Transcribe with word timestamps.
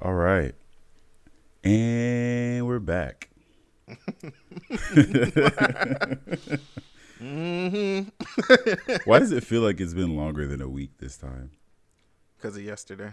All 0.00 0.14
right. 0.14 0.54
And 1.64 2.66
we're 2.66 2.78
back. 2.78 3.28
Mm-hmm. 7.20 8.96
Why 9.04 9.18
does 9.18 9.30
it 9.30 9.44
feel 9.44 9.60
like 9.60 9.78
it's 9.78 9.92
been 9.92 10.16
longer 10.16 10.46
than 10.46 10.62
a 10.62 10.68
week 10.68 10.92
this 10.96 11.18
time? 11.18 11.50
Because 12.36 12.56
of 12.56 12.62
yesterday. 12.62 13.12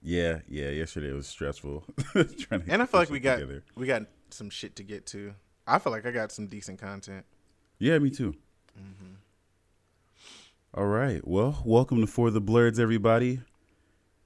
Yeah, 0.00 0.38
yeah. 0.48 0.68
Yesterday 0.68 1.12
was 1.12 1.26
stressful. 1.26 1.82
Trying 2.12 2.62
to 2.62 2.64
And 2.68 2.80
I 2.80 2.86
feel 2.86 3.00
like 3.00 3.10
we 3.10 3.18
got 3.18 3.40
together. 3.40 3.64
we 3.74 3.88
got 3.88 4.02
some 4.30 4.48
shit 4.48 4.76
to 4.76 4.84
get 4.84 5.06
to. 5.06 5.34
I 5.66 5.80
feel 5.80 5.92
like 5.92 6.06
I 6.06 6.12
got 6.12 6.30
some 6.30 6.46
decent 6.46 6.80
content. 6.80 7.24
Yeah, 7.80 7.98
me 7.98 8.10
too. 8.10 8.36
Mm-hmm. 8.78 9.14
All 10.74 10.86
right. 10.86 11.26
Well, 11.26 11.60
welcome 11.64 12.00
to 12.00 12.06
For 12.06 12.30
the 12.30 12.40
Blurs, 12.40 12.78
everybody. 12.78 13.40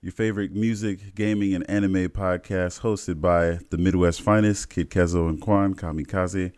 Your 0.05 0.13
favorite 0.13 0.53
music, 0.53 1.15
gaming, 1.15 1.55
and 1.55 1.65
anime 1.71 2.11
podcast 2.11 2.81
hosted 2.81 3.23
by 3.23 3.61
the 3.71 3.79
Midwest 3.79 4.21
finest, 4.21 4.69
Kid 4.69 4.91
Kezo 4.91 5.31
and 5.31 5.41
Kwan 5.41 5.73
Kamikaze. 5.73 6.53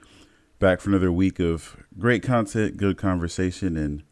Back 0.58 0.80
for 0.80 0.90
another 0.90 1.12
week 1.12 1.38
of 1.38 1.76
great 1.96 2.24
content, 2.24 2.76
good 2.76 2.98
conversation, 2.98 3.76
and 3.76 4.02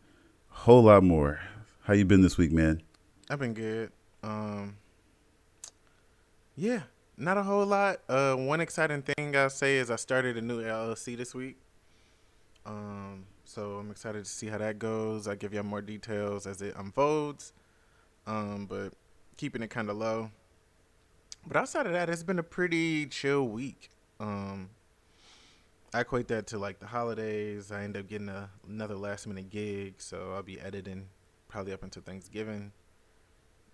a 0.53 0.55
whole 0.55 0.85
lot 0.85 1.03
more. 1.03 1.41
How 1.83 1.95
you 1.95 2.05
been 2.05 2.23
this 2.23 2.39
week, 2.39 2.53
man? 2.53 2.81
I've 3.29 3.41
been 3.41 3.55
good. 3.55 3.91
Um, 4.23 4.77
yeah, 6.55 6.83
not 7.17 7.37
a 7.37 7.43
whole 7.43 7.67
lot. 7.67 8.03
Uh, 8.09 8.37
one 8.37 8.61
exciting 8.61 9.03
thing 9.03 9.35
I'll 9.35 9.51
say 9.51 9.79
is 9.79 9.91
I 9.91 9.97
started 9.97 10.37
a 10.37 10.43
new 10.43 10.63
LLC 10.63 11.17
this 11.17 11.35
week. 11.35 11.57
Um, 12.65 13.27
so 13.45 13.79
I'm 13.81 13.91
excited 13.91 14.27
to 14.27 14.31
see 14.31 14.47
how 14.47 14.59
that 14.59 14.79
goes. 14.79 15.27
I'll 15.27 15.35
give 15.35 15.53
y'all 15.53 15.65
more 15.65 15.83
details 15.83 16.47
as 16.47 16.63
it 16.63 16.77
unfolds. 16.79 17.53
Um, 18.29 18.67
but 18.67 18.95
keeping 19.37 19.63
it 19.63 19.69
kind 19.71 19.89
of 19.91 19.97
low. 19.97 20.31
But 21.47 21.57
outside 21.57 21.87
of 21.87 21.93
that, 21.93 22.09
it's 22.09 22.23
been 22.23 22.39
a 22.39 22.43
pretty 22.45 23.07
chill 23.07 23.47
week. 23.49 23.91
Um, 24.19 24.71
I 25.93 26.01
equate 26.01 26.29
that 26.29 26.47
to 26.49 26.59
like 26.59 26.79
the 26.81 26.87
holidays. 26.87 27.71
I 27.71 27.83
end 27.85 27.97
up 27.97 28.09
getting 28.09 28.29
a, 28.29 28.51
another 28.69 28.97
last 28.97 29.27
minute 29.27 29.51
gig, 29.51 29.95
so 29.99 30.33
I'll 30.35 30.43
be 30.43 30.59
editing 30.61 31.09
probably 31.49 31.73
up 31.73 31.83
until 31.83 32.03
Thanksgiving, 32.03 32.73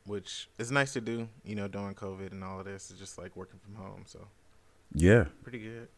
which 0.04 0.48
is 0.58 0.70
nice 0.70 0.92
to 0.94 1.00
do, 1.00 1.28
you 1.44 1.54
know, 1.54 1.68
during 1.68 1.94
COVID 1.94 2.32
and 2.32 2.42
all 2.42 2.58
of 2.58 2.66
this. 2.66 2.90
It's 2.90 2.98
just 2.98 3.16
like 3.18 3.36
working 3.36 3.60
from 3.60 3.74
home, 3.76 4.02
so 4.06 4.26
Yeah, 4.92 5.24
pretty 5.42 5.60
good. 5.60 5.88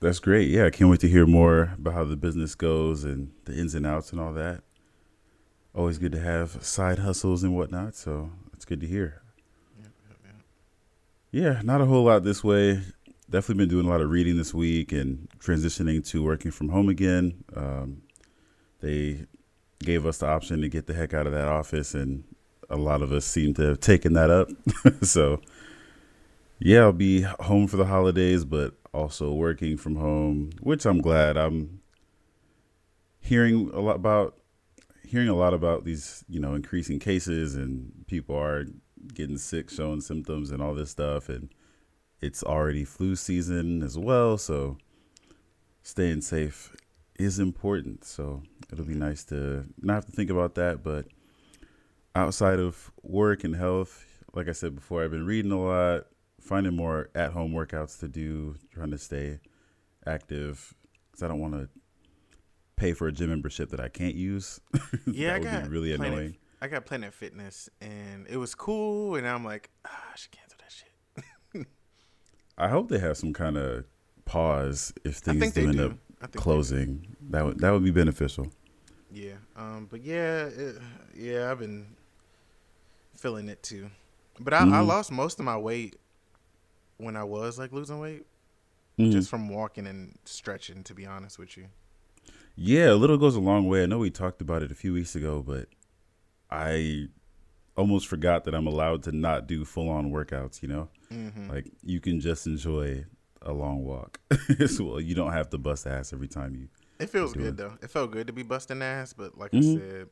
that's 0.00 0.18
great. 0.18 0.48
Yeah, 0.50 0.66
I 0.66 0.70
can't 0.70 0.90
wait 0.90 1.00
to 1.00 1.08
hear 1.08 1.26
more 1.26 1.74
about 1.78 1.94
how 1.94 2.04
the 2.04 2.16
business 2.16 2.54
goes 2.56 3.04
and 3.04 3.30
the 3.44 3.54
ins 3.54 3.74
and 3.74 3.86
outs 3.86 4.10
and 4.12 4.20
all 4.20 4.32
that. 4.34 4.62
Always 5.74 5.96
good 5.96 6.12
to 6.12 6.20
have 6.20 6.62
side 6.62 6.98
hustles 6.98 7.42
and 7.42 7.56
whatnot, 7.56 7.94
so 7.94 8.30
it's 8.52 8.66
good 8.66 8.80
to 8.82 8.86
hear. 8.86 9.22
Yep, 9.80 9.90
yep, 10.08 10.18
yep. 10.24 10.34
Yeah, 11.30 11.62
not 11.62 11.80
a 11.80 11.86
whole 11.86 12.04
lot 12.04 12.24
this 12.24 12.44
way. 12.44 12.82
Definitely 13.30 13.64
been 13.64 13.70
doing 13.70 13.86
a 13.86 13.88
lot 13.88 14.02
of 14.02 14.10
reading 14.10 14.36
this 14.36 14.52
week 14.52 14.92
and 14.92 15.28
transitioning 15.38 16.06
to 16.08 16.22
working 16.22 16.50
from 16.50 16.68
home 16.68 16.90
again. 16.90 17.42
Um, 17.56 18.02
they 18.80 19.24
gave 19.78 20.04
us 20.04 20.18
the 20.18 20.26
option 20.26 20.60
to 20.60 20.68
get 20.68 20.86
the 20.86 20.92
heck 20.92 21.14
out 21.14 21.26
of 21.26 21.32
that 21.32 21.48
office, 21.48 21.94
and 21.94 22.24
a 22.68 22.76
lot 22.76 23.00
of 23.00 23.10
us 23.10 23.24
seem 23.24 23.54
to 23.54 23.62
have 23.62 23.80
taken 23.80 24.12
that 24.12 24.28
up. 24.28 24.50
so, 25.02 25.40
yeah, 26.58 26.80
I'll 26.80 26.92
be 26.92 27.22
home 27.22 27.66
for 27.66 27.78
the 27.78 27.86
holidays, 27.86 28.44
but 28.44 28.74
also 28.92 29.32
working 29.32 29.78
from 29.78 29.96
home, 29.96 30.50
which 30.60 30.84
I'm 30.84 31.00
glad. 31.00 31.38
I'm 31.38 31.80
hearing 33.20 33.70
a 33.72 33.80
lot 33.80 33.96
about 33.96 34.36
hearing 35.12 35.28
a 35.28 35.36
lot 35.36 35.52
about 35.52 35.84
these, 35.84 36.24
you 36.26 36.40
know, 36.40 36.54
increasing 36.54 36.98
cases 36.98 37.54
and 37.54 37.92
people 38.06 38.34
are 38.34 38.64
getting 39.12 39.36
sick, 39.36 39.68
showing 39.68 40.00
symptoms 40.00 40.50
and 40.50 40.62
all 40.62 40.74
this 40.74 40.90
stuff 40.90 41.28
and 41.28 41.50
it's 42.22 42.42
already 42.42 42.82
flu 42.82 43.14
season 43.14 43.82
as 43.82 43.98
well, 43.98 44.38
so 44.38 44.78
staying 45.82 46.22
safe 46.22 46.74
is 47.18 47.38
important. 47.38 48.04
So 48.04 48.42
it'll 48.72 48.86
be 48.86 48.94
nice 48.94 49.22
to 49.24 49.66
not 49.82 49.94
have 49.96 50.06
to 50.06 50.12
think 50.12 50.30
about 50.30 50.54
that, 50.54 50.82
but 50.82 51.04
outside 52.14 52.58
of 52.58 52.90
work 53.02 53.44
and 53.44 53.54
health, 53.54 54.06
like 54.32 54.48
I 54.48 54.52
said 54.52 54.74
before, 54.74 55.04
I've 55.04 55.10
been 55.10 55.26
reading 55.26 55.52
a 55.52 55.62
lot, 55.62 56.06
finding 56.40 56.74
more 56.74 57.10
at-home 57.14 57.52
workouts 57.52 58.00
to 58.00 58.08
do, 58.08 58.54
trying 58.72 58.92
to 58.92 58.98
stay 58.98 59.40
active 60.06 60.72
cuz 61.12 61.22
I 61.22 61.28
don't 61.28 61.40
want 61.40 61.52
to 61.52 61.68
pay 62.82 62.92
for 62.94 63.06
a 63.06 63.12
gym 63.12 63.28
membership 63.30 63.70
that 63.70 63.80
I 63.80 63.88
can't 63.88 64.14
use. 64.16 64.60
Yeah, 65.06 65.28
that 65.28 65.34
I 65.34 65.38
would 65.38 65.44
got 65.50 65.62
be 65.64 65.68
really 65.68 65.96
Planet- 65.96 66.12
annoying. 66.18 66.36
I 66.60 66.68
got 66.68 66.84
Planet 66.86 67.12
Fitness, 67.14 67.68
and 67.80 68.26
it 68.28 68.36
was 68.36 68.54
cool, 68.54 69.16
and 69.16 69.26
I'm 69.26 69.44
like, 69.44 69.70
ah, 69.84 69.90
I 70.12 70.16
should 70.16 70.30
cancel 70.32 70.58
that 70.60 70.70
shit. 70.72 71.66
I 72.58 72.68
hope 72.68 72.88
they 72.88 72.98
have 72.98 73.16
some 73.16 73.32
kind 73.32 73.56
of 73.56 73.84
pause 74.24 74.92
if 75.04 75.16
things 75.16 75.52
do 75.52 75.68
end 75.68 75.78
do. 75.78 75.86
up 75.86 75.92
I 76.22 76.26
closing. 76.38 77.16
That 77.30 77.44
would 77.44 77.58
that 77.60 77.70
would 77.72 77.82
be 77.84 77.90
beneficial. 77.90 78.46
Yeah. 79.12 79.32
Um. 79.56 79.88
But 79.90 80.02
yeah. 80.02 80.44
It, 80.46 80.76
yeah. 81.16 81.50
I've 81.50 81.58
been 81.58 81.86
feeling 83.16 83.48
it 83.48 83.62
too. 83.62 83.90
But 84.38 84.54
I, 84.54 84.58
I 84.58 84.64
Mhm. 84.64 84.86
lost 84.86 85.10
most 85.10 85.38
of 85.40 85.44
my 85.44 85.56
weight 85.56 85.96
when 86.98 87.16
I 87.16 87.24
was 87.24 87.58
like 87.58 87.72
losing 87.72 87.98
weight, 87.98 88.24
Mhm. 88.98 89.10
just 89.12 89.28
from 89.30 89.48
walking 89.48 89.86
and 89.88 90.16
stretching. 90.24 90.84
To 90.84 90.94
be 90.94 91.06
honest 91.06 91.38
with 91.40 91.56
you. 91.56 91.66
Yeah, 92.54 92.92
a 92.92 92.94
little 92.94 93.16
goes 93.16 93.34
a 93.36 93.40
long 93.40 93.66
way. 93.68 93.82
I 93.82 93.86
know 93.86 93.98
we 93.98 94.10
talked 94.10 94.40
about 94.42 94.62
it 94.62 94.70
a 94.70 94.74
few 94.74 94.92
weeks 94.92 95.14
ago, 95.14 95.42
but 95.46 95.68
I 96.50 97.08
almost 97.76 98.06
forgot 98.06 98.44
that 98.44 98.54
I'm 98.54 98.66
allowed 98.66 99.02
to 99.04 99.12
not 99.12 99.46
do 99.46 99.64
full 99.64 99.88
on 99.88 100.10
workouts, 100.10 100.62
you 100.62 100.68
know? 100.68 100.88
Mm-hmm. 101.12 101.48
Like 101.50 101.70
you 101.82 102.00
can 102.00 102.20
just 102.20 102.46
enjoy 102.46 103.04
a 103.40 103.52
long 103.52 103.84
walk. 103.84 104.18
so 104.66 104.98
you 104.98 105.14
don't 105.14 105.32
have 105.32 105.50
to 105.50 105.58
bust 105.58 105.86
ass 105.86 106.12
every 106.12 106.28
time 106.28 106.54
you 106.54 106.68
it 106.98 107.10
feels 107.10 107.32
good 107.32 107.56
though. 107.56 107.72
It 107.82 107.90
felt 107.90 108.12
good 108.12 108.28
to 108.28 108.32
be 108.32 108.42
busting 108.44 108.80
ass, 108.80 109.12
but 109.12 109.36
like 109.36 109.50
Mhm. 109.50 109.58
I 109.76 109.78
said, 109.80 110.08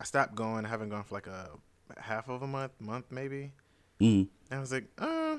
I 0.00 0.04
stopped 0.04 0.34
going. 0.34 0.64
I 0.64 0.68
haven't 0.68 0.88
gone 0.88 1.02
for 1.04 1.14
like 1.16 1.26
a 1.26 1.50
half 1.98 2.28
of 2.28 2.40
a 2.42 2.46
month, 2.46 2.72
month 2.80 3.06
maybe. 3.10 3.52
mm. 4.00 4.26
And 4.50 4.58
I 4.58 4.60
was 4.60 4.72
like, 4.72 4.86
uh, 4.96 5.36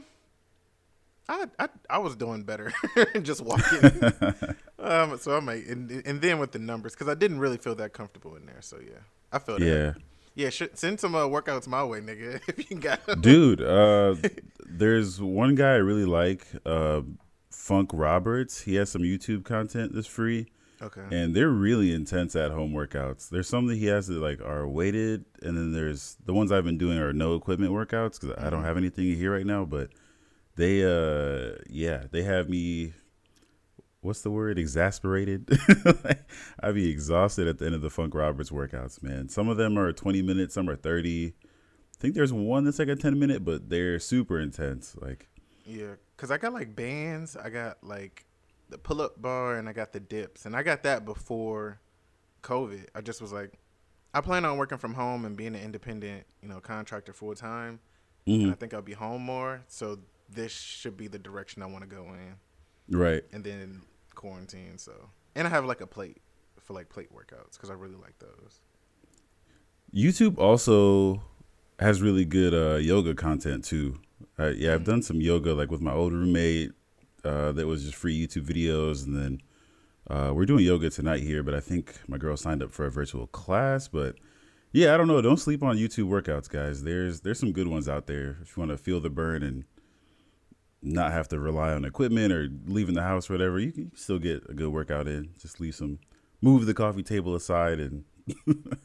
I 1.29 1.45
I 1.59 1.67
I 1.89 1.97
was 1.97 2.15
doing 2.15 2.43
better 2.43 2.71
just 3.21 3.41
walking. 3.41 3.79
um, 4.79 5.17
so 5.17 5.35
I 5.35 5.39
might, 5.39 5.65
and, 5.65 5.91
and 6.05 6.21
then 6.21 6.39
with 6.39 6.51
the 6.51 6.59
numbers, 6.59 6.93
because 6.93 7.07
I 7.09 7.15
didn't 7.15 7.39
really 7.39 7.57
feel 7.57 7.75
that 7.75 7.93
comfortable 7.93 8.35
in 8.35 8.45
there. 8.45 8.61
So 8.61 8.77
yeah, 8.81 8.99
I 9.31 9.39
feel 9.39 9.59
that. 9.59 9.65
Yeah. 9.65 9.93
Yeah, 10.35 10.51
sh- 10.51 10.73
send 10.75 10.99
some 10.99 11.15
uh, 11.15 11.25
workouts 11.25 11.67
my 11.67 11.83
way, 11.83 11.99
nigga. 11.99 12.39
If 12.47 12.69
you 12.69 12.77
got 12.77 13.03
them. 13.07 13.21
Dude, 13.21 13.61
uh 13.61 14.15
there's 14.69 15.19
one 15.19 15.55
guy 15.55 15.71
I 15.73 15.77
really 15.77 16.05
like, 16.05 16.45
uh 16.65 17.01
Funk 17.49 17.89
Roberts. 17.91 18.61
He 18.61 18.75
has 18.75 18.89
some 18.91 19.01
YouTube 19.01 19.43
content 19.45 19.93
that's 19.95 20.07
free. 20.07 20.47
Okay. 20.79 21.01
and 21.11 21.33
they're 21.35 21.49
really 21.49 21.91
intense 21.91 22.35
at 22.35 22.51
home 22.51 22.71
workouts. 22.71 23.29
There's 23.29 23.49
some 23.49 23.65
that 23.65 23.77
he 23.77 23.87
has 23.87 24.05
that 24.07 24.19
like 24.21 24.39
are 24.41 24.67
weighted, 24.67 25.25
and 25.41 25.57
then 25.57 25.73
there's 25.73 26.17
the 26.23 26.35
ones 26.35 26.51
I've 26.51 26.65
been 26.65 26.77
doing 26.77 26.99
are 26.99 27.11
no 27.11 27.33
equipment 27.33 27.71
workouts 27.71 28.21
because 28.21 28.37
I 28.37 28.51
don't 28.51 28.63
have 28.63 28.77
anything 28.77 29.05
here 29.15 29.33
right 29.33 29.45
now. 29.45 29.65
But 29.65 29.89
they, 30.57 30.83
uh, 30.83 31.55
yeah, 31.69 32.05
they 32.11 32.23
have 32.23 32.49
me. 32.49 32.93
What's 34.01 34.21
the 34.21 34.31
word? 34.31 34.57
Exasperated. 34.59 35.49
I'd 36.59 36.75
be 36.75 36.89
exhausted 36.89 37.47
at 37.47 37.57
the 37.57 37.65
end 37.65 37.75
of 37.75 37.81
the 37.81 37.89
Funk 37.89 38.13
Roberts 38.13 38.51
workouts, 38.51 39.01
man. 39.03 39.27
Some 39.29 39.49
of 39.49 39.57
them 39.57 39.77
are 39.77 39.91
20 39.91 40.21
minutes, 40.21 40.53
some 40.53 40.69
are 40.69 40.75
30. 40.75 41.33
I 41.43 41.99
think 41.99 42.13
there's 42.15 42.31
one 42.33 42.63
that's 42.63 42.79
like 42.79 42.89
a 42.89 42.95
10 42.95 43.19
minute, 43.19 43.43
but 43.43 43.69
they're 43.69 43.99
super 43.99 44.39
intense. 44.39 44.95
Like, 45.01 45.27
Yeah, 45.65 45.95
cause 46.15 46.31
I 46.31 46.37
got 46.37 46.53
like 46.53 46.75
bands. 46.75 47.35
I 47.35 47.49
got 47.49 47.83
like 47.83 48.25
the 48.69 48.77
pull 48.77 49.01
up 49.01 49.21
bar, 49.21 49.57
and 49.57 49.67
I 49.67 49.73
got 49.73 49.93
the 49.93 49.99
dips, 49.99 50.45
and 50.45 50.55
I 50.55 50.63
got 50.63 50.83
that 50.83 51.05
before 51.05 51.81
COVID. 52.43 52.87
I 52.95 53.01
just 53.01 53.21
was 53.21 53.33
like, 53.33 53.53
I 54.13 54.21
plan 54.21 54.45
on 54.45 54.57
working 54.57 54.77
from 54.77 54.93
home 54.95 55.25
and 55.25 55.37
being 55.37 55.55
an 55.55 55.61
independent, 55.61 56.25
you 56.41 56.49
know, 56.49 56.59
contractor 56.61 57.13
full 57.13 57.35
time, 57.35 57.79
and 58.41 58.49
mhm, 58.49 58.51
I 58.51 58.55
think 58.55 58.73
I'll 58.73 58.81
be 58.81 58.93
home 58.93 59.23
more. 59.23 59.63
So 59.67 59.99
this 60.29 60.51
should 60.51 60.97
be 60.97 61.07
the 61.07 61.19
direction 61.19 61.61
I 61.61 61.67
want 61.67 61.83
to 61.83 61.89
go 61.89 62.05
in, 62.13 62.97
right. 62.97 63.23
and 63.31 63.43
then 63.43 63.81
quarantine. 64.15 64.77
So, 64.77 64.93
and 65.35 65.47
I 65.47 65.49
have 65.49 65.65
like 65.65 65.81
a 65.81 65.87
plate 65.87 66.17
for 66.61 66.73
like 66.73 66.89
plate 66.89 67.09
workouts 67.13 67.53
because 67.53 67.69
I 67.69 67.73
really 67.73 67.95
like 67.95 68.19
those. 68.19 68.61
YouTube 69.93 70.37
also 70.37 71.21
has 71.79 72.01
really 72.01 72.25
good 72.25 72.53
uh, 72.53 72.77
yoga 72.77 73.15
content 73.15 73.63
too. 73.63 73.99
Uh, 74.37 74.47
yeah, 74.47 74.73
I've 74.73 74.83
done 74.83 75.01
some 75.01 75.21
yoga 75.21 75.53
like 75.53 75.71
with 75.71 75.81
my 75.81 75.93
old 75.93 76.13
roommate. 76.13 76.71
Uh, 77.23 77.51
that 77.53 77.67
was 77.67 77.83
just 77.83 77.95
free 77.95 78.27
YouTube 78.27 78.45
videos, 78.45 79.05
and 79.05 79.15
then 79.15 79.41
uh, 80.09 80.31
we're 80.33 80.45
doing 80.45 80.63
yoga 80.63 80.89
tonight 80.89 81.21
here. 81.21 81.43
But 81.43 81.53
I 81.53 81.59
think 81.59 81.99
my 82.07 82.17
girl 82.17 82.37
signed 82.37 82.61
up 82.61 82.71
for 82.71 82.85
a 82.85 82.91
virtual 82.91 83.27
class. 83.27 83.87
But 83.87 84.15
yeah, 84.71 84.93
I 84.93 84.97
don't 84.97 85.07
know. 85.07 85.21
Don't 85.21 85.37
sleep 85.37 85.63
on 85.63 85.77
YouTube 85.77 86.09
workouts, 86.09 86.49
guys. 86.49 86.83
There's 86.83 87.21
there's 87.21 87.39
some 87.39 87.51
good 87.51 87.67
ones 87.67 87.87
out 87.87 88.07
there 88.07 88.37
if 88.41 88.55
you 88.55 88.61
want 88.61 88.71
to 88.71 88.77
feel 88.77 88.99
the 88.99 89.09
burn 89.09 89.43
and 89.43 89.65
not 90.93 91.11
have 91.11 91.27
to 91.29 91.39
rely 91.39 91.73
on 91.73 91.85
equipment 91.85 92.31
or 92.33 92.49
leaving 92.65 92.95
the 92.95 93.03
house 93.03 93.29
or 93.29 93.33
whatever. 93.33 93.59
You 93.59 93.71
can, 93.71 93.95
still 93.95 94.19
get 94.19 94.43
a 94.49 94.53
good 94.53 94.69
workout 94.69 95.07
in. 95.07 95.29
Just 95.39 95.59
leave 95.59 95.75
some, 95.75 95.99
move 96.41 96.65
the 96.65 96.73
coffee 96.73 97.03
table 97.03 97.35
aside 97.35 97.79
and 97.79 98.03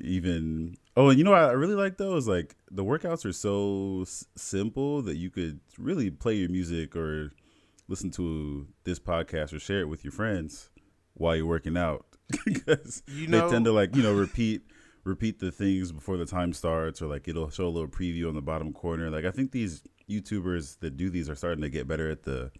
even 0.00 0.76
oh, 0.96 1.08
and 1.10 1.18
you 1.18 1.24
know 1.24 1.32
what 1.32 1.42
I 1.42 1.52
really 1.52 1.74
like 1.74 1.96
though 1.96 2.16
is 2.16 2.28
like 2.28 2.56
the 2.70 2.84
workouts 2.84 3.24
are 3.24 3.32
so 3.32 4.02
s- 4.02 4.24
simple 4.36 5.02
that 5.02 5.16
you 5.16 5.30
could 5.30 5.60
really 5.78 6.10
play 6.10 6.34
your 6.34 6.48
music 6.48 6.94
or 6.94 7.32
listen 7.88 8.10
to 8.12 8.68
this 8.84 9.00
podcast 9.00 9.52
or 9.52 9.58
share 9.58 9.80
it 9.80 9.88
with 9.88 10.04
your 10.04 10.12
friends 10.12 10.70
while 11.14 11.34
you're 11.34 11.46
working 11.46 11.76
out 11.76 12.06
because 12.44 13.02
You 13.08 13.26
they 13.26 13.40
tend 13.40 13.64
to 13.64 13.72
like 13.72 13.96
you 13.96 14.02
know 14.02 14.14
repeat 14.14 14.62
repeat 15.02 15.40
the 15.40 15.50
things 15.50 15.90
before 15.90 16.16
the 16.16 16.26
time 16.26 16.52
starts 16.52 17.02
or 17.02 17.06
like 17.06 17.26
it'll 17.26 17.50
show 17.50 17.66
a 17.66 17.68
little 17.68 17.88
preview 17.88 18.28
on 18.28 18.34
the 18.34 18.42
bottom 18.42 18.72
corner 18.72 19.10
like 19.10 19.24
i 19.24 19.30
think 19.30 19.50
these 19.50 19.82
youtubers 20.10 20.78
that 20.80 20.96
do 20.96 21.08
these 21.08 21.30
are 21.30 21.34
starting 21.34 21.62
to 21.62 21.68
get 21.70 21.86
better 21.88 22.10
at 22.10 22.24
the 22.24 22.50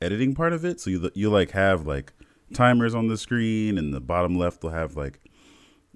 editing 0.00 0.34
part 0.34 0.52
of 0.52 0.64
it 0.64 0.80
so 0.80 0.90
you 0.90 1.10
you 1.14 1.30
like 1.30 1.50
have 1.52 1.86
like 1.86 2.12
timers 2.52 2.94
on 2.94 3.08
the 3.08 3.16
screen 3.16 3.78
and 3.78 3.92
the 3.94 4.00
bottom 4.00 4.36
left 4.36 4.62
will 4.62 4.70
have 4.70 4.96
like 4.96 5.20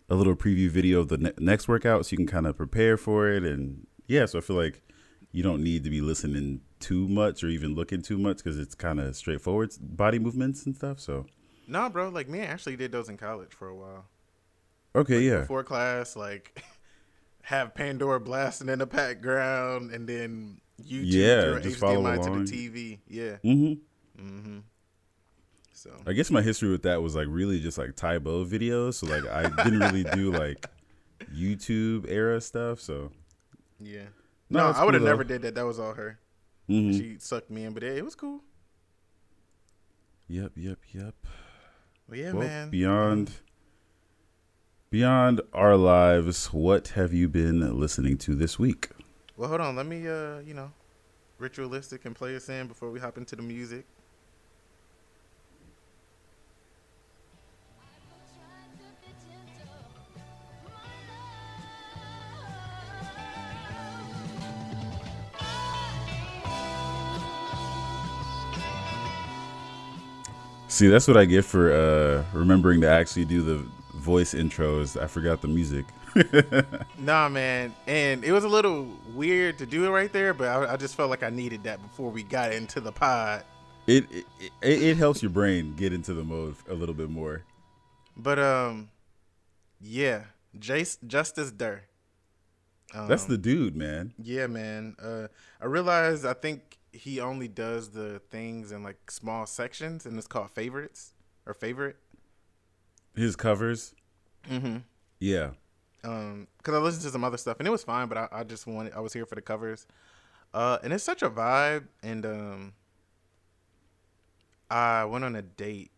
a 0.08 0.14
little 0.14 0.34
preview 0.36 0.68
video 0.70 1.00
of 1.00 1.08
the 1.08 1.18
ne- 1.18 1.32
next 1.38 1.68
workout 1.68 2.06
so 2.06 2.12
you 2.12 2.16
can 2.16 2.26
kind 2.26 2.46
of 2.46 2.56
prepare 2.56 2.96
for 2.96 3.28
it 3.28 3.42
and 3.42 3.86
yeah 4.06 4.24
so 4.24 4.38
i 4.38 4.40
feel 4.40 4.56
like 4.56 4.82
you 5.32 5.42
don't 5.42 5.62
need 5.62 5.84
to 5.84 5.90
be 5.90 6.00
listening 6.00 6.60
too 6.80 7.06
much 7.08 7.42
or 7.44 7.48
even 7.48 7.74
looking 7.74 8.00
too 8.00 8.16
much 8.16 8.38
because 8.38 8.58
it's 8.58 8.74
kind 8.74 8.98
of 9.00 9.14
straightforward 9.16 9.70
body 9.80 10.18
movements 10.18 10.64
and 10.66 10.76
stuff 10.76 11.00
so 11.00 11.26
Nah, 11.70 11.90
bro. 11.90 12.08
Like 12.08 12.30
me 12.30 12.40
I 12.40 12.44
actually 12.44 12.76
did 12.76 12.92
those 12.92 13.10
in 13.10 13.18
college 13.18 13.52
for 13.52 13.68
a 13.68 13.74
while. 13.76 14.06
okay 14.96 15.20
yeah 15.20 15.40
Before 15.40 15.62
class, 15.62 16.16
like 16.16 16.62
have 17.42 17.74
Pandora 17.74 18.20
blasting 18.20 18.70
in 18.70 18.78
the 18.78 18.86
background, 18.86 19.90
and 19.90 20.08
then 20.08 20.62
YouTube 20.82 21.02
Yeah, 21.04 21.42
through 21.42 21.60
just 21.62 21.80
HDMI 21.80 22.16
follow 22.16 22.38
to 22.38 22.44
the 22.44 22.52
TV. 22.70 22.98
Yeah. 23.08 23.36
Mm-hmm. 23.44 24.24
Mm-hmm. 24.24 24.58
So 25.72 25.90
I 26.06 26.12
guess 26.12 26.30
my 26.30 26.42
history 26.42 26.70
with 26.70 26.82
that 26.82 27.02
was 27.02 27.14
like 27.14 27.26
really 27.30 27.60
just 27.60 27.78
like 27.78 27.94
Tae 27.96 28.18
Bo 28.18 28.44
videos. 28.44 28.94
So 28.94 29.06
like 29.06 29.24
I 29.26 29.48
didn't 29.64 29.78
really 29.80 30.04
do 30.04 30.32
like 30.38 30.66
YouTube 31.34 32.10
era 32.10 32.40
stuff. 32.40 32.80
So 32.80 33.12
yeah. 33.80 34.06
No, 34.50 34.60
No, 34.72 34.78
I 34.78 34.84
would 34.84 34.94
have 34.94 35.02
cool, 35.02 35.08
never 35.08 35.24
did 35.24 35.42
that. 35.42 35.54
That 35.54 35.66
was 35.66 35.78
all 35.78 35.94
her. 35.94 36.18
mhm. 36.68 36.96
She 36.98 37.16
sucked 37.18 37.50
me 37.50 37.64
in, 37.64 37.74
but 37.74 37.82
it, 37.82 37.98
it 37.98 38.04
was 38.04 38.14
cool. 38.14 38.40
yep, 40.26 40.52
yep, 40.56 40.78
yep. 40.92 41.14
But 42.08 42.18
yeah, 42.18 42.32
well, 42.32 42.46
man. 42.46 42.70
beyond 42.70 43.32
beyond 44.90 45.40
our 45.52 45.76
lives, 45.76 46.46
what 46.46 46.88
have 46.88 47.12
you 47.12 47.28
been 47.28 47.78
listening 47.78 48.16
to 48.18 48.34
this 48.34 48.58
week? 48.58 48.88
Well, 49.38 49.48
hold 49.48 49.60
on. 49.60 49.76
Let 49.76 49.86
me, 49.86 50.06
uh, 50.08 50.40
you 50.40 50.52
know, 50.52 50.72
ritualistic 51.38 52.04
and 52.04 52.14
play 52.14 52.34
us 52.34 52.48
in 52.48 52.66
before 52.66 52.90
we 52.90 52.98
hop 52.98 53.16
into 53.16 53.36
the 53.36 53.42
music. 53.42 53.84
See, 70.66 70.88
that's 70.88 71.08
what 71.08 71.16
I 71.16 71.24
get 71.24 71.44
for 71.44 71.72
uh 71.72 72.24
remembering 72.32 72.80
to 72.82 72.88
actually 72.88 73.24
do 73.24 73.42
the 73.42 73.66
voice 73.94 74.34
intros. 74.34 75.00
I 75.00 75.06
forgot 75.06 75.40
the 75.40 75.48
music. 75.48 75.86
Nah, 76.98 77.28
man. 77.28 77.74
And 77.86 78.24
it 78.24 78.32
was 78.32 78.44
a 78.44 78.48
little 78.48 78.88
weird 79.14 79.58
to 79.58 79.66
do 79.66 79.84
it 79.84 79.90
right 79.90 80.12
there, 80.12 80.34
but 80.34 80.48
I, 80.48 80.74
I 80.74 80.76
just 80.76 80.94
felt 80.96 81.10
like 81.10 81.22
I 81.22 81.30
needed 81.30 81.62
that 81.64 81.80
before 81.80 82.10
we 82.10 82.22
got 82.22 82.52
into 82.52 82.80
the 82.80 82.92
pod. 82.92 83.44
It, 83.86 84.04
it 84.10 84.24
it 84.60 84.82
it 84.82 84.96
helps 84.98 85.22
your 85.22 85.30
brain 85.30 85.74
get 85.76 85.92
into 85.92 86.12
the 86.12 86.24
mode 86.24 86.56
a 86.68 86.74
little 86.74 86.94
bit 86.94 87.08
more. 87.08 87.44
But 88.16 88.38
um, 88.38 88.90
yeah, 89.80 90.24
Jace 90.58 90.98
Justice 91.06 91.50
Der. 91.52 91.84
Um, 92.94 93.06
That's 93.08 93.24
the 93.24 93.38
dude, 93.38 93.76
man. 93.76 94.12
yeah, 94.22 94.46
man. 94.46 94.96
Uh, 95.02 95.28
I 95.60 95.66
realized 95.66 96.26
I 96.26 96.32
think 96.34 96.78
he 96.92 97.20
only 97.20 97.48
does 97.48 97.90
the 97.90 98.20
things 98.30 98.72
in 98.72 98.82
like 98.82 99.10
small 99.10 99.46
sections, 99.46 100.04
and 100.04 100.18
it's 100.18 100.26
called 100.26 100.50
favorites 100.50 101.12
or 101.46 101.54
favorite. 101.54 101.96
His 103.14 103.36
covers. 103.36 103.94
Mm-hmm. 104.50 104.78
Yeah. 105.20 105.50
Um 106.04 106.46
because 106.58 106.74
i 106.74 106.78
listened 106.78 107.02
to 107.02 107.10
some 107.10 107.24
other 107.24 107.36
stuff 107.36 107.56
and 107.58 107.66
it 107.66 107.70
was 107.70 107.82
fine 107.82 108.06
but 108.08 108.16
I, 108.18 108.28
I 108.30 108.44
just 108.44 108.66
wanted 108.66 108.92
i 108.94 109.00
was 109.00 109.12
here 109.12 109.26
for 109.26 109.34
the 109.34 109.42
covers. 109.42 109.86
Uh 110.54 110.78
and 110.82 110.92
it's 110.92 111.04
such 111.04 111.22
a 111.22 111.28
vibe 111.30 111.84
and 112.02 112.24
um 112.24 112.72
i 114.70 115.04
went 115.04 115.24
on 115.24 115.34
a 115.36 115.42
date 115.42 115.90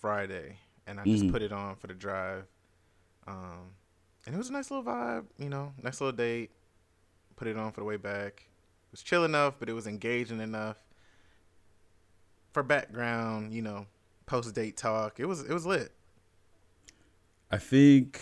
friday 0.00 0.58
and 0.86 1.00
i 1.00 1.04
just 1.04 1.24
Mhm. 1.24 1.32
put 1.32 1.42
it 1.42 1.52
on 1.52 1.76
for 1.76 1.86
the 1.86 1.94
drive. 1.94 2.44
Um 3.26 3.70
and 4.26 4.34
it 4.34 4.38
was 4.38 4.50
a 4.50 4.52
nice 4.52 4.70
little 4.70 4.84
vibe 4.84 5.26
you 5.38 5.48
know 5.48 5.72
nice 5.82 6.00
little 6.00 6.16
date. 6.16 6.50
Put 7.36 7.48
it 7.48 7.56
on 7.56 7.72
for 7.72 7.80
the 7.80 7.84
way 7.86 7.96
back. 7.96 8.44
It 8.86 8.92
was 8.92 9.02
chill 9.02 9.24
enough 9.24 9.54
but 9.58 9.68
it 9.68 9.72
was 9.72 9.86
engaging 9.86 10.40
enough 10.40 10.76
for 12.52 12.62
background 12.62 13.52
you 13.52 13.62
know 13.62 13.86
post 14.26 14.54
date 14.54 14.76
talk. 14.76 15.18
It 15.18 15.26
was 15.26 15.40
it 15.42 15.52
was 15.52 15.66
lit. 15.66 15.92
I 17.50 17.58
think 17.58 18.20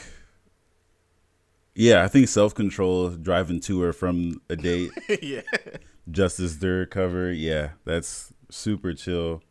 Yeah, 1.80 2.04
I 2.04 2.08
think 2.08 2.28
self 2.28 2.54
control 2.54 3.08
driving 3.08 3.60
to 3.60 3.82
or 3.82 3.94
from 3.94 4.42
a 4.50 4.56
date, 4.56 4.90
yeah 5.22 5.40
Justice 6.10 6.56
Der 6.56 6.84
cover, 6.84 7.32
yeah, 7.32 7.70
that's 7.86 8.34
super 8.50 8.92
chill, 8.92 9.42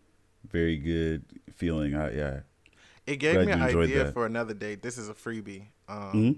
very 0.48 0.78
good 0.78 1.26
feeling. 1.56 1.96
I 1.96 2.12
yeah. 2.12 2.40
It 3.08 3.16
gave 3.16 3.34
Glad 3.34 3.46
me 3.48 3.52
an 3.54 3.62
idea 3.64 4.04
that. 4.04 4.14
for 4.14 4.28
another 4.28 4.54
date. 4.54 4.84
This 4.84 5.00
is 5.00 5.10
a 5.10 5.16
freebie. 5.16 5.70
Um, 5.88 6.36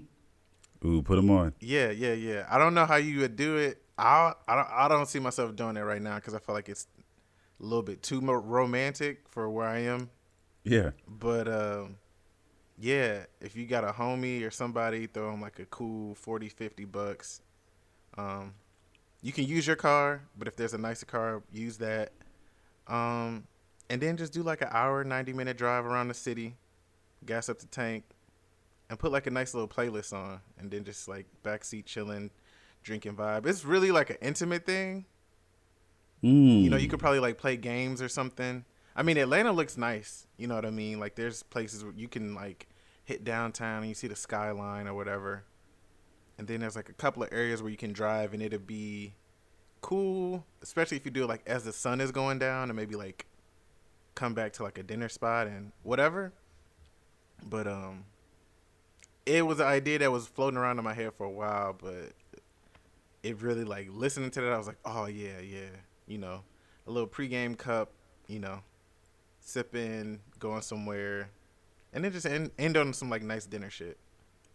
hmm 0.80 0.88
Ooh, 0.88 1.02
put 1.02 1.16
them 1.16 1.30
on. 1.30 1.52
Yeah, 1.60 1.90
yeah, 1.90 2.14
yeah. 2.14 2.46
I 2.50 2.56
don't 2.56 2.72
know 2.72 2.86
how 2.86 2.96
you 2.96 3.20
would 3.20 3.36
do 3.36 3.58
it. 3.58 3.82
I 3.98 4.32
I 4.48 4.56
don't 4.56 4.68
I 4.70 4.88
don't 4.88 5.06
see 5.06 5.18
myself 5.18 5.54
doing 5.54 5.76
it 5.76 5.82
right 5.82 6.00
now 6.00 6.14
because 6.14 6.32
I 6.32 6.38
feel 6.38 6.54
like 6.54 6.70
it's 6.70 6.86
a 7.60 7.62
little 7.62 7.82
bit 7.82 8.02
too 8.02 8.20
romantic 8.20 9.28
for 9.28 9.50
where 9.50 9.68
I 9.68 9.80
am. 9.80 10.08
Yeah. 10.64 10.92
But 11.06 11.48
um, 11.48 11.96
yeah, 12.82 13.26
if 13.40 13.54
you 13.54 13.64
got 13.64 13.84
a 13.84 13.92
homie 13.92 14.44
or 14.44 14.50
somebody, 14.50 15.06
throw 15.06 15.30
them 15.30 15.40
like 15.40 15.60
a 15.60 15.66
cool 15.66 16.16
40, 16.16 16.48
50 16.48 16.84
bucks. 16.86 17.40
Um, 18.18 18.54
you 19.22 19.30
can 19.30 19.44
use 19.44 19.68
your 19.68 19.76
car, 19.76 20.22
but 20.36 20.48
if 20.48 20.56
there's 20.56 20.74
a 20.74 20.78
nicer 20.78 21.06
car, 21.06 21.44
use 21.52 21.78
that. 21.78 22.10
Um, 22.88 23.46
and 23.88 24.00
then 24.00 24.16
just 24.16 24.32
do 24.32 24.42
like 24.42 24.62
an 24.62 24.68
hour, 24.72 25.04
90 25.04 25.32
minute 25.32 25.56
drive 25.56 25.86
around 25.86 26.08
the 26.08 26.14
city, 26.14 26.56
gas 27.24 27.48
up 27.48 27.60
the 27.60 27.66
tank, 27.66 28.02
and 28.90 28.98
put 28.98 29.12
like 29.12 29.28
a 29.28 29.30
nice 29.30 29.54
little 29.54 29.68
playlist 29.68 30.12
on, 30.12 30.40
and 30.58 30.68
then 30.68 30.82
just 30.82 31.06
like 31.06 31.26
backseat 31.44 31.84
chilling, 31.84 32.32
drinking 32.82 33.14
vibe. 33.14 33.46
It's 33.46 33.64
really 33.64 33.92
like 33.92 34.10
an 34.10 34.18
intimate 34.20 34.66
thing. 34.66 35.04
Mm. 36.24 36.64
You 36.64 36.70
know, 36.70 36.76
you 36.76 36.88
could 36.88 36.98
probably 36.98 37.20
like 37.20 37.38
play 37.38 37.56
games 37.56 38.02
or 38.02 38.08
something. 38.08 38.64
I 38.96 39.04
mean, 39.04 39.18
Atlanta 39.18 39.52
looks 39.52 39.76
nice. 39.76 40.26
You 40.36 40.48
know 40.48 40.56
what 40.56 40.66
I 40.66 40.70
mean? 40.70 40.98
Like, 40.98 41.14
there's 41.14 41.44
places 41.44 41.84
where 41.84 41.94
you 41.96 42.08
can 42.08 42.34
like 42.34 42.66
hit 43.04 43.24
downtown 43.24 43.78
and 43.78 43.88
you 43.88 43.94
see 43.94 44.08
the 44.08 44.16
skyline 44.16 44.86
or 44.86 44.94
whatever. 44.94 45.44
And 46.38 46.46
then 46.46 46.60
there's 46.60 46.76
like 46.76 46.88
a 46.88 46.94
couple 46.94 47.22
of 47.22 47.28
areas 47.32 47.62
where 47.62 47.70
you 47.70 47.76
can 47.76 47.92
drive 47.92 48.32
and 48.32 48.42
it'll 48.42 48.58
be 48.58 49.14
cool, 49.80 50.44
especially 50.62 50.96
if 50.96 51.04
you 51.04 51.10
do 51.10 51.24
it 51.24 51.28
like 51.28 51.42
as 51.46 51.64
the 51.64 51.72
sun 51.72 52.00
is 52.00 52.10
going 52.10 52.38
down 52.38 52.70
and 52.70 52.76
maybe 52.76 52.94
like 52.94 53.26
come 54.14 54.34
back 54.34 54.52
to 54.54 54.62
like 54.62 54.78
a 54.78 54.82
dinner 54.82 55.08
spot 55.08 55.46
and 55.46 55.72
whatever. 55.82 56.32
But 57.44 57.66
um, 57.66 58.04
it 59.26 59.46
was 59.46 59.60
an 59.60 59.66
idea 59.66 59.98
that 59.98 60.10
was 60.10 60.26
floating 60.26 60.58
around 60.58 60.78
in 60.78 60.84
my 60.84 60.94
head 60.94 61.12
for 61.16 61.24
a 61.24 61.30
while, 61.30 61.76
but 61.80 62.12
it 63.22 63.40
really 63.42 63.64
like 63.64 63.88
listening 63.90 64.30
to 64.30 64.40
that, 64.40 64.52
I 64.52 64.58
was 64.58 64.66
like, 64.66 64.78
oh 64.84 65.06
yeah, 65.06 65.40
yeah, 65.40 65.70
you 66.06 66.18
know, 66.18 66.42
a 66.86 66.90
little 66.90 67.08
pregame 67.08 67.56
cup, 67.56 67.92
you 68.26 68.38
know, 68.38 68.60
sipping, 69.40 70.20
going 70.38 70.62
somewhere, 70.62 71.30
and 71.92 72.04
then 72.04 72.12
just 72.12 72.26
end, 72.26 72.50
end 72.58 72.76
on 72.76 72.92
some 72.92 73.10
like 73.10 73.22
nice 73.22 73.46
dinner 73.46 73.70
shit. 73.70 73.98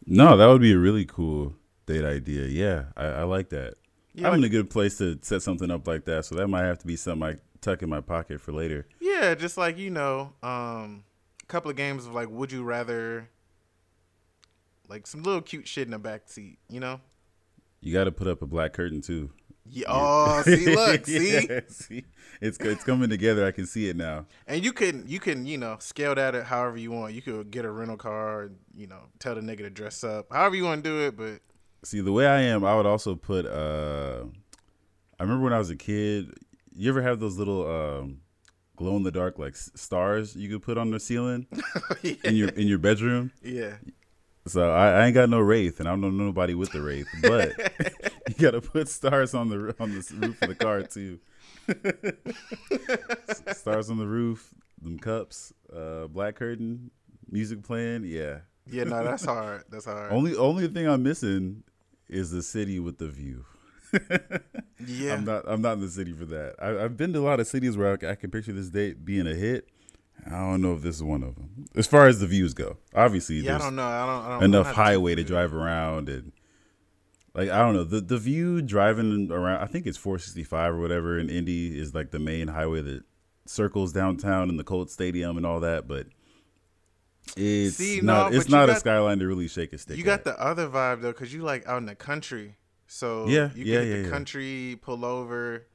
No, 0.06 0.38
that 0.38 0.46
would 0.48 0.62
be 0.62 0.74
a 0.74 0.78
really 0.78 1.06
cool 1.06 1.56
date 1.86 2.06
idea. 2.06 2.46
Yeah, 2.48 2.86
I, 2.96 3.06
I 3.06 3.24
like 3.24 3.50
that. 3.50 3.76
Yeah, 4.14 4.28
I'm 4.28 4.34
like- 4.34 4.38
in 4.40 4.44
a 4.46 4.50
good 4.50 4.70
place 4.70 4.98
to 5.00 5.18
set 5.22 5.42
something 5.42 5.70
up 5.72 5.88
like 5.88 6.06
that, 6.06 6.26
so 6.26 6.36
that 6.36 6.48
might 6.48 6.64
have 6.64 6.80
to 6.80 6.88
be 6.88 6.96
something 6.96 7.28
I 7.28 7.36
tuck 7.62 7.82
in 7.82 7.90
my 7.90 8.02
pocket 8.02 8.40
for 8.42 8.52
later. 8.52 8.88
Yeah, 9.00 9.36
just 9.36 9.58
like 9.58 9.78
you 9.78 9.90
know, 9.90 10.34
um, 10.44 11.04
a 11.42 11.46
couple 11.48 11.70
of 11.72 11.78
games 11.78 12.06
of 12.06 12.14
like, 12.14 12.30
would 12.30 12.52
you 12.52 12.64
rather, 12.64 13.30
like 14.88 15.08
some 15.08 15.24
little 15.24 15.42
cute 15.42 15.68
shit 15.68 15.86
in 15.88 15.92
the 15.92 16.00
back 16.00 16.30
seat, 16.30 16.60
you 16.70 16.80
know? 16.80 17.02
You 17.82 17.94
got 17.94 18.06
to 18.06 18.12
put 18.12 18.28
up 18.28 18.42
a 18.42 18.48
black 18.48 18.74
curtain 18.74 19.02
too. 19.02 19.32
Yeah. 19.70 19.86
Oh, 19.90 20.42
see, 20.44 20.74
look, 20.74 21.06
see, 21.06 21.48
Yeah, 21.50 21.60
see, 21.70 22.06
it's 22.42 22.58
it's 22.60 22.84
coming 22.84 23.10
together. 23.10 23.46
I 23.46 23.52
can 23.52 23.66
see 23.66 23.90
it 23.90 23.96
now. 23.96 24.26
and 24.48 24.64
you 24.64 24.74
can 24.74 25.04
you 25.08 25.20
can 25.20 25.46
you 25.46 25.58
know 25.58 25.78
scale 25.80 26.16
that 26.16 26.36
at 26.36 26.46
however 26.46 26.78
you 26.78 26.92
want. 26.92 27.14
You 27.14 27.22
could 27.22 27.52
get 27.52 27.66
a 27.66 27.72
rental 27.72 27.98
car, 27.98 28.44
and, 28.44 28.58
you 28.76 28.88
know, 28.88 29.00
tell 29.20 29.36
the 29.36 29.42
nigga 29.42 29.60
to 29.60 29.70
dress 29.70 30.04
up, 30.04 30.28
however 30.32 30.56
you 30.56 30.64
want 30.64 30.84
to 30.84 30.90
do 30.90 31.00
it. 31.08 31.18
But 31.18 31.42
See, 31.84 32.02
the 32.02 32.12
way 32.12 32.26
I 32.28 32.42
am, 32.42 32.64
I 32.66 32.76
would 32.76 32.86
also 32.86 33.16
put. 33.16 33.46
uh 33.46 34.24
I 35.20 35.24
remember 35.24 35.44
when 35.44 35.54
I 35.54 35.58
was 35.60 35.70
a 35.70 35.76
kid. 35.76 36.32
You 36.76 36.90
ever 36.90 37.02
have 37.02 37.20
those 37.20 37.38
little 37.38 37.68
um, 37.68 38.22
glow 38.76 38.96
in 38.98 39.04
the 39.04 39.12
dark 39.12 39.40
like 39.40 39.56
stars 39.56 40.36
you 40.36 40.48
could 40.50 40.62
put 40.62 40.78
on 40.78 40.92
the 40.92 41.00
ceiling 41.00 41.48
in 42.04 42.36
your 42.36 42.50
in 42.50 42.68
your 42.68 42.78
bedroom? 42.78 43.32
yeah, 43.42 43.78
So 44.46 44.70
I, 44.70 44.92
I 44.92 45.06
ain't 45.08 45.16
got 45.16 45.30
no 45.30 45.40
wraith, 45.40 45.80
and 45.80 45.90
I 45.90 45.92
don't 45.94 46.02
know 46.02 46.10
nobody 46.12 46.54
with 46.54 46.72
the 46.72 46.82
wraith. 46.82 47.08
But 47.24 47.54
you 48.30 48.36
gotta 48.36 48.62
put 48.62 48.90
stars 48.90 49.34
on 49.34 49.50
the 49.50 49.76
on 49.80 49.92
the 49.92 50.16
roof 50.16 50.42
of 50.42 50.50
the 50.50 50.56
car 50.56 50.84
too. 50.84 51.20
stars 53.54 53.90
on 53.90 53.98
the 53.98 54.08
roof, 54.08 54.54
them 54.82 55.00
cups, 55.00 55.54
uh, 55.74 56.08
black 56.08 56.36
curtain, 56.36 56.92
music 57.30 57.64
playing. 57.64 58.04
Yeah, 58.06 58.40
Yeah, 58.66 58.84
no, 58.84 59.04
that's 59.04 59.26
hard. 59.26 59.64
That's 59.70 59.86
hard. 59.86 60.12
only 60.12 60.36
only 60.36 60.68
thing 60.68 60.88
I'm 60.88 61.04
missing 61.04 61.64
is 62.10 62.32
the 62.32 62.44
city 62.44 62.80
with 62.80 62.98
the 62.98 63.08
view. 63.08 63.46
yeah. 64.86 65.14
I'm 65.14 65.24
not 65.24 65.44
I'm 65.48 65.62
not 65.62 65.74
in 65.74 65.82
the 65.82 65.90
city 65.90 66.14
for 66.14 66.26
that. 66.26 66.56
I, 66.60 66.84
I've 66.84 66.98
been 66.98 67.14
to 67.14 67.20
a 67.20 67.22
lot 67.22 67.40
of 67.40 67.48
cities 67.48 67.78
where 67.78 67.92
I, 67.92 68.12
I 68.12 68.16
can 68.16 68.32
picture 68.32 68.52
this 68.52 68.70
date 68.70 69.06
being 69.06 69.28
a 69.28 69.34
hit. 69.34 69.70
I 70.26 70.32
don't 70.32 70.62
know 70.62 70.74
if 70.74 70.82
this 70.82 70.96
is 70.96 71.04
one 71.04 71.24
of 71.24 71.36
them. 71.36 71.68
As 71.76 71.88
far 71.88 72.08
as 72.08 72.20
the 72.20 72.28
views 72.28 72.54
go, 72.54 72.78
obviously 72.94 73.38
yeah, 73.38 73.56
I 73.56 73.60
don't 73.60 73.76
know. 73.76 73.86
I 73.86 74.06
don't. 74.06 74.26
I 74.26 74.30
don't 74.32 74.44
enough 74.44 74.74
highway 74.74 75.16
to 75.16 75.24
drive 75.24 75.54
around 75.54 76.10
and 76.10 76.34
like 77.38 77.50
I 77.50 77.60
don't 77.60 77.74
know 77.74 77.86
the 77.86 78.02
the 78.02 78.18
view 78.18 78.62
driving 78.62 79.32
around. 79.32 79.62
I 79.62 79.68
think 79.68 79.86
it's 79.88 79.98
465 79.98 80.74
or 80.74 80.80
whatever 80.80 81.18
in 81.18 81.30
Indy 81.30 81.80
is 81.80 81.96
like 81.96 82.12
the 82.12 82.20
main 82.20 82.50
highway 82.50 82.82
that 82.82 83.04
circles 83.46 83.94
downtown 83.94 84.50
and 84.50 84.60
the 84.60 84.64
Colt 84.66 84.90
Stadium 84.92 85.38
and 85.38 85.46
all 85.46 85.62
that, 85.62 85.88
but. 85.88 86.08
It's 87.36 87.76
See, 87.76 88.00
no, 88.02 88.14
not. 88.14 88.34
it's 88.34 88.46
but 88.46 88.50
you 88.52 88.56
not 88.58 88.64
a 88.70 88.74
got- 88.74 88.80
skyline 88.80 89.20
to 89.20 89.28
really 89.28 89.48
shake 89.50 89.74
a 89.74 89.78
stick. 89.78 89.98
You 89.98 90.04
got 90.06 90.20
at. 90.20 90.24
the 90.26 90.42
other 90.42 90.68
vibe 90.70 91.02
though, 91.02 91.12
cause 91.14 91.34
you 91.34 91.42
like 91.44 91.68
out 91.68 91.78
in 91.80 91.86
the 91.86 91.94
country. 91.96 92.56
So 92.88 93.28
Yeah, 93.28 93.50
you 93.54 93.66
yeah, 93.66 93.80
get 93.80 93.88
yeah, 93.88 93.94
the 93.98 94.02
yeah. 94.04 94.10
country, 94.10 94.80
pull 94.82 95.04
over, 95.04 95.68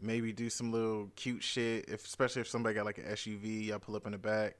maybe 0.00 0.32
do 0.32 0.48
some 0.48 0.72
little 0.72 1.10
cute 1.14 1.42
shit. 1.42 1.84
If 1.88 2.06
especially 2.06 2.40
if 2.40 2.48
somebody 2.48 2.74
got 2.74 2.86
like 2.86 2.96
an 2.96 3.04
SUV, 3.04 3.66
y'all 3.66 3.78
pull 3.78 3.94
up 3.94 4.06
in 4.06 4.12
the 4.12 4.18
back. 4.18 4.56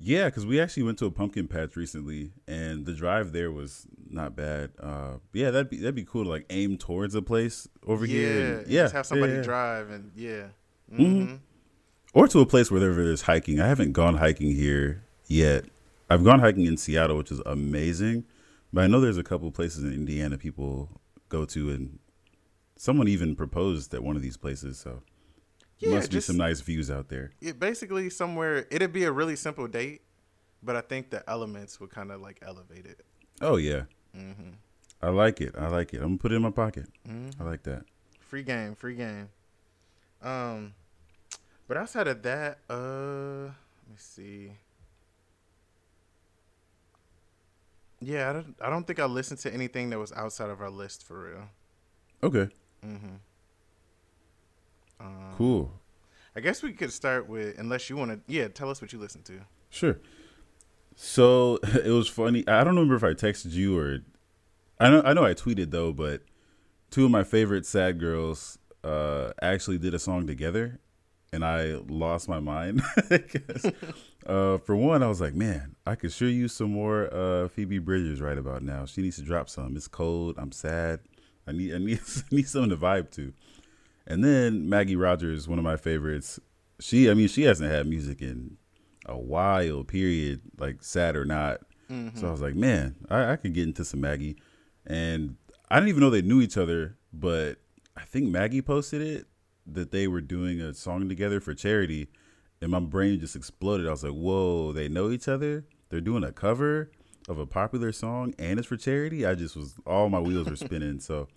Yeah, 0.00 0.26
because 0.26 0.44
we 0.46 0.60
actually 0.60 0.82
went 0.84 0.98
to 0.98 1.06
a 1.06 1.10
pumpkin 1.10 1.46
patch 1.48 1.76
recently, 1.76 2.32
and 2.48 2.84
the 2.86 2.92
drive 2.92 3.32
there 3.32 3.50
was 3.52 3.86
not 4.10 4.34
bad. 4.34 4.70
Uh, 4.80 5.18
yeah, 5.32 5.50
that'd 5.50 5.70
be 5.70 5.76
that'd 5.78 5.94
be 5.94 6.04
cool 6.04 6.24
to 6.24 6.30
like 6.30 6.46
aim 6.50 6.76
towards 6.76 7.14
a 7.14 7.22
place 7.22 7.68
over 7.86 8.04
yeah, 8.04 8.14
here. 8.18 8.54
and- 8.58 8.66
yeah. 8.66 8.78
yeah, 8.78 8.82
Just 8.84 8.94
have 8.94 9.06
somebody 9.06 9.34
yeah, 9.34 9.42
drive 9.42 9.90
and 9.90 10.10
yeah. 10.16 10.44
Mhm. 10.92 11.26
hmm 11.28 11.34
or 12.14 12.28
to 12.28 12.40
a 12.40 12.46
place 12.46 12.70
where 12.70 12.78
there's 12.80 13.22
hiking. 13.22 13.58
I 13.58 13.66
haven't 13.68 13.92
gone 13.92 14.18
hiking 14.18 14.54
here 14.54 15.02
yet. 15.28 15.64
I've 16.10 16.22
gone 16.24 16.40
hiking 16.40 16.66
in 16.66 16.76
Seattle, 16.76 17.16
which 17.16 17.30
is 17.32 17.40
amazing, 17.46 18.24
but 18.70 18.84
I 18.84 18.86
know 18.86 19.00
there's 19.00 19.16
a 19.16 19.22
couple 19.22 19.50
places 19.50 19.82
in 19.82 19.94
Indiana 19.94 20.36
people 20.36 21.00
go 21.30 21.46
to, 21.46 21.70
and 21.70 21.98
someone 22.76 23.08
even 23.08 23.34
proposed 23.34 23.94
at 23.94 24.02
one 24.02 24.14
of 24.14 24.20
these 24.20 24.36
places. 24.36 24.76
So 24.78 25.02
Yeah, 25.82 25.96
must 25.96 26.10
be 26.10 26.16
just 26.16 26.26
some 26.28 26.36
nice 26.36 26.60
views 26.60 26.90
out 26.90 27.08
there. 27.08 27.32
it 27.40 27.58
basically 27.58 28.08
somewhere. 28.10 28.66
It'd 28.70 28.92
be 28.92 29.04
a 29.04 29.12
really 29.12 29.36
simple 29.36 29.66
date, 29.66 30.02
but 30.62 30.76
I 30.76 30.80
think 30.80 31.10
the 31.10 31.28
elements 31.28 31.80
would 31.80 31.90
kind 31.90 32.10
of 32.12 32.20
like 32.20 32.38
elevate 32.42 32.86
it. 32.86 33.04
Oh 33.40 33.56
yeah, 33.56 33.82
hmm 34.14 34.32
I 35.02 35.08
like 35.08 35.40
it. 35.40 35.54
I 35.58 35.66
like 35.68 35.92
it. 35.94 35.98
I'm 35.98 36.08
gonna 36.10 36.18
put 36.18 36.32
it 36.32 36.36
in 36.36 36.42
my 36.42 36.50
pocket. 36.50 36.86
hmm 37.06 37.30
I 37.40 37.44
like 37.44 37.62
that. 37.64 37.84
Free 38.20 38.42
game, 38.44 38.74
free 38.74 38.94
game. 38.94 39.28
Um, 40.22 40.74
but 41.68 41.76
outside 41.76 42.06
of 42.06 42.22
that, 42.22 42.58
uh, 42.70 43.44
let 43.44 43.88
me 43.90 43.96
see. 43.96 44.52
Yeah, 48.00 48.30
I 48.30 48.32
don't. 48.32 48.56
I 48.60 48.70
don't 48.70 48.86
think 48.86 48.98
I 49.00 49.04
listened 49.06 49.40
to 49.40 49.52
anything 49.52 49.90
that 49.90 49.98
was 49.98 50.12
outside 50.12 50.50
of 50.50 50.60
our 50.60 50.70
list 50.70 51.04
for 51.04 51.24
real. 51.24 51.48
Okay, 52.22 52.52
Mm-hmm. 52.86 53.16
Um, 55.02 55.34
cool. 55.36 55.72
I 56.34 56.40
guess 56.40 56.62
we 56.62 56.72
could 56.72 56.92
start 56.92 57.28
with, 57.28 57.58
unless 57.58 57.90
you 57.90 57.96
want 57.96 58.10
to. 58.12 58.20
Yeah, 58.32 58.48
tell 58.48 58.70
us 58.70 58.80
what 58.80 58.92
you 58.92 58.98
listened 58.98 59.24
to. 59.26 59.40
Sure. 59.70 59.98
So 60.96 61.58
it 61.62 61.90
was 61.90 62.08
funny. 62.08 62.46
I 62.46 62.64
don't 62.64 62.76
remember 62.76 62.94
if 62.94 63.04
I 63.04 63.14
texted 63.14 63.52
you 63.52 63.78
or 63.78 63.98
I 64.80 64.90
know 64.90 65.02
I 65.04 65.12
know 65.12 65.24
I 65.24 65.34
tweeted 65.34 65.70
though, 65.70 65.92
but 65.92 66.22
two 66.90 67.04
of 67.04 67.10
my 67.10 67.24
favorite 67.24 67.66
sad 67.66 68.00
girls 68.00 68.58
uh, 68.82 69.32
actually 69.40 69.78
did 69.78 69.94
a 69.94 69.98
song 69.98 70.26
together, 70.26 70.80
and 71.32 71.44
I 71.44 71.76
lost 71.88 72.28
my 72.28 72.40
mind. 72.40 72.82
uh, 74.26 74.58
for 74.58 74.74
one, 74.74 75.02
I 75.02 75.06
was 75.06 75.20
like, 75.20 75.34
man, 75.34 75.76
I 75.86 75.94
could 75.94 76.12
sure 76.12 76.28
use 76.28 76.52
some 76.52 76.72
more 76.72 77.12
uh, 77.14 77.48
Phoebe 77.48 77.78
Bridgers 77.78 78.20
right 78.20 78.36
about 78.36 78.62
now. 78.62 78.84
She 78.86 79.02
needs 79.02 79.16
to 79.16 79.22
drop 79.22 79.48
some. 79.48 79.76
It's 79.76 79.86
cold. 79.86 80.34
I'm 80.38 80.52
sad. 80.52 81.00
I 81.46 81.52
need 81.52 81.74
I 81.74 81.78
need 81.78 82.00
I 82.16 82.34
need 82.34 82.48
something 82.48 82.70
to 82.70 82.76
vibe 82.76 83.10
to. 83.12 83.32
And 84.06 84.24
then 84.24 84.68
Maggie 84.68 84.96
Rogers, 84.96 85.48
one 85.48 85.58
of 85.58 85.64
my 85.64 85.76
favorites. 85.76 86.40
She, 86.80 87.10
I 87.10 87.14
mean, 87.14 87.28
she 87.28 87.42
hasn't 87.42 87.70
had 87.70 87.86
music 87.86 88.20
in 88.20 88.56
a 89.06 89.18
while. 89.18 89.84
Period. 89.84 90.40
Like 90.58 90.82
sad 90.82 91.16
or 91.16 91.24
not. 91.24 91.60
Mm-hmm. 91.90 92.18
So 92.18 92.28
I 92.28 92.30
was 92.30 92.40
like, 92.40 92.54
man, 92.54 92.96
I, 93.10 93.32
I 93.32 93.36
could 93.36 93.54
get 93.54 93.64
into 93.66 93.84
some 93.84 94.00
Maggie. 94.00 94.36
And 94.86 95.36
I 95.70 95.76
didn't 95.76 95.90
even 95.90 96.00
know 96.00 96.10
they 96.10 96.22
knew 96.22 96.40
each 96.40 96.56
other, 96.56 96.96
but 97.12 97.58
I 97.96 98.02
think 98.02 98.28
Maggie 98.28 98.62
posted 98.62 99.02
it 99.02 99.26
that 99.66 99.92
they 99.92 100.08
were 100.08 100.20
doing 100.20 100.60
a 100.60 100.74
song 100.74 101.08
together 101.08 101.40
for 101.40 101.54
charity. 101.54 102.08
And 102.60 102.70
my 102.70 102.80
brain 102.80 103.20
just 103.20 103.36
exploded. 103.36 103.86
I 103.86 103.90
was 103.90 104.04
like, 104.04 104.12
whoa, 104.12 104.72
they 104.72 104.88
know 104.88 105.10
each 105.10 105.28
other? 105.28 105.64
They're 105.88 106.00
doing 106.00 106.24
a 106.24 106.32
cover 106.32 106.90
of 107.28 107.38
a 107.38 107.46
popular 107.46 107.92
song 107.92 108.34
and 108.38 108.58
it's 108.58 108.68
for 108.68 108.76
charity? 108.76 109.24
I 109.24 109.34
just 109.34 109.56
was, 109.56 109.74
all 109.86 110.08
my 110.08 110.18
wheels 110.18 110.48
were 110.48 110.56
spinning. 110.56 111.00
So 111.00 111.28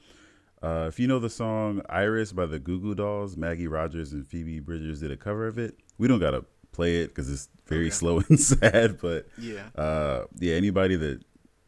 uh, 0.63 0.85
if 0.87 0.99
you 0.99 1.07
know 1.07 1.19
the 1.19 1.29
song 1.29 1.81
Iris 1.89 2.31
by 2.31 2.45
the 2.45 2.59
Goo 2.59 2.79
Goo 2.79 2.95
Dolls, 2.95 3.37
Maggie 3.37 3.67
Rogers 3.67 4.13
and 4.13 4.25
Phoebe 4.25 4.59
Bridgers 4.59 4.99
did 5.01 5.11
a 5.11 5.17
cover 5.17 5.47
of 5.47 5.57
it. 5.57 5.77
We 5.97 6.07
don't 6.07 6.19
got 6.19 6.31
to 6.31 6.45
play 6.71 6.97
it 6.97 7.07
because 7.07 7.29
it's 7.31 7.49
very 7.67 7.85
Okay. 7.85 7.89
slow 7.91 8.21
and 8.29 8.39
sad, 8.39 8.99
but 9.01 9.27
Yeah. 9.37 9.67
uh 9.75 10.25
yeah 10.39 10.55
anybody 10.55 10.95
that 10.97 11.23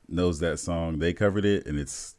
knows 0.10 0.40
that 0.40 0.58
song 0.60 1.00
they 1.00 1.12
covered 1.14 1.44
it 1.46 1.66
and 1.66 1.78
it's 1.80 2.16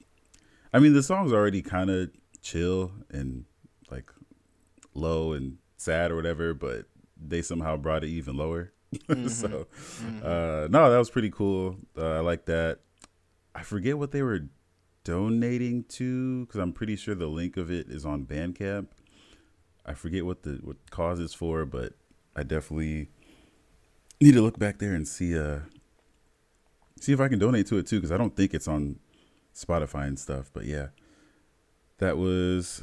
i 0.74 0.78
mean 0.78 0.92
the 0.92 1.02
song's 1.02 1.32
already 1.32 1.62
kind 1.62 1.88
of 1.90 2.10
chill 2.42 2.92
and 3.10 3.44
like 3.90 4.10
low 4.94 5.32
and 5.32 5.56
sad 5.78 6.10
or 6.10 6.16
whatever 6.16 6.52
but 6.54 6.84
they 7.16 7.40
somehow 7.40 7.76
brought 7.78 8.04
it 8.04 8.08
even 8.08 8.36
lower 8.36 8.72
so 9.28 9.66
uh 10.22 10.68
no 10.70 10.90
that 10.90 10.98
was 10.98 11.08
pretty 11.08 11.30
cool 11.30 11.76
uh, 11.96 12.16
i 12.16 12.20
like 12.20 12.44
that 12.46 12.80
i 13.54 13.62
forget 13.62 13.96
what 13.98 14.10
they 14.12 14.22
were 14.22 14.40
donating 15.08 15.84
to 15.84 16.44
because 16.46 16.60
i'm 16.60 16.72
pretty 16.72 16.96
sure 16.96 17.14
the 17.14 17.26
link 17.26 17.56
of 17.56 17.70
it 17.70 17.88
is 17.88 18.04
on 18.04 18.24
bandcamp 18.24 18.88
i 19.86 19.94
forget 19.94 20.24
what 20.24 20.42
the 20.42 20.60
what 20.62 20.76
cause 20.90 21.20
it's 21.20 21.34
for 21.34 21.64
but 21.64 21.94
i 22.36 22.42
definitely 22.42 23.08
need 24.20 24.32
to 24.32 24.42
look 24.42 24.58
back 24.58 24.78
there 24.78 24.94
and 24.94 25.06
see 25.06 25.38
uh 25.38 25.60
see 27.00 27.12
if 27.12 27.20
I 27.20 27.28
can 27.28 27.38
donate 27.38 27.66
to 27.68 27.78
it 27.78 27.86
too 27.86 27.96
because 27.96 28.12
I 28.12 28.16
don't 28.16 28.36
think 28.36 28.54
it's 28.54 28.68
on 28.68 28.98
Spotify 29.54 30.06
and 30.06 30.18
stuff. 30.18 30.50
But 30.52 30.64
yeah, 30.64 30.88
that 31.98 32.16
was 32.16 32.82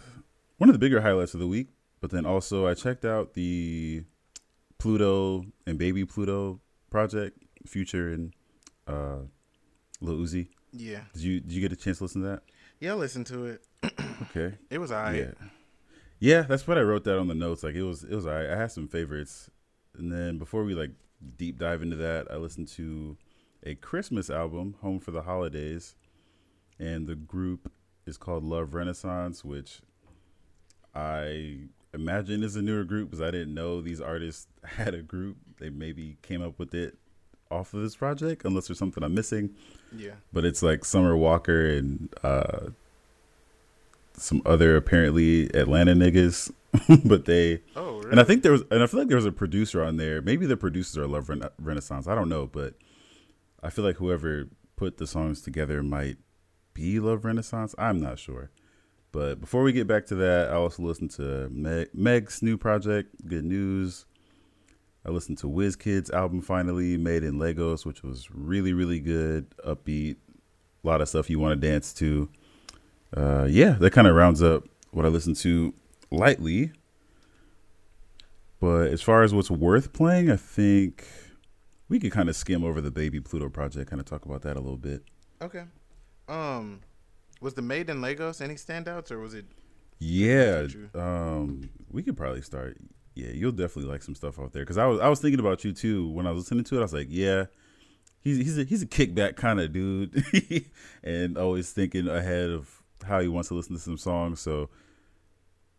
one 0.58 0.70
of 0.70 0.74
the 0.74 0.80
bigger 0.80 1.02
highlights 1.02 1.34
of 1.34 1.40
the 1.40 1.48
week. 1.48 1.70
But 2.02 2.12
then 2.12 2.26
also 2.26 2.68
I 2.68 2.74
checked 2.74 3.06
out 3.06 3.34
the 3.34 4.04
Pluto 4.78 5.46
and 5.66 5.78
Baby 5.78 6.06
Pluto 6.06 6.60
project, 6.90 7.40
Future 7.66 8.14
and 8.14 8.34
uh, 8.88 9.20
Lil 10.02 10.18
Uzi. 10.18 10.48
Yeah. 10.78 11.02
Did 11.14 11.22
you 11.24 11.40
did 11.40 11.52
you 11.52 11.62
get 11.62 11.72
a 11.72 11.76
chance 11.76 12.00
to 12.00 12.04
listen 12.04 12.22
to 12.22 12.28
that? 12.28 12.44
Yeah. 12.80 12.92
I 12.92 12.96
listened 12.96 13.28
to 13.28 13.46
it. 13.46 13.64
Okay. 14.30 14.56
It 14.70 14.78
was 14.78 14.94
alright. 14.94 15.16
Yeah. 15.16 15.48
Yeah, 16.20 16.42
that's 16.44 16.66
what 16.66 16.78
I 16.78 16.82
wrote 16.82 17.04
that 17.04 17.20
on 17.20 17.28
the 17.28 17.36
notes. 17.36 17.64
Like 17.64 17.76
it 17.76 17.84
was 17.84 18.04
it 18.04 18.16
was 18.16 18.26
alright. 18.26 18.50
I 18.50 18.56
had 18.56 18.72
some 18.72 18.88
favorites. 18.88 19.50
And 19.98 20.12
then 20.12 20.38
before 20.38 20.64
we 20.64 20.74
like 20.74 20.92
deep 21.38 21.58
dive 21.58 21.82
into 21.82 21.98
that, 21.98 22.32
I 22.32 22.38
listened 22.38 22.70
to 22.70 23.18
a 23.64 23.76
Christmas 23.76 24.30
album, 24.30 24.76
Home 24.82 25.00
for 25.00 25.12
the 25.12 25.24
Holidays. 25.24 25.96
And 26.80 27.08
the 27.08 27.16
group 27.16 27.72
is 28.06 28.18
called 28.18 28.44
Love 28.44 28.74
Renaissance, 28.74 29.44
which 29.44 29.82
I 30.94 31.60
imagine 31.94 32.44
is 32.44 32.56
a 32.56 32.62
newer 32.62 32.84
group 32.84 33.10
because 33.10 33.22
I 33.22 33.32
didn't 33.32 33.54
know 33.54 33.82
these 33.82 34.02
artists 34.02 34.48
had 34.64 34.94
a 34.94 35.02
group. 35.02 35.38
They 35.60 35.70
maybe 35.70 36.18
came 36.22 36.42
up 36.42 36.58
with 36.58 36.74
it 36.74 36.98
off 37.52 37.74
of 37.74 37.82
this 37.82 37.96
project, 37.96 38.44
unless 38.46 38.68
there's 38.68 38.80
something 38.80 39.04
I'm 39.04 39.14
missing 39.14 39.52
Yeah. 39.96 40.14
but 40.34 40.46
it's 40.46 40.64
like 40.64 40.84
Summer 40.86 41.16
Walker 41.16 41.68
and 41.70 42.10
uh, 42.24 42.70
some 44.14 44.42
other 44.46 44.76
apparently 44.76 45.50
Atlanta 45.56 45.94
niggas. 45.94 46.52
but 47.06 47.24
they 47.26 47.62
Oh, 47.76 48.00
really? 48.00 48.12
and 48.12 48.20
I 48.20 48.24
think 48.26 48.44
there 48.44 48.52
was 48.52 48.64
and 48.70 48.84
I 48.84 48.88
feel 48.88 49.00
like 49.00 49.08
there 49.08 49.16
was 49.16 49.26
a 49.26 49.32
producer 49.32 49.82
on 49.82 49.96
there. 49.98 50.22
Maybe 50.22 50.46
the 50.46 50.58
producers 50.58 50.98
are 50.98 51.08
Love 51.08 51.30
Rena- 51.30 51.52
Renaissance. 51.62 52.06
I 52.08 52.16
don't 52.16 52.28
know, 52.28 52.48
but 52.48 52.74
I 53.64 53.70
feel 53.70 53.86
like 53.86 53.96
whoever 53.96 54.50
put 54.76 54.98
the 54.98 55.08
songs 55.08 55.42
together 55.42 55.82
might 55.82 56.18
be 56.74 57.00
Love 57.00 57.24
Renaissance. 57.24 57.74
I'm 57.78 58.02
not 58.02 58.20
sure. 58.20 58.50
But 59.14 59.40
before 59.40 59.64
we 59.64 59.72
get 59.72 59.88
back 59.88 60.06
to 60.08 60.16
that, 60.16 60.50
I 60.50 60.56
also 60.56 60.84
listened 60.84 61.12
to 61.12 61.48
Meg, 61.50 61.88
Meg's 61.94 62.42
new 62.44 62.58
project, 62.58 63.26
Good 63.26 63.46
News. 63.46 64.06
I 65.06 65.12
listened 65.12 65.38
to 65.40 65.48
WizKid's 65.48 66.10
album 66.10 66.42
finally, 66.42 66.98
Made 66.98 67.24
in 67.24 67.38
Lagos, 67.38 67.86
which 67.86 68.02
was 68.02 68.28
really, 68.32 68.74
really 68.74 69.00
good, 69.00 69.54
upbeat, 69.60 70.16
a 70.84 70.88
lot 70.88 71.02
of 71.02 71.08
stuff 71.10 71.30
you 71.30 71.40
want 71.40 71.60
to 71.60 71.68
dance 71.68 71.94
to. 71.94 72.30
Uh, 73.16 73.48
yeah, 73.50 73.72
that 73.80 73.92
kind 73.92 74.08
of 74.08 74.16
rounds 74.16 74.42
up 74.42 74.64
what 74.92 75.06
I 75.06 75.10
listened 75.10 75.36
to 75.38 75.74
lightly. 76.10 76.72
But 78.60 78.88
as 78.88 79.02
far 79.02 79.22
as 79.24 79.34
what's 79.34 79.52
worth 79.52 79.94
playing, 79.94 80.32
I 80.32 80.38
think 80.38 81.06
we 81.88 82.00
could 82.00 82.12
kind 82.12 82.30
of 82.30 82.36
skim 82.36 82.64
over 82.64 82.82
the 82.82 82.92
Baby 82.92 83.20
Pluto 83.20 83.50
project, 83.50 83.90
kind 83.90 84.00
of 84.00 84.06
talk 84.06 84.26
about 84.26 84.42
that 84.42 84.58
a 84.58 84.60
little 84.60 84.78
bit. 84.78 85.04
Okay. 85.42 85.64
Um, 86.28 86.82
was 87.42 87.54
the 87.54 87.62
Made 87.62 87.90
in 87.90 88.02
Lagos 88.02 88.42
any 88.42 88.56
standouts 88.56 89.12
or 89.12 89.20
was 89.20 89.36
it? 89.36 89.46
Yeah, 90.00 90.68
um, 90.94 91.70
we 91.92 92.04
could 92.04 92.18
probably 92.18 92.42
start. 92.42 92.78
Yeah, 93.16 93.30
you'll 93.32 93.54
definitely 93.54 93.90
like 93.90 94.04
some 94.04 94.14
stuff 94.14 94.38
out 94.40 94.52
there 94.52 94.64
because 94.64 94.78
I 94.78 94.86
was 94.86 95.00
I 95.00 95.08
was 95.08 95.22
thinking 95.22 95.40
about 95.40 95.64
you 95.64 95.72
too 95.72 96.10
when 96.10 96.28
I 96.28 96.32
was 96.32 96.44
listening 96.44 96.66
to 96.66 96.76
it. 96.76 96.80
I 96.80 96.82
was 96.82 96.94
like, 96.94 97.08
yeah, 97.10 97.46
he's 98.20 98.38
he's 98.38 98.58
a, 98.58 98.66
he's 98.66 98.82
a 98.82 98.88
kickback 98.88 99.38
kind 99.38 99.62
of 99.62 99.72
dude, 99.72 100.22
and 101.04 101.38
always 101.38 101.72
thinking 101.72 102.10
ahead 102.10 102.50
of 102.50 102.84
how 103.08 103.22
he 103.22 103.30
wants 103.30 103.48
to 103.50 103.54
listen 103.56 103.74
to 103.74 103.82
some 103.82 103.98
songs. 103.98 104.42
So, 104.42 104.70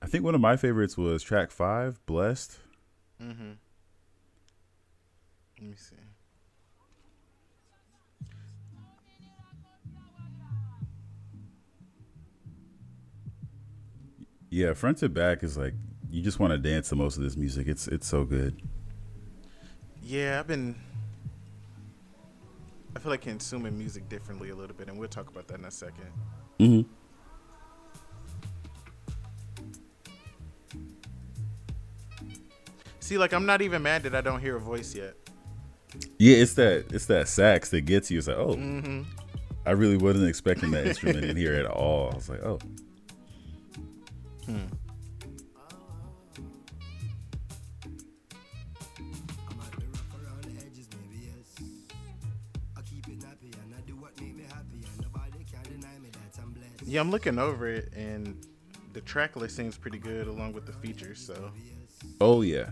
I 0.01 0.07
think 0.07 0.25
one 0.25 0.35
of 0.35 0.41
my 0.41 0.57
favorites 0.57 0.97
was 0.97 1.23
track 1.23 1.51
five, 1.51 2.05
"Blessed." 2.07 2.59
Mm-hmm. 3.23 3.53
Let 5.61 5.69
me 5.71 5.77
see. 5.77 5.97
Yeah, 14.49 14.73
front 14.73 14.99
to 14.99 15.11
back 15.11 15.43
is 15.43 15.59
like 15.59 15.75
you 16.17 16.23
just 16.23 16.41
want 16.41 16.51
to 16.51 16.59
dance 16.59 16.89
to 16.89 16.97
most 16.97 17.19
of 17.19 17.23
this 17.23 17.37
music. 17.37 17.69
It's 17.69 17.89
it's 17.89 18.07
so 18.07 18.25
good. 18.25 18.63
Yeah, 20.03 20.41
I've 20.41 20.47
been. 20.47 20.75
I 22.95 22.99
feel 22.99 23.11
like 23.11 23.21
consuming 23.21 23.77
music 23.77 24.09
differently 24.09 24.49
a 24.49 24.57
little 24.57 24.75
bit, 24.75 24.89
and 24.89 24.99
we'll 24.99 25.11
talk 25.11 25.29
about 25.29 25.47
that 25.49 25.59
in 25.59 25.67
a 25.67 25.69
2nd 25.69 25.91
Mm-hmm. 26.59 26.91
See, 33.01 33.19
like 33.19 33.35
I'm 33.35 33.45
not 33.45 33.61
even 33.61 33.83
mad 33.83 34.03
that 34.05 34.15
I 34.15 34.23
don't 34.23 34.41
hear 34.41 34.57
a 34.57 34.61
voice 34.61 34.95
yet. 34.95 35.17
Yeah, 36.19 36.37
it's 36.37 36.55
that 36.55 36.87
it's 36.95 37.05
that 37.07 37.29
sax 37.29 37.69
that 37.71 37.83
gets 37.83 38.11
you. 38.11 38.17
It's 38.19 38.29
like, 38.29 38.39
oh, 38.39 38.55
Mm-hmm. 38.55 39.03
I 39.67 39.73
really 39.73 39.99
wasn't 39.99 40.29
expecting 40.29 40.71
that 40.71 40.87
instrument 40.87 41.25
in 41.27 41.37
here 41.37 41.55
at 41.55 41.67
all. 41.67 42.11
I 42.13 42.15
was 42.15 42.31
like, 42.31 42.43
oh, 42.43 42.59
Yeah, 56.97 57.03
I'm 57.03 57.11
looking 57.11 57.39
over 57.39 57.67
it, 57.69 57.93
and 57.95 58.43
the 58.95 59.03
track 59.03 59.37
list 59.37 59.55
seems 59.55 59.77
pretty 59.77 59.99
good 59.99 60.29
along 60.29 60.55
with 60.55 60.65
the 60.65 60.73
features. 60.73 61.21
So, 61.21 61.51
oh 62.23 62.41
yeah. 62.41 62.71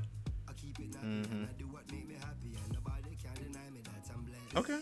I 0.49 0.55
keep 0.55 0.79
it 0.81 0.95
happy 0.95 1.07
Mhm. 1.07 1.31
and 1.31 1.47
I 1.47 1.53
do 1.59 1.67
what 1.67 1.83
make 1.93 2.09
me 2.09 2.15
happy, 2.15 2.55
and 2.57 2.73
nobody 2.73 3.17
can 3.23 3.35
deny 3.35 3.69
me 3.69 3.83
that 3.83 4.11
I'm 4.17 4.23
blessed. 4.25 4.57
okay. 4.57 4.81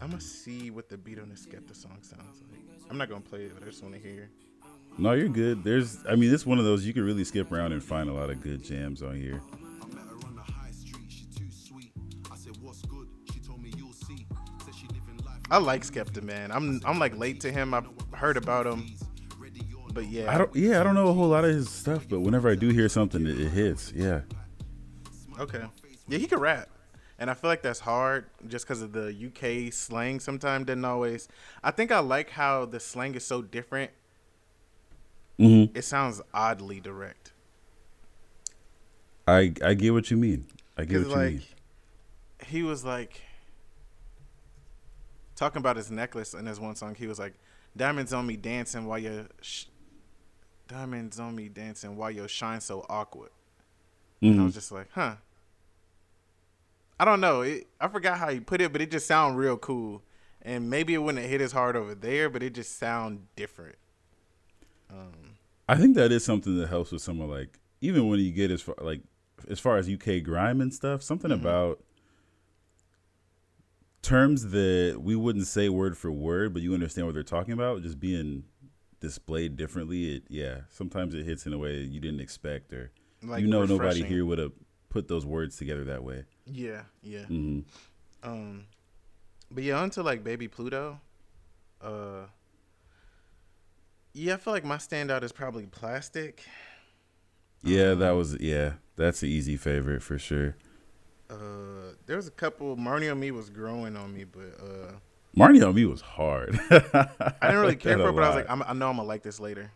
I'm 0.00 0.10
gonna 0.10 0.20
see 0.20 0.70
what 0.70 0.88
the 0.88 0.96
beat 0.96 1.18
on 1.18 1.30
the 1.30 1.34
Skepta 1.34 1.74
song 1.74 1.98
sounds 2.00 2.40
like. 2.52 2.60
I'm 2.88 2.96
not 2.96 3.08
gonna 3.08 3.22
play 3.22 3.40
it, 3.46 3.54
but 3.54 3.64
I 3.64 3.66
just 3.70 3.82
want 3.82 3.96
to 3.96 4.00
hear. 4.00 4.30
No, 4.98 5.14
you're 5.14 5.28
good. 5.28 5.64
There's, 5.64 5.98
I 6.08 6.14
mean, 6.14 6.32
it's 6.32 6.46
one 6.46 6.60
of 6.60 6.64
those 6.64 6.86
you 6.86 6.92
can 6.92 7.02
really 7.02 7.24
skip 7.24 7.50
around 7.50 7.72
and 7.72 7.82
find 7.82 8.08
a 8.08 8.12
lot 8.12 8.30
of 8.30 8.40
good 8.40 8.62
jams 8.62 9.02
on 9.02 9.16
here. 9.16 9.40
I 9.82 9.86
met 9.92 10.04
her 10.06 10.14
on 10.28 10.36
the 10.36 10.42
high 10.42 10.70
street, 10.70 11.10
she 11.10 11.24
too 11.24 11.50
sweet. 11.50 11.90
I 12.30 12.36
said, 12.36 12.56
What's 12.62 12.82
good? 12.82 13.08
She 13.32 13.40
told 13.40 13.60
me 13.60 13.72
you'll 13.76 13.92
see. 13.94 14.28
Said 14.64 14.76
she 14.76 14.86
living 14.86 15.16
life. 15.26 15.40
I 15.50 15.58
like 15.58 15.82
Skepta, 15.82 16.22
man. 16.22 16.52
I'm 16.52 16.80
I'm 16.84 17.00
like 17.00 17.16
late 17.18 17.40
to 17.40 17.50
him. 17.50 17.74
I've 17.74 17.88
heard 18.18 18.36
about 18.36 18.66
him, 18.66 18.86
but 19.92 20.06
yeah, 20.06 20.32
I 20.32 20.38
don't, 20.38 20.54
yeah, 20.54 20.80
I 20.80 20.84
don't 20.84 20.94
know 20.94 21.08
a 21.08 21.12
whole 21.12 21.28
lot 21.28 21.44
of 21.44 21.50
his 21.50 21.70
stuff, 21.70 22.06
but 22.08 22.20
whenever 22.20 22.50
I 22.50 22.54
do 22.54 22.68
hear 22.68 22.88
something, 22.88 23.26
it, 23.26 23.40
it 23.40 23.50
hits. 23.50 23.92
Yeah, 23.94 24.20
Okay. 25.38 25.64
Yeah, 26.08 26.18
he 26.18 26.26
can 26.26 26.40
rap. 26.40 26.68
And 27.18 27.30
I 27.30 27.34
feel 27.34 27.50
like 27.50 27.62
that's 27.62 27.80
hard 27.80 28.26
just 28.46 28.64
because 28.66 28.80
of 28.82 28.92
the 28.92 29.08
UK 29.08 29.72
slang 29.72 30.20
sometimes 30.20 30.66
doesn't 30.66 30.84
always. 30.84 31.28
I 31.64 31.70
think 31.70 31.90
I 31.90 31.98
like 31.98 32.30
how 32.30 32.64
the 32.64 32.78
slang 32.78 33.14
is 33.14 33.26
so 33.26 33.42
different. 33.42 33.90
mm-hmm. 35.38 35.76
It 35.76 35.82
sounds 35.82 36.20
oddly 36.32 36.80
direct. 36.80 37.32
I 39.26 39.52
I 39.64 39.74
get 39.74 39.92
what 39.92 40.10
you 40.10 40.16
mean. 40.16 40.46
I 40.76 40.84
get 40.84 41.00
what 41.00 41.08
you 41.08 41.14
like, 41.14 41.32
mean. 41.32 41.42
he 42.46 42.62
was 42.62 42.84
like 42.84 43.20
talking 45.34 45.58
about 45.58 45.76
his 45.76 45.90
necklace 45.90 46.34
in 46.34 46.46
his 46.46 46.60
one 46.60 46.76
song. 46.76 46.94
He 46.94 47.08
was 47.08 47.18
like, 47.18 47.34
Diamonds 47.78 48.12
on 48.12 48.26
me 48.26 48.36
dancing 48.36 48.86
while 48.86 48.98
you. 48.98 49.26
Sh- 49.40 49.64
Diamonds 50.66 51.18
on 51.18 51.34
me 51.34 51.48
dancing 51.48 51.96
while 51.96 52.10
your 52.10 52.28
shine 52.28 52.60
so 52.60 52.84
awkward. 52.90 53.30
And 54.20 54.34
I 54.34 54.38
Mhm. 54.38 54.44
was 54.46 54.54
just 54.54 54.70
like, 54.70 54.88
huh. 54.92 55.16
I 57.00 57.04
don't 57.06 57.20
know. 57.20 57.40
It, 57.42 57.68
I 57.80 57.88
forgot 57.88 58.18
how 58.18 58.28
you 58.28 58.40
put 58.42 58.60
it, 58.60 58.72
but 58.72 58.82
it 58.82 58.90
just 58.90 59.06
sounded 59.06 59.38
real 59.38 59.56
cool. 59.56 60.02
And 60.42 60.68
maybe 60.68 60.92
it 60.94 60.98
wouldn't 60.98 61.24
hit 61.24 61.40
as 61.40 61.52
hard 61.52 61.76
over 61.76 61.94
there, 61.94 62.28
but 62.28 62.42
it 62.42 62.54
just 62.54 62.76
sound 62.78 63.28
different. 63.36 63.76
Um, 64.90 65.36
I 65.68 65.76
think 65.76 65.94
that 65.96 66.12
is 66.12 66.24
something 66.24 66.56
that 66.58 66.68
helps 66.68 66.92
with 66.92 67.02
someone 67.02 67.30
like 67.30 67.58
even 67.80 68.08
when 68.08 68.18
you 68.20 68.32
get 68.32 68.50
as 68.50 68.60
far 68.62 68.74
like 68.80 69.00
as 69.48 69.60
far 69.60 69.76
as 69.76 69.88
UK 69.88 70.22
grime 70.22 70.60
and 70.60 70.72
stuff. 70.74 71.02
Something 71.02 71.30
Mhm. 71.30 71.40
about 71.40 71.82
terms 74.02 74.50
that 74.50 75.00
we 75.02 75.16
wouldn't 75.16 75.46
say 75.46 75.68
word 75.68 75.96
for 75.96 76.10
word, 76.10 76.52
but 76.52 76.62
you 76.62 76.74
understand 76.74 77.06
what 77.06 77.14
they're 77.14 77.22
talking 77.22 77.52
about, 77.52 77.82
just 77.82 78.00
being 78.00 78.44
displayed 79.00 79.56
differently. 79.56 80.16
It 80.16 80.24
yeah, 80.28 80.60
sometimes 80.70 81.14
it 81.14 81.24
hits 81.24 81.46
in 81.46 81.52
a 81.52 81.58
way 81.58 81.78
you 81.78 82.00
didn't 82.00 82.20
expect, 82.20 82.72
or 82.72 82.90
like 83.22 83.42
you 83.42 83.48
know 83.48 83.64
nobody 83.64 84.02
here 84.02 84.24
would 84.24 84.38
have 84.38 84.52
put 84.88 85.08
those 85.08 85.26
words 85.26 85.56
together 85.56 85.84
that 85.84 86.02
way. 86.02 86.24
Yeah, 86.46 86.82
yeah. 87.02 87.20
Mm-hmm. 87.20 87.60
Um, 88.22 88.66
but 89.50 89.64
yeah, 89.64 89.80
onto 89.80 90.02
like 90.02 90.24
Baby 90.24 90.48
Pluto. 90.48 91.00
Uh, 91.80 92.26
yeah, 94.12 94.34
I 94.34 94.36
feel 94.36 94.52
like 94.52 94.64
my 94.64 94.76
standout 94.76 95.22
is 95.22 95.32
probably 95.32 95.66
Plastic. 95.66 96.44
Yeah, 97.62 97.94
that 97.94 98.12
was 98.12 98.36
yeah, 98.40 98.74
that's 98.96 99.22
an 99.22 99.28
easy 99.28 99.56
favorite 99.56 100.02
for 100.02 100.18
sure. 100.18 100.56
Uh, 101.30 101.92
there 102.06 102.16
was 102.16 102.26
a 102.26 102.32
couple. 102.32 102.76
Marni 102.76 103.10
on 103.10 103.20
Me 103.20 103.30
was 103.30 103.50
growing 103.50 103.96
on 103.96 104.14
me, 104.14 104.24
but 104.24 104.58
uh, 104.60 104.92
Marni 105.36 105.66
on 105.66 105.74
me 105.74 105.84
was 105.84 106.00
hard. 106.00 106.58
I 106.70 106.78
didn't 107.42 107.58
really 107.60 107.76
care 107.76 107.98
for 107.98 108.08
it. 108.08 108.12
But 108.14 108.24
I 108.24 108.28
was 108.28 108.36
like, 108.36 108.50
I'm, 108.50 108.62
I 108.62 108.72
know 108.72 108.88
I'm 108.88 108.96
gonna 108.96 109.04
like 109.08 109.22
this 109.22 109.38
later. 109.38 109.70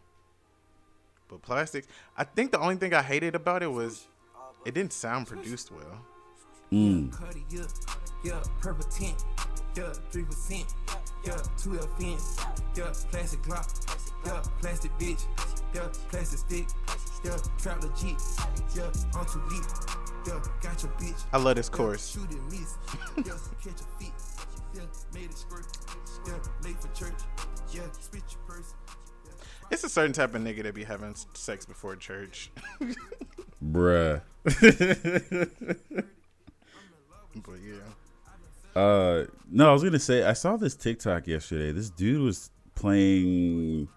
But 1.28 1.42
Plastics, 1.42 1.86
I 2.16 2.24
think 2.24 2.52
the 2.52 2.60
only 2.60 2.76
thing 2.76 2.94
I 2.94 3.02
hated 3.02 3.34
about 3.34 3.62
it 3.62 3.70
was 3.70 4.06
it 4.64 4.74
didn't 4.74 4.92
sound 4.92 5.26
produced 5.26 5.70
well. 5.72 6.04
mm. 6.72 7.12
Yeah, 7.50 7.66
yeah, 8.24 8.42
purple 8.60 8.84
tint, 8.90 9.22
yeah, 9.76 9.92
three 10.10 10.24
percent, 10.24 10.66
yeah, 11.24 11.36
two 11.56 11.78
L 11.78 11.86
fence, 11.98 12.36
yeah, 12.76 12.92
plastic 13.10 13.42
Glock, 13.42 13.96
yeah, 14.26 14.42
plastic 14.60 14.92
bitch, 14.98 15.24
yeah, 15.74 15.88
plastic 16.10 16.38
stick, 16.38 16.66
yeah, 17.24 17.36
trap 17.58 17.82
legit, 17.82 18.20
yeah, 18.76 18.90
I'm 19.14 19.26
too 19.26 19.42
deep, 19.50 19.64
yeah, 20.26 20.40
bitch. 20.98 21.24
I 21.32 21.38
love 21.38 21.56
this 21.56 21.68
chorus. 21.68 22.08
Shoot 22.08 22.30
and 22.30 22.44
miss, 22.46 22.76
catch 23.16 23.26
your 23.64 23.74
feet, 23.98 24.12
made 25.14 25.30
it 25.30 25.36
squirt, 25.36 25.66
late 26.62 26.80
for 26.80 26.88
church, 26.94 27.20
yeah, 27.72 27.82
spit 27.92 28.22
your 28.30 28.40
purse. 28.46 28.74
It's 29.70 29.84
a 29.84 29.88
certain 29.88 30.12
type 30.12 30.34
of 30.34 30.42
nigga 30.42 30.64
that 30.64 30.74
be 30.74 30.84
having 30.84 31.14
sex 31.32 31.64
before 31.64 31.96
church. 31.96 32.50
Bruh. 33.64 34.20
but 34.44 34.56
yeah. 37.64 38.78
Uh, 38.80 39.24
no, 39.50 39.70
I 39.70 39.72
was 39.72 39.82
gonna 39.82 39.98
say 39.98 40.24
I 40.24 40.34
saw 40.34 40.58
this 40.58 40.74
TikTok 40.74 41.26
yesterday. 41.26 41.72
This 41.72 41.88
dude 41.88 42.20
was 42.20 42.50
playing 42.74 43.88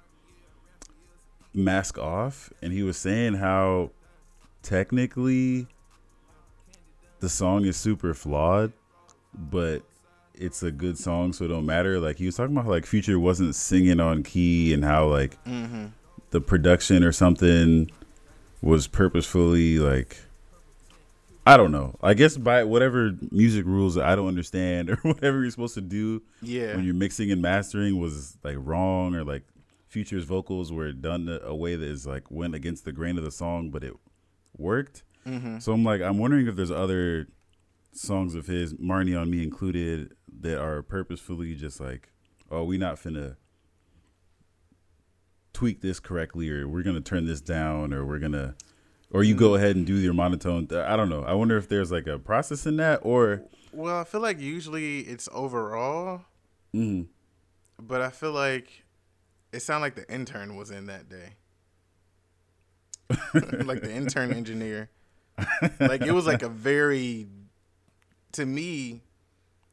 Mask 1.53 1.97
Off, 1.97 2.53
and 2.61 2.71
he 2.71 2.83
was 2.83 2.95
saying 2.95 3.35
how 3.35 3.91
technically 4.61 5.67
the 7.25 7.29
song 7.29 7.65
is 7.65 7.75
super 7.75 8.13
flawed, 8.13 8.71
but 9.33 9.81
it's 10.35 10.61
a 10.61 10.69
good 10.71 10.95
song, 10.97 11.33
so 11.33 11.45
it 11.45 11.47
don't 11.47 11.65
matter. 11.65 11.99
Like 11.99 12.17
he 12.17 12.27
was 12.27 12.35
talking 12.35 12.53
about 12.55 12.65
how 12.65 12.69
like 12.71 12.85
Future 12.85 13.19
wasn't 13.19 13.55
singing 13.55 13.99
on 13.99 14.21
key, 14.21 14.73
and 14.75 14.85
how 14.85 15.07
like 15.07 15.43
Mm-hmm. 15.45 15.85
the 16.29 16.39
production 16.39 17.03
or 17.03 17.11
something 17.11 17.89
was 18.61 18.85
purposefully 18.87 19.79
like 19.79 20.17
I 21.47 21.57
don't 21.57 21.71
know. 21.71 21.95
I 22.03 22.13
guess 22.13 22.37
by 22.37 22.63
whatever 22.63 23.11
music 23.31 23.65
rules 23.65 23.95
that 23.95 24.05
I 24.05 24.15
don't 24.15 24.27
understand 24.27 24.89
or 24.91 24.95
whatever 24.97 25.41
you're 25.41 25.49
supposed 25.51 25.75
to 25.75 25.81
do 25.81 26.21
Yeah. 26.43 26.75
when 26.75 26.85
you're 26.85 26.93
mixing 26.93 27.31
and 27.31 27.41
mastering 27.41 27.99
was 27.99 28.37
like 28.43 28.57
wrong 28.59 29.15
or 29.15 29.23
like 29.23 29.43
Future's 29.87 30.25
vocals 30.25 30.71
were 30.71 30.91
done 30.91 31.39
a 31.43 31.55
way 31.55 31.75
that 31.75 31.87
is 31.87 32.05
like 32.05 32.29
went 32.29 32.53
against 32.53 32.85
the 32.85 32.91
grain 32.91 33.17
of 33.17 33.23
the 33.23 33.31
song, 33.31 33.71
but 33.71 33.83
it 33.83 33.93
worked. 34.57 35.03
Mm-hmm. 35.27 35.59
So 35.59 35.73
I'm 35.73 35.83
like, 35.83 36.01
I'm 36.01 36.17
wondering 36.17 36.47
if 36.47 36.55
there's 36.55 36.71
other 36.71 37.27
songs 37.91 38.35
of 38.35 38.47
his, 38.47 38.73
Marni 38.75 39.19
on 39.19 39.29
Me 39.29 39.41
included, 39.41 40.13
that 40.41 40.61
are 40.61 40.81
purposefully 40.81 41.55
just 41.55 41.79
like, 41.79 42.09
oh, 42.51 42.63
we 42.63 42.77
not 42.77 42.95
finna 42.95 43.37
tweak 45.53 45.81
this 45.81 45.99
correctly, 45.99 46.49
or 46.49 46.67
we're 46.67 46.83
gonna 46.83 47.01
turn 47.01 47.25
this 47.25 47.41
down, 47.41 47.93
or 47.93 48.05
we're 48.05 48.19
gonna 48.19 48.55
or 49.11 49.23
you 49.23 49.35
go 49.35 49.55
ahead 49.55 49.75
and 49.75 49.85
do 49.85 49.95
your 49.95 50.13
monotone. 50.13 50.67
I 50.71 50.95
don't 50.97 51.09
know. 51.09 51.23
I 51.23 51.33
wonder 51.33 51.57
if 51.57 51.69
there's 51.69 51.91
like 51.91 52.07
a 52.07 52.19
process 52.19 52.65
in 52.65 52.77
that, 52.77 52.99
or 53.03 53.43
Well, 53.71 53.99
I 53.99 54.03
feel 54.03 54.21
like 54.21 54.39
usually 54.39 55.01
it's 55.01 55.29
overall, 55.31 56.21
mm, 56.73 57.07
but 57.79 58.01
I 58.01 58.09
feel 58.09 58.33
like 58.33 58.83
it 59.53 59.61
sounded 59.61 59.83
like 59.83 59.95
the 59.95 60.13
intern 60.13 60.55
was 60.55 60.69
in 60.69 60.87
that 60.87 61.09
day. 61.09 61.35
like 63.63 63.81
the 63.81 63.93
intern 63.93 64.33
engineer. 64.33 64.89
Like 65.79 66.01
it 66.01 66.13
was 66.13 66.25
like 66.25 66.43
a 66.43 66.49
very 66.49 67.27
to 68.33 68.45
me 68.45 69.01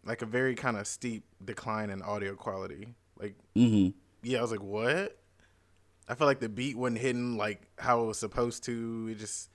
like 0.05 0.23
a 0.23 0.27
very 0.27 0.55
kind 0.55 0.77
of 0.77 0.87
steep 0.87 1.25
decline 1.45 1.91
in 1.91 2.03
audio 2.03 2.35
quality. 2.35 2.95
Like 3.19 3.35
hmm 3.55 3.89
yeah, 4.23 4.39
I 4.39 4.43
was 4.43 4.53
like, 4.53 4.63
"What?" 4.63 5.19
I 6.09 6.15
felt 6.15 6.29
like 6.29 6.41
the 6.41 6.49
beat 6.49 6.77
wasn't 6.77 7.01
hitting 7.01 7.37
like 7.37 7.63
how 7.79 8.03
it 8.03 8.07
was 8.07 8.19
supposed 8.19 8.65
to. 8.65 9.09
It 9.11 9.19
just 9.19 9.51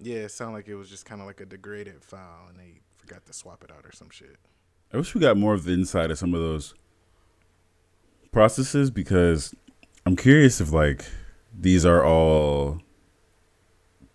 yeah, 0.00 0.16
it 0.16 0.30
sounded 0.30 0.54
like 0.54 0.68
it 0.68 0.74
was 0.74 0.88
just 0.88 1.04
kind 1.04 1.20
of 1.20 1.26
like 1.26 1.40
a 1.40 1.46
degraded 1.46 2.04
file 2.04 2.46
and 2.48 2.58
they 2.58 2.80
forgot 2.96 3.24
to 3.26 3.32
swap 3.32 3.62
it 3.64 3.70
out 3.70 3.84
or 3.84 3.92
some 3.92 4.10
shit. 4.10 4.36
I 4.92 4.96
wish 4.96 5.14
we 5.14 5.20
got 5.20 5.36
more 5.36 5.54
of 5.54 5.64
the 5.64 5.72
inside 5.72 6.10
of 6.10 6.18
some 6.18 6.34
of 6.34 6.40
those 6.40 6.74
processes 8.30 8.90
because 8.90 9.54
I'm 10.04 10.16
curious 10.16 10.60
if 10.60 10.72
like 10.72 11.04
these 11.56 11.84
are 11.84 12.04
all 12.04 12.80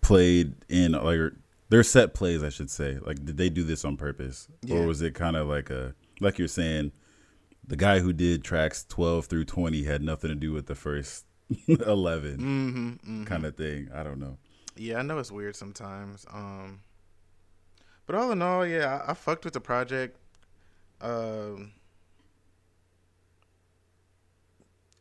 played 0.08 0.54
in 0.68 0.92
like 0.92 1.32
their 1.68 1.82
set 1.82 2.14
plays, 2.14 2.42
I 2.42 2.48
should 2.48 2.70
say. 2.70 2.98
Like, 3.00 3.24
did 3.24 3.36
they 3.36 3.48
do 3.50 3.62
this 3.62 3.84
on 3.84 3.96
purpose, 3.96 4.48
Yeah. 4.62 4.76
or 4.78 4.86
was 4.86 5.02
it 5.02 5.14
kind 5.14 5.36
of 5.36 5.46
like 5.48 5.70
a 5.70 5.94
like 6.20 6.38
you're 6.38 6.48
saying, 6.48 6.92
the 7.66 7.76
guy 7.76 8.00
who 8.00 8.12
did 8.12 8.42
tracks 8.42 8.84
12 8.88 9.26
through 9.26 9.44
20 9.44 9.84
had 9.84 10.02
nothing 10.02 10.30
to 10.30 10.34
do 10.34 10.52
with 10.52 10.66
the 10.66 10.74
first 10.74 11.26
11 11.68 12.38
Mm-hmm, 12.38 12.88
mm-hmm. 12.88 13.24
kind 13.24 13.44
of 13.44 13.56
thing. 13.56 13.88
I 13.94 14.02
don't 14.02 14.18
know. 14.18 14.38
Yeah, 14.76 14.98
I 14.98 15.02
know 15.02 15.18
it's 15.18 15.30
weird 15.30 15.54
sometimes. 15.56 16.24
Um, 16.32 16.80
but 18.06 18.14
all 18.16 18.32
in 18.32 18.40
all, 18.42 18.66
yeah, 18.66 19.02
I, 19.06 19.10
I 19.10 19.14
fucked 19.14 19.44
with 19.44 19.54
the 19.54 19.60
project. 19.60 20.16
Um, 21.00 21.72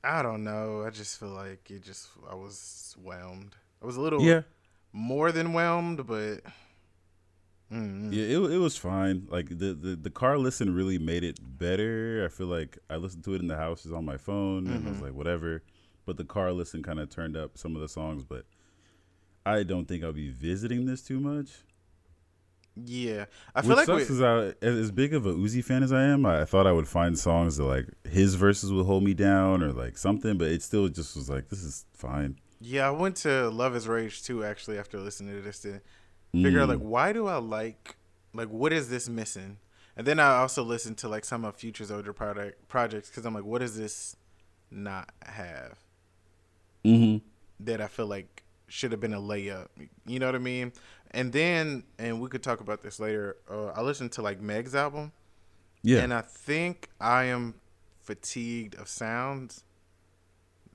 I 0.03 0.21
don't 0.21 0.43
know. 0.43 0.83
I 0.85 0.89
just 0.89 1.19
feel 1.19 1.29
like 1.29 1.69
it 1.71 1.83
just 1.83 2.09
I 2.29 2.35
was 2.35 2.95
whelmed. 3.01 3.55
I 3.81 3.85
was 3.85 3.97
a 3.97 4.01
little 4.01 4.21
Yeah, 4.21 4.41
more 4.97 5.31
than 5.31 5.53
whelmed, 5.53 6.07
but 6.07 6.41
mm, 7.71 8.09
Yeah, 8.09 8.23
it 8.23 8.37
it 8.53 8.57
was 8.57 8.77
fine. 8.77 9.27
Like 9.29 9.49
the, 9.49 9.73
the 9.73 9.95
the 9.95 10.09
car 10.09 10.37
listen 10.37 10.73
really 10.73 10.97
made 10.97 11.23
it 11.23 11.39
better. 11.41 12.23
I 12.25 12.29
feel 12.29 12.47
like 12.47 12.77
I 12.89 12.95
listened 12.97 13.23
to 13.25 13.33
it 13.33 13.41
in 13.41 13.47
the 13.47 13.57
house, 13.57 13.85
is 13.85 13.91
on 13.91 14.05
my 14.05 14.17
phone, 14.17 14.69
and 14.69 14.87
I 14.87 14.89
was 14.89 15.01
like, 15.01 15.13
whatever. 15.13 15.63
But 16.05 16.17
the 16.17 16.23
car 16.25 16.53
listen 16.53 16.83
kind 16.83 16.99
of 16.99 17.09
turned 17.09 17.35
up 17.35 17.57
some 17.57 17.75
of 17.75 17.81
the 17.81 17.89
songs, 17.89 18.23
but 18.23 18.45
I 19.45 19.63
don't 19.63 19.87
think 19.87 20.03
I'll 20.03 20.13
be 20.13 20.29
visiting 20.31 20.85
this 20.85 21.01
too 21.03 21.19
much. 21.19 21.63
yeah, 22.75 23.25
I 23.55 23.63
feel 23.63 23.75
Which 23.75 23.77
like 23.77 23.87
sucks 23.87 24.09
is 24.09 24.21
I, 24.21 24.49
as 24.61 24.77
as 24.77 24.91
big 24.91 25.13
of 25.13 25.25
a 25.25 25.33
Uzi 25.33 25.63
fan 25.63 25.81
as 25.83 25.91
I 25.91 26.03
am, 26.03 26.25
I 26.25 26.45
thought 26.45 26.67
I 26.67 26.71
would 26.71 26.87
find 26.87 27.17
songs 27.17 27.57
that 27.57 27.63
like 27.65 27.87
his 28.07 28.35
verses 28.35 28.71
would 28.71 28.85
hold 28.85 29.03
me 29.03 29.15
down 29.15 29.63
or 29.63 29.71
like 29.73 29.97
something, 29.97 30.37
but 30.37 30.47
it 30.49 30.61
still 30.61 30.87
just 30.87 31.15
was 31.15 31.29
like 31.29 31.49
this 31.49 31.63
is 31.63 31.85
fine. 31.93 32.37
Yeah, 32.59 32.87
I 32.87 32.91
went 32.91 33.15
to 33.17 33.49
Luv 33.49 33.75
Is 33.75 33.87
Rage 33.87 34.23
too 34.23 34.43
actually 34.43 34.77
after 34.79 34.99
listening 34.99 35.35
to 35.35 35.41
this 35.41 35.59
to 35.59 35.81
figure 36.33 36.59
out 36.61 36.65
Mm. 36.67 36.73
like 36.73 36.79
why 36.79 37.13
do 37.13 37.27
I 37.27 37.37
like 37.37 37.95
like 38.33 38.49
what 38.49 38.73
is 38.73 38.89
this 38.89 39.07
missing? 39.09 39.57
And 39.95 40.05
then 40.05 40.19
I 40.19 40.37
also 40.37 40.63
listened 40.63 40.97
to 40.99 41.07
like 41.09 41.25
some 41.25 41.43
of 41.45 41.55
Future's 41.55 41.89
older 41.91 42.13
product 42.13 42.67
projects 42.67 43.09
because 43.09 43.25
I'm 43.25 43.33
like, 43.33 43.45
what 43.45 43.59
does 43.59 43.75
this 43.77 44.15
not 44.69 45.09
have 45.23 45.77
Mhm. 46.85 47.21
that 47.59 47.81
I 47.81 47.87
feel 47.87 48.05
like 48.07 48.43
should 48.67 48.91
have 48.91 49.01
been 49.01 49.13
a 49.13 49.21
layup? 49.21 49.67
You 50.05 50.19
know 50.19 50.25
what 50.27 50.35
I 50.35 50.39
mean? 50.39 50.73
And 51.11 51.31
then, 51.31 51.83
and 51.97 52.19
we 52.21 52.27
could 52.29 52.43
talk 52.43 52.59
about 52.59 52.81
this 52.81 52.99
later. 52.99 53.37
Uh, 53.49 53.67
I 53.67 53.81
listened 53.81 54.11
to 54.13 54.21
like 54.21 54.41
Meg's 54.41 54.75
album, 54.75 55.13
Yeah, 55.83 55.99
and 56.03 56.13
I 56.13 56.21
think 56.21 56.89
I 56.99 57.25
am 57.25 57.55
fatigued 58.01 58.75
of 58.75 58.87
sounds 58.89 59.63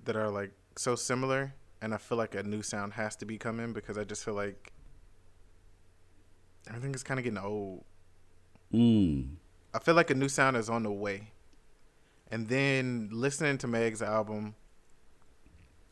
that 0.05 0.17
are 0.17 0.31
like 0.31 0.53
so 0.77 0.97
similar, 0.97 1.55
and 1.83 1.93
I 1.93 1.99
feel 1.99 2.17
like 2.17 2.35
a 2.35 2.43
new 2.43 2.63
sound 2.63 2.95
has 2.95 3.17
to 3.17 3.27
be 3.27 3.37
coming 3.37 3.73
because 3.75 3.99
I 3.99 4.05
just 4.05 4.25
feel 4.25 4.35
like 4.35 4.73
everything 6.69 6.95
is 6.95 7.03
kind 7.03 7.19
of 7.21 7.25
getting 7.25 7.39
old. 7.39 7.85
mm. 8.73 9.29
I 9.75 9.79
feel 9.79 9.95
like 9.95 10.11
a 10.11 10.15
new 10.15 10.29
sound 10.29 10.57
is 10.57 10.69
on 10.71 10.83
the 10.83 10.93
way. 10.93 11.33
And 12.31 12.47
then 12.49 13.09
listening 13.13 13.59
to 13.59 13.67
Meg's 13.67 14.01
album, 14.03 14.55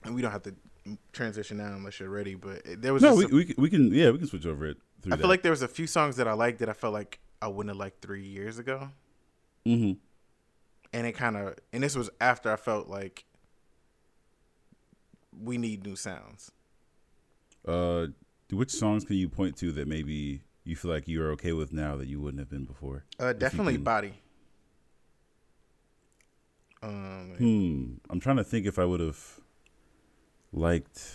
and 0.05 0.15
we 0.15 0.23
don't 0.23 0.31
have 0.33 0.43
to 0.45 0.55
transition 1.13 1.59
now 1.59 1.75
unless 1.75 2.01
you're 2.01 2.09
ready, 2.09 2.35
but 2.35 2.63
there 2.81 2.95
was 2.95 3.03
no, 3.03 3.15
we, 3.15 3.25
a- 3.25 3.29
we 3.29 3.45
can- 3.45 3.55
we 3.63 3.69
can 3.71 3.93
yeah 3.93 4.11
we 4.11 4.19
can 4.19 4.27
switch 4.27 4.47
over 4.47 4.67
it. 4.67 4.79
I 5.11 5.17
feel 5.17 5.29
like 5.29 5.43
there 5.43 5.51
was 5.53 5.63
a 5.63 5.69
few 5.69 5.87
songs 5.87 6.17
that 6.17 6.29
I 6.29 6.33
liked 6.35 6.59
that 6.61 6.69
I 6.69 6.73
felt 6.75 6.93
like 6.93 7.19
I 7.43 7.49
wouldn't 7.49 7.71
have 7.71 7.79
liked 7.79 8.03
three 8.03 8.25
years 8.27 8.59
ago. 8.59 8.91
hmm 9.65 9.93
And 10.93 11.07
it 11.07 11.13
kind 11.13 11.37
of, 11.39 11.55
and 11.73 11.83
this 11.83 11.97
was 11.97 12.11
after 12.21 12.53
I 12.53 12.57
felt 12.57 12.89
like 12.89 13.25
we 15.39 15.59
need 15.59 15.85
new 15.85 15.97
sounds. 15.97 16.51
Uh, 17.67 18.07
which 18.51 18.71
songs 18.71 19.05
can 19.05 19.17
you 19.17 19.29
point 19.29 19.57
to 19.59 19.71
that 19.73 19.87
maybe 19.87 20.43
you 20.65 20.75
feel 20.77 20.91
like 20.91 21.07
you're 21.07 21.31
okay 21.33 21.53
with 21.53 21.73
now 21.73 21.97
that 21.97 22.07
you 22.09 22.21
wouldn't 22.21 22.39
have 22.41 22.49
been 22.51 22.65
before? 22.65 23.05
Uh, 23.19 23.33
definitely 23.33 23.77
Body. 23.77 24.15
Um, 26.83 27.35
Hmm. 27.39 27.85
I'm 28.09 28.21
trying 28.21 28.37
to 28.37 28.45
think 28.45 28.67
if 28.67 28.79
I 28.79 28.85
would 28.85 29.01
have 29.01 29.41
liked. 30.53 31.15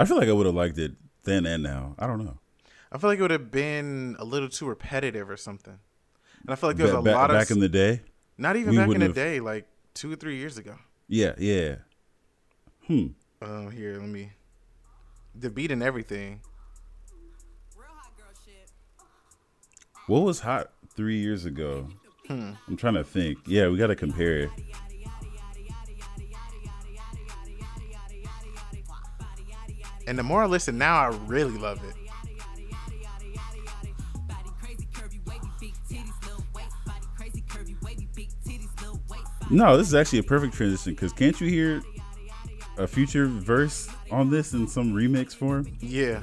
I 0.00 0.04
feel 0.04 0.16
like 0.16 0.28
I 0.28 0.32
would 0.32 0.46
have 0.46 0.54
liked 0.54 0.78
it 0.78 0.92
then 1.24 1.44
and 1.44 1.62
now. 1.62 1.94
I 1.98 2.06
don't 2.06 2.24
know. 2.24 2.38
I 2.90 2.96
feel 2.98 3.10
like 3.10 3.18
it 3.18 3.22
would 3.22 3.30
have 3.30 3.50
been 3.50 4.16
a 4.18 4.24
little 4.24 4.48
too 4.48 4.66
repetitive 4.66 5.28
or 5.28 5.36
something. 5.36 5.78
And 6.42 6.50
I 6.50 6.54
feel 6.54 6.70
like 6.70 6.76
there 6.78 6.86
was 6.86 6.92
Ba- 6.94 6.98
a 7.00 7.02
ba- 7.02 7.12
lot 7.12 7.30
of 7.30 7.36
back 7.36 7.50
in 7.50 7.60
the 7.60 7.68
day. 7.68 8.00
Not 8.38 8.56
even 8.56 8.74
back 8.74 8.88
in 8.90 9.00
the 9.00 9.06
have- 9.06 9.14
day, 9.14 9.40
like 9.40 9.68
two 9.92 10.10
or 10.12 10.16
three 10.16 10.36
years 10.36 10.56
ago. 10.56 10.76
Yeah, 11.08 11.34
yeah. 11.36 11.76
Hmm. 12.88 13.08
Um, 13.42 13.70
here, 13.70 13.98
let 14.00 14.08
me. 14.08 14.32
The 15.34 15.50
beat 15.50 15.70
and 15.70 15.82
everything. 15.82 16.40
What 20.06 20.20
was 20.20 20.40
hot 20.40 20.72
three 20.96 21.18
years 21.18 21.44
ago? 21.44 21.86
Hmm. 22.28 22.52
I'm 22.66 22.78
trying 22.78 22.94
to 22.94 23.04
think. 23.04 23.40
Yeah, 23.46 23.68
we 23.68 23.76
got 23.76 23.88
to 23.88 23.94
compare 23.94 24.38
it. 24.38 24.50
And 30.06 30.18
the 30.18 30.22
more 30.22 30.42
I 30.42 30.46
listen 30.46 30.78
now, 30.78 30.96
I 30.96 31.08
really 31.26 31.58
love 31.58 31.84
it. 31.84 31.94
No, 39.50 39.76
this 39.76 39.88
is 39.88 39.94
actually 39.94 40.20
a 40.20 40.22
perfect 40.22 40.54
transition 40.54 40.94
because 40.94 41.12
can't 41.12 41.38
you 41.38 41.48
hear 41.48 41.82
a 42.78 42.86
future 42.86 43.26
verse 43.26 43.88
on 44.10 44.30
this 44.30 44.52
in 44.54 44.66
some 44.66 44.92
remix 44.92 45.34
form? 45.34 45.66
Yeah. 45.80 46.22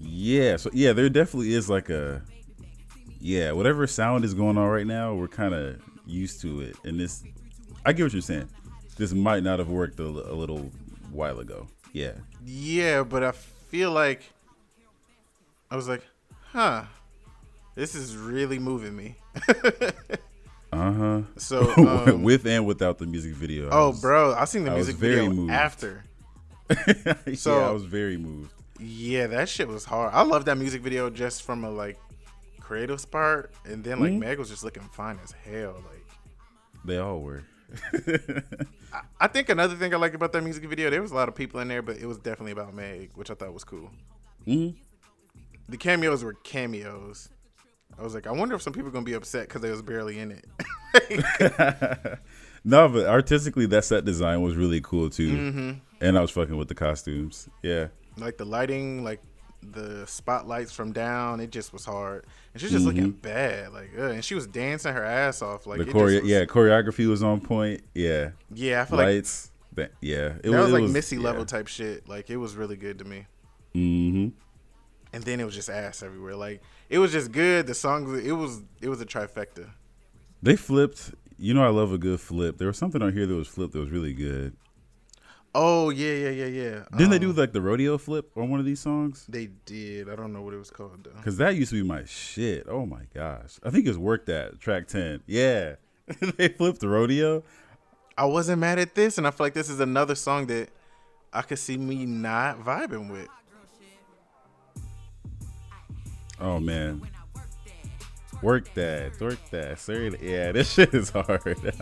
Yeah, 0.00 0.56
so 0.56 0.70
yeah, 0.72 0.92
there 0.92 1.08
definitely 1.08 1.54
is 1.54 1.68
like 1.68 1.90
a 1.90 2.22
yeah, 3.20 3.52
whatever 3.52 3.86
sound 3.86 4.24
is 4.24 4.34
going 4.34 4.58
on 4.58 4.68
right 4.68 4.86
now, 4.86 5.14
we're 5.14 5.28
kind 5.28 5.54
of 5.54 5.80
used 6.06 6.42
to 6.42 6.60
it. 6.60 6.76
And 6.84 7.00
this, 7.00 7.24
I 7.86 7.94
get 7.94 8.02
what 8.02 8.12
you're 8.12 8.20
saying. 8.20 8.50
This 8.98 9.14
might 9.14 9.42
not 9.42 9.58
have 9.58 9.68
worked 9.68 9.98
a, 9.98 10.04
a 10.04 10.34
little 10.34 10.70
while 11.10 11.40
ago. 11.40 11.66
Yeah, 11.92 12.12
Yeah, 12.44 13.02
but 13.02 13.22
I 13.22 13.32
feel 13.32 13.92
like 13.92 14.22
I 15.70 15.76
was 15.76 15.88
like, 15.88 16.02
huh, 16.52 16.84
this 17.74 17.94
is 17.94 18.16
really 18.16 18.58
moving 18.58 18.94
me. 18.94 19.16
uh 20.74 20.92
huh. 20.92 21.20
So, 21.36 21.72
um, 21.76 22.22
with 22.22 22.46
and 22.46 22.66
without 22.66 22.98
the 22.98 23.06
music 23.06 23.32
video. 23.34 23.68
I 23.68 23.72
oh, 23.72 23.90
was- 23.90 24.00
bro, 24.00 24.34
I 24.34 24.44
seen 24.44 24.64
the 24.64 24.72
I 24.72 24.74
music 24.74 24.96
very 24.96 25.14
video 25.16 25.30
moved. 25.32 25.52
after. 25.52 26.04
yeah, 27.06 27.34
so- 27.34 27.60
I 27.64 27.70
was 27.70 27.84
very 27.84 28.16
moved. 28.16 28.52
Yeah, 28.80 29.28
that 29.28 29.48
shit 29.48 29.68
was 29.68 29.84
hard. 29.84 30.12
I 30.12 30.22
love 30.22 30.44
that 30.46 30.58
music 30.58 30.82
video 30.82 31.08
just 31.08 31.42
from 31.44 31.62
a 31.64 31.70
like 31.70 31.96
creative 32.60 33.08
part, 33.10 33.52
and 33.64 33.84
then 33.84 34.00
like 34.00 34.12
Mhm. 34.12 34.18
Meg 34.20 34.38
was 34.38 34.48
just 34.50 34.64
looking 34.64 34.82
fine 34.92 35.18
as 35.22 35.30
hell. 35.32 35.74
Like, 35.90 36.04
They 36.84 36.98
all 36.98 37.20
were. 37.20 37.44
I 39.20 39.26
think 39.28 39.48
another 39.48 39.74
thing 39.74 39.92
I 39.94 39.96
like 39.96 40.14
about 40.14 40.32
that 40.32 40.42
music 40.42 40.64
video, 40.64 40.90
there 40.90 41.02
was 41.02 41.10
a 41.12 41.14
lot 41.14 41.28
of 41.28 41.34
people 41.34 41.60
in 41.60 41.68
there, 41.68 41.82
but 41.82 41.96
it 41.98 42.06
was 42.06 42.18
definitely 42.18 42.52
about 42.52 42.74
Meg, 42.74 43.10
which 43.14 43.30
I 43.30 43.34
thought 43.34 43.52
was 43.52 43.64
cool. 43.64 43.90
hmm 44.44 44.70
The 45.68 45.76
cameos 45.76 46.22
were 46.24 46.34
cameos. 46.34 47.28
I 47.98 48.02
was 48.02 48.14
like, 48.14 48.26
I 48.26 48.32
wonder 48.32 48.54
if 48.54 48.62
some 48.62 48.72
people 48.72 48.88
are 48.88 48.92
gonna 48.92 49.04
be 49.04 49.14
upset 49.14 49.48
because 49.48 49.60
they 49.62 49.70
was 49.70 49.82
barely 49.82 50.18
in 50.18 50.30
it. 50.32 50.44
no, 52.64 52.88
but 52.88 53.06
artistically, 53.06 53.66
that 53.66 53.84
set 53.84 54.04
design 54.04 54.42
was 54.42 54.56
really 54.56 54.80
cool 54.80 55.10
too. 55.10 55.30
Mm-hmm. 55.32 55.70
And 56.00 56.18
I 56.18 56.20
was 56.20 56.30
fucking 56.30 56.56
with 56.56 56.68
the 56.68 56.74
costumes. 56.74 57.48
Yeah. 57.62 57.88
like 58.16 58.36
the 58.36 58.44
lighting, 58.44 59.04
like 59.04 59.20
the 59.62 60.06
spotlights 60.06 60.72
from 60.72 60.92
down, 60.92 61.40
it 61.40 61.50
just 61.50 61.72
was 61.72 61.84
hard. 61.84 62.26
And 62.52 62.60
she 62.60 62.66
was 62.66 62.72
just 62.72 62.84
looking 62.84 63.10
bad, 63.12 63.72
like, 63.72 63.90
ugh. 63.96 64.10
and 64.10 64.24
she 64.24 64.34
was 64.34 64.46
dancing 64.46 64.92
her 64.92 65.04
ass 65.04 65.40
off. 65.40 65.66
Like, 65.66 65.80
Mm-hmm. 65.80 65.90
the 65.90 65.98
choreo- 65.98 66.20
was- 66.22 66.30
yeah, 66.30 66.44
choreography 66.44 67.08
was 67.08 67.22
on 67.22 67.40
point. 67.40 67.80
Yeah. 67.94 68.30
yeah. 68.52 68.82
I 68.82 68.84
feel 68.84 68.98
like 68.98 69.06
Lights. 69.06 69.50
That, 69.74 69.90
yeah, 70.00 70.28
that 70.28 70.44
it 70.44 70.50
was 70.50 70.68
it 70.70 70.72
like 70.72 70.84
Missy 70.90 71.16
yeah. 71.16 71.22
level 71.22 71.44
type 71.44 71.66
shit. 71.66 72.08
Like 72.08 72.30
it 72.30 72.36
was 72.36 72.54
really 72.54 72.76
good 72.76 72.98
to 73.00 73.04
me. 73.04 73.26
hmm 73.72 74.28
And 75.14 75.22
then 75.22 75.40
it 75.40 75.44
was 75.44 75.54
just 75.54 75.70
ass 75.70 76.02
everywhere. 76.02 76.34
Like 76.34 76.60
it 76.88 76.98
was 76.98 77.12
just 77.12 77.32
good. 77.32 77.66
The 77.66 77.74
songs 77.74 78.24
it 78.24 78.32
was 78.32 78.62
it 78.80 78.88
was 78.88 79.00
a 79.00 79.06
trifecta. 79.06 79.70
They 80.42 80.56
flipped. 80.56 81.14
You 81.38 81.54
know, 81.54 81.64
I 81.64 81.68
love 81.68 81.92
a 81.92 81.98
good 81.98 82.20
flip. 82.20 82.58
There 82.58 82.68
was 82.68 82.78
something 82.78 83.02
on 83.02 83.12
here 83.12 83.26
that 83.26 83.34
was 83.34 83.48
flipped 83.48 83.72
that 83.72 83.80
was 83.80 83.90
really 83.90 84.12
good. 84.12 84.56
Oh 85.54 85.90
yeah, 85.90 86.12
yeah, 86.12 86.30
yeah, 86.30 86.46
yeah. 86.46 86.84
Didn't 86.96 87.10
they 87.10 87.18
do 87.20 87.30
Um, 87.30 87.36
like 87.36 87.52
the 87.52 87.60
rodeo 87.60 87.96
flip 87.96 88.36
on 88.36 88.50
one 88.50 88.58
of 88.58 88.66
these 88.66 88.80
songs? 88.80 89.24
They 89.28 89.50
did. 89.66 90.10
I 90.10 90.16
don't 90.16 90.32
know 90.32 90.42
what 90.42 90.52
it 90.52 90.58
was 90.58 90.70
called 90.70 91.04
though. 91.04 91.12
Because 91.16 91.36
that 91.36 91.54
used 91.54 91.70
to 91.70 91.80
be 91.80 91.86
my 91.86 92.04
shit. 92.04 92.66
Oh 92.68 92.84
my 92.86 93.02
gosh. 93.14 93.60
I 93.62 93.70
think 93.70 93.86
it's 93.86 93.96
worked 93.96 94.28
at 94.28 94.58
track 94.58 94.88
10. 94.88 95.22
Yeah. 95.26 95.76
they 96.36 96.48
flipped 96.48 96.80
the 96.80 96.88
rodeo. 96.88 97.44
I 98.18 98.24
wasn't 98.26 98.60
mad 98.60 98.78
at 98.78 98.94
this, 98.94 99.18
and 99.18 99.26
I 99.26 99.30
feel 99.30 99.46
like 99.46 99.54
this 99.54 99.68
is 99.68 99.80
another 99.80 100.14
song 100.14 100.46
that 100.46 100.68
I 101.32 101.42
could 101.42 101.58
see 101.58 101.76
me 101.76 102.04
not 102.04 102.60
vibing 102.60 103.10
with. 103.10 103.28
Oh 106.44 106.60
man. 106.60 107.00
Work 108.42 108.74
that. 108.74 109.18
Work 109.18 109.38
that. 109.50 109.80
Sorry. 109.80 110.14
Yeah, 110.20 110.52
this 110.52 110.70
shit 110.74 110.92
is 110.92 111.08
hard. 111.08 111.40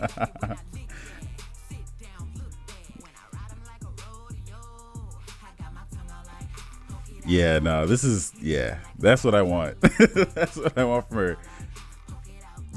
yeah, 7.25 7.59
no, 7.59 7.85
this 7.85 8.05
is 8.05 8.31
yeah. 8.39 8.79
That's 8.99 9.25
what 9.25 9.35
I 9.35 9.41
want. 9.41 9.81
that's 9.81 10.55
what 10.55 10.77
I 10.77 10.85
want 10.85 11.09
from 11.09 11.17
her. 11.17 11.37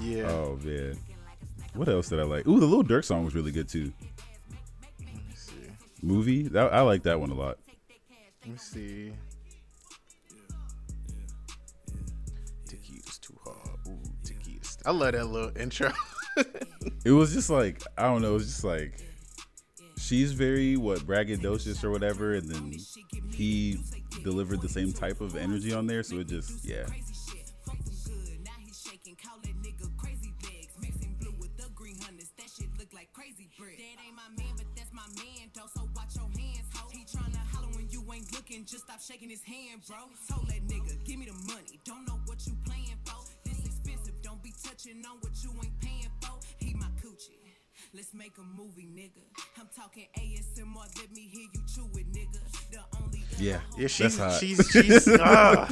Yeah. 0.01 0.25
Oh 0.25 0.59
man. 0.65 0.99
What 1.75 1.89
else 1.89 2.09
did 2.09 2.19
I 2.19 2.25
like? 2.25 2.49
Ooh, 2.49 2.59
the 2.59 2.67
Lil 2.67 2.83
Durk 2.83 3.05
song 3.05 3.25
was 3.25 3.37
really 3.37 3.53
good 3.53 3.69
too. 3.69 3.93
Let 4.99 5.15
me 5.15 5.23
see. 5.37 5.71
Movie. 6.03 6.49
That, 6.49 6.75
I 6.75 6.81
like 6.81 7.05
that 7.05 7.21
one 7.21 7.31
a 7.31 7.35
lot. 7.35 7.59
Let 8.43 8.51
me 8.51 8.59
see. 8.59 9.13
I 14.87 14.93
love 14.93 15.13
that 15.13 15.27
little 15.27 15.51
intro. 15.59 15.93
It 17.05 17.11
was 17.11 17.33
just 17.33 17.51
like 17.51 17.83
I 17.99 18.03
don't 18.05 18.23
know. 18.23 18.31
It 18.31 18.35
was 18.35 18.47
just 18.47 18.65
like 18.65 19.01
she's 19.99 20.33
very 20.33 20.77
what 20.77 21.01
braggadocious 21.01 21.83
or 21.83 21.91
whatever, 21.91 22.35
and 22.35 22.49
then 22.49 22.75
he 23.33 23.79
delivered 24.23 24.61
the 24.61 24.69
same 24.69 24.93
type 24.93 25.21
of 25.21 25.37
energy 25.37 25.73
on 25.73 25.87
there. 25.87 26.03
So 26.03 26.19
it 26.19 26.29
just 26.29 26.65
yeah. 26.65 26.87
Just 38.65 38.85
stop 38.85 39.01
shaking 39.01 39.31
his 39.31 39.45
hand, 39.45 39.83
bro. 39.87 39.97
Told 40.29 40.49
that 40.49 40.67
nigga, 40.67 41.05
give 41.05 41.19
me 41.19 41.27
the 41.27 41.53
money. 41.53 41.79
Don't 41.85 42.05
know 42.09 42.19
don't 44.87 45.03
touching 45.03 45.05
on 45.07 45.17
what 45.21 45.33
you 45.43 45.51
ain't 45.63 45.81
paying 45.81 46.11
for. 46.21 46.39
He 46.59 46.75
my 46.75 46.87
coochie. 47.03 47.33
Let's 47.95 48.13
make 48.15 48.33
a 48.39 48.43
movie, 48.43 48.89
nigga. 48.95 49.23
I'm 49.59 49.69
talking 49.75 50.07
ASMR, 50.19 50.87
let 50.99 51.11
me 51.13 51.23
hear 51.23 51.49
you 51.53 51.61
chew 51.75 51.89
it, 51.99 52.13
nigga. 52.13 52.41
The 52.71 52.79
only 53.03 53.23
Yeah, 53.39 53.61
yeah, 53.79 53.87
she's 53.89 54.19
hot. 54.19 54.39
she's 54.41 54.69
she's. 54.71 55.09
ah. 55.21 55.69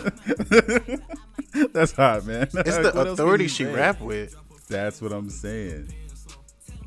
That's 1.72 1.92
hot, 1.92 2.24
man. 2.26 2.42
It's 2.42 2.54
What 2.54 2.64
the 2.64 2.92
else 2.96 3.08
authority 3.18 3.48
she 3.48 3.64
say? 3.64 3.72
rap 3.72 4.00
with. 4.00 4.34
That's 4.68 5.00
what 5.02 5.12
I'm 5.12 5.30
saying. 5.30 5.92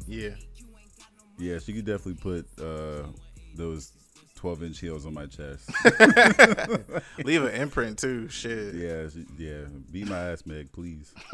Yeah. 0.08 0.30
Yeah, 1.40 1.60
she 1.60 1.74
could 1.74 1.86
definitely 1.86 2.16
put 2.16 2.48
uh, 2.60 3.04
those 3.56 3.92
12 4.38 4.63
inch 4.63 4.80
heels 4.80 5.06
on 5.06 5.13
my 5.13 5.26
chest. 5.26 5.69
Leave 7.26 7.43
an 7.43 7.54
imprint 7.54 7.97
too. 7.97 8.30
Shit. 8.30 8.76
yeah, 8.76 9.08
yeah. 9.38 9.63
Beat 9.91 10.08
my 10.08 10.32
ass, 10.32 10.45
Meg, 10.45 10.71
please. 10.71 11.13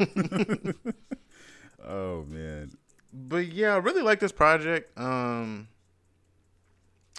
oh 1.86 2.24
man. 2.24 2.72
But 3.12 3.52
yeah, 3.52 3.74
I 3.74 3.76
really 3.76 4.02
like 4.02 4.18
this 4.20 4.32
project. 4.32 4.98
Um 4.98 5.68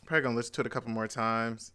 probably 0.05 0.23
gonna 0.23 0.35
listen 0.35 0.53
to 0.55 0.61
it 0.61 0.67
a 0.67 0.69
couple 0.69 0.89
more 0.89 1.07
times. 1.07 1.71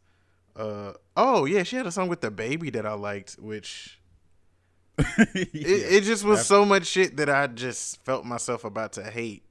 Uh 0.57 0.93
oh 1.17 1.45
yeah, 1.45 1.63
she 1.63 1.77
had 1.77 1.87
a 1.87 1.93
song 1.93 2.09
with 2.09 2.21
the 2.21 2.31
baby 2.31 2.69
that 2.71 2.85
I 2.85 2.95
liked, 2.95 3.35
which 3.35 4.01
it, 4.99 5.49
it 5.55 6.03
just 6.03 6.25
was 6.25 6.45
so 6.47 6.65
much 6.65 6.87
shit 6.87 7.17
that 7.17 7.31
I 7.31 7.47
just 7.47 8.03
felt 8.05 8.25
myself 8.25 8.65
about 8.65 8.93
to 8.95 9.05
hate. 9.05 9.45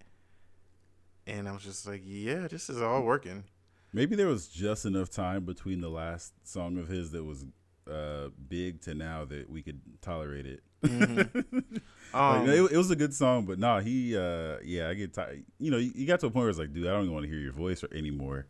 And 1.25 1.47
I 1.47 1.53
was 1.53 1.63
just 1.63 1.87
like, 1.87 2.01
yeah, 2.05 2.47
this 2.47 2.69
is 2.69 2.81
all 2.81 3.03
working. 3.03 3.45
Maybe 3.91 4.15
there 4.15 4.28
was 4.28 4.47
just 4.47 4.86
enough 4.86 5.10
time 5.10 5.45
between 5.45 5.82
the 5.82 5.89
last 5.89 6.34
song 6.47 6.78
of 6.78 6.88
his 6.88 7.12
that 7.12 7.23
was 7.23 7.45
uh, 7.91 8.30
big 8.47 8.82
to 8.82 8.93
now 8.93 9.25
that 9.25 9.49
we 9.49 9.62
could 9.62 9.82
tolerate 10.02 10.45
it. 10.45 10.63
Um, 12.12 12.47
Like, 12.47 12.58
it, 12.58 12.71
it 12.71 12.78
was 12.78 12.89
a 12.89 12.95
good 12.95 13.13
song, 13.13 13.45
but 13.45 13.60
nah, 13.60 13.82
he, 13.82 14.17
uh, 14.17 14.58
yeah, 14.63 14.89
I 14.89 14.95
get 14.95 15.13
tired. 15.13 15.43
You 15.60 15.69
know, 15.69 15.78
you, 15.78 15.91
you 15.93 16.08
got 16.08 16.19
to 16.21 16.25
a 16.25 16.32
point 16.32 16.41
where 16.41 16.49
it's 16.49 16.58
like, 16.58 16.73
dude, 16.73 16.88
I 16.88 16.91
don't 16.91 17.04
even 17.04 17.13
want 17.13 17.25
to 17.25 17.30
hear 17.32 17.39
your 17.39 17.54
voice 17.54 17.84
or, 17.84 17.93
anymore. 17.93 18.47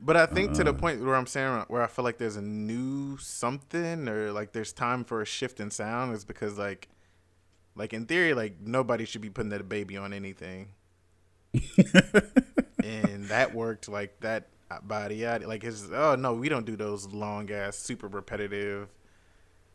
But 0.00 0.16
I 0.16 0.24
think 0.24 0.50
Uh-uh. 0.50 0.56
to 0.56 0.64
the 0.64 0.72
point 0.72 1.04
where 1.04 1.14
I'm 1.14 1.26
saying 1.26 1.64
where 1.68 1.82
I 1.82 1.86
feel 1.86 2.02
like 2.02 2.16
there's 2.16 2.36
a 2.36 2.42
new 2.42 3.18
something 3.18 4.08
or 4.08 4.32
like 4.32 4.52
there's 4.52 4.72
time 4.72 5.04
for 5.04 5.20
a 5.20 5.26
shift 5.26 5.60
in 5.60 5.70
sound 5.70 6.14
is 6.14 6.24
because 6.24 6.56
like 6.58 6.88
like 7.76 7.92
in 7.92 8.06
theory 8.06 8.32
like 8.32 8.56
nobody 8.60 9.04
should 9.04 9.20
be 9.20 9.28
putting 9.30 9.50
that 9.50 9.68
baby 9.68 9.98
on 9.98 10.14
anything. 10.14 10.68
and 12.82 13.26
that 13.26 13.54
worked 13.54 13.88
like 13.88 14.18
that 14.20 14.48
body 14.82 15.26
out. 15.26 15.42
Like 15.42 15.64
it's 15.64 15.88
oh 15.92 16.14
no 16.16 16.34
we 16.34 16.48
don't 16.48 16.66
do 16.66 16.76
those 16.76 17.06
long 17.06 17.50
ass 17.50 17.76
super 17.76 18.08
repetitive 18.08 18.88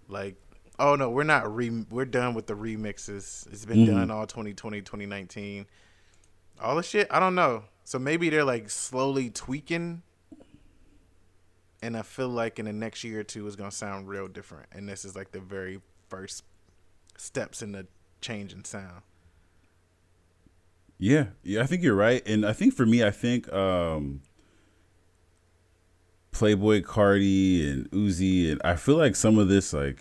like 0.08 0.36
oh 0.80 0.96
no 0.96 1.10
we're 1.10 1.24
not 1.24 1.54
re 1.54 1.70
we're 1.90 2.06
done 2.06 2.34
with 2.34 2.48
the 2.48 2.56
remixes. 2.56 3.48
It's 3.52 3.66
been 3.66 3.86
done 3.86 4.12
all 4.12 4.26
2020 4.26 4.82
2019 4.82 5.66
all 6.62 6.76
the 6.76 6.84
shit 6.84 7.08
i 7.10 7.20
don't 7.20 7.36
know. 7.36 7.64
So 7.84 7.98
maybe 7.98 8.30
they're 8.30 8.44
like 8.44 8.70
slowly 8.70 9.30
tweaking 9.30 10.04
and 11.82 11.96
i 11.96 12.02
feel 12.02 12.30
like 12.30 12.60
in 12.60 12.66
the 12.66 12.74
next 12.74 13.04
year 13.04 13.22
or 13.22 13.24
two 13.24 13.48
it's 13.48 13.56
gonna 13.56 13.72
sound 13.72 14.08
real 14.08 14.28
different. 14.28 14.68
And 14.72 14.88
this 14.88 15.06
is 15.06 15.16
like 15.16 15.32
the 15.32 15.40
very 15.40 15.82
first 16.10 16.44
steps 17.18 17.62
in 17.62 17.72
the 17.72 17.88
change 18.22 18.54
in 18.54 18.64
sound. 18.66 19.04
Yeah, 20.98 21.28
yeah, 21.44 21.62
I 21.62 21.66
think 21.66 21.82
you're 21.82 21.96
right, 21.96 22.22
and 22.28 22.46
I 22.46 22.52
think 22.52 22.74
for 22.74 22.86
me, 22.86 23.06
I 23.06 23.12
think 23.12 23.52
um, 23.54 24.22
Playboi 26.32 26.84
Carti 26.84 27.70
and 27.70 27.90
Uzi, 27.92 28.52
and 28.52 28.62
I 28.64 28.76
feel 28.76 28.96
like 28.98 29.16
some 29.16 29.38
of 29.38 29.48
this, 29.48 29.74
like, 29.74 30.00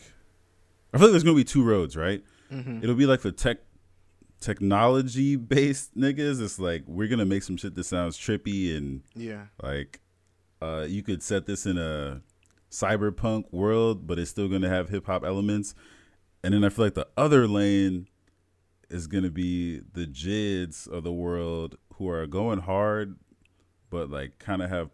I 0.92 0.98
feel 0.98 1.06
like 1.08 1.12
there's 1.12 1.24
gonna 1.24 1.36
be 1.36 1.44
two 1.44 1.64
roads, 1.64 1.96
right? 1.96 2.22
It'll 2.82 2.94
be 2.94 3.06
like 3.06 3.20
the 3.20 3.32
tech 3.32 3.58
technology 4.40 5.36
based 5.36 5.94
niggas. 5.96 6.40
It's 6.40 6.58
like 6.58 6.84
we're 6.86 7.08
gonna 7.08 7.24
make 7.26 7.42
some 7.42 7.56
shit 7.56 7.74
that 7.74 7.84
sounds 7.84 8.16
trippy 8.18 8.76
and 8.76 9.02
yeah 9.14 9.46
like 9.62 10.00
uh, 10.62 10.86
you 10.88 11.02
could 11.02 11.22
set 11.22 11.46
this 11.46 11.66
in 11.66 11.76
a 11.78 12.22
cyberpunk 12.70 13.52
world, 13.52 14.06
but 14.06 14.18
it's 14.18 14.30
still 14.30 14.48
gonna 14.48 14.68
have 14.68 14.88
hip 14.88 15.06
hop 15.06 15.24
elements. 15.24 15.74
And 16.42 16.54
then 16.54 16.64
I 16.64 16.68
feel 16.68 16.86
like 16.86 16.94
the 16.94 17.08
other 17.16 17.46
lane 17.46 18.06
is 18.90 19.06
gonna 19.06 19.30
be 19.30 19.80
the 19.92 20.06
JIDs 20.06 20.88
of 20.88 21.04
the 21.04 21.12
world 21.12 21.76
who 21.94 22.08
are 22.08 22.26
going 22.26 22.60
hard, 22.60 23.16
but 23.90 24.10
like 24.10 24.38
kind 24.38 24.62
of 24.62 24.70
have 24.70 24.90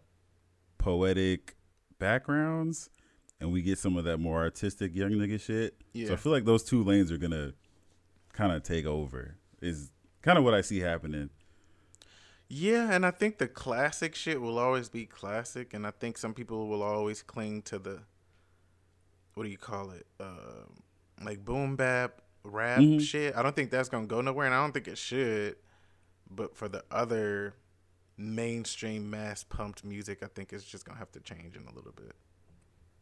poetic 0.85 1.55
backgrounds, 1.97 2.91
and 3.39 3.51
we 3.51 3.63
get 3.63 3.79
some 3.79 3.97
of 3.97 4.03
that 4.03 4.19
more 4.19 4.37
artistic 4.43 4.93
young 4.93 5.09
nigga 5.13 5.41
shit. 5.41 5.81
Yeah. 5.93 6.07
So 6.09 6.13
I 6.13 6.15
feel 6.17 6.31
like 6.31 6.45
those 6.45 6.63
two 6.63 6.83
lanes 6.83 7.11
are 7.11 7.17
gonna 7.17 7.53
kind 8.33 8.51
of 8.51 8.61
take 8.61 8.85
over. 8.85 9.35
Is 9.61 9.91
kind 10.21 10.37
of 10.37 10.43
what 10.43 10.53
I 10.53 10.61
see 10.61 10.79
happening. 10.79 11.31
Yeah, 12.47 12.91
and 12.91 13.03
I 13.03 13.09
think 13.09 13.39
the 13.39 13.47
classic 13.47 14.13
shit 14.13 14.39
will 14.39 14.59
always 14.59 14.87
be 14.87 15.07
classic, 15.07 15.73
and 15.73 15.87
I 15.87 15.91
think 15.91 16.19
some 16.19 16.35
people 16.35 16.67
will 16.67 16.83
always 16.83 17.23
cling 17.23 17.63
to 17.63 17.79
the 17.79 18.03
what 19.33 19.43
do 19.43 19.49
you 19.49 19.57
call 19.57 19.89
it, 19.89 20.05
uh, 20.19 20.65
like 21.21 21.43
boom 21.43 21.75
bap 21.75 22.21
rap 22.43 22.79
Mhm. 22.79 23.01
shit. 23.01 23.35
I 23.35 23.41
don't 23.41 23.55
think 23.55 23.71
that's 23.71 23.89
gonna 23.89 24.05
go 24.05 24.21
nowhere, 24.21 24.45
and 24.45 24.53
I 24.53 24.61
don't 24.61 24.71
think 24.71 24.87
it 24.87 24.99
should. 24.99 25.55
But 26.29 26.55
for 26.55 26.69
the 26.69 26.85
other 26.91 27.55
mainstream 28.17 29.09
mass 29.09 29.43
pumped 29.43 29.83
music, 29.83 30.23
I 30.23 30.27
think 30.27 30.53
it's 30.53 30.63
just 30.63 30.85
gonna 30.85 30.99
have 30.99 31.11
to 31.13 31.19
change 31.19 31.55
in 31.55 31.63
a 31.67 31.73
little 31.75 31.91
bit. 31.91 32.13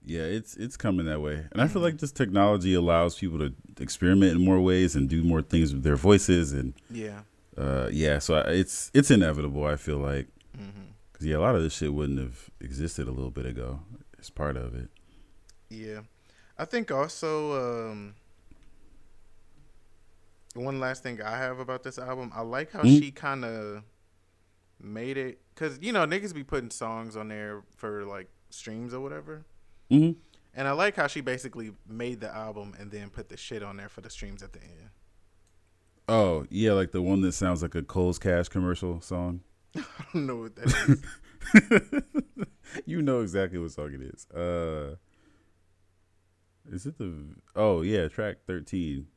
Yeah, 0.06 0.24
it's 0.24 0.58
it's 0.58 0.76
coming 0.76 1.06
that 1.06 1.22
way, 1.22 1.46
and 1.52 1.62
I 1.62 1.68
feel 1.68 1.82
like 1.82 2.00
this 2.00 2.12
technology 2.12 2.74
allows 2.74 3.18
people 3.18 3.40
to 3.40 3.54
experiment 3.80 4.34
in 4.34 4.44
more 4.44 4.60
ways 4.60 4.96
and 4.96 5.08
do 5.10 5.24
more 5.24 5.42
things 5.42 5.74
with 5.74 5.84
their 5.84 5.96
voices, 5.96 6.52
and 6.52 6.74
Yeah. 6.90 7.22
uh, 7.58 7.90
yeah, 7.92 8.20
so 8.20 8.36
I, 8.36 8.42
it's 8.52 8.92
it's 8.94 9.10
inevitable. 9.12 9.66
I 9.66 9.78
feel 9.78 9.98
like 10.00 10.28
because 11.12 11.26
yeah, 11.26 11.38
a 11.38 11.40
lot 11.40 11.56
of 11.56 11.62
this 11.62 11.74
shit 11.74 11.94
wouldn't 11.94 12.20
have 12.20 12.50
existed 12.60 13.08
a 13.08 13.12
little 13.12 13.32
bit 13.32 13.46
ago. 13.46 13.80
It's 14.18 14.30
part 14.30 14.58
of 14.58 14.76
it. 14.76 14.90
Yeah. 15.70 16.02
I 16.58 16.66
think 16.66 16.92
also 16.92 17.90
um 17.90 18.16
one 20.54 20.80
last 20.80 21.02
thing 21.02 21.22
I 21.22 21.38
have 21.38 21.60
about 21.60 21.84
this 21.84 21.98
album, 21.98 22.32
I 22.36 22.42
like 22.42 22.72
how 22.72 22.82
Mhm. 22.84 23.00
she 23.00 23.12
kind 23.12 23.44
of 23.46 23.84
made 24.82 25.18
it 25.18 25.40
cause 25.56 25.80
you 25.82 25.92
know 25.92 26.06
niggas 26.06 26.34
be 26.34 26.44
putting 26.44 26.70
songs 26.70 27.16
on 27.16 27.30
there 27.30 27.64
for 27.76 28.06
like 28.06 28.30
streams 28.50 28.94
or 28.94 29.00
whatever. 29.00 29.46
hmm 29.90 30.12
And 30.54 30.68
I 30.68 30.72
like 30.72 30.96
how 30.96 31.08
she 31.08 31.22
basically 31.22 31.72
made 31.88 32.20
the 32.20 32.34
album 32.34 32.76
and 32.80 32.92
then 32.92 33.10
put 33.10 33.30
the 33.30 33.38
shit 33.38 33.64
on 33.64 33.78
there 33.78 33.90
for 33.90 34.02
the 34.02 34.10
streams 34.10 34.44
at 34.44 34.54
the 34.54 34.62
end. 34.62 34.90
Oh 36.08 36.46
yeah, 36.50 36.74
like 36.74 36.92
the 36.92 37.02
one 37.02 37.22
that 37.22 37.32
sounds 37.32 37.62
like 37.62 37.76
a 37.76 37.82
Kohl's 37.82 38.20
Cash 38.20 38.50
commercial 38.50 39.00
song. 39.02 39.42
I 39.76 39.82
don't 40.14 40.28
know 40.28 40.36
what 40.36 40.56
that 40.58 41.02
is. 41.54 42.84
you 42.86 43.02
know 43.02 43.22
exactly 43.22 43.58
what 43.58 43.72
song 43.72 43.94
it 43.94 44.02
is. 44.02 44.28
Uh, 44.30 44.96
is 46.70 46.86
it 46.86 46.98
the? 46.98 47.14
Oh 47.56 47.82
yeah, 47.82 48.08
track 48.08 48.38
thirteen. 48.46 49.08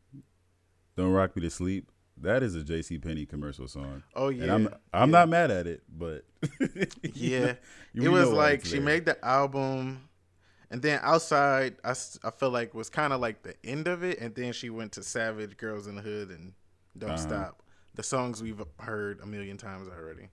Don't 0.96 1.10
rock 1.12 1.36
me 1.36 1.42
to 1.42 1.50
sleep. 1.50 1.90
That 2.18 2.42
is 2.42 2.54
a 2.54 2.62
J.C. 2.62 2.98
Penney 2.98 3.26
commercial 3.26 3.68
song. 3.68 4.02
Oh 4.14 4.28
yeah, 4.30 4.44
and 4.44 4.52
I'm 4.52 4.68
I'm 4.92 5.10
yeah. 5.10 5.18
not 5.18 5.28
mad 5.28 5.50
at 5.50 5.66
it, 5.66 5.82
but 5.88 6.24
you 6.60 6.86
Yeah, 7.14 7.54
know- 7.94 8.04
it 8.04 8.08
was 8.08 8.30
like 8.30 8.64
she 8.64 8.80
made 8.80 9.04
the 9.04 9.22
album, 9.24 10.08
and 10.70 10.80
then 10.80 10.98
outside, 11.02 11.76
I 11.84 11.90
I 12.24 12.30
feel 12.30 12.50
like 12.50 12.72
was 12.74 12.88
kind 12.88 13.12
of 13.12 13.20
like 13.20 13.42
the 13.42 13.54
end 13.64 13.86
of 13.86 14.02
it, 14.02 14.18
and 14.18 14.34
then 14.34 14.52
she 14.54 14.70
went 14.70 14.92
to 14.92 15.02
Savage, 15.02 15.56
Girls 15.58 15.86
in 15.86 15.96
the 15.96 16.02
Hood, 16.02 16.30
and 16.30 16.52
Don't 16.96 17.10
Uh-huh. 17.10 17.18
Stop. 17.18 17.62
The 17.94 18.02
songs 18.02 18.42
we've 18.42 18.62
heard 18.80 19.20
a 19.20 19.26
million 19.26 19.56
times 19.58 19.88
already. 19.88 20.28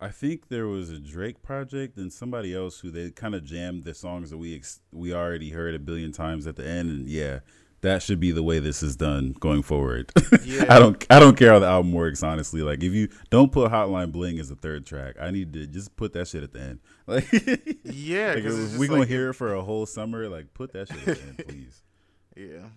I 0.00 0.08
think 0.08 0.48
there 0.48 0.66
was 0.66 0.90
a 0.90 0.98
Drake 0.98 1.42
project 1.42 1.96
and 1.96 2.12
somebody 2.12 2.54
else 2.54 2.80
who 2.80 2.90
they 2.90 3.10
kind 3.10 3.34
of 3.34 3.44
jammed 3.44 3.84
the 3.84 3.94
songs 3.94 4.30
that 4.30 4.38
we 4.38 4.56
ex- 4.56 4.80
we 4.92 5.14
already 5.14 5.50
heard 5.50 5.74
a 5.74 5.78
billion 5.78 6.10
times 6.12 6.46
at 6.46 6.56
the 6.56 6.66
end, 6.66 6.90
and 6.90 7.06
yeah, 7.08 7.40
that 7.82 8.02
should 8.02 8.18
be 8.20 8.30
the 8.32 8.42
way 8.42 8.58
this 8.58 8.82
is 8.82 8.96
done 8.96 9.34
going 9.38 9.62
forward. 9.62 10.10
Yeah. 10.44 10.64
I 10.68 10.78
don't 10.80 11.06
I 11.08 11.20
don't 11.20 11.36
care 11.36 11.52
how 11.52 11.60
the 11.60 11.66
album 11.66 11.92
works, 11.92 12.22
honestly. 12.22 12.62
Like 12.62 12.82
if 12.82 12.92
you 12.92 13.08
don't 13.30 13.52
put 13.52 13.70
Hotline 13.70 14.10
Bling 14.10 14.38
as 14.40 14.48
the 14.48 14.56
third 14.56 14.84
track, 14.84 15.14
I 15.20 15.30
need 15.30 15.52
to 15.52 15.66
just 15.66 15.94
put 15.94 16.12
that 16.14 16.26
shit 16.26 16.42
at 16.42 16.52
the 16.52 16.60
end. 16.60 16.80
Like, 17.06 17.30
Yeah, 17.84 18.28
like, 18.28 18.36
because 18.36 18.74
if 18.74 18.78
we 18.78 18.88
gonna 18.88 19.04
hear 19.04 19.30
it 19.30 19.34
for 19.34 19.54
a 19.54 19.62
whole 19.62 19.86
summer, 19.86 20.28
like 20.28 20.52
put 20.52 20.72
that 20.72 20.88
shit 20.88 21.08
at 21.08 21.16
the 21.16 21.22
end, 21.22 21.44
please. 21.48 21.82
Yeah, 22.36 22.68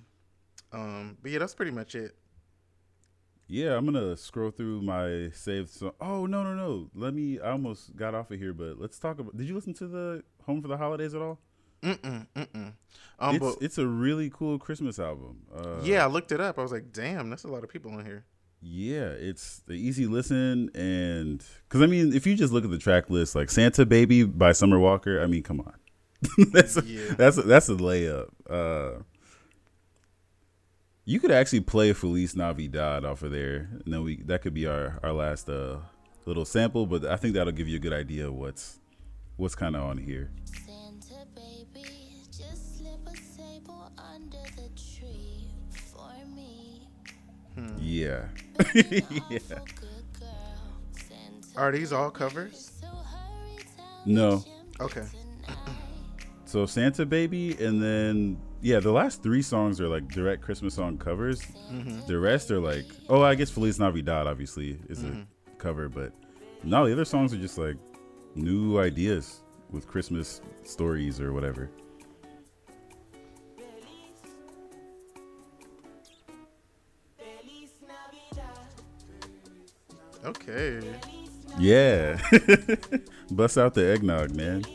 um, 0.74 1.18
but 1.22 1.32
yeah, 1.32 1.40
that's 1.40 1.56
pretty 1.56 1.72
much 1.72 1.96
it. 1.96 2.16
Yeah, 3.48 3.78
I'm 3.78 3.86
gonna 3.86 4.18
scroll 4.18 4.52
through 4.52 4.82
my 4.82 5.30
saved 5.34 5.70
song. 5.70 5.94
Oh 6.02 6.26
no 6.26 6.44
no 6.44 6.54
no! 6.56 6.90
Let 6.94 7.14
me. 7.14 7.40
I 7.40 7.52
almost 7.52 7.96
got 7.96 8.14
off 8.16 8.32
of 8.32 8.40
here, 8.40 8.54
but 8.54 8.80
let's 8.80 9.00
talk 9.00 9.20
about. 9.20 9.38
Did 9.38 9.48
you 9.48 9.56
listen 9.56 9.74
to 9.76 9.88
the 9.88 10.24
Home 10.46 10.62
for 10.62 10.68
the 10.68 10.78
Holidays 10.78 11.14
at 11.14 11.22
all? 11.22 11.40
Mm-mm, 11.84 12.28
mm-mm. 12.36 12.74
Um, 13.20 13.36
it's 13.36 13.40
but 13.40 13.56
it's 13.62 13.78
a 13.78 13.86
really 13.88 14.30
cool 14.34 14.58
Christmas 14.60 15.00
album. 15.00 15.38
Uh, 15.56 15.80
yeah, 15.84 16.04
I 16.04 16.08
looked 16.08 16.32
it 16.32 16.42
up. 16.42 16.58
I 16.60 16.62
was 16.64 16.72
like, 16.72 16.92
damn, 16.92 17.30
that's 17.30 17.44
a 17.44 17.48
lot 17.48 17.64
of 17.64 17.70
people 17.70 17.92
on 17.94 18.04
here. 18.06 18.26
yeah, 18.62 19.10
it's 19.10 19.60
the 19.68 19.74
easy 19.74 20.08
listen, 20.08 20.70
and 20.76 21.44
because 21.68 21.82
I 21.82 21.86
mean, 21.86 22.14
if 22.14 22.26
you 22.26 22.36
just 22.36 22.52
look 22.52 22.64
at 22.66 22.72
the 22.72 22.78
track 22.80 23.10
list, 23.10 23.36
like 23.36 23.50
Santa 23.52 23.86
Baby 23.86 24.24
by 24.24 24.52
Summer 24.52 24.80
Walker, 24.80 25.22
I 25.22 25.28
mean, 25.28 25.44
come 25.44 25.60
on, 25.62 25.74
that's 26.52 26.76
a, 26.78 26.84
Yeah. 26.86 27.14
that's 27.16 27.38
a, 27.38 27.44
that's 27.44 27.70
a 27.70 27.74
layup. 27.76 28.30
Uh, 28.50 29.04
you 31.06 31.20
could 31.20 31.32
actually 31.32 31.60
play 31.62 31.94
Feliz 31.94 32.36
Navidad 32.36 33.06
off 33.06 33.22
of 33.22 33.32
there, 33.32 33.70
and 33.86 33.94
then 33.94 34.04
we 34.04 34.18
that 34.24 34.42
could 34.42 34.54
be 34.54 34.66
our 34.66 35.00
our 35.04 35.14
last 35.14 35.48
uh 35.50 35.78
little 36.26 36.46
sample. 36.46 36.86
But 36.88 37.06
I 37.06 37.16
think 37.18 37.36
that'll 37.36 37.54
give 37.54 37.68
you 37.68 37.76
a 37.76 37.80
good 37.80 37.94
idea 37.94 38.28
of 38.28 38.34
what's 38.34 38.80
what's 39.38 39.54
kind 39.56 39.76
of 39.76 39.84
on 39.84 39.98
here. 40.00 40.32
Yeah, 47.86 48.26
yeah. 48.74 48.82
awful 48.82 49.66
good 49.80 50.20
girl. 50.20 50.74
Santa 50.92 51.56
Are 51.56 51.72
these 51.72 51.94
all 51.94 52.10
covers? 52.10 52.72
so 52.82 52.88
hurry, 52.88 53.64
tell 53.78 54.02
No. 54.08 54.44
Okay. 54.80 55.06
So 56.46 56.66
Santa 56.66 57.06
Baby, 57.06 57.52
and 57.64 57.80
then 57.82 58.38
yeah, 58.62 58.80
the 58.80 58.92
last 58.92 59.22
three 59.22 59.44
songs 59.44 59.80
are 59.80 59.88
like 59.88 60.08
direct 60.08 60.42
Christmas 60.42 60.74
song 60.74 60.98
covers. 60.98 61.42
Mm-hmm. 61.72 62.08
The 62.08 62.18
rest 62.18 62.50
are 62.50 62.60
like, 62.60 62.86
oh, 63.08 63.22
I 63.22 63.36
guess 63.36 63.52
Feliz 63.52 63.80
Navidad 63.80 64.26
obviously 64.26 64.80
is 64.90 65.04
a 65.04 65.08
mm-hmm. 65.08 65.22
cover, 65.60 65.88
but 65.88 66.12
no, 66.64 66.88
the 66.88 66.94
other 66.94 67.06
songs 67.06 67.36
are 67.36 67.38
just 67.38 67.60
like 67.60 67.78
new 68.34 68.80
ideas 68.80 69.42
with 69.70 69.88
Christmas 69.88 70.42
stories 70.64 71.22
or 71.22 71.34
whatever. 71.34 71.70
Okay. 80.26 80.82
Yeah, 81.60 82.20
bust 83.32 83.58
out 83.58 83.76
the 83.76 83.86
eggnog, 83.86 84.36
man. 84.36 84.66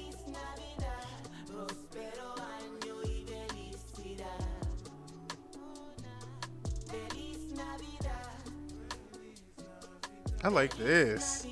I 10.42 10.48
like 10.48 10.76
this. 10.78 11.46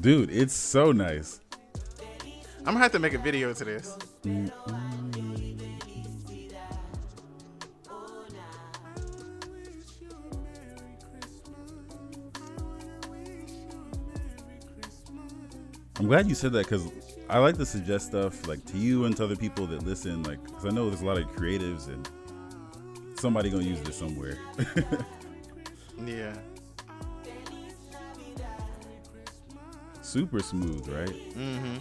Dude, 0.00 0.30
it's 0.30 0.52
so 0.52 0.92
nice. 0.92 1.40
I'm 2.58 2.74
gonna 2.74 2.80
have 2.80 2.92
to 2.92 2.98
make 2.98 3.14
a 3.14 3.18
video 3.18 3.54
to 3.54 3.64
this. 3.64 3.96
I'm 15.98 16.06
glad 16.06 16.28
you 16.28 16.34
said 16.34 16.52
that 16.52 16.64
because 16.66 16.88
I 17.28 17.38
like 17.38 17.56
to 17.58 17.66
suggest 17.66 18.06
stuff 18.08 18.46
like 18.46 18.64
to 18.66 18.78
you 18.78 19.04
and 19.04 19.16
to 19.16 19.24
other 19.24 19.36
people 19.36 19.66
that 19.66 19.82
listen, 19.84 20.22
like 20.22 20.42
because 20.44 20.64
I 20.64 20.70
know 20.70 20.88
there's 20.88 21.02
a 21.02 21.06
lot 21.06 21.18
of 21.18 21.26
creatives 21.34 21.88
and 21.88 22.08
somebody 23.18 23.50
gonna 23.50 23.64
use 23.64 23.80
this 23.82 23.96
somewhere. 23.96 24.38
Yeah. 26.06 26.32
Super 30.00 30.38
smooth, 30.40 30.86
right? 30.88 31.08
Mm-hmm. 31.34 31.76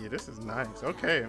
Yeah, 0.00 0.08
this 0.08 0.28
is 0.28 0.38
nice. 0.40 0.82
Okay. 0.82 1.26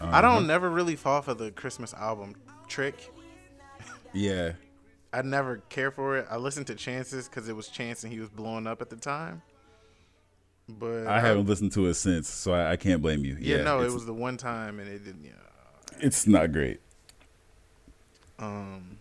I 0.00 0.04
Uh-huh. 0.04 0.20
don't 0.20 0.46
never 0.48 0.68
really 0.68 0.96
fall 0.96 1.22
for 1.22 1.34
the 1.34 1.52
Christmas 1.52 1.94
album 1.94 2.34
trick. 2.66 3.12
Yeah, 4.12 4.52
I 5.12 5.22
never 5.22 5.58
care 5.68 5.90
for 5.90 6.16
it. 6.16 6.26
I 6.30 6.36
listened 6.36 6.66
to 6.68 6.74
Chances 6.74 7.28
because 7.28 7.48
it 7.48 7.54
was 7.56 7.68
Chance 7.68 8.04
and 8.04 8.12
he 8.12 8.18
was 8.18 8.30
blowing 8.30 8.66
up 8.66 8.80
at 8.80 8.88
the 8.90 8.96
time. 8.96 9.42
But 10.68 11.06
I 11.06 11.20
haven't 11.20 11.46
listened 11.46 11.72
to 11.72 11.86
it 11.86 11.94
since, 11.94 12.28
so 12.28 12.52
I, 12.52 12.72
I 12.72 12.76
can't 12.76 13.02
blame 13.02 13.24
you. 13.24 13.36
Yeah, 13.38 13.62
no, 13.62 13.82
it 13.82 13.90
was 13.90 14.06
the 14.06 14.14
one 14.14 14.36
time 14.36 14.78
and 14.78 14.88
it 14.88 15.04
didn't. 15.04 15.24
Yeah. 15.24 15.32
It's 16.00 16.26
not 16.26 16.52
great, 16.52 16.80
Um. 18.38 18.98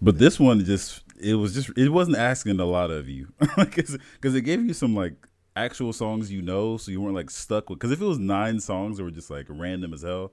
but 0.00 0.18
this 0.18 0.40
one 0.40 0.64
just 0.64 1.02
it 1.20 1.34
was 1.34 1.54
just 1.54 1.70
it 1.76 1.90
wasn't 1.90 2.16
asking 2.16 2.58
a 2.60 2.64
lot 2.64 2.90
of 2.90 3.08
you 3.08 3.28
because 3.56 3.98
it 4.34 4.40
gave 4.42 4.64
you 4.64 4.72
some 4.72 4.94
like 4.94 5.14
actual 5.56 5.92
songs 5.92 6.30
you 6.32 6.40
know, 6.40 6.76
so 6.76 6.90
you 6.90 7.00
weren't 7.00 7.14
like 7.16 7.30
stuck 7.30 7.68
with. 7.68 7.78
Because 7.78 7.90
if 7.92 8.00
it 8.00 8.04
was 8.06 8.18
nine 8.18 8.60
songs 8.60 8.96
that 8.96 9.04
were 9.04 9.10
just 9.10 9.28
like 9.30 9.46
random 9.48 9.92
as 9.92 10.02
hell, 10.02 10.32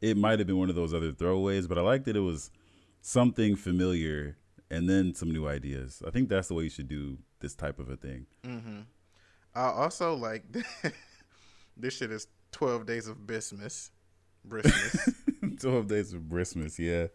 it 0.00 0.16
might 0.16 0.38
have 0.40 0.46
been 0.46 0.58
one 0.58 0.68
of 0.68 0.74
those 0.76 0.92
other 0.92 1.12
throwaways. 1.12 1.68
But 1.68 1.78
I 1.78 1.80
liked 1.80 2.04
that 2.04 2.16
it 2.16 2.20
was 2.20 2.50
something 3.04 3.54
familiar 3.54 4.38
and 4.70 4.88
then 4.88 5.14
some 5.14 5.30
new 5.30 5.46
ideas. 5.46 6.02
I 6.06 6.10
think 6.10 6.30
that's 6.30 6.48
the 6.48 6.54
way 6.54 6.64
you 6.64 6.70
should 6.70 6.88
do 6.88 7.18
this 7.40 7.54
type 7.54 7.78
of 7.78 7.90
a 7.90 7.96
thing. 7.96 8.26
Mm-hmm. 8.42 8.80
I 9.54 9.64
also 9.66 10.14
like 10.14 10.42
this 11.76 11.96
shit 11.96 12.10
is 12.10 12.26
twelve 12.50 12.86
days 12.86 13.06
of 13.06 13.24
Christmas. 13.26 13.90
Christmas. 14.48 15.10
Twelve 15.60 15.86
days 15.86 16.12
of 16.12 16.28
Christmas, 16.28 16.78
yeah. 16.78 17.06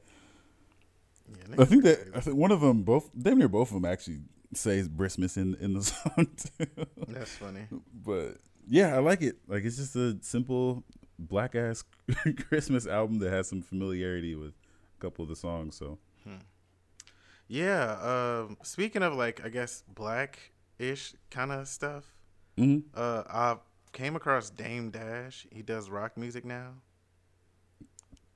yeah, 1.27 1.55
I 1.57 1.65
think 1.65 1.83
that. 1.83 2.11
I 2.15 2.21
think 2.21 2.37
one 2.37 2.51
of 2.51 2.61
them, 2.61 2.83
both 2.83 3.09
damn 3.19 3.37
near 3.39 3.47
both 3.49 3.69
of 3.69 3.81
them, 3.81 3.91
actually 3.91 4.19
says 4.53 4.89
Christmas 4.95 5.35
in 5.35 5.55
in 5.55 5.73
the 5.73 5.83
song 5.83 6.27
too. 6.37 6.85
that's 7.07 7.35
funny. 7.35 7.67
but 7.93 8.37
yeah, 8.67 8.95
I 8.95 8.99
like 8.99 9.21
it. 9.21 9.37
Like 9.47 9.65
it's 9.65 9.77
just 9.77 9.95
a 9.95 10.17
simple 10.21 10.83
black 11.17 11.55
ass 11.55 11.83
Christmas 12.47 12.87
album 12.87 13.19
that 13.19 13.31
has 13.31 13.49
some 13.49 13.61
familiarity 13.61 14.35
with 14.35 14.53
couple 14.99 15.23
of 15.23 15.29
the 15.29 15.35
songs. 15.35 15.75
So 15.75 15.97
Yeah. 17.47 17.97
Um. 18.01 18.57
Speaking 18.63 19.01
of 19.03 19.15
like, 19.15 19.43
I 19.43 19.49
guess 19.49 19.83
black 19.87 20.51
ish 20.77 21.13
kind 21.31 21.51
of 21.51 21.67
stuff. 21.67 22.05
Mhm. 22.57 22.83
Uh, 22.93 23.23
I 23.27 23.57
came 23.91 24.15
across 24.15 24.49
Dame 24.49 24.91
Dash. 24.91 25.47
He 25.51 25.61
does 25.61 25.89
rock 25.89 26.15
music 26.17 26.45
now. 26.45 26.73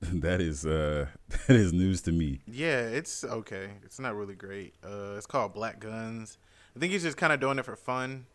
that 0.00 0.40
is 0.40 0.66
uh 0.66 1.06
that 1.46 1.56
is 1.56 1.72
news 1.72 2.02
to 2.02 2.12
me. 2.12 2.40
Yeah, 2.46 2.80
it's 2.80 3.24
okay. 3.24 3.70
It's 3.84 3.98
not 4.00 4.14
really 4.16 4.34
great. 4.34 4.74
Uh, 4.84 5.14
it's 5.16 5.26
called 5.26 5.54
Black 5.54 5.80
Guns. 5.80 6.38
I 6.76 6.80
think 6.80 6.92
he's 6.92 7.02
just 7.04 7.16
kind 7.16 7.32
of 7.32 7.40
doing 7.40 7.58
it 7.58 7.64
for 7.64 7.76
fun. 7.76 8.26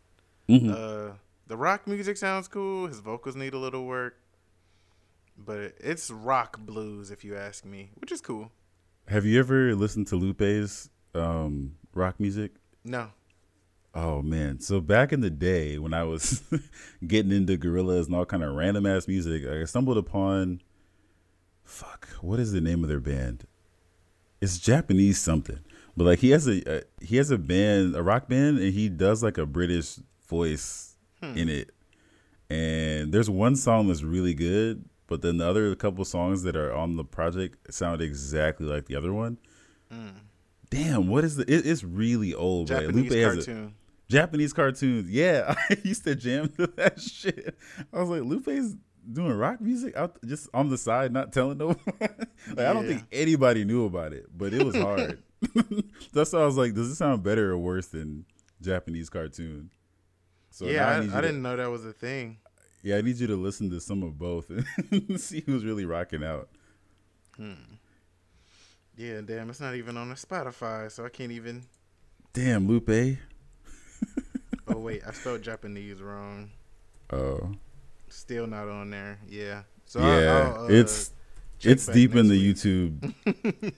Mhm. 0.47 0.71
Uh, 0.71 1.13
the 1.47 1.57
rock 1.57 1.86
music 1.88 2.15
sounds 2.17 2.47
cool. 2.47 2.88
His 2.88 2.99
vocals 3.01 3.36
need 3.36 3.53
a 3.53 3.57
little 3.57 3.86
work, 3.86 4.17
but 5.44 5.74
it's 5.80 6.12
rock 6.12 6.60
blues, 6.60 7.12
if 7.12 7.24
you 7.24 7.36
ask 7.36 7.66
me, 7.66 7.92
which 7.96 8.12
is 8.12 8.22
cool. 8.22 8.52
Have 9.08 9.26
you 9.26 9.40
ever 9.40 9.76
listened 9.76 10.08
to 10.08 10.16
Lupe's 10.16 10.90
um, 11.16 11.76
rock 11.94 12.20
music? 12.20 12.52
No. 12.84 13.10
Oh 13.96 14.22
man! 14.22 14.60
So 14.60 14.80
back 14.80 15.12
in 15.12 15.22
the 15.22 15.32
day 15.32 15.80
when 15.80 15.96
I 15.96 16.04
was 16.04 16.44
getting 17.08 17.32
into 17.32 17.58
Gorillaz 17.58 18.06
and 18.06 18.16
all 18.16 18.26
kind 18.26 18.44
of 18.44 18.54
random 18.54 18.86
ass 18.86 19.08
music, 19.08 19.48
I 19.48 19.64
stumbled 19.66 19.98
upon. 19.98 20.62
Fuck! 21.64 22.08
What 22.22 22.40
is 22.40 22.52
the 22.52 22.62
name 22.62 22.84
of 22.84 22.90
their 22.90 23.00
band? 23.00 23.46
It's 24.42 24.60
Japanese 24.60 25.20
something, 25.20 25.60
but 25.98 26.04
like 26.04 26.20
he 26.20 26.30
has 26.30 26.48
a, 26.48 26.62
a 26.72 26.84
he 27.02 27.18
has 27.18 27.32
a 27.32 27.38
band, 27.40 27.96
a 27.96 28.04
rock 28.04 28.30
band, 28.30 28.60
and 28.60 28.74
he 28.74 28.90
does 28.90 29.24
like 29.24 29.40
a 29.40 29.46
British 29.48 29.96
voice 30.28 30.96
in 31.22 31.50
it. 31.50 31.72
And 32.50 33.12
there's 33.12 33.30
one 33.30 33.56
song 33.56 33.88
that's 33.88 34.04
really 34.04 34.34
good, 34.34 34.86
but 35.10 35.22
then 35.22 35.38
the 35.38 35.47
other 35.47 35.76
couple 35.76 36.05
songs 36.05 36.43
that 36.43 36.55
are 36.55 36.74
on 36.74 36.95
the 36.95 37.03
project 37.03 37.74
sound 37.74 38.01
exactly 38.01 38.66
like 38.68 38.86
the 38.86 38.95
other 38.95 39.12
one. 39.12 39.38
Mm. 39.91 40.12
Damn, 40.70 41.07
what 41.07 41.24
is 41.24 41.36
the? 41.36 41.43
It, 41.51 41.66
it's 41.66 41.84
really 41.84 42.34
old. 42.34 42.70
right? 42.70 42.82
Japanese 42.86 43.12
Lupe 43.12 43.20
has 43.20 43.34
a- 43.34 43.36
cartoon. 43.51 43.74
Japanese 44.07 44.53
cartoons. 44.53 45.10
Yeah, 45.10 45.55
I 45.70 45.78
used 45.84 46.03
to 46.05 46.16
jam 46.16 46.49
to 46.57 46.68
that 46.78 46.99
shit. 47.01 47.57
I 47.93 47.99
was 47.99 48.10
like, 48.10 48.22
Lupe's 48.24 48.76
doing 49.12 49.34
rock 49.34 49.60
music 49.62 49.95
out 49.97 50.18
just 50.26 50.47
on 50.53 50.70
the 50.70 50.78
side, 50.78 51.12
not 51.12 51.34
telling 51.34 51.57
no 51.57 51.68
one. 51.74 51.78
like 51.99 52.60
I 52.60 52.74
don't 52.74 52.88
think 52.88 53.03
anybody 53.12 53.66
knew 53.66 53.86
about 53.86 54.14
it, 54.14 54.26
but 54.36 54.53
it 54.53 54.64
was 54.64 54.76
hard. 54.88 55.22
That's 56.14 56.34
why 56.34 56.41
I 56.41 56.45
was 56.45 56.57
like, 56.57 56.74
does 56.74 56.89
it 56.89 56.95
sound 56.95 57.24
better 57.24 57.51
or 57.51 57.57
worse 57.57 57.88
than 57.88 58.26
Japanese 58.62 59.10
cartoon? 59.10 59.72
So 60.51 60.66
yeah, 60.66 61.01
you 61.01 61.12
I, 61.12 61.18
I 61.18 61.22
didn't 61.22 61.41
know 61.41 61.55
that 61.55 61.70
was 61.70 61.86
a 61.86 61.93
thing. 61.93 62.38
Yeah, 62.82 62.97
I 62.97 63.01
need 63.01 63.17
you 63.17 63.27
to 63.27 63.36
listen 63.36 63.69
to 63.71 63.80
some 63.80 64.03
of 64.03 64.17
both 64.17 64.49
and 64.91 65.19
see 65.19 65.43
who's 65.45 65.65
really 65.65 65.86
rocking 65.86 66.23
out. 66.23 66.49
Hmm. 67.36 67.53
Yeah, 68.95 69.21
damn, 69.21 69.49
it's 69.49 69.59
not 69.59 69.75
even 69.75 69.97
on 69.97 70.09
the 70.09 70.15
Spotify, 70.15 70.91
so 70.91 71.05
I 71.05 71.09
can't 71.09 71.32
even. 71.32 71.63
Damn, 72.34 72.67
Lupe. 72.67 73.17
Oh 74.67 74.77
wait, 74.77 75.01
I 75.05 75.11
spelled 75.11 75.41
Japanese 75.41 76.01
wrong. 76.01 76.51
Oh, 77.11 77.51
Still 78.09 78.47
not 78.47 78.67
on 78.67 78.89
there. 78.91 79.19
Yeah. 79.27 79.63
So 79.86 79.99
yeah, 79.99 80.51
I'll, 80.53 80.61
I'll, 80.61 80.65
uh, 80.65 80.67
it's 80.69 81.11
it's 81.61 81.88
deep 81.88 82.15
in 82.15 82.27
the 82.27 82.38
week. 82.38 82.55
YouTube. 82.55 83.13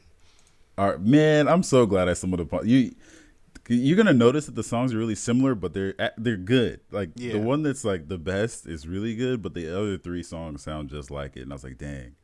All 0.78 0.90
right, 0.92 1.02
man, 1.02 1.48
I'm 1.48 1.64
so 1.64 1.86
glad 1.86 2.10
I 2.10 2.14
stumbled 2.14 2.42
upon 2.42 2.68
you. 2.68 2.94
You're 3.70 3.98
gonna 3.98 4.14
notice 4.14 4.48
that 4.48 4.56
the 4.56 4.64
songs 4.64 4.94
are 4.94 4.98
really 4.98 5.16
similar, 5.16 5.56
but 5.56 5.74
they're 5.74 5.94
they're 6.18 6.36
good. 6.38 6.82
Like 6.92 7.12
Yeah. 7.16 7.34
the 7.34 7.40
one 7.40 7.64
that's 7.64 7.84
like 7.86 8.08
the 8.08 8.18
best 8.18 8.66
is 8.68 8.88
really 8.88 9.16
good, 9.16 9.42
but 9.42 9.54
the 9.54 9.70
other 9.76 9.98
three 9.98 10.24
songs 10.24 10.64
sound 10.64 10.90
just 10.90 11.12
like 11.12 11.38
it. 11.38 11.42
And 11.42 11.52
I 11.52 11.56
was 11.56 11.64
like, 11.64 11.78
dang, 11.78 12.16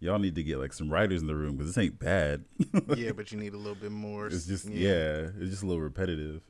y'all 0.00 0.18
need 0.18 0.34
to 0.36 0.42
get 0.42 0.58
like 0.58 0.72
some 0.72 0.90
writers 0.90 1.20
in 1.20 1.26
the 1.28 1.34
room 1.36 1.56
because 1.56 1.74
this 1.74 1.82
ain't 1.84 1.98
bad. 1.98 2.44
yeah, 2.96 3.12
but 3.12 3.30
you 3.30 3.38
need 3.38 3.52
a 3.54 3.58
little 3.58 3.74
bit 3.74 3.92
more. 3.92 4.26
it's 4.26 4.46
just 4.46 4.68
yeah. 4.68 5.28
it's 5.38 5.50
just 5.50 5.62
a 5.62 5.66
little 5.66 5.82
repetitive. 5.82 6.42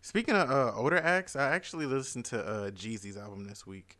Speaking 0.00 0.34
of 0.34 0.50
uh, 0.50 0.72
older 0.76 0.98
acts, 0.98 1.34
I 1.36 1.50
actually 1.50 1.86
listened 1.86 2.24
to 2.26 2.40
uh, 2.40 2.70
Jeezy's 2.70 3.16
album 3.16 3.46
this 3.48 3.66
week. 3.66 3.98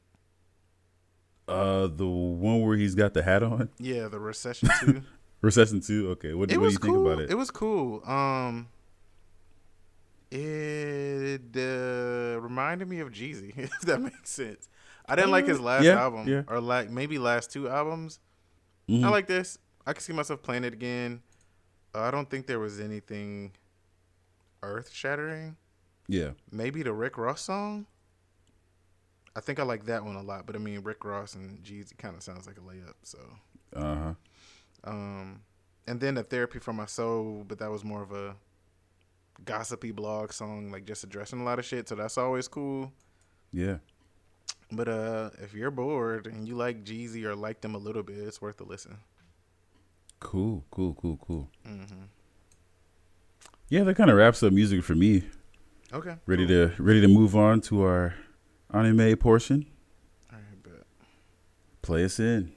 Uh, 1.49 1.87
the 1.89 2.07
one 2.07 2.63
where 2.63 2.77
he's 2.77 2.95
got 2.95 3.15
the 3.15 3.23
hat 3.23 3.43
on, 3.43 3.69
Yeah, 3.79 4.09
the 4.09 4.19
Recession 4.19 4.69
Two. 4.81 5.03
Recession 5.43 5.81
Two. 5.81 6.11
Okay, 6.11 6.33
what, 6.35 6.41
what 6.41 6.49
do 6.49 6.61
you 6.61 6.71
think 6.71 6.97
about 6.97 7.21
it? 7.21 7.31
It 7.31 7.37
was 7.37 7.51
cool. 7.51 8.03
Um, 8.09 8.69
it 10.31 11.41
uh, 11.57 12.41
reminded 12.41 12.89
me 12.89 13.01
of 13.01 13.11
Jeezy, 13.11 13.53
if 13.57 13.81
that 13.83 14.01
makes 14.01 14.31
sense. 14.31 14.69
I 15.09 15.15
didn't 15.15 15.31
like 15.31 15.47
his 15.47 15.61
last 15.61 15.85
yeah, 15.85 16.01
album, 16.01 16.27
yeah. 16.29 16.43
or 16.49 16.61
like 16.61 16.91
maybe 16.91 17.19
last 17.19 17.53
two 17.53 17.69
albums. 17.69 18.19
Mhm. 18.89 19.05
I 19.05 19.09
like 19.09 19.27
this. 19.27 19.59
I 19.87 19.93
can 19.93 20.03
see 20.03 20.13
myself 20.13 20.43
playing 20.43 20.65
it 20.65 20.73
again. 20.73 21.23
Uh, 21.95 22.01
I 22.01 22.11
don't 22.11 22.29
think 22.29 22.47
there 22.47 22.59
was 22.59 22.81
anything 22.81 23.53
earth 24.63 24.91
shattering. 24.93 25.57
yeah, 26.09 26.31
Maybe 26.51 26.83
the 26.83 26.93
Rick 26.93 27.19
Ross 27.19 27.41
song. 27.41 27.87
I 29.37 29.41
think 29.41 29.61
I 29.61 29.65
like 29.65 29.85
that 29.87 30.05
one 30.05 30.17
a 30.17 30.23
lot, 30.23 30.47
but 30.47 30.57
I 30.57 30.59
mean 30.59 30.81
Rick 30.81 31.05
Ross 31.05 31.35
and 31.35 31.63
Jeezy 31.63 31.97
kind 31.99 32.17
of 32.17 32.23
sounds 32.23 32.47
like 32.47 32.57
a 32.57 32.61
layup. 32.61 32.95
So, 33.03 33.19
uh 33.75 33.95
huh. 33.95 34.15
um, 34.85 35.41
and 35.87 36.01
then 36.01 36.15
the 36.15 36.23
Therapy 36.23 36.59
for 36.59 36.73
My 36.73 36.87
Soul, 36.87 37.45
but 37.47 37.59
that 37.59 37.71
was 37.71 37.85
more 37.85 38.03
of 38.03 38.13
a 38.13 38.35
gossipy 39.45 39.93
blog 39.93 40.33
song, 40.33 40.71
like 40.71 40.85
just 40.85 41.05
addressing 41.05 41.41
a 41.41 41.45
lot 41.45 41.59
of 41.59 41.65
shit. 41.65 41.89
So 41.89 41.95
that's 41.95 42.19
always 42.19 42.49
cool. 42.49 42.93
Yeah. 43.53 43.79
But 44.73 44.89
uh, 44.89 45.31
if 45.43 45.55
you're 45.55 45.71
bored 45.71 46.27
and 46.27 46.47
you 46.47 46.57
like 46.57 46.85
Jeezy 46.85 47.25
or 47.25 47.37
like 47.37 47.61
them 47.61 47.75
a 47.75 47.79
little 47.79 48.03
bit, 48.03 48.19
it's 48.19 48.41
worth 48.41 48.61
a 48.61 48.65
listen. 48.65 48.99
Cool, 50.19 50.65
cool, 50.71 50.95
cool, 50.95 51.19
cool. 51.19 51.51
Mm-hmm. 51.67 52.05
Yeah, 53.69 53.85
that 53.85 53.97
kind 53.97 54.11
of 54.11 54.17
wraps 54.17 54.43
up 54.43 54.53
music 54.53 54.83
for 54.83 54.95
me. 54.95 55.25
Okay. 55.93 56.17
Ready 56.27 56.47
to 56.47 56.73
ready 56.79 57.01
to 57.01 57.09
move 57.09 57.37
on 57.37 57.61
to 57.63 57.83
our 57.85 58.15
anime 58.73 59.17
portion. 59.17 59.67
All 60.33 60.39
right, 60.39 60.63
bet. 60.63 60.87
Play 61.83 62.05
us 62.05 62.19
in. 62.19 62.53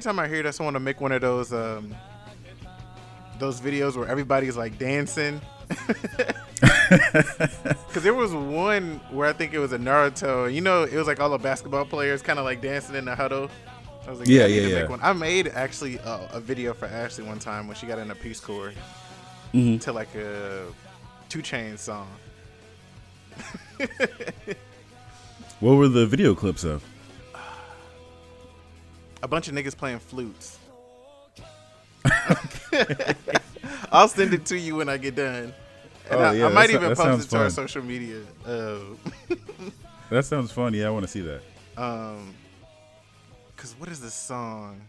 Every 0.00 0.12
time 0.14 0.18
I 0.18 0.28
hear 0.28 0.42
that, 0.44 0.58
I 0.58 0.64
want 0.64 0.76
to 0.76 0.80
make 0.80 0.98
one 1.02 1.12
of 1.12 1.20
those 1.20 1.52
um 1.52 1.94
those 3.38 3.60
videos 3.60 3.98
where 3.98 4.08
everybody's 4.08 4.56
like 4.56 4.78
dancing. 4.78 5.42
Cause 7.92 8.02
there 8.02 8.14
was 8.14 8.32
one 8.32 8.98
where 9.10 9.28
I 9.28 9.34
think 9.34 9.52
it 9.52 9.58
was 9.58 9.74
a 9.74 9.78
Naruto. 9.78 10.50
You 10.50 10.62
know, 10.62 10.84
it 10.84 10.94
was 10.94 11.06
like 11.06 11.20
all 11.20 11.28
the 11.28 11.36
basketball 11.36 11.84
players 11.84 12.22
kind 12.22 12.38
of 12.38 12.46
like 12.46 12.62
dancing 12.62 12.94
in 12.96 13.04
the 13.04 13.14
huddle. 13.14 13.50
I 14.06 14.10
was 14.10 14.20
like, 14.20 14.28
Yeah, 14.28 14.44
I 14.44 14.46
yeah, 14.46 14.86
yeah. 14.88 14.96
I 15.02 15.12
made 15.12 15.48
actually 15.48 15.98
a, 15.98 16.30
a 16.32 16.40
video 16.40 16.72
for 16.72 16.86
Ashley 16.86 17.24
one 17.24 17.38
time 17.38 17.66
when 17.66 17.76
she 17.76 17.84
got 17.86 17.98
in 17.98 18.10
a 18.10 18.14
Peace 18.14 18.40
Corps 18.40 18.72
Mm-hmm. 19.52 19.80
to 19.80 19.92
like 19.92 20.14
a 20.14 20.64
2 21.28 21.42
Chainz 21.42 21.80
song. 21.80 22.08
What 25.60 25.74
were 25.74 25.88
the 25.88 26.06
video 26.06 26.34
clips 26.34 26.64
of? 26.64 26.82
A 29.22 29.28
bunch 29.28 29.48
of 29.48 29.54
niggas 29.54 29.76
playing 29.76 29.98
flutes. 29.98 30.58
I'll 33.92 34.08
send 34.08 34.32
it 34.34 34.46
to 34.46 34.58
you 34.58 34.76
when 34.76 34.88
I 34.88 34.96
get 34.96 35.14
done. 35.16 35.52
And 36.10 36.20
Oh, 36.20 36.24
I, 36.24 36.32
yeah, 36.34 36.46
I 36.46 36.48
might 36.52 36.70
even 36.70 36.94
post 36.94 37.26
it 37.26 37.30
to 37.30 37.38
our 37.38 37.50
social 37.50 37.82
media. 37.82 38.22
Uh, 38.46 38.78
That 40.10 40.24
sounds 40.24 40.50
funny. 40.50 40.78
Yeah, 40.78 40.88
I 40.88 40.90
want 40.90 41.04
to 41.04 41.08
see 41.10 41.20
that. 41.20 41.40
um, 41.76 42.34
cause 43.56 43.76
what 43.78 43.88
is 43.88 44.00
this 44.00 44.12
song? 44.14 44.80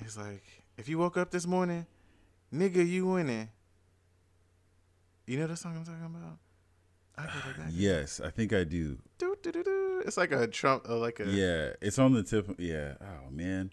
It's 0.00 0.18
like, 0.18 0.42
if 0.76 0.86
you 0.86 0.98
woke 0.98 1.16
up 1.16 1.30
this 1.30 1.46
morning, 1.46 1.86
nigga, 2.52 2.86
you 2.86 3.06
winning. 3.06 3.48
You 5.26 5.38
know 5.38 5.46
the 5.46 5.56
song 5.56 5.76
I'm 5.78 5.84
talking 5.84 6.04
about? 6.04 6.36
I 7.20 7.26
get 7.26 7.34
it, 7.34 7.42
I 7.44 7.58
get 7.58 7.68
it. 7.68 7.74
Yes, 7.74 8.20
I 8.20 8.30
think 8.30 8.52
I 8.52 8.64
do. 8.64 8.98
Do, 9.18 9.36
do, 9.42 9.52
do, 9.52 9.62
do. 9.62 10.02
It's 10.06 10.16
like 10.16 10.32
a 10.32 10.46
Trump, 10.46 10.86
uh, 10.88 10.96
like 10.96 11.20
a 11.20 11.26
Yeah, 11.26 11.72
it's 11.80 11.98
on 11.98 12.14
the 12.14 12.22
tip. 12.22 12.54
Yeah. 12.58 12.94
Oh 13.00 13.30
man. 13.30 13.70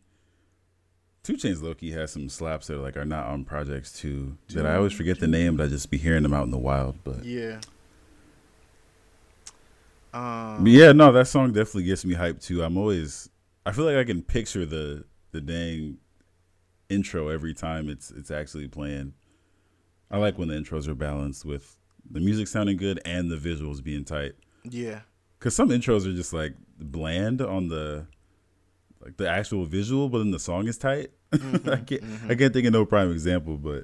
2 1.23 1.33
Chainz 1.33 1.61
Loki 1.61 1.91
has 1.91 2.11
some 2.11 2.29
slaps 2.29 2.67
that 2.67 2.75
are 2.75 2.81
like 2.81 2.95
are 2.95 3.05
not 3.05 3.27
on 3.27 3.43
projects 3.43 3.91
too. 3.91 4.37
That 4.49 4.65
I 4.65 4.75
always 4.75 4.93
forget 4.93 5.19
the 5.19 5.27
name, 5.27 5.57
but 5.57 5.65
I 5.65 5.67
just 5.67 5.91
be 5.91 5.97
hearing 5.97 6.23
them 6.23 6.33
out 6.33 6.45
in 6.45 6.51
the 6.51 6.57
wild. 6.57 7.03
But, 7.03 7.25
yeah. 7.25 7.59
Um, 10.13 10.63
but 10.63 10.71
yeah, 10.71 10.93
no, 10.93 11.11
that 11.11 11.27
song 11.27 11.51
definitely 11.51 11.83
gets 11.83 12.05
me 12.05 12.15
hyped 12.15 12.43
too. 12.43 12.63
I'm 12.63 12.77
always. 12.77 13.29
I 13.65 13.71
feel 13.71 13.85
like 13.85 13.97
I 13.97 14.03
can 14.03 14.21
picture 14.21 14.65
the 14.65 15.03
the 15.31 15.41
dang 15.41 15.97
intro 16.89 17.27
every 17.27 17.53
time 17.53 17.89
it's 17.89 18.09
it's 18.11 18.31
actually 18.31 18.67
playing. 18.67 19.13
I 20.09 20.17
like 20.17 20.37
when 20.37 20.47
the 20.47 20.55
intros 20.55 20.87
are 20.87 20.95
balanced 20.95 21.43
with 21.45 21.76
the 22.09 22.19
music 22.19 22.47
sounding 22.47 22.77
good 22.77 22.99
and 23.05 23.29
the 23.29 23.35
visuals 23.37 23.83
being 23.83 24.03
tight. 24.05 24.33
yeah. 24.63 25.01
Cause 25.39 25.55
some 25.55 25.69
intros 25.69 26.07
are 26.07 26.15
just 26.15 26.33
like 26.33 26.53
bland 26.79 27.41
on 27.41 27.67
the 27.67 28.07
like 29.01 29.17
the 29.17 29.29
actual 29.29 29.65
visual, 29.65 30.09
but 30.09 30.17
then 30.19 30.31
the 30.31 30.39
song 30.39 30.67
is 30.67 30.77
tight. 30.79 31.11
I 31.33 31.77
can't 31.85 32.03
I 32.27 32.33
can't 32.35 32.51
think 32.53 32.65
of 32.65 32.73
no 32.73 32.85
prime 32.85 33.11
example, 33.11 33.55
but 33.57 33.83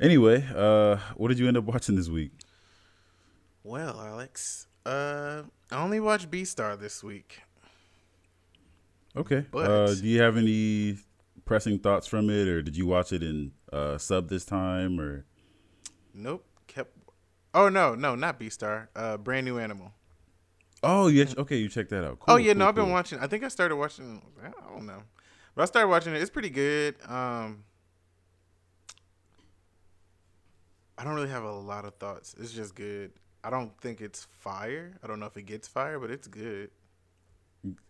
anyway, 0.00 0.44
uh 0.54 0.96
what 1.16 1.28
did 1.28 1.38
you 1.38 1.46
end 1.46 1.56
up 1.56 1.64
watching 1.64 1.94
this 1.94 2.08
week? 2.08 2.32
Well, 3.62 4.00
Alex, 4.00 4.66
uh, 4.84 5.42
I 5.70 5.76
only 5.82 6.00
watched 6.00 6.30
Beastars 6.30 6.80
this 6.80 7.04
week. 7.04 7.40
Okay. 9.16 9.44
But- 9.50 9.70
uh 9.70 9.94
do 9.94 10.06
you 10.08 10.20
have 10.22 10.36
any 10.36 10.98
pressing 11.44 11.78
thoughts 11.78 12.06
from 12.08 12.28
it 12.30 12.48
or 12.48 12.62
did 12.62 12.76
you 12.76 12.86
watch 12.86 13.12
it 13.12 13.22
in 13.22 13.52
uh 13.72 13.96
sub 13.98 14.28
this 14.28 14.44
time 14.44 14.98
or 15.00 15.24
Nope. 16.12 16.44
Oh 17.56 17.70
no, 17.70 17.94
no, 17.94 18.14
not 18.14 18.38
Beastars. 18.38 18.86
Uh, 18.94 19.16
brand 19.16 19.46
new 19.46 19.58
animal. 19.58 19.90
Oh, 20.82 21.08
yeah. 21.08 21.24
Okay, 21.38 21.56
you 21.56 21.70
check 21.70 21.88
that 21.88 22.04
out. 22.04 22.20
Cool, 22.20 22.34
oh 22.34 22.36
yeah, 22.36 22.52
no, 22.52 22.58
cool, 22.58 22.68
I've 22.68 22.74
been 22.74 22.90
watching. 22.90 23.18
I 23.18 23.26
think 23.26 23.42
I 23.44 23.48
started 23.48 23.76
watching. 23.76 24.20
I 24.44 24.50
don't 24.74 24.84
know, 24.84 25.02
but 25.54 25.62
I 25.62 25.64
started 25.64 25.88
watching 25.88 26.14
it. 26.14 26.20
It's 26.20 26.30
pretty 26.30 26.50
good. 26.50 26.96
Um, 27.08 27.64
I 30.98 31.04
don't 31.04 31.14
really 31.14 31.30
have 31.30 31.44
a 31.44 31.52
lot 31.52 31.86
of 31.86 31.94
thoughts. 31.94 32.34
It's 32.38 32.52
just 32.52 32.74
good. 32.74 33.12
I 33.42 33.48
don't 33.48 33.74
think 33.80 34.02
it's 34.02 34.24
fire. 34.24 34.92
I 35.02 35.06
don't 35.06 35.18
know 35.18 35.26
if 35.26 35.36
it 35.38 35.46
gets 35.46 35.66
fire, 35.66 35.98
but 35.98 36.10
it's 36.10 36.28
good. 36.28 36.70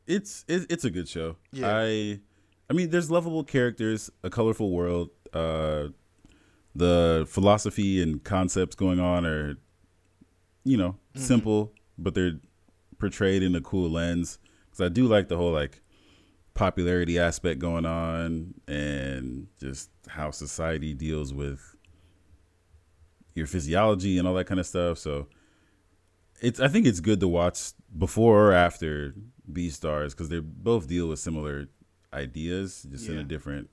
It's 0.07 0.45
it, 0.47 0.67
it's 0.71 0.85
a 0.85 0.91
good 0.91 1.09
show. 1.09 1.37
Yeah. 1.51 1.77
I 1.77 2.21
I 2.71 2.73
mean, 2.73 2.91
there's 2.91 3.11
lovable 3.11 3.43
characters, 3.43 4.11
a 4.23 4.31
colorful 4.31 4.71
world. 4.71 5.11
Uh, 5.33 5.89
the 6.77 7.27
philosophy 7.29 8.03
and 8.03 8.23
concepts 8.23 8.75
going 8.77 9.01
on 9.01 9.25
are, 9.27 9.57
you 10.65 10.77
know, 10.77 10.97
Mm-hmm. 11.15 11.25
simple, 11.25 11.73
but 11.97 12.15
they're 12.15 12.39
portrayed 12.99 13.43
in 13.43 13.55
a 13.55 13.61
cool 13.61 13.89
lens. 13.91 14.39
Because 14.67 14.85
I 14.85 14.89
do 14.91 15.07
like 15.07 15.29
the 15.29 15.37
whole 15.39 15.53
like 15.53 15.81
popularity 16.55 17.19
aspect 17.19 17.59
going 17.59 17.87
on, 17.87 18.55
and 18.69 19.47
just 19.59 19.91
how 20.09 20.31
society 20.31 20.93
deals 20.95 21.33
with 21.33 21.77
your 23.35 23.47
physiology 23.47 24.19
and 24.19 24.27
all 24.29 24.35
that 24.35 24.47
kind 24.47 24.61
of 24.61 24.67
stuff. 24.67 24.99
So 24.99 25.29
it's 26.43 26.61
I 26.61 26.69
think 26.69 26.87
it's 26.87 27.01
good 27.01 27.21
to 27.21 27.29
watch 27.29 27.73
before 27.97 28.49
or 28.51 28.53
after 28.53 29.15
Beastars 29.51 30.11
because 30.11 30.29
they 30.29 30.41
both 30.41 30.87
deal 30.89 31.09
with 31.09 31.19
similar 31.19 31.69
ideas, 32.13 32.87
just 32.91 33.09
in 33.09 33.19
a 33.19 33.25
different 33.25 33.71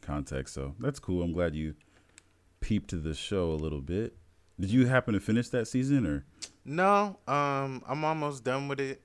context. 0.00 0.54
So 0.54 0.74
that's 0.78 0.98
cool. 0.98 1.22
I'm 1.22 1.32
glad 1.32 1.54
you 1.54 1.74
peeped 2.60 2.90
to 2.90 2.96
the 2.96 3.14
show 3.14 3.50
a 3.50 3.54
little 3.54 3.80
bit. 3.80 4.16
Did 4.60 4.70
you 4.70 4.86
happen 4.86 5.14
to 5.14 5.20
finish 5.20 5.48
that 5.50 5.66
season 5.68 6.06
or? 6.06 6.24
No, 6.64 7.18
um, 7.26 7.82
I'm 7.86 8.04
almost 8.04 8.44
done 8.44 8.68
with 8.68 8.80
it. 8.80 9.00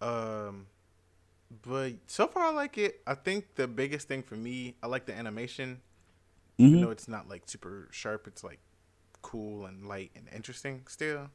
Um, 0.00 0.66
but 1.62 1.92
so 2.06 2.26
far 2.26 2.44
I 2.44 2.50
like 2.52 2.78
it. 2.78 3.00
I 3.06 3.14
think 3.14 3.54
the 3.54 3.66
biggest 3.68 4.08
thing 4.08 4.22
for 4.22 4.34
me, 4.36 4.76
I 4.82 4.86
like 4.86 5.06
the 5.06 5.14
animation. 5.14 5.80
Even 6.58 6.78
Mhm. 6.78 6.82
though 6.82 6.90
it's 6.90 7.08
not 7.08 7.28
like 7.28 7.42
super 7.46 7.88
sharp, 7.92 8.26
it's 8.26 8.42
like 8.42 8.60
cool 9.22 9.66
and 9.66 9.86
light 9.86 10.10
and 10.16 10.28
interesting 10.34 10.84
still. 10.88 11.30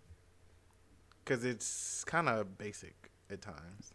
Cause 1.26 1.46
it's 1.46 2.04
kind 2.04 2.28
of 2.28 2.58
basic 2.58 3.10
at 3.30 3.42
times. 3.42 3.94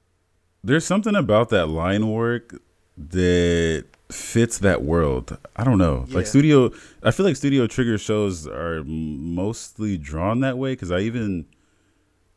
There's 0.64 0.86
something 0.86 1.14
about 1.14 1.50
that 1.50 1.66
line 1.66 2.08
work 2.10 2.62
that 2.98 3.84
fits 4.10 4.58
that 4.58 4.82
world. 4.82 5.38
I 5.56 5.64
don't 5.64 5.78
know. 5.78 6.04
Yeah. 6.08 6.16
Like 6.16 6.26
studio, 6.26 6.70
I 7.02 7.10
feel 7.10 7.26
like 7.26 7.36
Studio 7.36 7.66
Trigger 7.66 7.98
shows 7.98 8.46
are 8.46 8.82
mostly 8.84 9.96
drawn 9.96 10.40
that 10.40 10.58
way 10.58 10.72
because 10.72 10.90
I 10.90 11.00
even, 11.00 11.46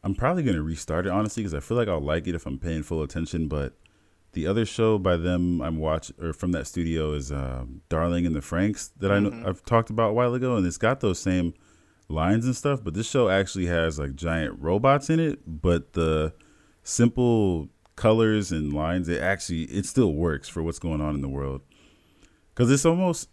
I'm 0.03 0.15
probably 0.15 0.43
gonna 0.43 0.61
restart 0.61 1.05
it 1.05 1.11
honestly 1.11 1.43
because 1.43 1.53
I 1.53 1.59
feel 1.59 1.77
like 1.77 1.87
I'll 1.87 2.01
like 2.01 2.27
it 2.27 2.35
if 2.35 2.45
I'm 2.45 2.59
paying 2.59 2.83
full 2.83 3.01
attention. 3.01 3.47
But 3.47 3.73
the 4.33 4.47
other 4.47 4.65
show 4.65 4.97
by 4.97 5.17
them 5.17 5.61
I'm 5.61 5.77
watch 5.77 6.11
or 6.21 6.33
from 6.33 6.51
that 6.51 6.67
studio 6.67 7.13
is 7.13 7.31
um, 7.31 7.81
Darling 7.89 8.25
in 8.25 8.33
the 8.33 8.39
Franxx 8.39 8.91
that 8.97 9.11
I 9.11 9.19
know 9.19 9.43
I've 9.45 9.63
talked 9.65 9.89
about 9.89 10.11
a 10.11 10.13
while 10.13 10.33
ago, 10.33 10.55
and 10.55 10.65
it's 10.65 10.77
got 10.77 10.99
those 10.99 11.19
same 11.19 11.53
lines 12.07 12.45
and 12.45 12.55
stuff. 12.55 12.83
But 12.83 12.93
this 12.93 13.09
show 13.09 13.29
actually 13.29 13.67
has 13.67 13.97
like 13.97 14.15
giant 14.15 14.59
robots 14.59 15.09
in 15.09 15.19
it, 15.19 15.39
but 15.45 15.93
the 15.93 16.33
simple 16.83 17.69
colors 18.01 18.51
and 18.51 18.73
lines 18.73 19.07
it 19.07 19.21
actually 19.21 19.65
it 19.65 19.85
still 19.85 20.11
works 20.11 20.49
for 20.49 20.63
what's 20.63 20.79
going 20.79 20.99
on 20.99 21.13
in 21.13 21.21
the 21.21 21.29
world 21.29 21.61
because 22.49 22.71
it's 22.71 22.83
almost 22.83 23.29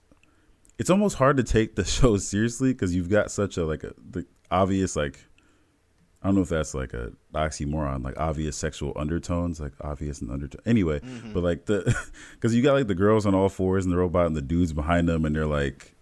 it's 0.79 0.91
almost 0.91 1.17
hard 1.17 1.39
to 1.39 1.43
take 1.43 1.75
the 1.75 1.85
show 1.97 2.19
seriously 2.19 2.75
because 2.75 2.95
you've 2.95 3.09
got 3.09 3.31
such 3.31 3.57
a 3.57 3.65
like 3.65 3.83
a 3.83 3.95
the 4.11 4.27
obvious 4.51 4.95
like 4.95 5.25
I 6.23 6.27
don't 6.27 6.35
know 6.35 6.43
if 6.43 6.51
that's 6.51 6.75
like 6.75 6.93
a 6.93 7.13
oxymoron, 7.33 8.05
like 8.05 8.19
obvious 8.19 8.57
sexual 8.57 8.93
undertones, 8.97 9.59
like 9.59 9.73
obvious 9.81 10.21
and 10.21 10.31
undertone. 10.31 10.61
Anyway, 10.67 10.99
mm-hmm. 10.99 11.33
but 11.33 11.45
like 11.45 11.67
the, 11.67 11.97
because 12.35 12.55
you 12.55 12.61
got 12.61 12.73
like 12.73 12.89
the 12.89 12.95
girls 12.97 13.25
on 13.25 13.37
all 13.37 13.49
fours 13.49 13.85
and 13.85 13.93
the 13.95 13.97
robot 13.97 14.27
and 14.27 14.37
the 14.37 14.43
dudes 14.43 14.73
behind 14.73 15.09
them, 15.09 15.25
and 15.25 15.37
they're 15.37 15.47
like 15.47 15.95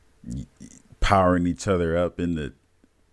powering 1.01 1.47
each 1.47 1.69
other 1.69 1.99
up 1.99 2.19
in 2.19 2.35
the 2.35 2.55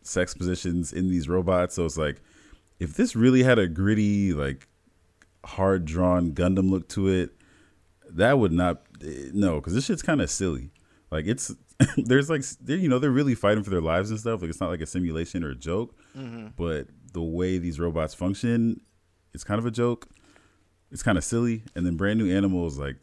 sex 0.02 0.34
positions 0.34 0.94
in 0.94 1.10
these 1.10 1.28
robots. 1.28 1.76
So 1.76 1.86
it's 1.86 1.98
like, 1.98 2.22
if 2.80 2.94
this 2.94 3.18
really 3.18 3.44
had 3.44 3.60
a 3.60 3.68
gritty, 3.68 4.32
like 4.32 4.70
hard 5.46 5.86
drawn 5.86 6.32
Gundam 6.32 6.70
look 6.70 6.88
to 6.90 7.08
it, 7.08 7.32
that 8.10 8.40
would 8.40 8.52
not 8.52 8.84
no, 9.02 9.56
because 9.56 9.74
this 9.74 9.86
shit's 9.86 10.02
kind 10.02 10.22
of 10.22 10.30
silly. 10.30 10.72
Like 11.12 11.26
it's 11.28 11.54
there's 11.98 12.30
like 12.30 12.44
they're, 12.62 12.78
you 12.78 12.90
know 12.90 13.00
they're 13.00 13.12
really 13.12 13.36
fighting 13.36 13.64
for 13.64 13.70
their 13.70 13.82
lives 13.82 14.10
and 14.10 14.20
stuff. 14.20 14.42
Like 14.42 14.50
it's 14.50 14.60
not 14.60 14.70
like 14.70 14.82
a 14.82 14.86
simulation 14.86 15.44
or 15.44 15.52
a 15.52 15.56
joke, 15.56 15.96
mm-hmm. 16.18 16.48
but 16.58 16.88
the 17.14 17.22
way 17.22 17.58
these 17.58 17.80
robots 17.80 18.14
function, 18.14 18.82
it's 19.34 19.44
kind 19.44 19.60
of 19.60 19.66
a 19.66 19.72
joke. 19.72 20.10
It's 20.92 21.04
kind 21.04 21.18
of 21.18 21.24
silly, 21.24 21.64
and 21.76 21.86
then 21.86 21.98
brand 21.98 22.20
new 22.20 22.36
animals 22.36 22.78
like 22.78 22.98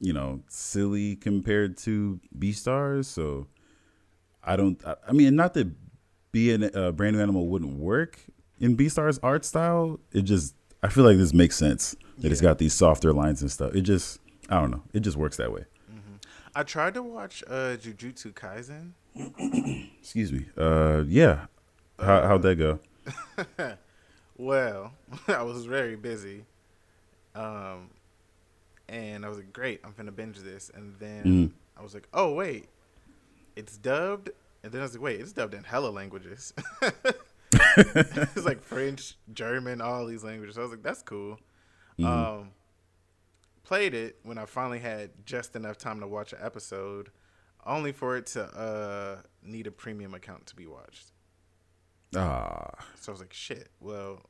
you 0.00 0.12
know 0.12 0.40
silly 0.48 1.16
compared 1.16 1.76
to 1.78 2.20
Beastars. 2.38 3.06
So 3.06 3.46
I 4.42 4.56
don't. 4.56 4.82
I, 4.86 4.96
I 5.08 5.12
mean, 5.12 5.36
not 5.36 5.54
that 5.54 5.68
being 6.32 6.70
a 6.74 6.92
brand 6.92 7.16
new 7.16 7.22
animal 7.22 7.48
wouldn't 7.48 7.78
work 7.78 8.18
in 8.58 8.76
Beastars 8.76 9.18
art 9.22 9.44
style. 9.44 10.00
It 10.12 10.22
just 10.22 10.54
I 10.82 10.88
feel 10.88 11.04
like 11.04 11.16
this 11.16 11.32
makes 11.32 11.56
sense 11.56 11.94
that 12.18 12.32
it's 12.32 12.40
got 12.40 12.58
these 12.58 12.74
softer 12.74 13.12
lines 13.12 13.40
and 13.42 13.50
stuff. 13.50 13.74
It 13.74 13.82
just 13.82 14.18
I 14.48 14.60
don't 14.60 14.70
know. 14.70 14.82
It 14.92 15.00
just 15.00 15.16
works 15.16 15.36
that 15.36 15.52
way. 15.52 15.64
I 16.54 16.62
tried 16.64 16.94
to 16.94 17.02
watch 17.02 17.42
uh 17.48 17.76
Jujutsu 17.76 18.32
Kaisen. 18.34 18.92
Excuse 20.00 20.32
me. 20.32 20.46
Uh, 20.56 21.02
yeah. 21.06 21.46
How 21.98 22.22
how'd 22.26 22.42
that 22.42 22.56
go? 22.56 22.78
Well, 24.38 24.92
I 25.28 25.42
was 25.42 25.66
very 25.66 25.94
busy. 25.94 26.44
Um, 27.34 27.90
and 28.88 29.24
I 29.24 29.28
was 29.28 29.38
like, 29.38 29.52
great, 29.52 29.80
I'm 29.84 29.92
gonna 29.96 30.10
binge 30.10 30.38
this. 30.38 30.70
And 30.74 30.94
then 30.98 31.24
Mhm. 31.24 31.52
I 31.78 31.82
was 31.82 31.94
like, 31.94 32.08
oh, 32.12 32.32
wait, 32.34 32.68
it's 33.56 33.76
dubbed. 33.76 34.30
And 34.64 34.72
then 34.72 34.80
I 34.80 34.84
was 34.84 34.94
like, 34.94 35.02
wait, 35.02 35.20
it's 35.20 35.32
dubbed 35.32 35.54
in 35.54 35.62
hella 35.64 35.90
languages. 35.90 36.52
it's 37.76 38.44
like 38.44 38.62
French, 38.62 39.16
German, 39.32 39.80
all 39.80 40.06
these 40.06 40.24
languages. 40.24 40.54
So 40.56 40.60
I 40.62 40.64
was 40.64 40.72
like, 40.72 40.82
that's 40.82 41.02
cool. 41.02 41.38
Um, 42.38 42.50
played 43.64 43.94
it 43.94 44.18
when 44.22 44.38
I 44.38 44.46
finally 44.46 44.78
had 44.80 45.10
just 45.24 45.54
enough 45.56 45.78
time 45.78 46.00
to 46.00 46.06
watch 46.06 46.32
an 46.32 46.38
episode, 46.42 47.10
only 47.64 47.92
for 47.92 48.16
it 48.16 48.26
to 48.28 48.44
uh, 48.44 49.22
need 49.42 49.66
a 49.66 49.70
premium 49.70 50.14
account 50.14 50.46
to 50.46 50.56
be 50.56 50.66
watched. 50.66 51.12
Ah, 52.16 52.70
So 53.00 53.10
I 53.10 53.14
was 53.14 53.20
like, 53.20 53.32
shit. 53.32 53.68
Well, 53.80 54.22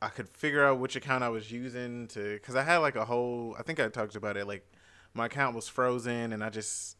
I 0.00 0.08
could 0.08 0.28
figure 0.28 0.64
out 0.64 0.78
which 0.78 0.96
account 0.96 1.24
I 1.24 1.28
was 1.30 1.50
using 1.50 2.06
to, 2.08 2.34
because 2.34 2.54
I 2.54 2.62
had 2.62 2.78
like 2.78 2.96
a 2.96 3.04
whole. 3.04 3.56
I 3.58 3.62
think 3.62 3.80
I 3.80 3.88
talked 3.88 4.16
about 4.16 4.36
it. 4.36 4.46
Like, 4.46 4.66
my 5.14 5.26
account 5.26 5.54
was 5.56 5.68
frozen, 5.68 6.32
and 6.32 6.42
I 6.44 6.50
just 6.50 6.96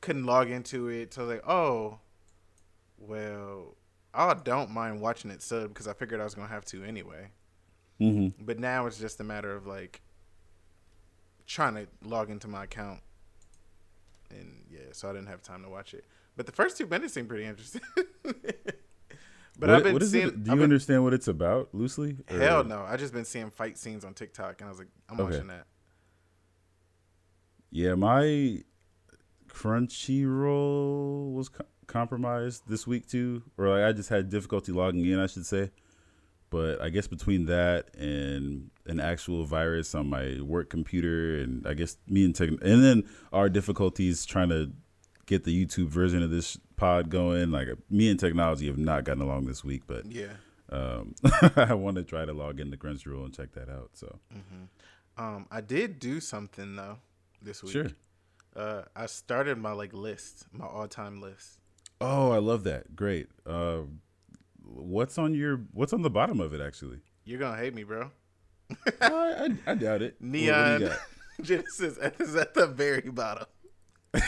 couldn't 0.00 0.26
log 0.26 0.50
into 0.50 0.88
it. 0.88 1.14
So 1.14 1.22
I 1.22 1.24
was 1.26 1.34
like, 1.36 1.48
oh, 1.48 1.98
well, 2.98 3.76
I 4.14 4.34
don't 4.34 4.70
mind 4.70 5.00
watching 5.00 5.30
it 5.30 5.42
sub 5.42 5.68
because 5.68 5.86
I 5.86 5.92
figured 5.92 6.20
I 6.20 6.24
was 6.24 6.34
gonna 6.34 6.48
have 6.48 6.64
to 6.66 6.82
anyway. 6.84 7.30
hmm 7.98 8.28
But 8.40 8.58
now 8.58 8.86
it's 8.86 8.98
just 8.98 9.20
a 9.20 9.24
matter 9.24 9.54
of 9.54 9.66
like 9.66 10.00
trying 11.46 11.74
to 11.74 11.86
log 12.04 12.30
into 12.30 12.48
my 12.48 12.64
account, 12.64 13.00
and 14.30 14.64
yeah, 14.70 14.80
so 14.92 15.08
I 15.08 15.12
didn't 15.12 15.28
have 15.28 15.42
time 15.42 15.62
to 15.62 15.68
watch 15.70 15.94
it. 15.94 16.04
But 16.36 16.46
the 16.46 16.52
first 16.52 16.76
two 16.76 16.86
minutes 16.86 17.14
seemed 17.14 17.28
pretty 17.28 17.44
interesting. 17.44 17.80
but 18.22 18.34
what, 19.58 19.70
I've 19.70 19.82
been 19.84 20.00
seeing. 20.02 20.28
it? 20.28 20.44
Do 20.44 20.50
you 20.50 20.56
been- 20.56 20.62
understand 20.64 21.04
what 21.04 21.12
it's 21.14 21.28
about 21.28 21.68
loosely? 21.74 22.16
or- 22.30 22.38
Hell 22.38 22.64
no! 22.64 22.82
I 22.82 22.96
just 22.96 23.12
been 23.12 23.24
seeing 23.24 23.50
fight 23.50 23.76
scenes 23.78 24.04
on 24.04 24.14
TikTok, 24.14 24.60
and 24.60 24.68
I 24.68 24.70
was 24.70 24.78
like, 24.78 24.88
I'm 25.08 25.20
Okay. 25.20 25.30
watching 25.32 25.46
that. 25.48 25.66
Yeah, 27.70 27.94
my 27.94 28.62
Crunchyroll 29.48 31.32
was 31.32 31.50
compromised 31.88 32.62
this 32.68 32.86
week 32.86 33.08
too, 33.08 33.42
or 33.56 33.68
like 33.68 33.82
I 33.84 33.92
just 33.92 34.08
had 34.10 34.30
difficulty 34.30 34.70
logging 34.70 35.04
in, 35.04 35.18
I 35.18 35.26
should 35.26 35.46
say. 35.46 35.70
But 36.50 36.80
I 36.80 36.88
guess 36.88 37.06
between 37.06 37.44
that 37.46 37.94
and 37.96 38.70
an 38.86 39.00
actual 39.00 39.44
virus 39.44 39.94
on 39.94 40.08
my 40.08 40.40
work 40.40 40.70
computer, 40.70 41.36
and 41.40 41.66
I 41.66 41.74
guess 41.74 41.96
me 42.06 42.24
and 42.24 42.34
tech, 42.34 42.48
and 42.50 42.82
then 42.84 43.04
our 43.32 43.48
difficulties 43.50 44.24
trying 44.24 44.48
to 44.50 44.70
get 45.26 45.44
the 45.44 45.66
YouTube 45.66 45.88
version 45.88 46.22
of 46.22 46.30
this 46.30 46.56
pod 46.76 47.10
going, 47.10 47.50
like 47.50 47.68
me 47.90 48.08
and 48.08 48.18
technology 48.18 48.66
have 48.66 48.78
not 48.78 49.04
gotten 49.04 49.20
along 49.22 49.44
this 49.46 49.62
week. 49.62 49.82
But 49.86 50.06
Yeah. 50.10 50.32
um, 50.70 51.14
I 51.56 51.74
want 51.74 51.96
to 51.96 52.02
try 52.02 52.24
to 52.24 52.32
log 52.32 52.60
into 52.60 52.78
Crunchyroll 52.78 53.26
and 53.26 53.34
check 53.34 53.52
that 53.52 53.68
out. 53.68 53.90
So 53.92 54.18
Um, 55.18 55.46
I 55.50 55.60
did 55.60 55.98
do 55.98 56.18
something 56.20 56.76
though 56.76 56.96
this 57.42 57.62
week. 57.62 57.72
sure. 57.72 57.88
Uh, 58.56 58.84
I 58.96 59.04
started 59.04 59.58
my 59.58 59.72
like 59.72 59.92
list, 59.92 60.46
my 60.52 60.64
all-time 60.64 61.20
list. 61.20 61.58
Oh, 62.00 62.30
I 62.30 62.38
love 62.38 62.64
that. 62.64 62.94
Great. 62.94 63.28
Uh, 63.46 63.82
what's 64.62 65.18
on 65.18 65.34
your 65.34 65.62
What's 65.72 65.92
on 65.92 66.02
the 66.02 66.10
bottom 66.10 66.40
of 66.40 66.52
it? 66.54 66.60
Actually, 66.60 67.00
You're 67.24 67.40
gonna 67.40 67.56
hate 67.56 67.74
me, 67.74 67.82
bro. 67.84 68.10
I, 69.00 69.48
I, 69.66 69.72
I 69.72 69.74
doubt 69.74 70.02
it. 70.02 70.16
What- 70.20 70.30
what 70.30 70.32
Neon? 70.32 70.90
Genesis 71.42 71.96
is 72.18 72.34
at 72.36 72.54
the 72.54 72.66
very 72.66 73.10
bottom. 73.10 73.46
oh, 74.14 74.20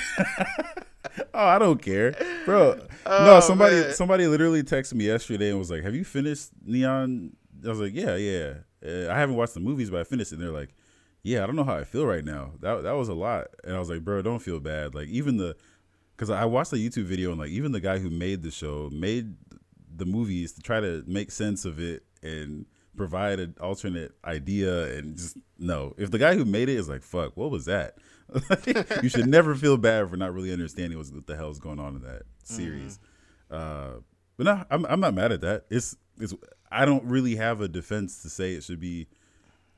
I 1.35 1.59
don't 1.59 1.81
care, 1.83 2.12
bro. 2.45 2.75
no, 2.75 2.83
Oh, 3.07 3.41
somebody 3.41 3.77
man. 3.81 3.93
somebody 3.93 4.27
literally 4.27 4.62
texted 4.62 4.95
me 4.95 5.07
yesterday 5.07 5.51
and 5.51 5.59
was 5.59 5.71
like, 5.71 5.83
"Have 5.83 5.95
you 5.95 6.05
finished 6.05 6.51
Neon?" 6.64 7.33
I 7.64 7.68
was 7.68 7.81
like, 7.81 7.95
"Yeah, 7.95 8.16
yeah." 8.16 8.55
Uh, 8.85 9.11
I 9.12 9.18
haven't 9.18 9.37
watched 9.37 9.55
the 9.55 9.61
movies, 9.61 9.91
but 9.91 10.01
I 10.01 10.05
finished 10.05 10.33
it. 10.33 10.37
And 10.37 10.45
they're 10.45 10.53
like, 10.53 10.71
"Yeah, 11.23 11.43
I 11.43 11.47
don't 11.47 11.57
know 11.57 11.64
how 11.64 11.77
I 11.77 11.85
feel 11.85 12.07
right 12.07 12.25
now. 12.25 12.53
That 12.61 12.83
that 12.83 12.93
was 12.93 13.09
a 13.09 13.14
lot." 13.14 13.49
And 13.64 13.75
I 13.75 13.79
was 13.79 13.91
like, 13.91 14.05
"Bro, 14.05 14.23
don't 14.23 14.39
feel 14.41 14.61
bad. 14.61 14.95
Like 14.95 15.09
even 15.09 15.37
the 15.37 15.57
because 16.21 16.29
I 16.29 16.45
watched 16.45 16.71
a 16.75 16.77
YouTube 16.77 17.05
video 17.05 17.31
and 17.31 17.41
like 17.41 17.49
even 17.49 17.73
the 17.73 17.81
guy 17.81 17.99
who 17.99 18.11
made 18.11 18.43
the 18.43 18.51
show 18.51 18.91
made 18.93 19.37
the 19.97 20.05
movies 20.05 20.53
to 20.53 20.61
try 20.61 20.79
to 20.79 21.03
make 21.07 21.31
sense 21.31 21.64
of 21.64 21.81
it 21.81 22.03
and 22.23 22.66
provide 22.95 23.41
an 23.41 23.55
alternate 23.59 24.12
idea 24.23 24.99
and 24.99 25.16
just 25.16 25.39
no. 25.59 25.95
If 25.97 26.11
the 26.11 26.18
guy 26.18 26.35
who 26.35 26.45
made 26.45 26.68
it 26.68 26.77
is 26.77 26.91
like, 26.91 27.03
"Fuck, 27.03 27.39
what 27.39 27.51
was 27.51 27.64
that?" 27.64 27.97
you 29.03 29.09
should 29.09 29.29
never 29.29 29.55
feel 29.55 29.79
bad 29.79 30.11
for 30.11 30.18
not 30.18 30.35
really 30.35 30.53
understanding 30.53 30.99
what's, 30.99 31.11
what 31.11 31.27
the 31.27 31.37
hell 31.37 31.51
is 31.51 31.59
going 31.59 31.81
on 31.81 31.97
in 31.97 32.03
that 32.03 32.25
series. 32.45 32.99
Uh, 33.51 33.93
but 34.37 34.45
no, 34.45 34.62
I'm 34.71 34.85
I'm 34.85 35.01
not 35.01 35.14
mad 35.14 35.33
at 35.33 35.41
that. 35.41 35.64
It's 35.71 35.97
it's 36.21 36.35
I 36.71 36.85
don't 36.85 37.05
really 37.05 37.37
have 37.37 37.62
a 37.62 37.68
defense 37.68 38.21
to 38.25 38.29
say 38.29 38.53
it 38.53 38.62
should 38.62 38.79
be 38.81 39.09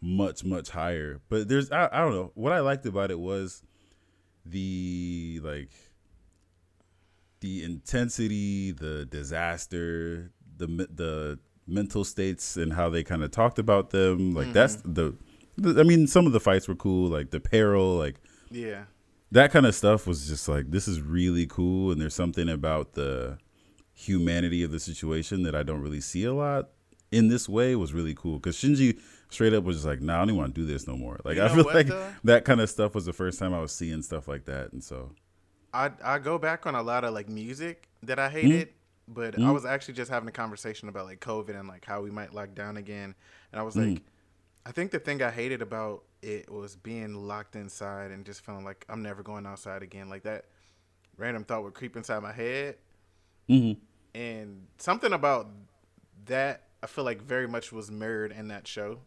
much 0.01 0.43
much 0.43 0.71
higher. 0.71 1.21
But 1.29 1.47
there's 1.47 1.71
I, 1.71 1.89
I 1.93 2.01
don't 2.01 2.15
know 2.15 2.33
what 2.35 2.53
I 2.53 2.59
liked 2.59 2.85
about 2.85 3.13
it 3.13 3.21
was 3.21 3.63
the 4.45 5.41
like 5.45 5.71
the 7.43 7.63
intensity, 7.65 8.71
the 8.71 9.05
disaster, 9.05 10.31
the 10.57 10.67
the 10.67 11.39
mental 11.67 12.05
states 12.05 12.57
and 12.57 12.73
how 12.73 12.89
they 12.89 13.03
kind 13.05 13.23
of 13.23 13.31
talked 13.31 13.59
about 13.59 13.91
them. 13.91 14.33
Like 14.35 14.47
mm-hmm. 14.47 14.53
that's 14.55 14.77
the, 14.77 15.15
the 15.59 15.79
I 15.81 15.83
mean 15.85 16.07
some 16.07 16.27
of 16.27 16.33
the 16.33 16.41
fights 16.41 16.67
were 16.69 16.75
cool, 16.75 17.09
like 17.09 17.31
the 17.31 17.41
peril, 17.41 17.97
like 17.97 18.17
Yeah. 18.51 18.85
that 19.33 19.53
kind 19.53 19.67
of 19.67 19.75
stuff 19.75 20.07
was 20.07 20.27
just 20.29 20.49
like 20.49 20.71
this 20.71 20.89
is 20.89 21.01
really 21.01 21.47
cool 21.47 21.91
and 21.93 22.01
there's 22.01 22.15
something 22.15 22.49
about 22.49 22.95
the 22.95 23.39
humanity 23.93 24.63
of 24.63 24.71
the 24.71 24.81
situation 24.81 25.43
that 25.43 25.55
I 25.55 25.63
don't 25.63 25.83
really 25.83 26.01
see 26.01 26.25
a 26.25 26.33
lot 26.33 26.71
in 27.11 27.29
this 27.29 27.49
way 27.49 27.77
was 27.77 27.93
really 27.93 28.15
cool 28.15 28.39
because 28.39 28.57
Shinji 28.57 28.99
straight 29.29 29.53
up 29.53 29.65
was 29.65 29.77
just 29.77 29.87
like 29.87 30.01
nah 30.01 30.17
I 30.17 30.19
don't 30.21 30.31
even 30.31 30.39
want 30.39 30.55
to 30.55 30.61
do 30.61 30.67
this 30.67 30.87
no 30.87 30.97
more 30.97 31.21
like 31.25 31.37
You 31.37 31.45
I 31.45 31.49
feel 31.49 31.65
what, 31.65 31.75
like 31.75 31.89
though? 31.89 32.09
that 32.25 32.45
kind 32.45 32.61
of 32.61 32.71
stuff 32.71 32.95
was 32.95 33.05
the 33.05 33.13
first 33.13 33.39
time 33.39 33.53
I 33.53 33.61
was 33.61 33.73
seeing 33.73 34.01
stuff 34.03 34.27
like 34.29 34.47
that 34.47 34.73
and 34.73 34.83
so 34.83 35.13
I 35.75 35.91
I 36.03 36.19
go 36.19 36.39
back 36.39 36.67
on 36.67 36.75
a 36.75 36.83
lot 36.83 37.05
of 37.05 37.15
like 37.15 37.29
music 37.29 37.89
that 38.03 38.19
I 38.19 38.29
Mm-hmm. 38.29 38.37
hated, 38.37 38.69
but 39.09 39.39
I 39.39 39.51
was 39.51 39.65
actually 39.65 39.95
just 39.95 40.11
having 40.11 40.29
a 40.29 40.33
conversation 40.33 40.89
about 40.89 41.07
like 41.07 41.21
COVID 41.21 41.59
and 41.59 41.69
like 41.69 41.85
how 41.85 42.01
we 42.03 42.11
might 42.11 42.35
lock 42.35 42.55
down 42.55 42.77
again, 42.77 43.15
and 43.53 43.61
I 43.61 43.63
was 43.63 43.75
Mm. 43.77 43.95
like, 43.95 44.03
I 44.67 44.73
think 44.73 44.91
the 44.91 44.99
thing 44.99 45.23
I 45.23 45.31
hated 45.31 45.63
about 45.63 46.05
it 46.23 46.51
was 46.51 46.77
being 46.77 47.15
locked 47.15 47.57
inside 47.57 48.11
and 48.11 48.25
just 48.25 48.45
feeling 48.45 48.65
like 48.65 48.85
I'm 48.89 49.03
never 49.03 49.23
going 49.23 49.47
outside 49.47 49.83
again. 49.83 50.09
Like 50.09 50.23
that 50.25 50.45
random 51.17 51.45
thought 51.45 51.63
would 51.65 51.75
creep 51.75 51.97
inside 51.97 52.23
my 52.23 52.33
head, 52.33 52.77
Mhm. 53.49 53.77
and 54.15 54.67
something 54.79 55.13
about 55.13 55.49
that 56.27 56.63
I 56.83 56.87
feel 56.87 57.05
like 57.05 57.23
very 57.23 57.49
much 57.49 57.73
was 57.73 57.91
mirrored 57.91 58.33
in 58.33 58.49
that 58.49 58.67
show. 58.69 59.01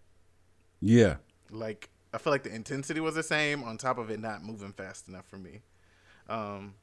yeah 0.81 1.17
Like 1.51 1.89
I 2.13 2.17
feel 2.17 2.31
like 2.31 2.43
the 2.43 2.53
intensity 2.53 2.99
was 2.99 3.15
the 3.15 3.23
same. 3.23 3.63
On 3.63 3.77
top 3.77 3.97
of 3.97 4.09
it 4.09 4.19
not 4.19 4.43
moving 4.43 4.71
fast 4.73 5.07
enough 5.07 5.25
for 5.27 5.37
me. 5.37 5.61
Um, 6.29 6.73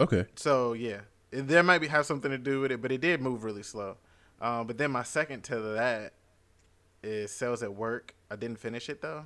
okay 0.00 0.26
so 0.36 0.72
yeah, 0.72 1.00
it, 1.30 1.46
there 1.48 1.62
might 1.62 1.78
be 1.80 1.88
have 1.88 2.06
something 2.06 2.30
to 2.30 2.38
do 2.38 2.60
with 2.60 2.72
it, 2.72 2.80
but 2.80 2.90
it 2.92 3.00
did 3.00 3.20
move 3.20 3.44
really 3.44 3.62
slow. 3.62 3.96
Um, 4.40 4.66
but 4.66 4.78
then 4.78 4.90
my 4.92 5.02
second 5.02 5.42
to 5.44 5.58
that 5.60 6.12
is 7.02 7.30
Cells 7.30 7.62
at 7.62 7.74
Work. 7.74 8.14
I 8.30 8.36
didn't 8.36 8.58
finish 8.60 8.88
it 8.88 9.00
though. 9.02 9.24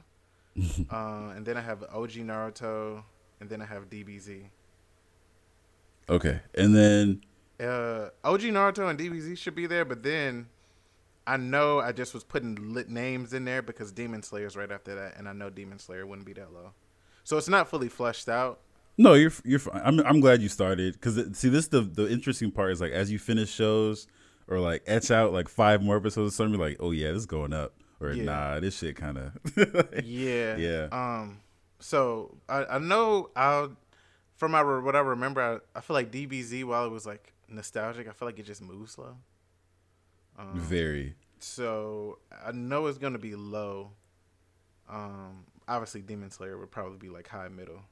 uh, 0.90 1.32
and 1.36 1.46
then 1.46 1.56
I 1.56 1.60
have 1.60 1.82
OG 1.84 2.10
Naruto, 2.12 3.02
and 3.40 3.48
then 3.48 3.62
I 3.62 3.66
have 3.66 3.88
DBZ. 3.88 4.44
okay 6.10 6.40
and 6.54 6.74
then 6.74 7.22
Uh, 7.60 8.08
OG 8.24 8.40
Naruto 8.42 8.90
and 8.90 8.98
DBZ 8.98 9.38
should 9.38 9.54
be 9.54 9.66
there, 9.66 9.84
but 9.84 10.02
then 10.02 10.48
I 11.26 11.36
know 11.36 11.78
I 11.78 11.92
just 11.92 12.12
was 12.12 12.24
putting 12.24 12.72
lit 12.74 12.88
names 12.88 13.32
in 13.32 13.44
there 13.44 13.62
because 13.62 13.92
Demon 13.92 14.22
Slayer's 14.22 14.56
right 14.56 14.70
after 14.72 14.94
that, 14.96 15.16
and 15.16 15.28
I 15.28 15.32
know 15.32 15.48
Demon 15.50 15.78
Slayer 15.78 16.04
wouldn't 16.04 16.26
be 16.26 16.32
that 16.32 16.52
low. 16.52 16.72
So 17.22 17.36
it's 17.38 17.48
not 17.48 17.68
fully 17.68 17.88
fleshed 17.88 18.28
out. 18.28 18.58
No, 18.98 19.14
you're 19.14 19.32
you're 19.44 19.58
fine. 19.58 19.80
I'm 19.84 20.00
I'm 20.00 20.20
glad 20.20 20.42
you 20.42 20.48
started 20.48 20.94
because 20.94 21.36
see 21.36 21.48
this 21.48 21.68
the 21.68 21.80
the 21.80 22.10
interesting 22.10 22.50
part 22.50 22.72
is 22.72 22.80
like 22.80 22.92
as 22.92 23.10
you 23.10 23.18
finish 23.18 23.50
shows 23.50 24.06
or 24.48 24.58
like 24.58 24.82
etch 24.86 25.10
out 25.10 25.32
like 25.32 25.48
five 25.48 25.82
more 25.82 25.96
episodes 25.96 26.32
of 26.32 26.34
something 26.34 26.58
you're 26.58 26.68
like 26.68 26.76
oh 26.80 26.90
yeah 26.90 27.08
this 27.08 27.18
is 27.20 27.26
going 27.26 27.52
up 27.52 27.74
or 28.00 28.12
Yeah. 28.12 28.24
nah 28.24 28.60
this 28.60 28.76
shit 28.78 28.96
kind 28.96 29.16
of 29.18 29.32
Yeah. 30.04 30.56
Yeah. 30.56 30.88
Um. 30.92 31.40
So 31.78 32.36
I 32.48 32.64
I 32.64 32.78
know 32.78 33.30
I'll 33.34 33.76
from 34.36 34.52
my 34.52 34.62
what 34.62 34.94
I 34.94 35.00
remember 35.00 35.40
I, 35.74 35.78
I 35.78 35.80
feel 35.80 35.94
like 35.94 36.10
DBZ 36.12 36.64
while 36.64 36.84
it 36.84 36.90
was 36.90 37.06
like 37.06 37.32
nostalgic 37.48 38.08
I 38.08 38.12
feel 38.12 38.28
like 38.28 38.38
it 38.38 38.46
just 38.46 38.60
moves 38.62 38.92
slow. 38.92 39.16
Um, 40.38 40.58
very 40.58 41.14
So 41.38 42.18
I 42.44 42.52
know 42.52 42.86
it's 42.86 42.98
gonna 42.98 43.18
be 43.18 43.34
low. 43.36 43.92
Um. 44.88 45.44
Obviously, 45.68 46.02
Demon 46.02 46.30
Slayer 46.30 46.58
would 46.58 46.72
probably 46.72 46.98
be 46.98 47.08
like 47.08 47.28
high 47.28 47.48
middle. 47.48 47.82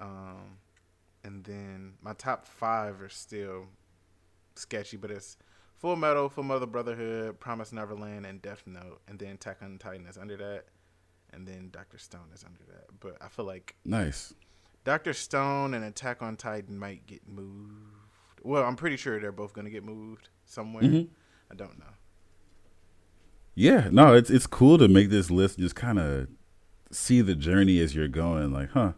Um, 0.00 0.58
and 1.22 1.44
then 1.44 1.94
my 2.02 2.12
top 2.14 2.46
five 2.46 3.00
are 3.00 3.08
still 3.08 3.66
sketchy, 4.54 4.96
but 4.96 5.10
it's 5.10 5.36
Full 5.76 5.96
Metal, 5.96 6.28
Full 6.28 6.44
Metal 6.44 6.66
Brotherhood, 6.66 7.40
Promise 7.40 7.72
Neverland, 7.72 8.26
and 8.26 8.40
Death 8.42 8.62
Note, 8.66 9.00
and 9.08 9.18
then 9.18 9.34
Attack 9.34 9.58
on 9.62 9.78
Titan 9.78 10.06
is 10.06 10.16
under 10.18 10.36
that, 10.36 10.64
and 11.32 11.46
then 11.46 11.68
Doctor 11.72 11.98
Stone 11.98 12.30
is 12.34 12.44
under 12.44 12.60
that. 12.72 12.86
But 13.00 13.16
I 13.20 13.28
feel 13.28 13.44
like 13.44 13.74
nice. 13.84 14.34
Doctor 14.84 15.12
Stone 15.12 15.74
and 15.74 15.84
Attack 15.84 16.22
on 16.22 16.36
Titan 16.36 16.78
might 16.78 17.06
get 17.06 17.26
moved. 17.28 17.96
Well, 18.42 18.64
I'm 18.64 18.76
pretty 18.76 18.96
sure 18.96 19.18
they're 19.18 19.32
both 19.32 19.54
gonna 19.54 19.70
get 19.70 19.84
moved 19.84 20.28
somewhere. 20.44 20.82
Mhm. 20.84 21.08
I 21.50 21.54
don't 21.54 21.78
know. 21.78 21.86
Yeah, 23.54 23.88
no, 23.90 24.14
it's 24.14 24.30
it's 24.30 24.46
cool 24.46 24.78
to 24.78 24.88
make 24.88 25.10
this 25.10 25.30
list 25.30 25.56
and 25.58 25.64
just 25.64 25.76
kind 25.76 25.98
of 25.98 26.28
see 26.90 27.20
the 27.20 27.34
journey 27.34 27.78
as 27.80 27.94
you're 27.94 28.08
going. 28.08 28.52
Like, 28.52 28.70
huh? 28.70 28.92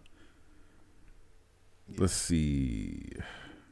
Let's 1.96 2.12
see. 2.12 3.10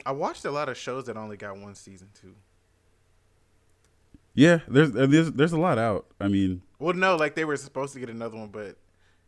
I 0.07 0.13
watched 0.13 0.45
a 0.45 0.51
lot 0.51 0.69
of 0.69 0.77
shows 0.77 1.07
that 1.07 1.17
only 1.17 1.37
got 1.37 1.57
one 1.57 1.75
season 1.75 2.09
too. 2.21 2.35
Yeah, 4.35 4.61
there's 4.69 4.95
uh, 4.95 5.07
there's 5.07 5.33
there's 5.33 5.53
a 5.53 5.59
lot 5.59 5.79
out. 5.79 6.07
I 6.21 6.29
mean, 6.29 6.63
Well, 6.79 6.95
no, 6.95 7.17
like 7.17 7.35
they 7.35 7.45
were 7.45 7.57
supposed 7.57 7.95
to 7.95 8.01
get 8.01 8.11
another 8.11 8.37
one, 8.37 8.49
but 8.49 8.77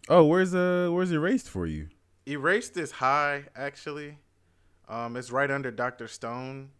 oh, 0.08 0.24
where's 0.24 0.54
uh 0.54 0.88
where's 0.92 1.12
erased 1.12 1.48
for 1.48 1.66
you? 1.66 1.88
Erased 2.26 2.76
is 2.76 2.90
high 2.92 3.44
actually. 3.54 4.18
Um, 4.88 5.16
it's 5.16 5.30
right 5.30 5.50
under 5.50 5.70
Doctor 5.70 6.08
Stone. 6.08 6.70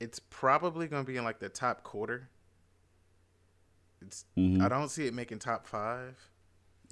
It's 0.00 0.18
probably 0.18 0.86
gonna 0.86 1.04
be 1.04 1.16
in 1.16 1.24
like 1.24 1.38
the 1.38 1.48
top 1.48 1.82
quarter. 1.82 2.28
It's 4.02 4.26
Mhm. 4.36 4.62
I 4.62 4.68
don't 4.68 4.90
see 4.90 5.06
it 5.06 5.14
making 5.14 5.38
top 5.38 5.66
five. 5.66 6.16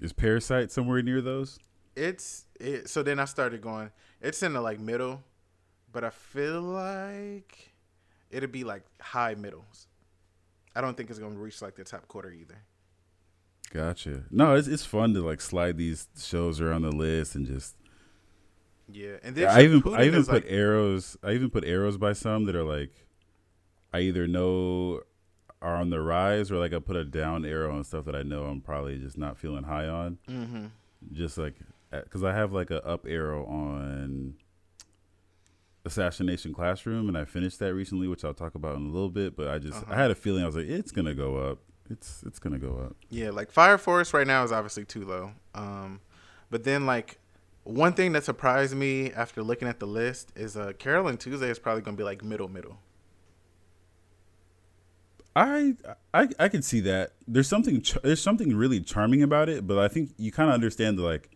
Is 0.00 0.12
Parasyte 0.12 0.70
somewhere 0.70 1.02
near 1.02 1.20
those? 1.20 1.58
It's 1.94 2.46
it. 2.58 2.88
So 2.88 3.02
then 3.02 3.20
I 3.20 3.26
started 3.26 3.60
going. 3.60 3.90
It's 4.24 4.42
in 4.42 4.54
the 4.54 4.60
like 4.62 4.80
middle, 4.80 5.22
but 5.92 6.02
I 6.02 6.10
feel 6.10 6.62
like 6.62 7.72
it'll 8.30 8.48
be 8.48 8.64
like 8.64 8.82
high 9.00 9.34
middles. 9.34 9.86
I 10.74 10.80
don't 10.80 10.96
think 10.96 11.10
it's 11.10 11.18
gonna 11.18 11.38
reach 11.38 11.60
like 11.60 11.76
the 11.76 11.84
top 11.84 12.08
quarter 12.08 12.30
either. 12.32 12.58
Gotcha. 13.70 14.24
No, 14.30 14.54
it's 14.54 14.66
it's 14.66 14.86
fun 14.86 15.12
to 15.14 15.20
like 15.20 15.40
slide 15.40 15.76
these 15.76 16.08
shows 16.18 16.60
around 16.60 16.82
the 16.82 16.90
list 16.90 17.34
and 17.34 17.46
just. 17.46 17.76
Yeah, 18.90 19.16
and 19.22 19.36
then 19.36 19.48
I 19.48 19.62
even 19.62 19.82
I 19.94 20.04
even 20.04 20.24
put 20.24 20.44
like, 20.44 20.46
arrows. 20.48 21.18
I 21.22 21.32
even 21.32 21.50
put 21.50 21.64
arrows 21.64 21.98
by 21.98 22.14
some 22.14 22.46
that 22.46 22.56
are 22.56 22.64
like, 22.64 22.92
I 23.92 24.00
either 24.00 24.26
know 24.26 25.02
are 25.60 25.76
on 25.76 25.90
the 25.90 26.00
rise 26.00 26.50
or 26.50 26.56
like 26.56 26.72
I 26.72 26.78
put 26.78 26.96
a 26.96 27.04
down 27.04 27.44
arrow 27.44 27.74
on 27.76 27.84
stuff 27.84 28.04
that 28.06 28.14
I 28.14 28.22
know 28.22 28.44
I'm 28.44 28.60
probably 28.60 28.98
just 28.98 29.18
not 29.18 29.38
feeling 29.38 29.64
high 29.64 29.86
on. 29.86 30.18
Mhm. 30.28 30.70
Just 31.12 31.36
like 31.36 31.54
because 32.02 32.24
I 32.24 32.32
have 32.34 32.52
like 32.52 32.70
a 32.70 32.84
up 32.86 33.06
arrow 33.08 33.44
on 33.46 34.34
Assassination 35.84 36.54
Classroom 36.54 37.08
and 37.08 37.16
I 37.18 37.24
finished 37.24 37.58
that 37.58 37.74
recently, 37.74 38.08
which 38.08 38.24
I'll 38.24 38.34
talk 38.34 38.54
about 38.54 38.76
in 38.76 38.82
a 38.86 38.90
little 38.90 39.10
bit. 39.10 39.36
But 39.36 39.48
I 39.48 39.58
just 39.58 39.82
Uh-huh. 39.82 39.92
I 39.92 39.96
had 39.96 40.10
a 40.10 40.14
feeling 40.14 40.42
I 40.42 40.46
was 40.46 40.56
like 40.56 40.66
it's 40.66 40.90
gonna 40.92 41.14
go 41.14 41.36
up. 41.36 41.58
It's 41.90 42.22
it's 42.26 42.38
gonna 42.38 42.58
go 42.58 42.78
up. 42.78 42.96
Yeah, 43.10 43.30
like 43.30 43.50
Fire 43.50 43.76
Force 43.78 44.14
right 44.14 44.26
now 44.26 44.42
is 44.44 44.52
obviously 44.52 44.84
too 44.86 45.04
low. 45.04 45.32
Um, 45.54 46.00
but 46.50 46.64
then 46.64 46.86
like 46.86 47.18
one 47.64 47.92
thing 47.92 48.12
that 48.12 48.24
surprised 48.24 48.74
me 48.74 49.12
after 49.12 49.42
looking 49.42 49.68
at 49.68 49.78
the 49.80 49.86
list 49.86 50.32
is 50.36 50.56
uh 50.56 50.72
Carole 50.78 51.14
& 51.16 51.18
Tuesday 51.18 51.50
is 51.50 51.58
probably 51.58 51.82
gonna 51.82 51.96
be 51.96 52.02
like 52.04 52.24
middle 52.24 52.48
middle. 52.48 52.78
I 55.36 55.74
I 56.12 56.28
I 56.38 56.48
can 56.48 56.62
see 56.62 56.80
that. 56.80 57.12
There's 57.26 57.48
something 57.48 57.82
ch- 57.82 57.98
there's 58.02 58.22
something 58.22 58.56
really 58.56 58.80
charming 58.80 59.22
about 59.22 59.48
it, 59.48 59.66
but 59.66 59.78
I 59.78 59.88
think 59.88 60.12
you 60.16 60.30
kind 60.30 60.48
of 60.48 60.54
understand 60.54 60.96
the 60.98 61.02
like 61.02 61.30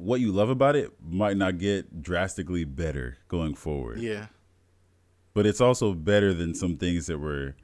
what 0.00 0.20
you 0.20 0.32
love 0.32 0.50
about 0.50 0.76
it 0.76 0.90
might 1.02 1.36
not 1.36 1.58
get 1.58 2.02
drastically 2.02 2.64
better 2.64 3.18
going 3.28 3.54
forward. 3.54 3.98
Yeah. 3.98 4.26
But 5.34 5.46
it's 5.46 5.60
also 5.60 5.94
better 5.94 6.34
than 6.34 6.54
some 6.54 6.76
things 6.76 7.06
that 7.06 7.18
were 7.18 7.54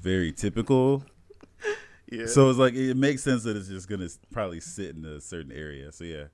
very 0.00 0.32
typical. 0.32 1.04
Yeah. 2.10 2.26
So 2.26 2.50
it's 2.50 2.58
like 2.58 2.74
it 2.74 2.94
makes 2.94 3.22
sense 3.22 3.42
that 3.44 3.56
it's 3.56 3.68
just 3.68 3.88
gonna 3.88 4.08
probably 4.30 4.60
sit 4.60 4.94
in 4.94 5.02
a 5.06 5.18
certain 5.18 5.50
area. 5.50 5.90
So 5.92 6.04
yeah, 6.04 6.24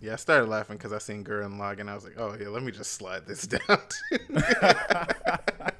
Yeah, 0.00 0.14
I 0.14 0.16
started 0.16 0.48
laughing 0.48 0.76
because 0.76 0.92
I 0.92 0.98
seen 0.98 1.22
Gurren 1.22 1.56
Lagann 1.56 1.82
and 1.82 1.90
I 1.90 1.94
was 1.94 2.02
like, 2.02 2.14
oh 2.18 2.34
yeah, 2.40 2.48
let 2.48 2.64
me 2.64 2.72
just 2.72 2.94
slide 2.94 3.24
this 3.24 3.46
down. 3.46 3.78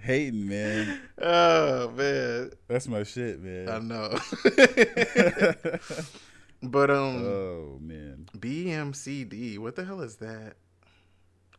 Hating, 0.00 0.46
man. 0.48 1.00
oh 1.20 1.90
man, 1.90 2.50
That's 2.68 2.86
my 2.86 3.02
shit, 3.02 3.40
man. 3.42 3.68
I 3.68 3.78
know. 3.80 4.16
But 6.62 6.90
um, 6.90 7.24
Oh 7.24 7.78
man. 7.80 8.28
BMCD, 8.36 9.58
what 9.58 9.76
the 9.76 9.84
hell 9.84 10.00
is 10.00 10.16
that? 10.16 10.54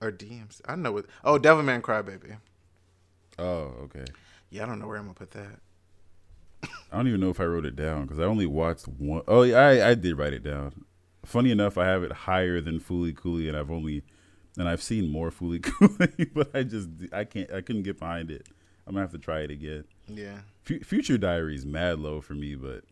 Or 0.02 0.12
DMC? 0.12 0.62
I 0.66 0.76
know 0.76 0.98
it. 0.98 1.06
Oh, 1.24 1.38
Devil 1.38 1.64
Devilman 1.64 1.82
Crybaby. 1.82 2.38
Oh, 3.38 3.74
okay. 3.84 4.06
Yeah, 4.50 4.64
I 4.64 4.66
don't 4.66 4.80
know 4.80 4.88
where 4.88 4.98
I'm 4.98 5.04
gonna 5.04 5.14
put 5.14 5.32
that. 5.32 5.60
I 6.92 6.98
don't 6.98 7.08
even 7.08 7.20
know 7.22 7.30
if 7.30 7.40
I 7.40 7.46
wrote 7.46 7.66
it 7.66 7.76
down 7.76 8.04
because 8.04 8.20
I 8.20 8.24
only 8.24 8.46
watched 8.46 8.88
one. 8.88 9.22
Oh, 9.28 9.44
yeah, 9.44 9.60
I 9.60 9.90
I 9.90 9.94
did 9.96 10.18
write 10.18 10.34
it 10.34 10.44
down. 10.44 10.86
Funny 11.26 11.52
enough, 11.52 11.78
I 11.78 11.86
have 11.86 12.04
it 12.04 12.12
higher 12.12 12.60
than 12.60 12.80
Fooly 12.80 13.16
Cooly, 13.16 13.48
and 13.48 13.56
I've 13.58 13.72
only 13.72 14.04
and 14.58 14.68
I've 14.68 14.82
seen 14.82 15.10
more 15.10 15.32
Fooly 15.32 15.62
Cooly, 15.64 16.26
but 16.34 16.54
I 16.56 16.64
just 16.64 16.90
I 17.14 17.24
can't 17.24 17.52
I 17.52 17.62
couldn't 17.62 17.84
get 17.84 18.00
behind 18.00 18.32
it. 18.32 18.48
I'm 18.88 18.94
gonna 18.94 19.04
have 19.04 19.12
to 19.12 19.20
try 19.20 19.42
it 19.42 19.52
again. 19.52 19.86
Yeah. 20.08 20.40
Fu 20.64 20.80
Future 20.80 21.18
Diaries 21.18 21.66
mad 21.66 22.00
low 22.00 22.22
for 22.22 22.34
me, 22.34 22.56
but 22.56 22.84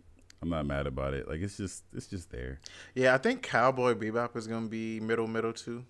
I'm 0.41 0.49
not 0.49 0.65
mad 0.65 0.85
about 0.87 1.13
it. 1.13 1.27
Like 1.27 1.41
it's 1.41 1.57
just 1.57 1.83
it's 1.93 2.07
just 2.07 2.31
there. 2.31 2.59
Yeah, 2.93 3.13
I 3.13 3.17
think 3.17 3.41
Cowboy 3.41 3.93
Bebop 3.95 4.35
is 4.35 4.47
gonna 4.47 4.67
be 4.67 4.99
middle 4.99 5.27
middle 5.27 5.53
too. 5.53 5.83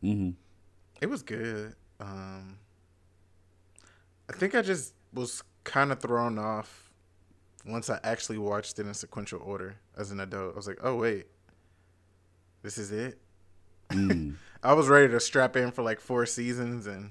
hmm 0.00 0.30
It 1.00 1.06
was 1.10 1.22
good. 1.22 1.74
Um 1.98 2.58
I 4.28 4.32
think 4.32 4.54
I 4.54 4.62
just 4.62 4.94
was 5.12 5.42
kind 5.64 5.90
of 5.90 5.98
thrown 6.00 6.38
off 6.38 6.92
once 7.66 7.90
I 7.90 7.98
actually 8.04 8.38
watched 8.38 8.78
it 8.78 8.86
in 8.86 8.94
sequential 8.94 9.40
order 9.44 9.76
as 9.96 10.10
an 10.12 10.20
adult. 10.20 10.54
I 10.54 10.56
was 10.56 10.66
like, 10.68 10.78
"Oh 10.82 10.96
wait. 10.96 11.26
This 12.62 12.78
is 12.78 12.92
it?" 12.92 13.18
Mm. 13.90 14.36
I 14.62 14.72
was 14.74 14.88
ready 14.88 15.08
to 15.12 15.18
strap 15.20 15.56
in 15.56 15.72
for 15.72 15.82
like 15.82 16.00
4 16.00 16.26
seasons 16.26 16.86
and 16.86 17.10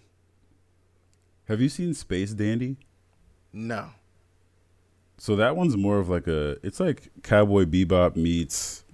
Have 1.49 1.59
you 1.59 1.67
seen 1.69 1.93
Space 1.93 2.31
Dandy? 2.33 2.77
no. 3.51 3.89
So 5.19 5.35
that 5.35 5.57
one's 5.57 5.75
more 5.75 5.99
of 5.99 6.09
like 6.09 6.27
a 6.27 6.57
it's 6.65 6.79
like 6.79 7.09
Cowboy 7.23 7.65
Bebop 7.65 8.15
meets 8.15 8.85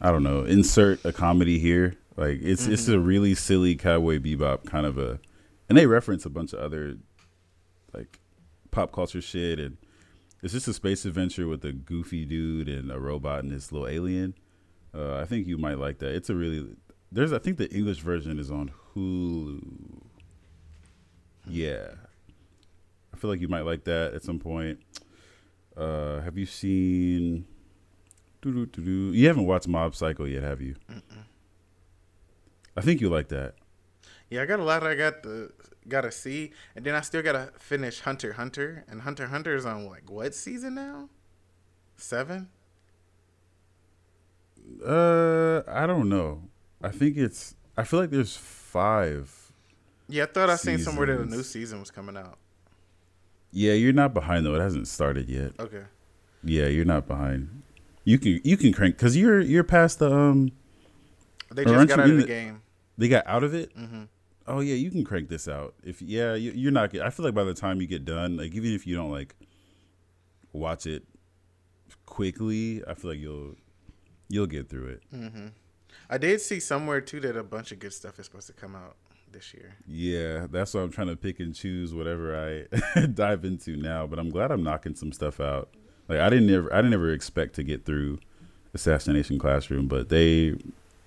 I 0.00 0.10
don't 0.10 0.24
know, 0.24 0.42
insert 0.42 1.04
a 1.04 1.12
comedy 1.12 1.60
here. 1.60 1.94
Like 2.16 2.40
it's 2.42 2.66
it's 2.66 2.88
a 2.88 2.98
really 2.98 3.34
silly 3.34 3.76
Cowboy 3.76 4.18
Bebop 4.18 4.66
kind 4.66 4.84
of 4.84 4.98
a 4.98 5.20
and 5.68 5.78
they 5.78 5.86
reference 5.86 6.26
a 6.26 6.30
bunch 6.30 6.52
of 6.52 6.58
other 6.58 6.96
like 7.94 8.18
pop 8.72 8.92
culture 8.92 9.20
shit 9.20 9.60
and 9.60 9.76
it's 10.42 10.52
just 10.52 10.66
a 10.66 10.72
space 10.72 11.04
adventure 11.04 11.46
with 11.46 11.64
a 11.64 11.72
goofy 11.72 12.24
dude 12.24 12.68
and 12.68 12.90
a 12.90 12.98
robot 12.98 13.44
and 13.44 13.52
this 13.52 13.70
little 13.70 13.86
alien. 13.86 14.34
Uh, 14.92 15.14
I 15.18 15.24
think 15.24 15.46
you 15.46 15.56
might 15.56 15.78
like 15.78 16.00
that. 16.00 16.12
It's 16.14 16.28
a 16.28 16.34
really 16.34 16.66
there's 17.12 17.32
I 17.32 17.38
think 17.38 17.58
the 17.58 17.72
English 17.72 18.00
version 18.00 18.40
is 18.40 18.50
on 18.50 18.72
Hulu. 18.94 20.02
Yeah. 21.46 21.86
I 23.14 23.16
feel 23.16 23.30
like 23.30 23.40
you 23.40 23.48
might 23.48 23.64
like 23.64 23.84
that 23.84 24.14
at 24.14 24.24
some 24.24 24.40
point. 24.40 24.80
Uh, 25.76 26.20
have 26.20 26.36
you 26.36 26.46
seen? 26.46 27.46
You 28.44 29.26
haven't 29.28 29.46
watched 29.46 29.68
Mob 29.68 29.94
Psycho 29.94 30.24
yet, 30.24 30.42
have 30.42 30.60
you? 30.60 30.74
I 32.76 32.80
think 32.80 33.00
you 33.00 33.08
like 33.08 33.28
that. 33.28 33.54
Yeah, 34.30 34.42
I 34.42 34.46
got 34.46 34.60
a 34.60 34.64
lot 34.64 34.84
I 34.84 34.94
got 34.94 35.22
to 35.24 35.52
got 35.88 36.02
to 36.02 36.10
see, 36.10 36.52
and 36.74 36.84
then 36.84 36.94
I 36.94 37.00
still 37.02 37.22
got 37.22 37.32
to 37.32 37.52
finish 37.58 38.00
Hunter 38.00 38.32
Hunter, 38.32 38.84
and 38.88 39.02
Hunter 39.02 39.28
Hunter 39.28 39.54
is 39.54 39.66
on 39.66 39.86
like 39.86 40.10
what 40.10 40.34
season 40.34 40.74
now? 40.74 41.08
Seven. 41.96 42.48
Uh, 44.84 45.62
I 45.68 45.86
don't 45.86 46.08
know. 46.08 46.42
I 46.82 46.88
think 46.90 47.16
it's. 47.16 47.54
I 47.76 47.84
feel 47.84 48.00
like 48.00 48.10
there's 48.10 48.36
five. 48.36 49.52
Yeah, 50.08 50.24
I 50.24 50.26
thought 50.26 50.50
I 50.50 50.56
seen 50.56 50.78
somewhere 50.78 51.06
that 51.06 51.20
a 51.20 51.26
new 51.26 51.42
season 51.42 51.80
was 51.80 51.90
coming 51.90 52.16
out. 52.16 52.38
Yeah, 53.52 53.74
you're 53.74 53.92
not 53.92 54.14
behind 54.14 54.44
though. 54.46 54.54
It 54.54 54.60
hasn't 54.60 54.88
started 54.88 55.28
yet. 55.28 55.52
Okay. 55.60 55.82
Yeah, 56.42 56.66
you're 56.66 56.84
not 56.86 57.06
behind. 57.06 57.62
You 58.04 58.18
can 58.18 58.40
you 58.42 58.56
can 58.56 58.72
crank 58.72 58.96
because 58.96 59.16
you're 59.16 59.40
you're 59.40 59.62
past 59.64 59.98
the 60.00 60.10
um. 60.12 60.50
They 61.54 61.64
just 61.64 61.88
got 61.88 62.00
out 62.00 62.06
of 62.10 62.16
the 62.16 62.22
the- 62.22 62.26
game. 62.26 62.62
They 62.98 63.08
got 63.08 63.26
out 63.26 63.44
of 63.44 63.54
it. 63.54 63.72
hmm 63.76 64.04
Oh 64.46 64.58
yeah, 64.60 64.74
you 64.74 64.90
can 64.90 65.04
crank 65.04 65.28
this 65.28 65.46
out. 65.46 65.74
If 65.84 66.02
yeah, 66.02 66.34
you, 66.34 66.50
you're 66.52 66.72
not. 66.72 66.96
I 66.98 67.10
feel 67.10 67.24
like 67.24 67.34
by 67.34 67.44
the 67.44 67.54
time 67.54 67.80
you 67.80 67.86
get 67.86 68.04
done, 68.04 68.36
like 68.36 68.54
even 68.54 68.72
if 68.72 68.86
you 68.86 68.96
don't 68.96 69.10
like 69.10 69.36
watch 70.52 70.86
it 70.86 71.04
quickly, 72.06 72.82
I 72.86 72.94
feel 72.94 73.10
like 73.10 73.20
you'll 73.20 73.54
you'll 74.28 74.46
get 74.46 74.68
through 74.68 74.88
it. 74.88 75.02
hmm 75.10 75.46
I 76.10 76.18
did 76.18 76.40
see 76.40 76.58
somewhere 76.60 77.00
too 77.00 77.20
that 77.20 77.36
a 77.36 77.42
bunch 77.44 77.70
of 77.72 77.78
good 77.78 77.92
stuff 77.92 78.18
is 78.18 78.26
supposed 78.26 78.46
to 78.48 78.52
come 78.52 78.74
out 78.74 78.96
this 79.32 79.54
year. 79.54 79.76
Yeah, 79.86 80.46
that's 80.50 80.74
why 80.74 80.82
I'm 80.82 80.90
trying 80.90 81.08
to 81.08 81.16
pick 81.16 81.40
and 81.40 81.54
choose 81.54 81.94
whatever 81.94 82.36
I 82.36 83.06
dive 83.14 83.44
into 83.44 83.76
now. 83.76 84.06
But 84.06 84.18
I'm 84.18 84.30
glad 84.30 84.50
I'm 84.50 84.62
knocking 84.62 84.94
some 84.94 85.12
stuff 85.12 85.40
out. 85.40 85.70
Like 86.08 86.18
I 86.20 86.28
didn't 86.30 86.50
ever, 86.50 86.72
I 86.72 86.76
didn't 86.76 86.94
ever 86.94 87.12
expect 87.12 87.54
to 87.54 87.62
get 87.62 87.84
through 87.84 88.18
Assassination 88.74 89.38
Classroom, 89.38 89.88
but 89.88 90.08
they 90.08 90.56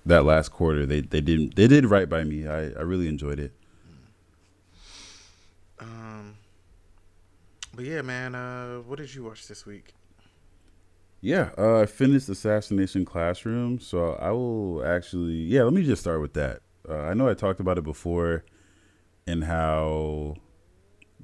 that 0.04 0.24
last 0.24 0.50
quarter 0.50 0.86
they 0.86 1.00
they 1.00 1.20
didn't 1.20 1.56
they 1.56 1.66
did 1.66 1.86
right 1.86 2.08
by 2.08 2.24
me. 2.24 2.46
I 2.46 2.70
I 2.70 2.82
really 2.82 3.08
enjoyed 3.08 3.38
it. 3.38 3.52
Um, 5.78 6.36
but 7.74 7.84
yeah, 7.84 8.02
man. 8.02 8.34
Uh, 8.34 8.78
what 8.78 8.98
did 8.98 9.14
you 9.14 9.24
watch 9.24 9.46
this 9.46 9.66
week? 9.66 9.94
Yeah, 11.20 11.50
uh, 11.58 11.80
I 11.80 11.86
finished 11.86 12.28
Assassination 12.28 13.04
Classroom, 13.04 13.80
so 13.80 14.12
I 14.14 14.30
will 14.30 14.84
actually. 14.86 15.34
Yeah, 15.34 15.64
let 15.64 15.72
me 15.72 15.84
just 15.84 16.02
start 16.02 16.20
with 16.20 16.34
that. 16.34 16.60
Uh, 16.88 16.98
I 16.98 17.14
know 17.14 17.28
I 17.28 17.34
talked 17.34 17.60
about 17.60 17.78
it 17.78 17.84
before, 17.84 18.44
and 19.26 19.44
how 19.44 20.36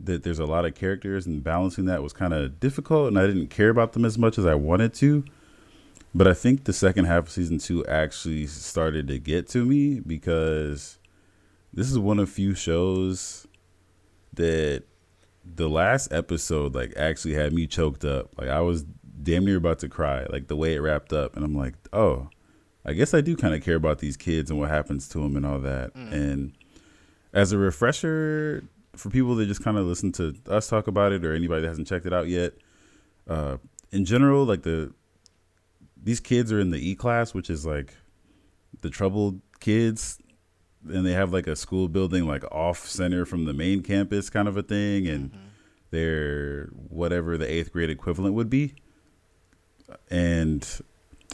that 0.05 0.23
there's 0.23 0.39
a 0.39 0.47
lot 0.47 0.65
of 0.65 0.75
characters, 0.75 1.27
and 1.27 1.43
balancing 1.43 1.85
that 1.87 2.03
was 2.03 2.13
kind 2.13 2.33
of 2.33 2.59
difficult, 2.61 3.09
and 3.09 3.19
I 3.19 3.27
didn't 3.27 3.49
care 3.49 3.69
about 3.69 3.93
them 3.93 4.05
as 4.05 4.19
much 4.19 4.39
as 4.39 4.47
I 4.47 4.55
wanted 4.55 4.95
to. 4.95 5.25
But 6.15 6.29
I 6.29 6.35
think 6.35 6.65
the 6.65 6.73
second 6.73 7.07
half 7.07 7.25
of 7.25 7.31
season 7.31 7.59
two 7.59 7.87
actually 7.87 8.47
started 8.47 9.09
to 9.09 9.19
get 9.19 9.49
to 9.51 9.65
me 9.65 10.01
because 10.01 10.99
this 11.73 11.91
is 11.91 11.99
one 11.99 12.19
of 12.19 12.29
few 12.29 12.55
shows 12.55 13.47
that 14.35 14.85
the 15.45 15.69
last 15.69 16.13
episode 16.13 16.75
like 16.75 16.93
actually 16.97 17.35
had 17.35 17.53
me 17.53 17.67
choked 17.67 18.05
up. 18.05 18.31
Like 18.39 18.49
I 18.49 18.61
was 18.61 18.85
damn 19.23 19.45
near 19.45 19.57
about 19.57 19.79
to 19.81 19.89
cry, 19.89 20.27
like 20.29 20.49
the 20.49 20.57
way 20.57 20.75
it 20.75 20.81
wrapped 20.81 21.13
up, 21.13 21.35
and 21.35 21.45
I'm 21.45 21.57
like, 21.57 21.75
oh, 21.93 22.29
I 22.85 22.93
guess 22.95 23.15
I 23.15 23.21
do 23.21 23.37
kind 23.37 23.55
of 23.55 23.63
care 23.63 23.77
about 23.77 23.99
these 24.01 24.17
kids 24.17 24.51
and 24.51 24.59
what 24.59 24.69
happens 24.69 25.09
to 25.11 25.19
them 25.19 25.37
and 25.37 25.47
all 25.47 25.61
that. 25.61 25.95
And 25.95 26.53
as 27.33 27.53
a 27.53 27.59
refresher 27.59 28.65
for 28.97 29.09
people 29.09 29.35
that 29.37 29.47
just 29.47 29.63
kind 29.63 29.79
of 29.79 29.87
listen 29.87 30.13
to 30.13 30.35
us 30.49 30.69
talk 30.69 30.87
about 30.87 31.13
it 31.13 31.25
or 31.25 31.33
anybody 31.33 31.63
that 31.63 31.69
hasn't 31.69 31.87
checked 31.87 32.07
it 32.07 32.13
out 32.13 32.29
yet, 32.29 32.55
uh, 33.29 33.57
in 33.93 34.05
general, 34.05 34.45
like 34.45 34.63
the 34.63 34.93
these 36.03 36.19
kids 36.21 36.51
are 36.53 36.59
in 36.59 36.71
the 36.71 36.91
E 36.91 36.95
class, 36.95 37.33
which 37.33 37.49
is 37.49 37.65
like 37.65 37.95
the 38.81 38.91
troubled 38.91 39.41
kids, 39.61 40.19
and 40.89 41.07
they 41.07 41.13
have 41.13 41.33
like 41.33 41.47
a 41.47 41.55
school 41.55 41.89
building 41.89 42.27
like 42.27 42.43
off 42.51 42.89
center 42.89 43.25
from 43.25 43.45
the 43.45 43.53
main 43.53 43.83
campus 43.83 44.29
kind 44.29 44.49
of 44.49 44.57
a 44.57 44.63
thing, 44.63 45.07
and 45.07 45.31
they're 45.91 46.67
whatever 46.89 47.39
the 47.39 47.49
eighth 47.51 47.73
grade 47.73 47.91
equivalent 47.91 48.35
would 48.35 48.51
be. 48.51 48.75
And 50.11 50.67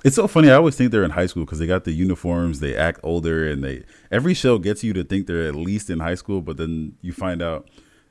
it's 0.05 0.17
so 0.17 0.29
funny. 0.29 0.51
I 0.51 0.55
always 0.55 0.77
think 0.77 0.93
they're 0.93 1.05
in 1.05 1.11
high 1.11 1.27
school 1.27 1.45
because 1.45 1.59
they 1.59 1.67
got 1.67 1.85
the 1.85 1.93
uniforms. 1.93 2.61
They 2.61 2.77
act 2.77 3.01
older, 3.03 3.49
and 3.49 3.63
they 3.63 3.85
every 4.11 4.35
show 4.35 4.59
gets 4.59 4.85
you 4.85 4.93
to 4.93 5.05
think 5.05 5.27
they're 5.27 5.49
at 5.49 5.55
least 5.55 5.91
in 5.91 6.01
high 6.01 6.15
school. 6.15 6.41
But 6.41 6.57
then 6.57 6.97
you 7.01 7.13
find 7.13 7.43
out, 7.43 7.69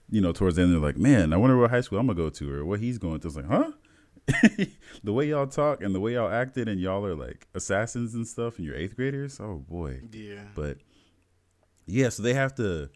you 0.09 0.21
know, 0.21 0.31
towards 0.31 0.57
the 0.57 0.63
end, 0.63 0.73
they're 0.73 0.79
like, 0.79 0.97
"Man, 0.97 1.33
I 1.33 1.37
wonder 1.37 1.57
what 1.57 1.69
high 1.69 1.81
school 1.81 1.99
I'm 1.99 2.07
gonna 2.07 2.17
go 2.17 2.29
to, 2.29 2.53
or 2.53 2.65
what 2.65 2.79
he's 2.79 2.97
going 2.97 3.19
to." 3.21 3.27
It's 3.27 3.37
like, 3.37 3.47
huh? 3.47 3.71
the 5.03 5.13
way 5.13 5.29
y'all 5.29 5.47
talk 5.47 5.81
and 5.81 5.95
the 5.95 6.01
way 6.01 6.13
y'all 6.13 6.31
acted, 6.31 6.67
and 6.67 6.81
y'all 6.81 7.05
are 7.05 7.15
like 7.15 7.47
assassins 7.55 8.13
and 8.13 8.27
stuff, 8.27 8.57
and 8.57 8.65
you're 8.65 8.75
eighth 8.75 8.95
graders. 8.95 9.39
Oh 9.39 9.63
boy. 9.67 10.01
Yeah. 10.11 10.43
But 10.55 10.79
yeah, 11.85 12.09
so 12.09 12.23
they 12.23 12.33
have 12.33 12.53
to. 12.55 12.89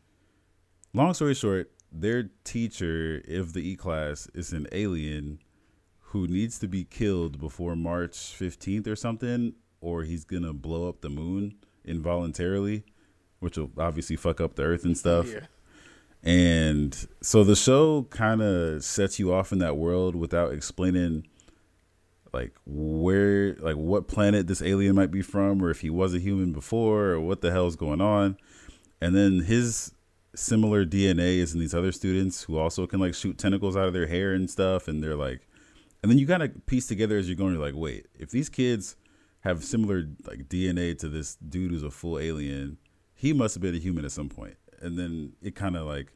Long 0.93 1.13
story 1.13 1.33
short, 1.35 1.71
their 1.89 2.29
teacher 2.43 3.21
of 3.29 3.53
the 3.53 3.61
E 3.61 3.77
class 3.77 4.27
is 4.33 4.51
an 4.51 4.67
alien 4.73 5.39
who 6.11 6.27
needs 6.27 6.59
to 6.59 6.67
be 6.67 6.83
killed 6.83 7.39
before 7.39 7.75
March 7.75 8.11
15th 8.11 8.85
or 8.87 8.95
something, 8.95 9.53
or 9.79 10.03
he's 10.03 10.25
gonna 10.25 10.53
blow 10.53 10.89
up 10.89 11.01
the 11.01 11.09
moon 11.09 11.55
involuntarily, 11.85 12.83
which 13.39 13.57
will 13.57 13.71
obviously 13.77 14.17
fuck 14.17 14.41
up 14.41 14.55
the 14.55 14.63
Earth 14.63 14.83
and 14.83 14.97
stuff. 14.97 15.27
Yeah. 15.27 15.47
And 16.23 17.07
so 17.21 17.43
the 17.43 17.55
show 17.55 18.03
kind 18.09 18.41
of 18.41 18.83
sets 18.83 19.19
you 19.19 19.33
off 19.33 19.51
in 19.51 19.59
that 19.59 19.77
world 19.77 20.15
without 20.15 20.53
explaining 20.53 21.27
like 22.33 22.53
where 22.65 23.55
like 23.55 23.75
what 23.75 24.07
planet 24.07 24.47
this 24.47 24.61
alien 24.61 24.95
might 24.95 25.11
be 25.11 25.21
from 25.21 25.63
or 25.63 25.69
if 25.69 25.81
he 25.81 25.89
was 25.89 26.13
a 26.13 26.19
human 26.19 26.51
before 26.51 27.11
or 27.11 27.19
what 27.21 27.41
the 27.41 27.51
hell's 27.51 27.75
going 27.75 28.01
on. 28.01 28.37
And 28.99 29.15
then 29.15 29.41
his 29.41 29.93
similar 30.35 30.85
DNA 30.85 31.37
is 31.37 31.53
in 31.53 31.59
these 31.59 31.73
other 31.73 31.91
students 31.91 32.43
who 32.43 32.57
also 32.57 32.85
can 32.85 32.99
like 32.99 33.15
shoot 33.15 33.37
tentacles 33.37 33.75
out 33.75 33.87
of 33.87 33.93
their 33.93 34.07
hair 34.07 34.33
and 34.33 34.49
stuff 34.49 34.87
and 34.87 35.01
they're 35.01 35.15
like 35.15 35.47
and 36.01 36.11
then 36.11 36.17
you 36.17 36.27
kind 36.27 36.43
of 36.43 36.65
piece 36.65 36.87
together 36.87 37.17
as 37.17 37.27
you're 37.27 37.35
going 37.35 37.53
you're 37.53 37.61
like 37.61 37.75
wait, 37.75 38.07
if 38.17 38.31
these 38.31 38.49
kids 38.49 38.95
have 39.41 39.63
similar 39.63 40.07
like 40.25 40.47
DNA 40.47 40.97
to 40.99 41.09
this 41.09 41.35
dude 41.35 41.71
who's 41.71 41.83
a 41.83 41.91
full 41.91 42.17
alien. 42.17 42.77
He 43.13 43.33
must 43.33 43.55
have 43.55 43.61
been 43.61 43.75
a 43.75 43.79
human 43.79 44.05
at 44.05 44.11
some 44.11 44.29
point. 44.29 44.55
and 44.81 44.97
then 44.97 45.33
it 45.43 45.55
kind 45.55 45.75
of 45.75 45.85
like 45.85 46.11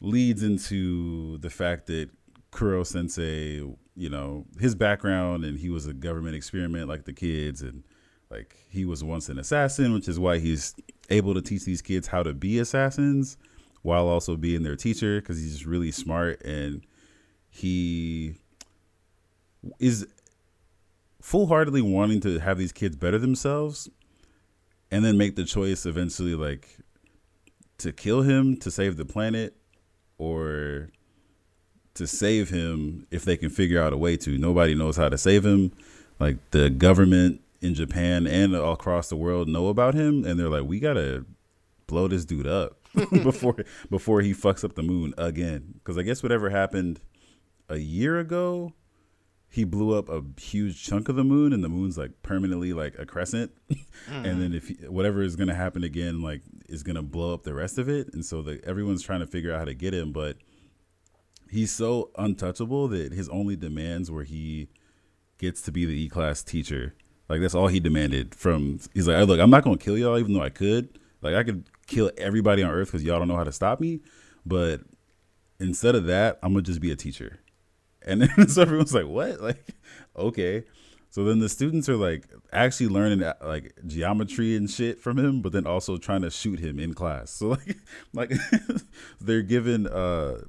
leads 0.00 0.42
into 0.42 1.38
the 1.38 1.50
fact 1.50 1.86
that 1.86 2.10
Koro 2.50 2.82
Sensei, 2.82 3.62
you 3.94 4.10
know, 4.10 4.44
his 4.60 4.74
background 4.74 5.44
and 5.44 5.58
he 5.58 5.70
was 5.70 5.86
a 5.86 5.94
government 5.94 6.34
experiment 6.34 6.88
like 6.88 7.04
the 7.04 7.12
kids 7.12 7.62
and 7.62 7.84
like 8.30 8.56
he 8.68 8.84
was 8.84 9.04
once 9.04 9.28
an 9.28 9.38
assassin, 9.38 9.92
which 9.92 10.08
is 10.08 10.18
why 10.18 10.38
he's 10.38 10.74
able 11.10 11.34
to 11.34 11.42
teach 11.42 11.64
these 11.64 11.82
kids 11.82 12.08
how 12.08 12.22
to 12.22 12.34
be 12.34 12.58
assassins 12.58 13.36
while 13.82 14.08
also 14.08 14.36
being 14.36 14.64
their 14.64 14.74
teacher 14.74 15.20
because 15.20 15.38
he's 15.38 15.66
really 15.66 15.92
smart 15.92 16.42
and 16.42 16.84
he 17.48 18.34
is 19.78 20.06
full-heartedly 21.20 21.82
wanting 21.82 22.20
to 22.20 22.38
have 22.38 22.58
these 22.58 22.72
kids 22.72 22.96
better 22.96 23.18
themselves 23.18 23.88
and 24.90 25.04
then 25.04 25.18
make 25.18 25.36
the 25.36 25.44
choice 25.44 25.84
eventually 25.84 26.34
like 26.34 26.78
to 27.78 27.92
kill 27.92 28.22
him 28.22 28.56
to 28.56 28.70
save 28.70 28.96
the 28.96 29.04
planet 29.04 29.56
or 30.18 30.90
to 31.94 32.06
save 32.06 32.50
him 32.50 33.06
if 33.10 33.24
they 33.24 33.36
can 33.36 33.50
figure 33.50 33.82
out 33.82 33.92
a 33.92 33.96
way 33.96 34.16
to. 34.16 34.38
Nobody 34.38 34.74
knows 34.74 34.96
how 34.96 35.08
to 35.08 35.18
save 35.18 35.44
him. 35.44 35.72
Like 36.18 36.36
the 36.50 36.70
government 36.70 37.40
in 37.60 37.74
Japan 37.74 38.26
and 38.26 38.54
all 38.54 38.74
across 38.74 39.08
the 39.08 39.16
world 39.16 39.48
know 39.48 39.68
about 39.68 39.94
him 39.94 40.24
and 40.24 40.38
they're 40.38 40.48
like, 40.48 40.64
we 40.64 40.78
gotta 40.80 41.24
blow 41.86 42.08
this 42.08 42.24
dude 42.24 42.46
up 42.46 42.78
before 43.10 43.56
before 43.90 44.20
he 44.20 44.32
fucks 44.32 44.64
up 44.64 44.74
the 44.74 44.82
moon 44.82 45.12
again. 45.18 45.74
Because 45.74 45.98
I 45.98 46.02
guess 46.02 46.22
whatever 46.22 46.50
happened 46.50 47.00
a 47.68 47.78
year 47.78 48.18
ago, 48.18 48.72
he 49.48 49.64
blew 49.64 49.96
up 49.96 50.08
a 50.08 50.22
huge 50.40 50.82
chunk 50.84 51.08
of 51.08 51.16
the 51.16 51.24
moon, 51.24 51.52
and 51.52 51.62
the 51.64 51.68
moon's 51.68 51.96
like 51.96 52.22
permanently 52.22 52.72
like 52.72 52.98
a 52.98 53.06
crescent. 53.06 53.52
Mm. 54.10 54.24
and 54.24 54.42
then 54.42 54.52
if 54.52 54.70
whatever 54.88 55.22
is 55.22 55.36
gonna 55.36 55.54
happen 55.54 55.82
again, 55.82 56.22
like 56.22 56.42
is 56.68 56.82
gonna 56.82 57.02
blow 57.02 57.34
up 57.34 57.44
the 57.44 57.54
rest 57.54 57.78
of 57.78 57.88
it. 57.88 58.12
And 58.12 58.24
so 58.24 58.42
the, 58.42 58.60
everyone's 58.64 59.02
trying 59.02 59.20
to 59.20 59.26
figure 59.26 59.52
out 59.52 59.58
how 59.58 59.64
to 59.64 59.74
get 59.74 59.94
him, 59.94 60.12
but 60.12 60.36
he's 61.50 61.72
so 61.72 62.10
untouchable 62.18 62.88
that 62.88 63.12
his 63.12 63.28
only 63.30 63.56
demands 63.56 64.10
were 64.10 64.24
he 64.24 64.68
gets 65.38 65.62
to 65.62 65.72
be 65.72 65.84
the 65.84 65.98
E 65.98 66.08
class 66.08 66.42
teacher. 66.42 66.94
Like 67.28 67.40
that's 67.40 67.54
all 67.54 67.68
he 67.68 67.80
demanded 67.80 68.34
from. 68.34 68.78
He's 68.94 69.08
like, 69.08 69.26
look, 69.26 69.40
I'm 69.40 69.50
not 69.50 69.64
gonna 69.64 69.78
kill 69.78 69.98
y'all, 69.98 70.18
even 70.18 70.34
though 70.34 70.42
I 70.42 70.50
could. 70.50 70.98
Like 71.22 71.34
I 71.34 71.42
could 71.42 71.68
kill 71.86 72.10
everybody 72.18 72.62
on 72.62 72.70
Earth 72.70 72.88
because 72.88 73.02
y'all 73.02 73.18
don't 73.18 73.28
know 73.28 73.36
how 73.36 73.44
to 73.44 73.52
stop 73.52 73.80
me. 73.80 74.00
But 74.44 74.82
instead 75.58 75.94
of 75.94 76.04
that, 76.04 76.38
I'm 76.42 76.52
gonna 76.52 76.62
just 76.62 76.80
be 76.80 76.90
a 76.90 76.96
teacher. 76.96 77.40
And 78.06 78.22
then 78.22 78.48
so 78.48 78.62
everyone's 78.62 78.94
like, 78.94 79.06
what? 79.06 79.40
Like, 79.46 79.74
okay. 80.16 80.64
So 81.10 81.24
then 81.24 81.38
the 81.38 81.48
students 81.48 81.88
are 81.88 81.96
like 81.96 82.28
actually 82.52 82.88
learning 82.88 83.22
uh, 83.22 83.34
like 83.42 83.72
geometry 83.86 84.56
and 84.56 84.70
shit 84.70 85.00
from 85.00 85.18
him, 85.18 85.40
but 85.40 85.52
then 85.52 85.66
also 85.66 85.96
trying 85.96 86.22
to 86.22 86.30
shoot 86.30 86.58
him 86.58 86.78
in 86.78 86.94
class. 86.94 87.30
So 87.30 87.48
like, 87.48 87.76
like 88.12 88.32
they're 89.20 89.42
given 89.42 89.86
uh 89.86 90.42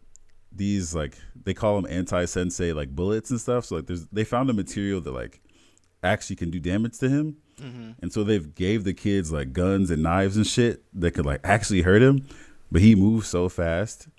these 0.52 0.94
like 0.96 1.18
they 1.46 1.54
call 1.54 1.80
them 1.80 1.90
anti 1.90 2.26
sensei 2.26 2.74
like 2.74 2.96
bullets 2.96 3.30
and 3.32 3.40
stuff. 3.40 3.66
So 3.66 3.76
like 3.78 3.86
there's 3.86 4.08
they 4.08 4.24
found 4.24 4.50
a 4.50 4.54
material 4.54 5.00
that 5.02 5.12
like 5.12 5.42
actually 6.04 6.36
can 6.36 6.50
do 6.50 6.60
damage 6.60 6.98
to 7.00 7.10
him. 7.10 7.38
And 8.02 8.12
so 8.12 8.24
they've 8.24 8.54
gave 8.54 8.84
the 8.84 8.94
kids 8.94 9.32
like 9.32 9.54
guns 9.54 9.90
and 9.90 10.04
knives 10.04 10.38
and 10.38 10.46
shit 10.46 10.84
that 11.00 11.12
could 11.12 11.26
like 11.26 11.42
actually 11.44 11.82
hurt 11.82 12.02
him, 12.02 12.28
but 12.72 12.82
he 12.82 12.94
moves 12.94 13.28
so 13.28 13.48
fast 13.50 14.10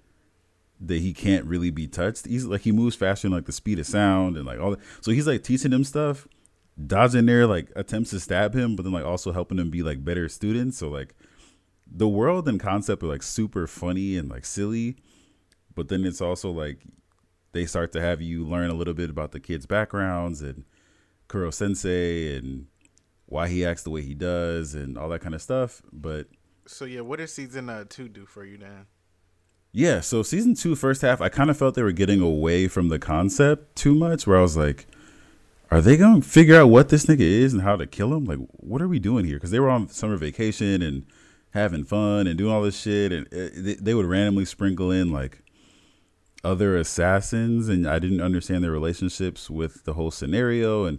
that 0.81 1.01
he 1.01 1.12
can't 1.12 1.45
really 1.45 1.70
be 1.70 1.87
touched. 1.87 2.26
He's 2.26 2.45
like 2.45 2.62
he 2.62 2.72
moves 2.72 2.97
faster 2.97 3.29
than 3.29 3.37
like 3.37 3.47
the 3.47 3.53
speed 3.53 3.79
of 3.79 3.87
sound 3.87 4.37
and 4.37 4.47
like 4.47 4.61
all 4.61 4.70
that. 4.72 4.81
So 5.01 5.11
he's 5.11 5.26
like 5.26 5.43
teaching 5.43 5.72
him 5.72 5.85
stuff, 5.85 6.29
dodging 6.87 7.26
there 7.26 7.47
like 7.47 7.70
attempts 7.74 8.11
to 8.11 8.20
stab 8.20 8.55
him, 8.55 8.76
but 8.76 8.85
then 8.85 8.93
like 8.93 9.05
also 9.05 9.33
helping 9.33 9.59
him 9.59 9.70
be 9.70 9.83
like 9.83 10.05
better 10.05 10.29
students. 10.29 10.79
So 10.79 10.89
like 10.89 11.14
the 11.91 12.09
world 12.09 12.49
and 12.49 12.61
concept 12.61 13.03
are 13.03 13.07
like 13.07 13.22
super 13.22 13.66
funny 13.66 14.16
and 14.16 14.29
like 14.29 14.45
silly, 14.45 14.97
but 15.74 15.89
then 15.89 16.05
it's 16.05 16.20
also 16.20 16.51
like 16.51 16.79
they 17.53 17.66
start 17.66 17.93
to 17.93 18.01
have 18.01 18.20
you 18.20 18.45
learn 18.45 18.70
a 18.70 18.74
little 18.74 18.95
bit 18.95 19.11
about 19.11 19.33
the 19.33 19.41
kids' 19.41 19.66
backgrounds 19.66 20.43
and 20.43 20.64
Koro 21.29 21.51
Sensei 21.51 22.37
and 22.37 22.66
why 23.26 23.49
he 23.49 23.64
acts 23.64 23.83
the 23.83 23.91
way 23.91 24.03
he 24.03 24.14
does 24.14 24.74
and 24.74 24.97
all 24.97 25.09
that 25.09 25.20
kind 25.20 25.35
of 25.35 25.43
stuff. 25.43 25.83
But 25.93 26.29
So 26.66 26.85
yeah, 26.85 27.01
what 27.01 27.18
does 27.18 27.33
season 27.35 27.68
uh, 27.68 27.85
two 27.89 28.09
do 28.09 28.26
for 28.26 28.45
you, 28.45 28.59
Dan? 28.59 28.87
Yeah, 29.72 30.00
so 30.00 30.22
season 30.22 30.54
two, 30.54 30.74
first 30.74 31.02
half, 31.02 31.20
I 31.20 31.28
kind 31.28 31.50
of 31.50 31.56
felt 31.56 31.74
they 31.74 31.82
were 31.82 31.92
getting 31.92 32.20
away 32.20 32.68
from 32.68 32.88
the 32.88 32.98
concept 32.98 33.76
too 33.76 33.94
much, 33.94 34.26
where 34.26 34.38
I 34.38 34.42
was 34.42 34.56
like, 34.56 34.86
are 35.70 35.82
they 35.82 35.96
going 35.96 36.22
to 36.22 36.28
figure 36.28 36.58
out 36.58 36.68
what 36.68 36.88
this 36.88 37.06
nigga 37.06 37.20
is 37.20 37.52
and 37.52 37.62
how 37.62 37.76
to 37.76 37.86
kill 37.86 38.14
him? 38.14 38.24
Like, 38.24 38.38
what 38.52 38.80
are 38.80 38.88
we 38.88 38.98
doing 38.98 39.26
here? 39.26 39.36
Because 39.36 39.50
they 39.50 39.60
were 39.60 39.68
on 39.68 39.88
summer 39.88 40.16
vacation 40.16 40.80
and 40.80 41.04
having 41.50 41.84
fun 41.84 42.26
and 42.26 42.38
doing 42.38 42.52
all 42.52 42.62
this 42.62 42.80
shit, 42.80 43.12
and 43.12 43.26
they, 43.30 43.74
they 43.74 43.94
would 43.94 44.06
randomly 44.06 44.44
sprinkle 44.44 44.90
in 44.90 45.12
like 45.12 45.42
other 46.44 46.76
assassins, 46.76 47.68
and 47.68 47.86
I 47.86 47.98
didn't 47.98 48.20
understand 48.20 48.64
their 48.64 48.70
relationships 48.70 49.50
with 49.50 49.84
the 49.84 49.94
whole 49.94 50.10
scenario, 50.10 50.84
and 50.84 50.98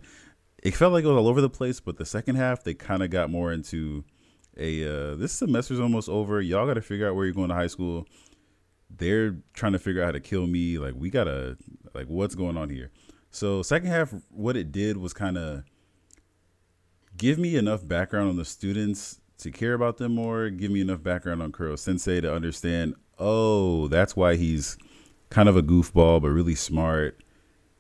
it 0.62 0.76
felt 0.76 0.94
like 0.94 1.04
it 1.04 1.08
was 1.08 1.18
all 1.18 1.28
over 1.28 1.42
the 1.42 1.50
place. 1.50 1.80
But 1.80 1.98
the 1.98 2.06
second 2.06 2.36
half, 2.36 2.64
they 2.64 2.74
kind 2.74 3.02
of 3.02 3.10
got 3.10 3.30
more 3.30 3.52
into 3.52 4.04
a 4.58 4.84
uh, 4.84 5.16
this 5.16 5.32
semester's 5.34 5.80
almost 5.80 6.10
over. 6.10 6.42
Y'all 6.42 6.68
got 6.68 6.76
to 6.76 6.82
figure 6.82 7.08
out 7.08 7.16
where 7.16 7.26
you're 7.26 7.34
going 7.34 7.50
to 7.50 7.56
high 7.56 7.68
school. 7.68 8.06
They're 8.90 9.38
trying 9.54 9.74
to 9.74 9.80
figure 9.80 10.02
out 10.02 10.08
how 10.08 10.12
to 10.14 10.20
kill 10.20 10.48
me. 10.48 10.78
Like 10.78 10.94
we 10.96 11.10
gotta 11.10 11.58
like 11.94 12.08
what's 12.08 12.36
going 12.36 12.58
on 12.58 12.70
here. 12.70 12.92
So 13.32 13.62
second 13.62 13.90
half, 13.90 14.14
what 14.30 14.58
it 14.58 14.72
did 14.72 14.98
was 14.98 15.14
kind 15.14 15.38
of 15.38 15.64
give 17.18 17.38
me 17.38 17.56
enough 17.56 17.88
background 17.88 18.30
on 18.30 18.38
the 18.38 18.46
students 18.46 19.20
to 19.40 19.52
care 19.52 19.74
about 19.74 19.98
them 19.98 20.16
more. 20.16 20.50
Give 20.50 20.72
me 20.72 20.82
enough 20.82 21.04
background 21.04 21.42
on 21.42 21.52
Koro 21.52 21.76
Sensei 21.76 22.22
to 22.22 22.34
understand. 22.34 22.96
Oh, 23.18 23.88
that's 23.88 24.16
why 24.16 24.36
he's 24.36 24.78
kind 25.30 25.48
of 25.48 25.56
a 25.56 25.62
goofball, 25.62 26.22
but 26.22 26.30
really 26.30 26.56
smart. 26.56 27.24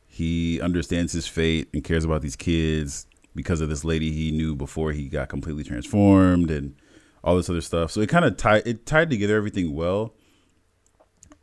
He 0.05 0.59
understands 0.61 1.13
his 1.13 1.27
fate 1.27 1.69
and 1.73 1.83
cares 1.83 2.03
about 2.03 2.21
these 2.21 2.35
kids 2.35 3.07
because 3.35 3.61
of 3.61 3.69
this 3.69 3.83
lady 3.83 4.11
he 4.11 4.31
knew 4.31 4.55
before 4.55 4.91
he 4.91 5.07
got 5.07 5.29
completely 5.29 5.63
transformed 5.63 6.51
and 6.51 6.75
all 7.23 7.35
this 7.35 7.49
other 7.49 7.61
stuff. 7.61 7.91
So 7.91 8.01
it 8.01 8.09
kind 8.09 8.25
of 8.25 8.37
tied 8.37 8.65
it 8.65 8.85
tied 8.85 9.09
together 9.09 9.35
everything 9.35 9.73
well. 9.73 10.13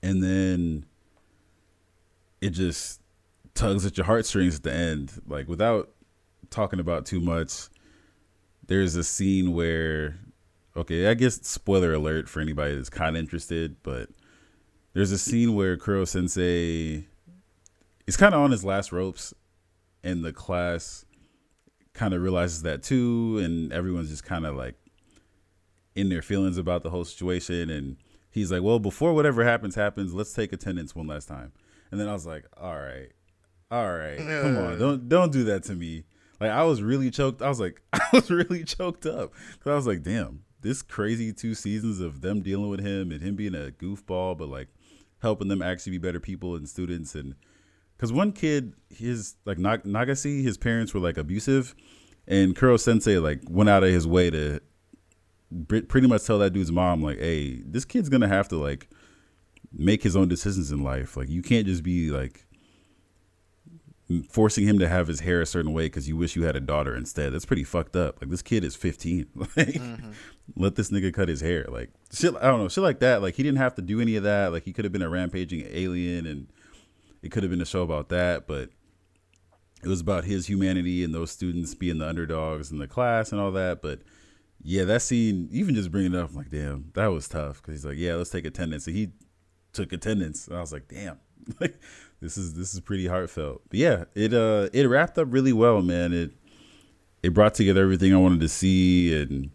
And 0.03 0.23
then 0.23 0.87
it 2.41 2.51
just 2.51 3.01
tugs 3.55 3.87
at 3.87 3.97
your 3.97 4.07
heartstrings 4.07 4.57
at 4.57 4.63
the 4.63 4.73
end. 4.73 5.13
Like 5.27 5.49
without 5.49 5.91
talking 6.51 6.81
about 6.81 7.07
too 7.07 7.21
much, 7.21 7.69
there's 8.67 8.95
a 8.97 9.05
scene 9.05 9.53
where 9.53 10.19
okay, 10.77 11.07
I 11.09 11.15
guess 11.15 11.37
spoiler 11.47 11.95
alert 11.95 12.29
for 12.29 12.41
anybody 12.41 12.77
that's 12.77 12.91
kind 12.91 13.17
of 13.17 13.21
interested, 13.21 13.77
but 13.83 14.11
there's 14.93 15.11
a 15.11 15.19
scene 15.19 15.55
where 15.55 15.77
Koro 15.77 16.05
Sensei 16.05 17.07
is 18.07 18.17
kind 18.17 18.35
of 18.35 18.41
on 18.41 18.51
his 18.51 18.65
last 18.65 18.93
ropes, 18.93 19.33
and 20.05 20.25
the 20.25 20.33
class 20.33 21.05
kind 21.95 22.13
of 22.13 22.23
realizes 22.23 22.63
that 22.63 22.83
too, 22.83 23.41
and 23.43 23.73
everyone's 23.73 24.11
just 24.11 24.25
kind 24.25 24.45
of 24.47 24.55
like 24.55 24.75
in 25.95 26.11
their 26.11 26.23
feelings 26.23 26.59
about 26.59 26.83
the 26.83 26.91
whole 26.91 27.05
situation. 27.05 27.71
And 27.71 27.97
he's 28.37 28.53
like, 28.53 28.63
"Well, 28.63 28.79
before 28.79 29.13
whatever 29.15 29.45
happens 29.45 29.75
happens, 29.75 30.15
let's 30.15 30.33
take 30.33 30.53
attendance 30.53 30.95
one 30.95 31.07
last 31.07 31.27
time." 31.27 31.53
And 31.91 32.01
then 32.01 32.09
I 32.09 32.13
was 32.13 32.27
like, 32.27 32.45
"All 32.57 32.77
right, 32.77 33.11
all 33.71 33.91
right, 33.97 34.19
come 34.19 34.57
on, 34.59 34.79
don't 34.79 35.09
don't 35.09 35.33
do 35.33 35.45
that 35.45 35.65
to 35.65 35.75
me." 35.75 36.05
Like 36.41 36.51
I 36.51 36.63
was 36.65 36.83
really 36.83 37.11
choked. 37.11 37.43
I 37.43 37.49
was 37.49 37.59
like, 37.59 37.83
I 37.93 38.09
was 38.13 38.31
really 38.31 38.63
choked 38.63 39.07
up 39.07 39.33
because 39.53 39.71
I 39.71 39.75
was 39.75 39.87
like, 39.87 40.03
"Damn." 40.03 40.43
This 40.63 40.83
crazy 40.83 41.33
two 41.33 41.55
seasons 41.55 42.01
of 42.01 42.23
them 42.23 42.41
dealing 42.41 42.69
with 42.71 42.81
him 42.81 43.13
and 43.13 43.23
him 43.23 43.37
being 43.37 43.55
a 43.55 43.71
goofball, 43.71 44.37
but 44.37 44.49
like 44.49 44.69
helping 45.21 45.49
them 45.49 45.63
actually 45.63 45.93
be 45.93 45.99
better 45.99 46.19
people 46.19 46.57
and 46.57 46.69
students 46.69 47.15
and 47.15 47.35
because 47.97 48.13
one 48.13 48.33
kid 48.33 48.75
his 48.91 49.37
like 49.45 49.59
Nag- 49.59 49.85
Nagisa 49.85 50.43
his 50.43 50.57
parents 50.59 50.93
were 50.93 51.01
like 51.01 51.17
abusive 51.17 51.75
and 52.27 52.55
koro 52.57 52.77
sensei 52.77 53.19
like 53.19 53.41
went 53.49 53.71
out 53.71 53.85
of 53.85 53.91
his 53.91 54.07
way 54.07 54.31
to 54.31 54.61
pretty 55.69 56.09
much 56.09 56.25
tell 56.25 56.39
that 56.39 56.53
dude's 56.53 56.73
mom 56.73 57.03
like 57.03 57.19
hey 57.19 57.63
this 57.65 57.85
kid's 57.85 58.09
gonna 58.09 58.29
have 58.29 58.49
to 58.49 58.57
like 58.57 58.89
make 59.73 60.03
his 60.03 60.17
own 60.17 60.29
decisions 60.29 60.71
in 60.71 60.83
life. 60.83 61.17
Like 61.17 61.29
you 61.29 61.43
can't 61.43 61.67
just 61.67 61.83
be 61.83 62.11
like 62.11 62.45
forcing 64.29 64.67
him 64.67 64.79
to 64.79 64.89
have 64.89 65.09
his 65.09 65.21
hair 65.21 65.41
a 65.41 65.47
certain 65.47 65.73
way 65.73 65.87
because 65.87 66.09
you 66.09 66.17
wish 66.17 66.37
you 66.37 66.45
had 66.45 66.57
a 66.57 66.61
daughter 66.61 66.97
instead. 66.97 67.33
That's 67.33 67.45
pretty 67.45 67.65
fucked 67.65 67.97
up. 67.97 68.21
Like 68.21 68.31
this 68.31 68.43
kid 68.43 68.65
is 68.65 68.77
15 68.77 69.27
like 69.35 69.49
mm-hmm. 69.57 70.11
let 70.57 70.77
this 70.77 70.91
nigga 70.91 71.13
cut 71.13 71.29
his 71.29 71.41
hair. 71.41 71.67
Like 71.69 71.91
shit 72.13 72.35
i 72.37 72.43
don't 72.43 72.61
know 72.61 72.69
shit 72.69 72.85
like 72.85 73.01
that. 73.01 73.23
Like 73.23 73.35
he 73.35 73.43
didn't 73.43 73.59
have 73.59 73.75
to 73.77 73.83
do 73.83 74.01
any 74.01 74.17
of 74.17 74.23
that. 74.25 74.53
Like 74.53 74.65
he 74.65 74.73
could 74.73 74.85
have 74.85 74.93
been 74.93 75.03
a 75.03 75.09
rampaging 75.09 75.67
alien 75.71 76.27
and 76.27 76.49
it 77.23 77.31
could 77.31 77.43
have 77.43 77.51
been 77.51 77.61
a 77.63 77.67
show 77.67 77.83
about 77.83 78.09
that 78.11 78.47
but 78.47 78.71
it 79.83 79.89
was 79.89 80.01
about 80.01 80.25
his 80.25 80.47
humanity 80.47 81.03
and 81.05 81.15
those 81.15 81.31
students 81.31 81.75
being 81.75 81.99
the 81.99 82.09
underdogs 82.09 82.71
in 82.71 82.79
the 82.79 82.87
class 82.87 83.33
and 83.33 83.41
all 83.41 83.51
that 83.53 83.83
but 83.83 84.01
yeah 84.63 84.85
that 84.85 85.03
scene 85.03 85.49
even 85.51 85.75
just 85.75 85.91
bringing 85.91 86.15
it 86.15 86.19
up 86.19 86.31
I'm 86.31 86.37
like 86.37 86.51
damn 86.51 86.91
that 86.95 87.07
was 87.07 87.29
tough 87.29 87.63
because 87.63 87.75
he's 87.75 87.85
like 87.85 87.99
yeah 87.99 88.15
let's 88.15 88.31
take 88.31 88.45
attendance 88.45 88.87
and 88.87 88.97
he 88.97 89.11
took 89.73 89.93
attendance 89.93 90.49
and 90.49 90.57
i 90.57 90.61
was 90.61 90.73
like 90.73 90.89
damn 90.89 91.19
like 91.61 91.79
this 92.21 92.39
is 92.39 92.55
this 92.55 92.73
is 92.73 92.81
pretty 92.81 93.07
heartfelt 93.07 93.63
but 93.69 93.79
yeah 93.79 94.05
it 94.15 94.33
uh 94.33 94.69
it 94.73 94.89
wrapped 94.89 95.19
up 95.19 95.29
really 95.31 95.53
well 95.53 95.83
man 95.83 96.13
it 96.13 96.33
it 97.27 97.35
brought 97.35 97.55
together 97.55 97.83
everything 97.83 98.15
I 98.15 98.19
wanted 98.19 98.41
to 98.41 98.49
see, 98.49 99.15
and 99.21 99.51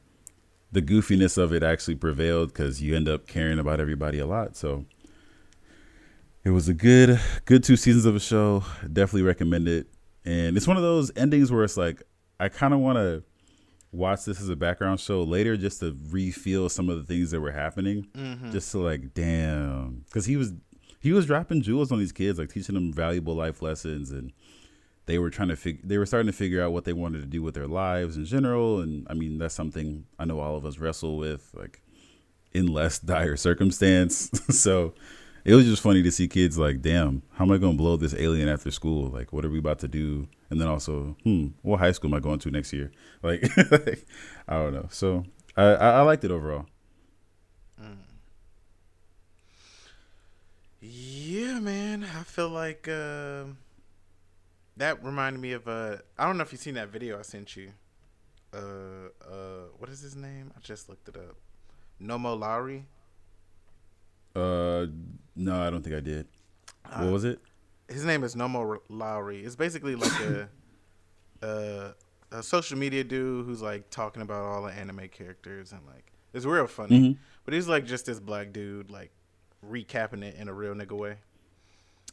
the 0.74 0.82
goofiness 0.82 1.38
of 1.38 1.54
it 1.54 1.64
actually 1.64 1.96
prevailed 1.96 2.50
because 2.50 2.82
you 2.82 2.96
end 2.96 3.08
up 3.08 3.28
caring 3.28 3.60
about 3.60 3.80
everybody 3.80 4.20
a 4.20 4.26
lot. 4.26 4.58
So 4.58 4.86
it 6.44 6.50
was 6.50 6.68
a 6.68 6.74
good, 6.74 7.20
good 7.46 7.64
two 7.64 7.78
seasons 7.78 8.06
of 8.06 8.16
a 8.16 8.20
show. 8.20 8.64
Definitely 8.82 9.24
recommend 9.24 9.70
it. 9.70 9.88
And 10.26 10.58
it's 10.58 10.68
one 10.68 10.78
of 10.78 10.84
those 10.84 11.12
endings 11.16 11.52
where 11.52 11.64
it's 11.64 11.78
like 11.78 12.04
I 12.40 12.50
kind 12.50 12.74
of 12.74 12.82
want 12.82 12.98
to 12.98 13.24
watch 13.92 14.26
this 14.26 14.42
as 14.42 14.50
a 14.50 14.56
background 14.56 15.00
show 15.00 15.24
later 15.24 15.58
just 15.58 15.80
to 15.82 15.98
re-feel 16.10 16.70
some 16.70 16.90
of 16.90 16.98
the 16.98 17.04
things 17.04 17.32
that 17.32 17.42
were 17.42 17.52
happening. 17.52 18.08
Mm-hmm. 18.16 18.52
Just 18.52 18.72
to 18.72 18.80
like 18.80 19.14
damn. 19.14 20.04
Because 20.06 20.26
he 20.26 20.38
was 20.38 20.54
he 21.00 21.12
was 21.12 21.26
dropping 21.26 21.62
jewels 21.62 21.92
on 21.92 22.00
these 22.00 22.12
kids 22.12 22.40
like 22.40 22.50
teaching 22.50 22.76
them 22.76 22.94
valuable 22.94 23.36
life 23.36 23.62
lessons 23.62 24.12
and 24.12 24.32
they 25.08 25.18
were 25.18 25.32
trying 25.32 25.50
to 25.50 25.56
figure 25.56 25.82
they 25.84 25.98
were 25.98 26.06
starting 26.06 26.28
to 26.28 26.38
figure 26.38 26.64
out 26.64 26.72
what 26.72 26.86
they 26.86 26.94
wanted 26.94 27.22
to 27.22 27.28
do 27.28 27.42
with 27.42 27.56
their 27.56 27.68
lives 27.68 28.18
in 28.18 28.24
general 28.24 28.80
and 28.80 29.08
i 29.10 29.16
mean 29.16 29.40
that's 29.40 29.56
something 29.56 30.06
i 30.20 30.26
know 30.26 30.40
all 30.40 30.56
of 30.56 30.64
us 30.64 30.78
wrestle 30.78 31.18
with 31.18 31.50
like 31.56 31.82
in 32.54 32.68
less 32.68 33.00
dire 33.00 33.38
circumstance. 33.38 34.30
So 34.52 34.94
it 35.44 35.56
was 35.56 35.66
just 35.66 35.82
funny 35.82 36.04
to 36.04 36.12
see 36.12 36.28
kids 36.28 36.58
like 36.58 36.82
damn 36.82 37.22
how 37.34 37.46
am 37.46 37.52
i 37.52 37.58
going 37.58 37.74
to 37.74 37.78
blow 37.78 37.98
this 37.98 38.14
alien 38.16 38.48
after 38.50 38.72
school 38.72 39.10
like 39.10 39.32
what 39.34 39.44
are 39.46 39.50
we 39.50 39.60
about 39.60 39.80
to 39.80 39.88
do 39.88 40.28
and 40.50 40.60
then 40.62 40.68
also 40.68 41.16
hmm 41.24 41.48
what 41.62 41.80
high 41.80 41.92
school 41.92 42.10
am 42.10 42.14
i 42.14 42.20
going 42.20 42.40
to 42.40 42.52
next 42.52 42.74
year 42.74 42.92
like 43.24 43.44
i 44.48 44.54
don't 44.58 44.74
know 44.74 44.88
so 44.90 45.26
i 45.58 45.64
i, 45.64 45.90
I 45.92 46.02
liked 46.02 46.24
it 46.24 46.32
overall 46.32 46.66
Yeah, 50.80 51.60
man. 51.60 52.04
I 52.04 52.24
feel 52.24 52.50
like 52.50 52.88
um 52.88 53.58
that 54.78 55.04
reminded 55.04 55.40
me 55.40 55.52
of 55.54 55.68
uh 55.68 55.98
I 56.18 56.26
don't 56.26 56.38
know 56.38 56.44
if 56.44 56.52
you've 56.52 56.62
seen 56.62 56.74
that 56.76 56.90
video 56.90 57.20
I 57.20 57.22
sent 57.22 57.56
you. 57.56 57.72
Uh 58.54 59.10
uh 59.24 59.66
what 59.78 59.90
is 59.90 60.02
his 60.02 60.16
name? 60.16 60.52
I 60.56 60.60
just 60.60 60.90
looked 60.90 61.08
it 61.08 61.16
up. 61.18 61.36
Nomo 62.02 62.38
Lowry. 62.38 62.86
Uh 64.36 64.86
no 65.36 65.62
i 65.62 65.70
don't 65.70 65.82
think 65.84 65.96
i 65.96 66.00
did 66.00 66.28
what 66.98 67.12
was 67.12 67.24
it 67.26 67.40
His 67.90 68.06
name 68.06 68.24
is 68.24 68.36
Nomo 68.36 68.80
Lowry. 68.90 69.42
It's 69.44 69.56
basically 69.58 69.96
like 69.96 70.18
a 70.22 70.50
uh 71.46 71.92
a 72.32 72.42
social 72.44 72.78
media 72.78 73.04
dude 73.04 73.46
who's 73.46 73.62
like 73.62 73.90
talking 73.90 74.22
about 74.22 74.44
all 74.44 74.64
the 74.64 74.72
anime 74.74 75.08
characters 75.10 75.72
and 75.74 75.82
like 75.86 76.06
it's 76.34 76.46
real 76.46 76.68
funny. 76.68 77.00
Mhm. 77.00 77.18
But 77.44 77.54
he's 77.54 77.68
like 77.68 77.86
just 77.86 78.06
this 78.06 78.20
black 78.22 78.54
dude 78.54 78.90
like 78.90 79.12
recapping 79.70 80.24
it 80.24 80.36
in 80.36 80.48
a 80.48 80.54
real 80.54 80.74
nigga 80.74 80.98
way. 80.98 81.18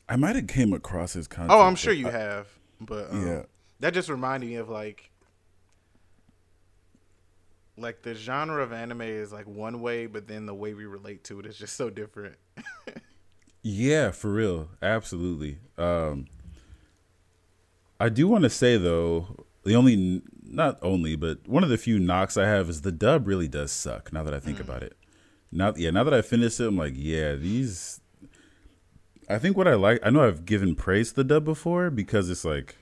i 0.08 0.16
might 0.16 0.34
have 0.36 0.48
came 0.48 0.72
across 0.72 1.12
his 1.12 1.28
content 1.28 1.52
Oh, 1.52 1.62
I'm 1.62 1.76
sure 1.76 1.92
you 1.92 2.08
I- 2.08 2.12
have. 2.12 2.48
But 2.80 3.10
um, 3.12 3.26
Yeah. 3.26 3.42
that 3.80 3.94
just 3.94 4.08
reminded 4.08 4.48
me 4.50 4.56
of 4.56 4.68
like 4.68 5.10
like 7.80 8.02
the 8.02 8.14
genre 8.14 8.62
of 8.62 8.72
anime 8.72 9.02
is 9.02 9.32
like 9.32 9.46
one 9.46 9.80
way, 9.80 10.06
but 10.06 10.26
then 10.26 10.46
the 10.46 10.54
way 10.54 10.74
we 10.74 10.86
relate 10.86 11.24
to 11.24 11.40
it 11.40 11.46
is 11.46 11.56
just 11.56 11.76
so 11.76 11.90
different. 11.90 12.36
Yeah, 13.62 14.12
for 14.12 14.32
real. 14.32 14.68
Absolutely. 14.80 15.58
Um 15.76 16.26
I 18.00 18.08
do 18.08 18.28
want 18.28 18.44
to 18.44 18.50
say 18.50 18.76
though, 18.76 19.44
the 19.64 19.74
only 19.74 20.22
not 20.42 20.78
only, 20.82 21.16
but 21.16 21.46
one 21.46 21.62
of 21.62 21.68
the 21.68 21.76
few 21.76 21.98
knocks 21.98 22.36
I 22.36 22.46
have 22.46 22.68
is 22.68 22.82
the 22.82 22.92
dub 22.92 23.26
really 23.26 23.48
does 23.48 23.72
suck 23.72 24.12
now 24.12 24.22
that 24.22 24.32
I 24.32 24.40
think 24.40 24.60
about 24.60 24.82
it. 24.82 24.96
Now 25.50 25.74
yeah, 25.76 25.90
now 25.90 26.04
that 26.04 26.14
I 26.14 26.22
finished 26.22 26.60
it, 26.60 26.66
I'm 26.66 26.76
like, 26.76 26.94
yeah, 26.96 27.34
these 27.34 28.00
I 29.28 29.38
think 29.38 29.56
what 29.56 29.68
I 29.68 29.74
like 29.74 30.00
I 30.02 30.10
know 30.10 30.26
I've 30.26 30.44
given 30.44 30.74
praise 30.74 31.10
to 31.10 31.16
the 31.16 31.24
dub 31.24 31.44
before 31.44 31.90
because 31.90 32.30
it's 32.30 32.44
like 32.44 32.76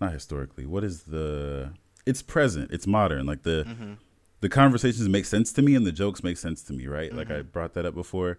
not 0.00 0.12
historically. 0.12 0.66
What 0.66 0.84
is 0.84 1.04
the 1.04 1.72
it's 2.06 2.22
present, 2.22 2.70
it's 2.70 2.86
modern. 2.86 3.26
Like 3.26 3.42
the 3.42 3.64
mm-hmm. 3.66 3.94
the 4.40 4.48
conversations 4.48 5.08
make 5.08 5.26
sense 5.26 5.52
to 5.54 5.62
me 5.62 5.74
and 5.74 5.86
the 5.86 5.92
jokes 5.92 6.22
make 6.22 6.38
sense 6.38 6.62
to 6.64 6.72
me, 6.72 6.86
right? 6.86 7.12
Like 7.12 7.30
I 7.30 7.40
mm-hmm. 7.40 7.48
brought 7.48 7.74
that 7.74 7.84
up 7.84 7.94
before, 7.94 8.38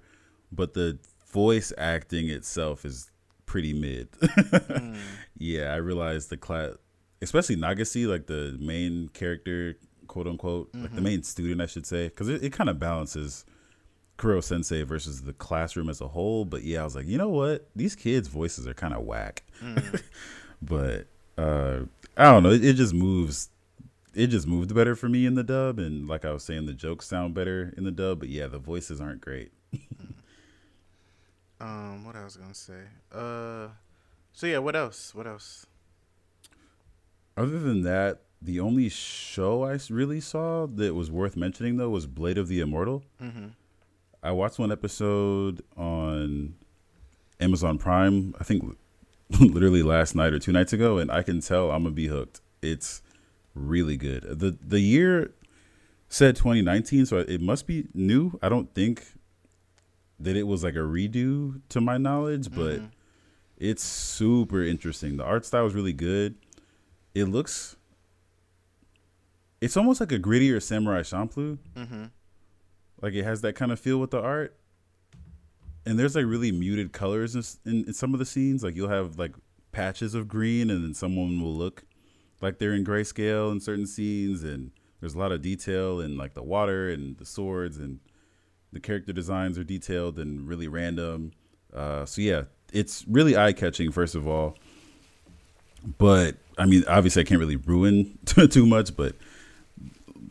but 0.52 0.74
the 0.74 0.98
voice 1.32 1.74
acting 1.78 2.30
itself 2.30 2.86
is 2.86 3.12
pretty 3.46 3.74
mid. 3.74 4.12
Mm. 4.68 4.98
Yeah, 5.40 5.74
I 5.74 5.78
realized 5.78 6.30
the 6.30 6.38
class, 6.38 6.74
especially 7.22 7.56
Nagisa, 7.56 8.08
like 8.08 8.28
the 8.28 8.58
main 8.60 9.10
character, 9.10 9.76
quote 10.08 10.28
unquote, 10.28 10.70
like 10.74 10.84
the 10.84 10.90
mm-hmm. 10.90 11.04
main 11.04 11.24
student, 11.24 11.62
I 11.62 11.68
should 11.68 11.86
say, 11.86 12.10
because 12.10 12.28
it, 12.28 12.44
it 12.44 12.54
kind 12.54 12.70
of 12.70 12.80
balances 12.80 13.46
Koro 14.18 14.42
Sensei 14.42 14.84
versus 14.84 15.22
the 15.22 15.34
classroom 15.34 15.90
as 15.90 16.02
a 16.02 16.08
whole. 16.08 16.44
But 16.44 16.64
yeah, 16.64 16.82
I 16.82 16.84
was 16.84 16.96
like, 16.96 17.06
you 17.06 17.18
know 17.18 17.30
what? 17.30 17.70
These 17.76 17.96
kids' 17.96 18.28
voices 18.28 18.68
are 18.68 18.74
kind 18.74 18.94
of 18.94 19.04
whack. 19.04 19.44
Mm. 19.62 20.02
but 20.62 21.08
uh, 21.38 21.82
I 22.18 22.24
don't 22.26 22.44
know. 22.44 22.52
It, 22.52 22.66
it 22.66 22.74
just 22.74 22.94
moves. 22.94 23.50
It 24.18 24.28
just 24.28 24.48
moved 24.48 24.74
better 24.74 24.96
for 24.96 25.08
me 25.08 25.28
in 25.28 25.36
the 25.36 25.44
dub, 25.44 25.78
and 25.78 26.08
like 26.08 26.26
I 26.26 26.32
was 26.32 26.44
saying, 26.44 26.66
the 26.66 26.74
jokes 26.74 27.06
sound 27.06 27.36
better 27.36 27.72
in 27.78 27.84
the 27.84 27.92
dub. 27.92 28.20
But 28.20 28.30
yeah, 28.30 28.48
the 28.48 28.58
voices 28.58 29.00
aren't 29.00 29.22
great. 29.22 29.52
Um, 31.60 32.06
what 32.06 32.16
I 32.16 32.24
was 32.24 32.38
gonna 32.38 32.54
say. 32.54 32.82
Uh, 33.12 33.70
so 34.32 34.46
yeah, 34.46 34.60
what 34.60 34.76
else? 34.76 35.16
What 35.16 35.26
else? 35.26 35.66
Other 37.36 37.60
than 37.60 37.82
that, 37.84 38.22
the 38.42 38.60
only 38.60 38.90
show 38.90 39.64
I 39.64 39.80
really 39.90 40.20
saw 40.20 40.68
that 40.68 40.94
was 40.94 41.10
worth 41.10 41.36
mentioning 41.36 41.78
though 41.78 41.90
was 41.90 42.06
Blade 42.06 42.38
of 42.38 42.48
the 42.48 42.60
Immortal. 42.60 43.04
Mm-hmm. 43.22 43.48
I 44.22 44.32
watched 44.32 44.60
one 44.60 44.72
episode 44.72 45.64
on 45.76 46.56
Amazon 47.40 47.80
Prime. 47.80 48.36
I 48.40 48.44
think 48.44 48.78
literally 49.40 49.82
last 49.82 50.14
night 50.14 50.34
or 50.34 50.40
two 50.40 50.52
nights 50.52 50.74
ago, 50.74 51.00
and 51.00 51.12
I 51.12 51.24
can 51.24 51.42
tell 51.42 51.72
I'm 51.72 51.84
gonna 51.84 51.96
be 51.96 52.08
hooked. 52.08 52.42
It's 52.62 53.02
really 53.58 53.98
good. 53.98 54.24
the 54.40 54.58
The 54.62 54.80
year 54.80 55.34
said 56.10 56.36
2019, 56.36 57.06
so 57.06 57.18
it 57.18 57.42
must 57.42 57.68
be 57.68 57.88
new. 57.94 58.38
I 58.42 58.50
don't 58.50 58.74
think 58.74 59.06
that 60.20 60.36
it 60.36 60.44
was 60.44 60.64
like 60.64 60.76
a 60.76 60.80
redo 60.80 61.62
to 61.70 61.82
my 61.82 61.98
knowledge, 61.98 62.50
but 62.54 62.82
it's 63.58 63.84
super 63.84 64.64
interesting. 64.64 65.18
The 65.18 65.24
art 65.26 65.46
style 65.46 65.66
is 65.66 65.74
really 65.76 65.94
good. 65.94 66.36
It 67.14 67.26
looks. 67.26 67.76
It's 69.60 69.76
almost 69.76 70.00
like 70.00 70.12
a 70.12 70.20
grittier 70.20 70.62
Samurai 70.62 71.02
Champloo 71.02 71.58
Mm-hmm. 71.76 72.06
like 73.02 73.14
it 73.14 73.24
has 73.24 73.42
that 73.42 73.54
kind 73.56 73.72
of 73.72 73.80
feel 73.80 73.98
with 74.00 74.12
the 74.12 74.22
art 74.22 74.56
and 75.86 75.98
there's 75.98 76.16
like 76.16 76.26
really 76.26 76.52
muted 76.52 76.92
colors 76.94 77.36
in, 77.36 77.44
in, 77.72 77.86
in 77.88 77.94
some 77.94 78.14
of 78.14 78.20
the 78.20 78.26
scenes 78.26 78.64
like 78.64 78.76
you'll 78.76 78.90
have 78.90 79.18
like 79.18 79.34
patches 79.72 80.14
of 80.14 80.28
green 80.28 80.70
and 80.70 80.84
then 80.84 80.94
someone 80.94 81.42
will 81.42 81.56
look 81.56 81.84
like 82.42 82.60
they're 82.60 82.74
in 82.74 82.86
grayscale 82.86 83.52
in 83.52 83.60
certain 83.60 83.88
scenes 83.88 84.44
and 84.44 84.72
there's 85.00 85.16
a 85.16 85.18
lot 85.18 85.32
of 85.32 85.42
detail 85.42 86.00
in 86.00 86.18
like 86.18 86.34
the 86.34 86.44
water 86.44 86.90
and 86.90 87.18
the 87.18 87.26
swords 87.26 87.78
and 87.78 88.00
the 88.74 88.80
character 88.80 89.14
designs 89.14 89.58
are 89.58 89.64
detailed 89.64 90.20
and 90.20 90.48
really 90.48 90.68
random. 90.68 91.32
Uh, 91.74 92.06
so 92.06 92.22
yeah 92.22 92.44
it's 92.74 93.06
really 93.08 93.38
eye-catching 93.38 93.92
first 93.92 94.16
of 94.16 94.28
all. 94.28 94.56
But 95.98 96.36
i 96.58 96.66
mean 96.66 96.84
obviously 96.88 97.22
i 97.22 97.26
can't 97.26 97.40
really 97.40 97.56
ruin 97.56 98.18
too 98.50 98.66
much 98.66 98.96
but 98.96 99.16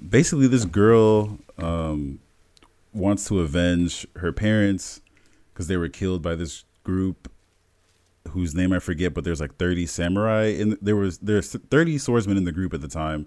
basically 0.08 0.46
this 0.46 0.64
girl 0.64 1.38
um, 1.58 2.18
wants 2.92 3.26
to 3.28 3.40
avenge 3.40 4.06
her 4.16 4.32
parents 4.32 5.00
because 5.52 5.68
they 5.68 5.76
were 5.76 5.88
killed 5.88 6.22
by 6.22 6.34
this 6.34 6.64
group 6.84 7.30
whose 8.28 8.54
name 8.54 8.72
I 8.72 8.78
forget, 8.78 9.14
but 9.14 9.24
there's 9.24 9.40
like 9.40 9.56
30 9.56 9.86
samurai 9.86 10.46
and 10.46 10.78
there 10.80 10.96
was 10.96 11.18
there's 11.18 11.52
30 11.52 11.98
swordsmen 11.98 12.36
in 12.36 12.44
the 12.44 12.52
group 12.52 12.74
at 12.74 12.80
the 12.80 12.88
time, 12.88 13.26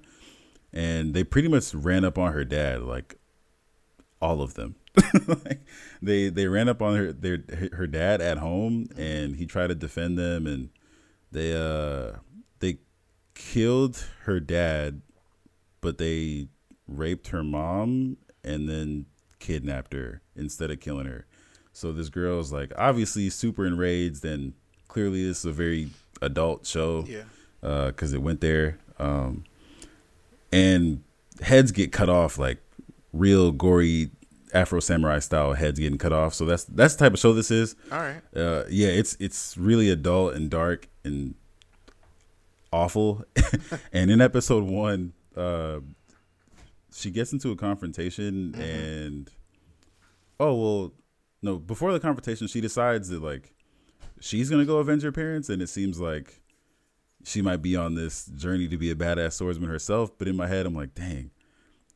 and 0.73 1.13
they 1.13 1.23
pretty 1.23 1.47
much 1.47 1.73
ran 1.73 2.05
up 2.05 2.17
on 2.17 2.33
her 2.33 2.45
dad, 2.45 2.83
like 2.83 3.15
all 4.21 4.41
of 4.41 4.55
them. 4.55 4.75
like, 5.27 5.61
they 6.01 6.29
they 6.29 6.47
ran 6.47 6.67
up 6.67 6.81
on 6.81 6.95
her 6.95 7.13
their 7.13 7.43
her 7.73 7.87
dad 7.87 8.21
at 8.21 8.37
home, 8.37 8.87
and 8.97 9.35
he 9.35 9.45
tried 9.45 9.67
to 9.67 9.75
defend 9.75 10.17
them, 10.17 10.45
and 10.47 10.69
they 11.31 11.53
uh 11.53 12.17
they 12.59 12.79
killed 13.35 14.05
her 14.23 14.39
dad, 14.39 15.01
but 15.81 15.97
they 15.97 16.47
raped 16.87 17.27
her 17.27 17.43
mom 17.43 18.17
and 18.43 18.67
then 18.67 19.05
kidnapped 19.39 19.93
her 19.93 20.21
instead 20.35 20.71
of 20.71 20.79
killing 20.79 21.05
her. 21.05 21.25
So 21.71 21.91
this 21.91 22.09
girl's 22.09 22.51
like 22.51 22.73
obviously 22.77 23.29
super 23.29 23.65
enraged, 23.65 24.25
and 24.25 24.53
clearly 24.89 25.25
this 25.25 25.39
is 25.39 25.45
a 25.45 25.51
very 25.53 25.89
adult 26.21 26.65
show 26.67 27.05
Yeah. 27.07 27.23
because 27.87 28.11
it 28.11 28.21
went 28.21 28.41
there. 28.41 28.77
Um, 28.99 29.45
and 30.51 31.03
heads 31.41 31.71
get 31.71 31.93
cut 31.93 32.09
off 32.09 32.37
like 32.37 32.57
real 33.13 33.51
gory 33.53 34.11
Afro 34.53 34.79
samurai 34.79 35.19
style 35.19 35.53
heads 35.53 35.79
getting 35.79 35.97
cut 35.99 36.11
off. 36.11 36.33
So 36.33 36.43
that's 36.45 36.63
that's 36.65 36.95
the 36.95 36.99
type 37.05 37.13
of 37.13 37.19
show 37.19 37.33
this 37.33 37.51
is. 37.51 37.75
All 37.91 37.99
right. 37.99 38.21
Uh, 38.35 38.63
yeah, 38.69 38.87
it's 38.89 39.15
it's 39.19 39.55
really 39.57 39.89
adult 39.91 40.33
and 40.33 40.49
dark 40.49 40.89
and 41.03 41.35
awful. 42.73 43.23
and 43.93 44.09
in 44.11 44.21
episode 44.21 44.63
one, 44.63 45.13
uh, 45.37 45.79
she 46.93 47.11
gets 47.11 47.31
into 47.31 47.51
a 47.51 47.55
confrontation 47.55 48.55
and 48.55 49.29
oh 50.39 50.55
well, 50.55 50.93
no. 51.43 51.57
Before 51.57 51.93
the 51.93 51.99
confrontation, 51.99 52.47
she 52.47 52.59
decides 52.59 53.09
that 53.09 53.21
like 53.21 53.53
she's 54.19 54.49
gonna 54.49 54.65
go 54.65 54.77
avenge 54.77 55.03
her 55.03 55.11
parents, 55.11 55.49
and 55.49 55.61
it 55.61 55.67
seems 55.67 55.99
like 55.99 56.41
she 57.23 57.41
might 57.41 57.61
be 57.61 57.75
on 57.75 57.95
this 57.95 58.25
journey 58.27 58.67
to 58.67 58.77
be 58.77 58.89
a 58.91 58.95
badass 58.95 59.33
swordsman 59.33 59.69
herself. 59.69 60.17
But 60.17 60.27
in 60.27 60.35
my 60.35 60.47
head, 60.47 60.65
I'm 60.65 60.73
like, 60.75 60.93
dang, 60.95 61.31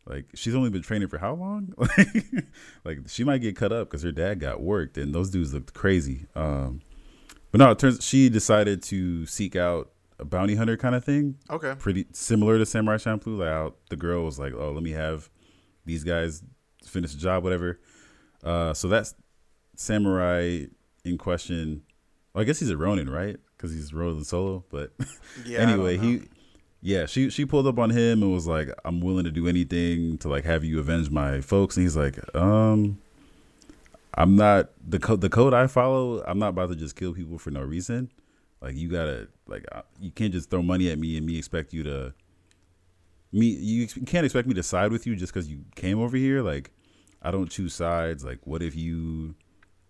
like 0.05 0.25
she's 0.35 0.55
only 0.55 0.69
been 0.69 0.81
training 0.81 1.07
for 1.07 1.17
how 1.17 1.33
long? 1.33 1.73
like, 1.77 2.35
like 2.83 2.99
she 3.07 3.23
might 3.23 3.39
get 3.39 3.55
cut 3.55 3.71
up 3.71 3.89
because 3.89 4.03
her 4.03 4.11
dad 4.11 4.39
got 4.39 4.61
worked, 4.61 4.97
and 4.97 5.13
those 5.13 5.29
dudes 5.29 5.53
looked 5.53 5.73
crazy. 5.73 6.25
Um, 6.35 6.81
but 7.51 7.59
no, 7.59 7.71
it 7.71 7.79
turns 7.79 8.03
she 8.03 8.29
decided 8.29 8.81
to 8.83 9.25
seek 9.25 9.55
out 9.55 9.91
a 10.19 10.25
bounty 10.25 10.55
hunter 10.55 10.77
kind 10.77 10.93
of 10.95 11.03
thing, 11.03 11.35
Okay. 11.49 11.73
pretty 11.79 12.05
similar 12.13 12.57
to 12.57 12.65
Samurai 12.65 12.97
Champloo. 12.97 13.37
Like 13.39 13.49
how 13.49 13.73
the 13.89 13.95
girl 13.95 14.23
was 14.25 14.37
like, 14.39 14.53
"Oh, 14.53 14.71
let 14.71 14.83
me 14.83 14.91
have 14.91 15.29
these 15.85 16.03
guys 16.03 16.43
finish 16.85 17.13
the 17.13 17.19
job, 17.19 17.43
whatever." 17.43 17.79
Uh, 18.43 18.73
so 18.73 18.87
that's 18.89 19.15
samurai 19.75 20.65
in 21.05 21.17
question. 21.17 21.83
Well, 22.33 22.41
I 22.41 22.45
guess 22.45 22.59
he's 22.59 22.69
a 22.69 22.77
Ronin, 22.77 23.09
right? 23.09 23.37
Because 23.55 23.71
he's 23.71 23.93
rolling 23.93 24.23
solo. 24.23 24.63
But 24.69 24.91
Yeah. 25.45 25.59
Anyway, 25.59 25.97
he, 25.97 26.23
yeah, 26.81 27.05
she 27.05 27.29
she 27.29 27.45
pulled 27.45 27.67
up 27.67 27.79
on 27.79 27.89
him 27.89 28.23
and 28.23 28.33
was 28.33 28.47
like, 28.47 28.69
"I'm 28.83 28.99
willing 29.01 29.23
to 29.23 29.31
do 29.31 29.47
anything 29.47 30.17
to 30.19 30.29
like 30.29 30.43
have 30.45 30.63
you 30.63 30.79
avenge 30.79 31.09
my 31.09 31.41
folks." 31.41 31.77
And 31.77 31.85
he's 31.85 31.95
like, 31.95 32.19
"Um, 32.35 32.97
I'm 34.15 34.35
not 34.35 34.69
the 34.85 34.99
code. 34.99 35.21
The 35.21 35.29
code 35.29 35.53
I 35.53 35.67
follow. 35.67 36.23
I'm 36.25 36.39
not 36.39 36.49
about 36.49 36.69
to 36.69 36.75
just 36.75 36.95
kill 36.95 37.13
people 37.13 37.37
for 37.37 37.51
no 37.51 37.61
reason. 37.61 38.11
Like 38.61 38.75
you 38.75 38.89
gotta 38.89 39.27
like 39.47 39.65
uh, 39.71 39.81
you 39.99 40.11
can't 40.11 40.33
just 40.33 40.49
throw 40.49 40.61
money 40.61 40.89
at 40.91 40.99
me 40.99 41.17
and 41.17 41.25
me 41.25 41.37
expect 41.37 41.73
you 41.73 41.83
to 41.83 42.13
me. 43.31 43.47
You 43.47 43.87
you 43.95 44.05
can't 44.05 44.25
expect 44.25 44.47
me 44.47 44.53
to 44.55 44.63
side 44.63 44.91
with 44.91 45.07
you 45.07 45.15
just 45.15 45.33
because 45.33 45.47
you 45.47 45.65
came 45.75 45.99
over 45.99 46.17
here. 46.17 46.41
Like 46.41 46.71
I 47.21 47.31
don't 47.31 47.49
choose 47.49 47.73
sides. 47.73 48.23
Like 48.23 48.39
what 48.45 48.61
if 48.61 48.75
you 48.75 49.35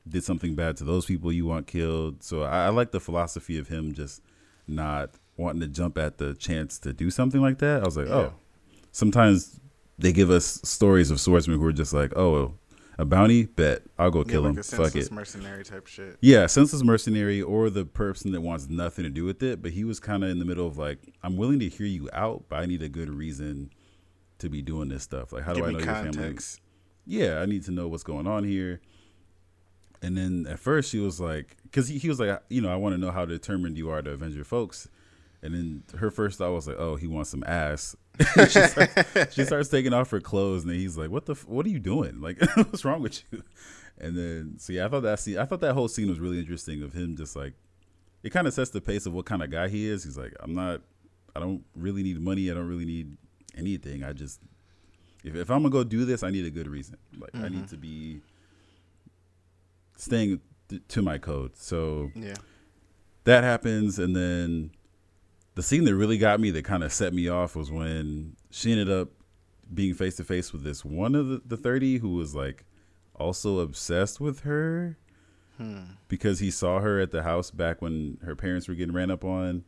did 0.08 0.24
something 0.24 0.56
bad 0.56 0.78
to 0.78 0.84
those 0.84 1.06
people 1.06 1.32
you 1.32 1.46
want 1.46 1.68
killed? 1.68 2.24
So 2.24 2.44
I, 2.44 2.66
I 2.66 2.70
like 2.70 2.92
the 2.92 3.00
philosophy 3.00 3.58
of 3.58 3.68
him 3.68 3.94
just 3.94 4.22
not 4.68 5.12
wanting 5.38 5.62
to 5.62 5.68
jump 5.68 5.98
at 5.98 6.18
the 6.18 6.34
chance 6.36 6.78
to 6.80 6.94
do 6.94 7.10
something 7.10 7.42
like 7.42 7.60
that. 7.60 7.82
I 7.82 7.86
was 7.86 7.98
like, 7.98 8.08
oh. 8.08 8.20
Yeah. 8.20 8.26
oh, 8.28 8.34
sometimes 8.92 9.60
they 9.98 10.12
give 10.12 10.30
us 10.30 10.60
stories 10.64 11.12
of 11.12 11.20
swordsmen 11.20 11.60
who 11.60 11.66
are 11.66 11.74
just 11.74 11.94
like, 11.94 12.16
oh, 12.18 12.54
a 12.98 13.06
bounty, 13.06 13.46
bet 13.46 13.82
I'll 13.98 14.12
go 14.12 14.20
Yeah, 14.20 14.32
kill 14.32 14.42
like 14.44 14.56
him. 14.56 14.64
Fuck 14.64 14.96
it. 14.96 15.12
mercenary 15.12 15.64
type 15.64 15.88
shit. 15.88 16.18
Yeah, 16.22 16.46
senseless 16.46 16.84
mercenary 16.84 17.42
or 17.42 17.70
the 17.72 17.86
person 17.86 18.32
that 18.34 18.42
wants 18.42 18.70
nothing 18.70 19.04
to 19.04 19.10
do 19.10 19.24
with 19.26 19.42
it. 19.42 19.64
But 19.64 19.72
he 19.72 19.84
was 19.84 20.00
kind 20.00 20.24
of 20.24 20.30
in 20.30 20.38
the 20.38 20.46
middle 20.46 20.68
of 20.68 20.78
like, 20.78 21.00
I'm 21.24 21.36
willing 21.36 21.60
to 21.60 21.70
hear 21.70 21.88
you 21.88 22.10
out, 22.14 22.44
but 22.50 22.58
I 22.60 22.66
need 22.68 22.84
a 22.84 22.90
good 22.90 23.10
reason 23.10 23.72
to 24.40 24.50
be 24.50 24.62
doing 24.62 24.90
this 24.90 25.02
stuff. 25.04 25.32
Like, 25.34 25.44
how 25.44 25.54
Give 25.54 25.64
do 25.64 25.70
I 25.70 25.72
know 25.74 25.78
your 25.80 25.88
family? 25.88 26.12
context. 26.18 26.62
yeah, 27.08 27.40
I 27.40 27.46
need 27.48 27.64
to 27.66 27.72
know 27.72 27.88
what's 27.88 28.04
going 28.04 28.28
on 28.28 28.44
here. 28.44 28.80
And 30.04 30.18
then 30.18 30.46
at 30.50 30.60
first 30.60 30.92
she 30.92 31.00
was 31.00 31.20
like, 31.20 31.56
because 31.64 31.88
he, 31.88 31.98
he 31.98 32.10
was 32.10 32.20
like, 32.20 32.44
you 32.50 32.62
know, 32.62 32.72
I 32.72 32.76
want 32.76 32.94
to 32.94 33.00
know 33.00 33.10
how 33.10 33.26
determined 33.26 33.78
you 33.78 33.90
are 33.90 34.02
to 34.02 34.12
avenge 34.12 34.36
your 34.36 34.44
folks. 34.44 34.90
And 35.42 35.54
then 35.56 35.84
her 35.98 36.12
first 36.12 36.38
thought 36.38 36.52
was 36.52 36.68
like, 36.68 36.78
oh, 36.78 36.98
he 36.98 37.08
wants 37.08 37.30
some 37.30 37.44
ass. 37.48 37.96
she, 38.36 38.50
starts, 38.50 39.34
she 39.34 39.44
starts 39.46 39.70
taking 39.70 39.94
off 39.94 40.12
her 40.12 40.20
clothes, 40.20 40.64
and 40.64 40.72
then 40.72 40.78
he's 40.78 40.98
like, 40.98 41.10
what 41.10 41.26
the, 41.26 41.34
f- 41.34 41.48
what 41.48 41.66
are 41.66 41.70
you 41.70 41.80
doing? 41.80 42.22
Like, 42.22 42.38
what's 42.56 42.86
wrong 42.86 43.02
with 43.02 43.24
you? 43.32 43.44
And 43.98 44.16
then, 44.16 44.56
so 44.58 44.72
yeah, 44.74 44.86
I 44.86 44.90
thought 44.90 45.04
that 45.04 45.20
scene, 45.20 45.38
I 45.38 45.46
thought 45.46 45.62
that 45.62 45.74
whole 45.74 45.88
scene 45.88 46.10
was 46.10 46.20
really 46.20 46.38
interesting 46.38 46.84
of 46.84 46.94
him 46.94 47.16
just 47.16 47.36
like, 47.36 47.54
it 48.24 48.30
kind 48.30 48.46
of 48.46 48.54
sets 48.54 48.70
the 48.70 48.82
pace 48.82 49.06
of 49.06 49.14
what 49.14 49.26
kind 49.26 49.42
of 49.42 49.50
guy 49.50 49.68
he 49.68 49.88
is. 49.88 50.04
He's 50.04 50.18
like, 50.18 50.34
I'm 50.40 50.54
not, 50.54 50.82
I 51.36 51.40
don't 51.40 51.64
really 51.76 52.04
need 52.04 52.20
money. 52.20 52.52
I 52.52 52.54
don't 52.54 52.68
really 52.68 52.86
need 52.86 53.18
anything. 53.58 54.04
I 54.04 54.14
just, 54.14 54.40
if, 55.24 55.36
if 55.36 55.50
I'm 55.50 55.64
gonna 55.64 55.72
go 55.72 55.84
do 55.84 56.06
this, 56.06 56.24
I 56.24 56.30
need 56.30 56.46
a 56.46 56.52
good 56.52 56.68
reason. 56.68 56.98
Like 57.18 57.32
I 57.36 57.50
need 57.50 57.54
mm-hmm. 57.54 57.66
to 57.66 57.78
be 57.78 58.22
staying 59.96 60.42
th- 60.70 60.82
to 60.90 61.02
my 61.02 61.18
code. 61.18 61.56
So 61.56 62.12
Yeah. 62.16 62.36
that 63.26 63.44
happens, 63.44 64.00
and 64.00 64.16
then 64.16 64.72
the 65.56 65.64
scene 65.64 65.86
that 65.86 65.96
really 65.96 66.18
got 66.18 66.40
me, 66.40 66.52
that 66.52 66.66
kind 66.66 66.84
of 66.84 66.92
set 66.92 67.14
me 67.14 67.28
off, 67.28 67.56
was 67.56 67.72
when 67.72 68.36
she 68.50 68.72
ended 68.72 68.90
up 68.90 69.10
being 69.74 69.94
face 69.94 70.16
to 70.18 70.24
face 70.24 70.52
with 70.52 70.64
this 70.64 70.84
one 70.84 71.16
of 71.16 71.28
the, 71.28 71.42
the 71.46 71.58
thirty 71.58 71.98
who 71.98 72.10
was 72.10 72.36
like 72.36 72.66
also 73.16 73.60
obsessed 73.60 74.20
with 74.20 74.42
her 74.42 74.98
because 76.10 76.40
he 76.40 76.52
saw 76.52 76.80
her 76.82 77.00
at 77.00 77.12
the 77.12 77.24
house 77.24 77.50
back 77.52 77.82
when 77.82 78.18
her 78.26 78.36
parents 78.36 78.68
were 78.68 78.76
getting 78.76 78.94
ran 78.94 79.10
up 79.10 79.24
on, 79.24 79.64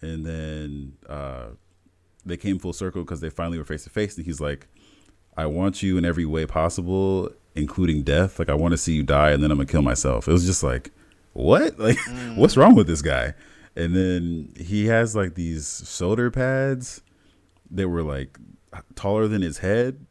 and 0.00 0.24
then 0.24 0.92
uh, 1.08 1.46
they 2.24 2.36
came 2.36 2.58
full 2.58 2.72
circle 2.72 3.02
because 3.02 3.20
they 3.20 3.30
finally 3.30 3.58
were 3.58 3.64
face 3.64 3.82
to 3.84 3.90
face, 3.90 4.16
and 4.16 4.26
he's 4.26 4.40
like, 4.40 4.68
"I 5.36 5.46
want 5.46 5.82
you 5.82 5.98
in 5.98 6.04
every 6.04 6.24
way 6.26 6.46
possible, 6.46 7.30
including 7.58 8.02
death. 8.02 8.38
Like 8.38 8.48
I 8.48 8.54
want 8.54 8.72
to 8.72 8.78
see 8.78 8.94
you 8.94 9.02
die, 9.02 9.30
and 9.30 9.42
then 9.42 9.50
I'm 9.50 9.58
gonna 9.58 9.66
kill 9.66 9.82
myself." 9.82 10.28
It 10.28 10.32
was 10.32 10.46
just 10.46 10.62
like, 10.62 10.90
what? 11.32 11.78
Like, 11.78 11.96
mm. 11.98 12.36
what's 12.36 12.56
wrong 12.56 12.74
with 12.74 12.86
this 12.86 13.02
guy? 13.02 13.34
And 13.76 13.94
then 13.94 14.52
he 14.58 14.86
has 14.86 15.14
like 15.14 15.34
these 15.34 15.84
shoulder 15.86 16.30
pads 16.30 17.02
that 17.70 17.88
were 17.88 18.02
like 18.02 18.38
taller 18.94 19.28
than 19.28 19.42
his 19.42 19.58
head, 19.58 20.04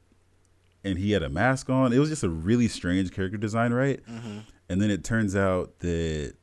and 0.83 0.97
he 0.97 1.11
had 1.11 1.23
a 1.23 1.29
mask 1.29 1.69
on. 1.69 1.91
It 1.91 1.99
was 1.99 2.09
just 2.09 2.23
a 2.23 2.29
really 2.29 2.67
strange 2.67 3.11
character 3.11 3.37
design, 3.37 3.73
right? 3.73 3.99
Mm-hmm. 4.05 4.39
And 4.69 4.81
then 4.81 4.89
it 4.89 5.03
turns 5.03 5.35
out 5.35 5.79
that 5.79 6.35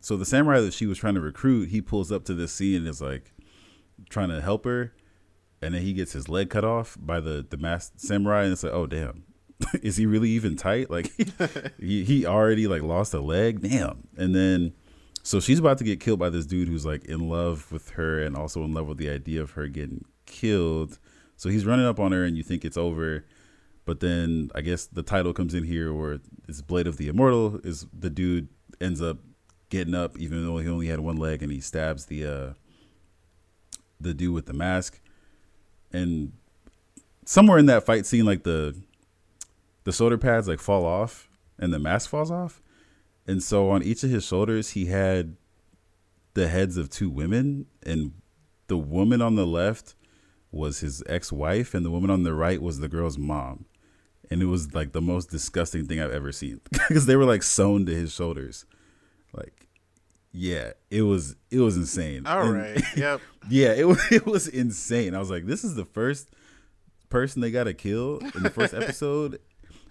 so 0.00 0.16
the 0.16 0.26
samurai 0.26 0.60
that 0.60 0.74
she 0.74 0.86
was 0.86 0.98
trying 0.98 1.14
to 1.14 1.20
recruit, 1.20 1.70
he 1.70 1.80
pulls 1.80 2.10
up 2.12 2.24
to 2.24 2.34
this 2.34 2.52
scene 2.52 2.76
and 2.78 2.88
is 2.88 3.00
like 3.00 3.32
trying 4.10 4.28
to 4.30 4.40
help 4.40 4.64
her, 4.64 4.92
and 5.62 5.74
then 5.74 5.82
he 5.82 5.92
gets 5.92 6.12
his 6.12 6.28
leg 6.28 6.50
cut 6.50 6.64
off 6.64 6.96
by 7.00 7.20
the 7.20 7.46
the 7.48 7.56
masked 7.56 8.00
samurai, 8.00 8.42
and 8.42 8.52
it's 8.52 8.64
like, 8.64 8.72
oh 8.72 8.86
damn, 8.86 9.24
is 9.82 9.96
he 9.96 10.06
really 10.06 10.30
even 10.30 10.56
tight? 10.56 10.90
Like 10.90 11.12
he 11.78 12.04
he 12.04 12.26
already 12.26 12.66
like 12.66 12.82
lost 12.82 13.14
a 13.14 13.20
leg, 13.20 13.62
damn. 13.62 14.08
And 14.16 14.34
then 14.34 14.72
so 15.22 15.40
she's 15.40 15.58
about 15.58 15.78
to 15.78 15.84
get 15.84 16.00
killed 16.00 16.18
by 16.18 16.30
this 16.30 16.46
dude 16.46 16.68
who's 16.68 16.84
like 16.84 17.04
in 17.06 17.28
love 17.28 17.70
with 17.72 17.90
her 17.90 18.22
and 18.22 18.36
also 18.36 18.62
in 18.62 18.74
love 18.74 18.86
with 18.86 18.98
the 18.98 19.08
idea 19.08 19.40
of 19.40 19.52
her 19.52 19.68
getting 19.68 20.04
killed. 20.26 20.98
So 21.36 21.48
he's 21.48 21.66
running 21.66 21.86
up 21.86 21.98
on 21.98 22.12
her, 22.12 22.24
and 22.24 22.36
you 22.36 22.42
think 22.42 22.64
it's 22.64 22.76
over. 22.76 23.24
But 23.84 24.00
then 24.00 24.50
I 24.54 24.60
guess 24.60 24.86
the 24.86 25.02
title 25.02 25.32
comes 25.32 25.54
in 25.54 25.64
here 25.64 25.92
where 25.92 26.20
it's 26.48 26.62
Blade 26.62 26.86
of 26.86 26.96
the 26.96 27.08
Immortal 27.08 27.60
is 27.64 27.86
the 27.92 28.10
dude 28.10 28.48
ends 28.80 29.02
up 29.02 29.18
getting 29.70 29.94
up 29.94 30.16
even 30.18 30.44
though 30.44 30.58
he 30.58 30.68
only 30.68 30.86
had 30.86 31.00
one 31.00 31.16
leg 31.16 31.42
and 31.42 31.50
he 31.50 31.60
stabs 31.60 32.06
the 32.06 32.24
uh 32.24 32.52
the 34.00 34.14
dude 34.14 34.34
with 34.34 34.46
the 34.46 34.52
mask. 34.52 35.00
And 35.92 36.32
somewhere 37.24 37.58
in 37.58 37.66
that 37.66 37.84
fight 37.84 38.06
scene 38.06 38.24
like 38.24 38.42
the 38.42 38.74
the 39.84 39.92
shoulder 39.92 40.18
pads 40.18 40.48
like 40.48 40.60
fall 40.60 40.84
off 40.84 41.28
and 41.58 41.72
the 41.72 41.78
mask 41.78 42.10
falls 42.10 42.30
off. 42.30 42.60
And 43.26 43.42
so 43.42 43.70
on 43.70 43.82
each 43.82 44.02
of 44.04 44.10
his 44.10 44.24
shoulders 44.26 44.70
he 44.70 44.86
had 44.86 45.36
the 46.34 46.48
heads 46.48 46.76
of 46.76 46.90
two 46.90 47.08
women 47.08 47.66
and 47.84 48.12
the 48.66 48.76
woman 48.76 49.22
on 49.22 49.36
the 49.36 49.46
left 49.46 49.94
was 50.50 50.80
his 50.80 51.02
ex-wife 51.06 51.74
and 51.74 51.84
the 51.84 51.90
woman 51.90 52.10
on 52.10 52.22
the 52.22 52.34
right 52.34 52.60
was 52.62 52.78
the 52.80 52.88
girl's 52.88 53.18
mom 53.18 53.64
and 54.30 54.40
it 54.42 54.46
was 54.46 54.74
like 54.74 54.92
the 54.92 55.00
most 55.02 55.30
disgusting 55.30 55.86
thing 55.86 56.00
I've 56.00 56.10
ever 56.12 56.32
seen 56.32 56.60
because 56.70 57.06
they 57.06 57.16
were 57.16 57.24
like 57.24 57.42
sewn 57.42 57.86
to 57.86 57.94
his 57.94 58.12
shoulders. 58.12 58.64
Like, 59.32 59.68
yeah, 60.32 60.72
it 60.90 61.02
was 61.02 61.36
it 61.50 61.58
was 61.60 61.76
insane. 61.76 62.26
All 62.26 62.42
And- 62.42 62.54
right. 62.54 62.82
Yep. 62.96 63.20
yeah, 63.50 63.72
it 63.72 63.86
was 63.86 64.00
it 64.12 64.26
was 64.26 64.48
insane. 64.48 65.14
I 65.14 65.18
was 65.18 65.30
like, 65.30 65.46
this 65.46 65.62
is 65.64 65.74
the 65.74 65.84
first 65.84 66.30
person 67.10 67.42
they 67.42 67.50
got 67.50 67.64
to 67.64 67.74
kill 67.74 68.18
in 68.34 68.42
the 68.42 68.50
first 68.50 68.74
episode, 68.82 69.38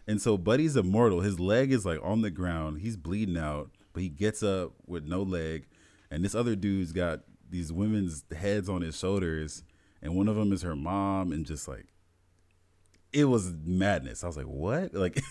and 0.07 0.21
so 0.21 0.37
Buddy's 0.37 0.75
immortal. 0.75 1.21
His 1.21 1.39
leg 1.39 1.71
is 1.71 1.85
like 1.85 1.99
on 2.03 2.21
the 2.21 2.31
ground. 2.31 2.81
He's 2.81 2.97
bleeding 2.97 3.37
out, 3.37 3.71
but 3.93 4.03
he 4.03 4.09
gets 4.09 4.43
up 4.43 4.73
with 4.85 5.05
no 5.05 5.21
leg, 5.21 5.67
and 6.11 6.23
this 6.23 6.35
other 6.35 6.55
dude's 6.55 6.91
got 6.91 7.21
these 7.49 7.71
women's 7.71 8.23
heads 8.35 8.67
on 8.67 8.81
his 8.81 8.97
shoulders, 8.97 9.63
and 10.01 10.15
one 10.15 10.27
of 10.27 10.35
them 10.35 10.51
is 10.51 10.63
her 10.63 10.75
mom, 10.75 11.31
and 11.31 11.45
just 11.45 11.67
like 11.67 11.87
it 13.13 13.25
was 13.25 13.53
madness. 13.63 14.23
I 14.23 14.27
was 14.27 14.37
like, 14.37 14.47
what? 14.47 14.93
Like, 15.03 15.21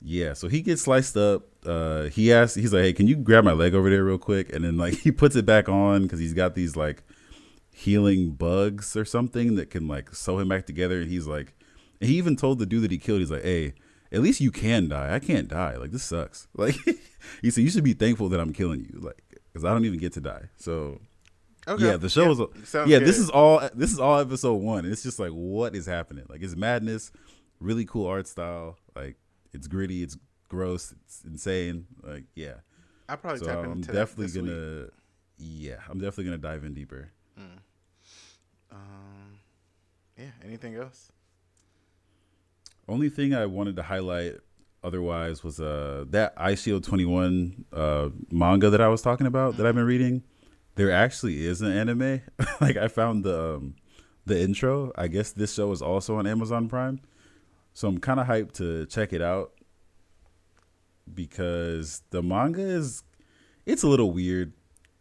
yeah. 0.00 0.32
So 0.32 0.48
he 0.48 0.62
gets 0.62 0.82
sliced 0.82 1.16
up. 1.16 1.42
Uh, 1.66 2.04
he 2.04 2.32
asks, 2.32 2.54
he's 2.54 2.72
like, 2.72 2.82
hey, 2.82 2.92
can 2.92 3.08
you 3.08 3.16
grab 3.16 3.44
my 3.44 3.52
leg 3.52 3.74
over 3.74 3.90
there 3.90 4.04
real 4.04 4.18
quick? 4.18 4.52
And 4.52 4.64
then 4.64 4.76
like 4.76 4.94
he 5.00 5.10
puts 5.10 5.36
it 5.36 5.44
back 5.44 5.68
on 5.68 6.02
because 6.04 6.20
he's 6.20 6.34
got 6.34 6.54
these 6.54 6.76
like 6.76 7.02
healing 7.72 8.30
bugs 8.30 8.96
or 8.96 9.04
something 9.04 9.56
that 9.56 9.70
can 9.70 9.86
like 9.86 10.14
sew 10.14 10.38
him 10.38 10.48
back 10.48 10.66
together. 10.66 11.00
And 11.00 11.10
he's 11.10 11.26
like, 11.26 11.54
and 12.00 12.08
he 12.08 12.16
even 12.16 12.36
told 12.36 12.58
the 12.58 12.66
dude 12.66 12.82
that 12.84 12.90
he 12.92 12.98
killed, 12.98 13.20
he's 13.20 13.30
like, 13.30 13.42
hey, 13.42 13.74
at 14.12 14.20
least 14.20 14.40
you 14.40 14.50
can 14.50 14.88
die. 14.88 15.14
I 15.14 15.18
can't 15.18 15.48
die. 15.48 15.76
Like 15.76 15.90
this 15.90 16.02
sucks. 16.04 16.46
Like 16.56 16.76
he 17.42 17.50
said, 17.50 17.62
you 17.64 17.70
should 17.70 17.84
be 17.84 17.92
thankful 17.94 18.28
that 18.30 18.40
I'm 18.40 18.52
killing 18.52 18.80
you. 18.80 19.00
Like 19.00 19.22
because 19.52 19.64
I 19.64 19.70
don't 19.72 19.84
even 19.84 19.98
get 19.98 20.12
to 20.14 20.20
die. 20.20 20.50
So 20.56 21.00
Okay. 21.66 21.84
yeah, 21.84 21.96
the 21.96 22.08
show 22.08 22.22
Yeah, 22.22 22.28
was. 22.28 22.38
sounds 22.64 22.90
yeah, 22.90 22.98
this 22.98 23.18
is 23.18 23.28
all. 23.28 23.60
This 23.74 23.92
is 23.92 23.98
all 24.00 24.18
episode 24.20 24.54
one. 24.54 24.84
And 24.84 24.92
it's 24.92 25.02
just 25.02 25.18
like, 25.18 25.32
what 25.32 25.74
is 25.76 25.84
happening? 25.84 26.24
Like, 26.30 26.42
it's 26.42 26.56
madness. 26.56 27.10
Really 27.60 27.84
cool 27.84 28.06
art 28.06 28.26
style. 28.26 28.78
Like, 28.96 29.16
it's 29.52 29.66
gritty. 29.66 30.02
It's 30.02 30.16
gross. 30.48 30.94
It's 31.04 31.24
insane. 31.26 31.86
Like, 32.02 32.24
yeah. 32.34 32.54
I 33.08 33.16
probably 33.16 33.40
So 33.40 33.46
tap 33.46 33.58
I'm 33.64 33.80
definitely 33.82 34.26
this 34.26 34.36
week. 34.36 34.46
gonna. 34.46 34.86
Yeah, 35.36 35.76
I'm 35.90 35.98
definitely 35.98 36.24
gonna 36.24 36.38
dive 36.38 36.64
in 36.64 36.72
deeper. 36.72 37.10
Um, 38.70 39.40
yeah. 40.16 40.30
Anything 40.44 40.74
else? 40.76 41.12
Only 42.88 43.10
thing 43.10 43.34
I 43.34 43.46
wanted 43.46 43.76
to 43.76 43.82
highlight 43.82 44.36
otherwise 44.82 45.42
was 45.42 45.60
uh 45.60 46.04
that 46.10 46.32
Shield 46.56 46.84
21 46.84 47.64
uh 47.72 48.08
manga 48.30 48.70
that 48.70 48.80
I 48.80 48.88
was 48.88 49.02
talking 49.02 49.26
about 49.26 49.56
that 49.56 49.66
I've 49.66 49.74
been 49.74 49.84
reading. 49.84 50.22
there 50.76 50.92
actually 50.92 51.44
is 51.44 51.60
an 51.60 51.72
anime. 51.72 52.22
like 52.60 52.76
I 52.76 52.88
found 52.88 53.24
the 53.24 53.56
um, 53.56 53.74
the 54.26 54.40
intro. 54.40 54.92
I 54.96 55.08
guess 55.08 55.32
this 55.32 55.52
show 55.54 55.72
is 55.72 55.82
also 55.82 56.16
on 56.16 56.26
Amazon 56.26 56.68
Prime, 56.68 57.00
so 57.74 57.88
I'm 57.88 57.98
kind 57.98 58.20
of 58.20 58.26
hyped 58.26 58.52
to 58.54 58.86
check 58.86 59.12
it 59.12 59.20
out 59.22 59.52
because 61.12 62.02
the 62.10 62.22
manga 62.22 62.62
is 62.62 63.02
it's 63.66 63.82
a 63.82 63.88
little 63.88 64.12
weird. 64.12 64.52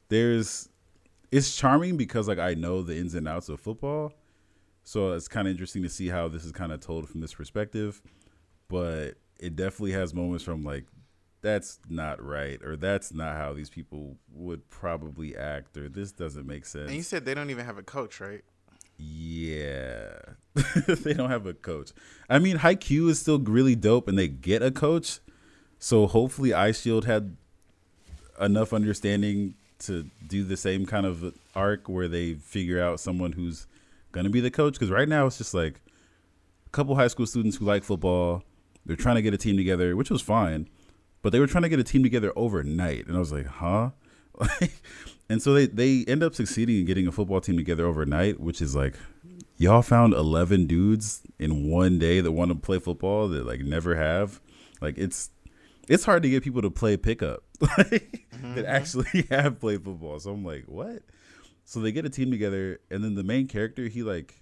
There's 0.10 0.70
it's 1.32 1.56
charming 1.56 1.98
because 1.98 2.28
like 2.28 2.40
I 2.40 2.54
know 2.54 2.82
the 2.82 2.98
ins 2.98 3.14
and 3.14 3.28
outs 3.28 3.50
of 3.50 3.60
football, 3.60 4.14
so 4.88 5.12
it's 5.12 5.28
kind 5.28 5.50
of 5.50 5.52
interesting 5.52 5.84
to 5.84 5.90
see 5.90 6.08
how 6.08 6.30
this 6.30 6.46
is 6.46 6.54
kind 6.54 6.72
of 6.72 6.80
told 6.80 7.10
from 7.10 7.20
this 7.20 7.34
perspective. 7.34 8.02
But 8.70 9.16
it 9.38 9.58
definitely 9.58 9.92
has 9.92 10.14
moments 10.14 10.46
from 10.46 10.64
like 10.64 10.86
that's 11.42 11.80
not 11.90 12.24
right 12.24 12.64
or 12.64 12.78
that's 12.78 13.14
not 13.14 13.36
how 13.36 13.52
these 13.52 13.70
people 13.70 14.16
would 14.34 14.70
probably 14.70 15.36
act 15.36 15.76
or 15.76 15.90
this 15.90 16.14
doesn't 16.14 16.48
make 16.48 16.66
sense. 16.66 16.88
And 16.88 16.96
you 16.96 17.04
said 17.04 17.26
they 17.26 17.34
don't 17.34 17.50
even 17.50 17.66
have 17.66 17.78
a 17.78 17.84
coach, 17.84 18.22
right? 18.22 18.46
Yeah. 18.98 20.20
they 20.88 21.14
don't 21.14 21.32
have 21.32 21.46
a 21.48 21.54
coach. 21.54 21.92
I 22.30 22.40
mean, 22.40 22.60
Haikyuu 22.60 23.10
is 23.10 23.20
still 23.20 23.40
really 23.40 23.76
dope 23.76 24.08
and 24.08 24.18
they 24.18 24.30
get 24.30 24.64
a 24.64 24.72
coach. 24.72 25.20
So 25.80 26.08
hopefully 26.08 26.52
Eyeshield 26.52 27.04
had 27.04 27.36
enough 28.40 28.72
understanding 28.72 29.56
to 29.80 30.10
do 30.26 30.46
the 30.46 30.56
same 30.56 30.86
kind 30.86 31.06
of 31.06 31.36
arc 31.54 31.90
where 31.90 32.08
they 32.08 32.36
figure 32.36 32.82
out 32.82 33.02
someone 33.02 33.34
who's 33.34 33.68
to 34.26 34.30
be 34.30 34.42
the 34.42 34.52
coach 34.52 34.80
cuz 34.80 34.90
right 34.90 35.08
now 35.08 35.26
it's 35.26 35.38
just 35.38 35.54
like 35.54 35.82
a 36.66 36.70
couple 36.70 36.96
high 36.96 37.08
school 37.08 37.26
students 37.26 37.58
who 37.58 37.66
like 37.66 37.84
football. 37.84 38.44
They're 38.86 38.96
trying 38.96 39.16
to 39.16 39.22
get 39.22 39.34
a 39.34 39.38
team 39.38 39.58
together, 39.58 39.96
which 39.96 40.10
was 40.10 40.22
fine. 40.22 40.70
But 41.22 41.32
they 41.32 41.40
were 41.40 41.48
trying 41.48 41.64
to 41.64 41.70
get 41.70 41.80
a 41.80 41.84
team 41.84 42.04
together 42.04 42.32
overnight 42.36 43.08
and 43.08 43.16
I 43.16 43.20
was 43.20 43.32
like, 43.32 43.48
"Huh?" 43.48 43.92
and 45.30 45.42
so 45.42 45.54
they 45.54 45.66
they 45.66 46.06
end 46.08 46.24
up 46.24 46.36
succeeding 46.36 46.78
in 46.78 46.86
getting 46.86 47.08
a 47.08 47.12
football 47.12 47.42
team 47.42 47.58
together 47.58 47.86
overnight, 47.86 48.40
which 48.40 48.62
is 48.62 48.76
like 48.76 48.96
y'all 49.58 49.82
found 49.82 50.14
11 50.14 50.68
dudes 50.68 51.24
in 51.40 51.70
one 51.70 52.00
day 52.00 52.22
that 52.22 52.32
want 52.32 52.50
to 52.52 52.56
play 52.56 52.80
football 52.80 53.28
that 53.30 53.46
like 53.46 53.62
never 53.62 53.96
have. 53.96 54.40
Like 54.82 54.98
it's 54.98 55.32
it's 55.88 56.06
hard 56.06 56.24
to 56.24 56.30
get 56.30 56.44
people 56.44 56.62
to 56.62 56.70
play 56.70 56.98
pickup 56.98 57.44
that 57.60 57.70
mm-hmm. 57.70 58.62
actually 58.66 59.26
have 59.30 59.60
played 59.60 59.84
football. 59.84 60.20
So 60.20 60.32
I'm 60.32 60.46
like, 60.46 60.66
what? 60.66 61.02
So 61.68 61.82
they 61.82 61.92
get 61.92 62.06
a 62.06 62.10
team 62.10 62.32
together, 62.32 62.80
and 62.90 63.04
then 63.04 63.16
the 63.16 63.26
main 63.26 63.46
character 63.46 63.90
he 63.90 64.02
like 64.02 64.40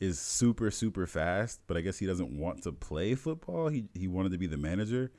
is 0.00 0.18
super 0.18 0.72
super 0.72 1.06
fast, 1.06 1.60
but 1.68 1.76
I 1.76 1.80
guess 1.80 1.96
he 1.96 2.06
doesn't 2.06 2.36
want 2.36 2.64
to 2.64 2.72
play 2.72 3.14
football. 3.14 3.68
He 3.68 3.84
he 3.94 4.08
wanted 4.08 4.32
to 4.32 4.38
be 4.38 4.48
the 4.48 4.56
manager, 4.56 5.12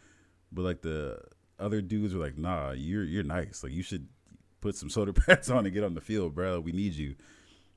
but 0.52 0.64
like 0.64 0.82
the 0.82 1.22
other 1.58 1.80
dudes 1.80 2.14
were 2.14 2.22
like, 2.22 2.38
nah, 2.38 2.72
you're 2.72 3.06
you're 3.06 3.24
nice. 3.24 3.64
Like 3.64 3.72
you 3.72 3.82
should 3.82 4.10
put 4.60 4.76
some 4.76 4.90
shoulder 4.90 5.14
pads 5.28 5.50
on 5.50 5.66
and 5.66 5.74
get 5.74 5.86
on 5.86 5.94
the 5.94 6.02
field, 6.02 6.36
bro. 6.36 6.60
We 6.60 6.74
need 6.74 6.96
you. 6.96 7.16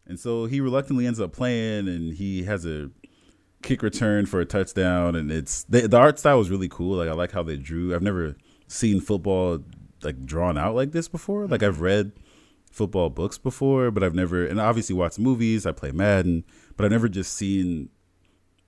And 0.05 0.19
so 0.19 0.47
he 0.47 0.61
reluctantly 0.61 1.07
ends 1.07 1.21
up 1.21 1.33
playing, 1.33 1.87
and 1.87 2.13
he 2.13 2.43
has 2.43 2.67
a 2.67 2.91
kick 3.63 3.85
return 3.85 4.27
for 4.27 4.41
a 4.41 4.45
touchdown. 4.45 5.15
And 5.15 5.31
it's 5.31 5.63
the, 5.63 5.87
the 5.87 5.97
art 5.97 6.19
style 6.19 6.39
was 6.39 6.51
really 6.51 6.69
cool. 6.69 6.97
Like 6.97 7.09
I 7.09 7.13
like 7.13 7.31
how 7.31 7.45
they 7.45 7.57
drew. 7.57 7.95
I've 7.95 8.03
never 8.03 8.35
seen 8.67 9.01
football 9.01 9.61
like 10.03 10.27
drawn 10.27 10.59
out 10.59 10.75
like 10.75 10.91
this 10.91 11.07
before. 11.07 11.47
Like 11.47 11.61
mm-hmm. 11.61 11.69
I've 11.69 11.81
read 11.81 12.13
football 12.71 13.11
books 13.11 13.37
before, 13.37 13.91
but 13.91 14.03
I've 14.03 14.15
never, 14.15 14.47
and 14.47 14.61
I 14.61 14.67
obviously 14.67 14.95
watched 14.95 15.19
movies. 15.19 15.67
I 15.67 15.73
play 15.73 15.91
Madden, 15.91 16.45
but 16.77 16.85
I've 16.85 16.93
never 16.93 17.09
just 17.09 17.35
seen 17.35 17.91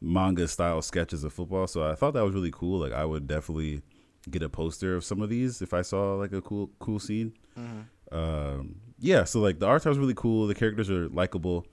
manga 0.01 0.49
style 0.49 0.83
sketches 0.83 1.25
of 1.25 1.33
football. 1.33 1.67
So 1.67 1.89
I 1.89 1.95
thought 1.95 2.15
that 2.15 2.25
was 2.25 2.35
really 2.35 2.51
cool. 2.51 2.81
Like 2.81 2.93
I 2.93 3.05
would 3.05 3.27
definitely 3.27 3.83
get 4.31 4.43
a 4.43 4.49
poster 4.49 4.95
of 4.97 5.05
some 5.05 5.21
of 5.23 5.29
these 5.31 5.63
if 5.63 5.73
I 5.73 5.83
saw 5.83 6.15
like 6.15 6.33
a 6.33 6.41
cool 6.41 6.71
cool 6.79 6.99
scene. 6.99 7.33
Um, 8.11 8.77
yeah, 8.99 9.25
so 9.25 9.41
like 9.41 9.59
the 9.59 9.67
art 9.67 9.83
style 9.83 9.93
is 9.93 9.99
really 9.99 10.15
cool. 10.15 10.47
The 10.47 10.55
characters 10.55 10.91
are 10.91 11.09
likable, 11.09 11.67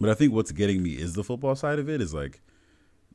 but 0.00 0.10
I 0.10 0.14
think 0.14 0.32
what's 0.32 0.52
getting 0.52 0.82
me 0.82 0.90
is 0.92 1.14
the 1.14 1.24
football 1.24 1.54
side 1.54 1.78
of 1.78 1.88
it. 1.88 2.00
Is 2.00 2.14
like 2.14 2.40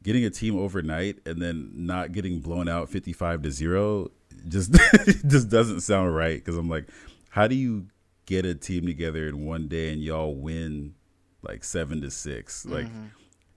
getting 0.04 0.26
a 0.26 0.30
team 0.30 0.58
overnight 0.58 1.20
and 1.26 1.42
then 1.42 1.72
not 1.74 2.12
getting 2.12 2.40
blown 2.40 2.70
out 2.70 2.90
fifty 2.90 3.14
five 3.14 3.42
to 3.42 3.52
zero. 3.52 4.12
Just 4.48 4.74
just 5.28 5.50
doesn't 5.50 5.82
sound 5.82 6.16
right 6.16 6.38
because 6.38 6.58
I'm 6.58 6.70
like, 6.70 6.88
how 7.30 7.48
do 7.48 7.56
you 7.56 7.88
get 8.32 8.46
a 8.46 8.56
team 8.56 8.86
together 8.86 9.28
in 9.28 9.46
one 9.46 9.68
day 9.68 9.92
and 9.92 10.02
y'all 10.02 10.34
win 10.34 10.96
like 11.42 11.64
seven 11.64 12.02
to 12.02 12.10
six? 12.10 12.66
Like, 12.66 12.86
mm-hmm. 12.86 13.08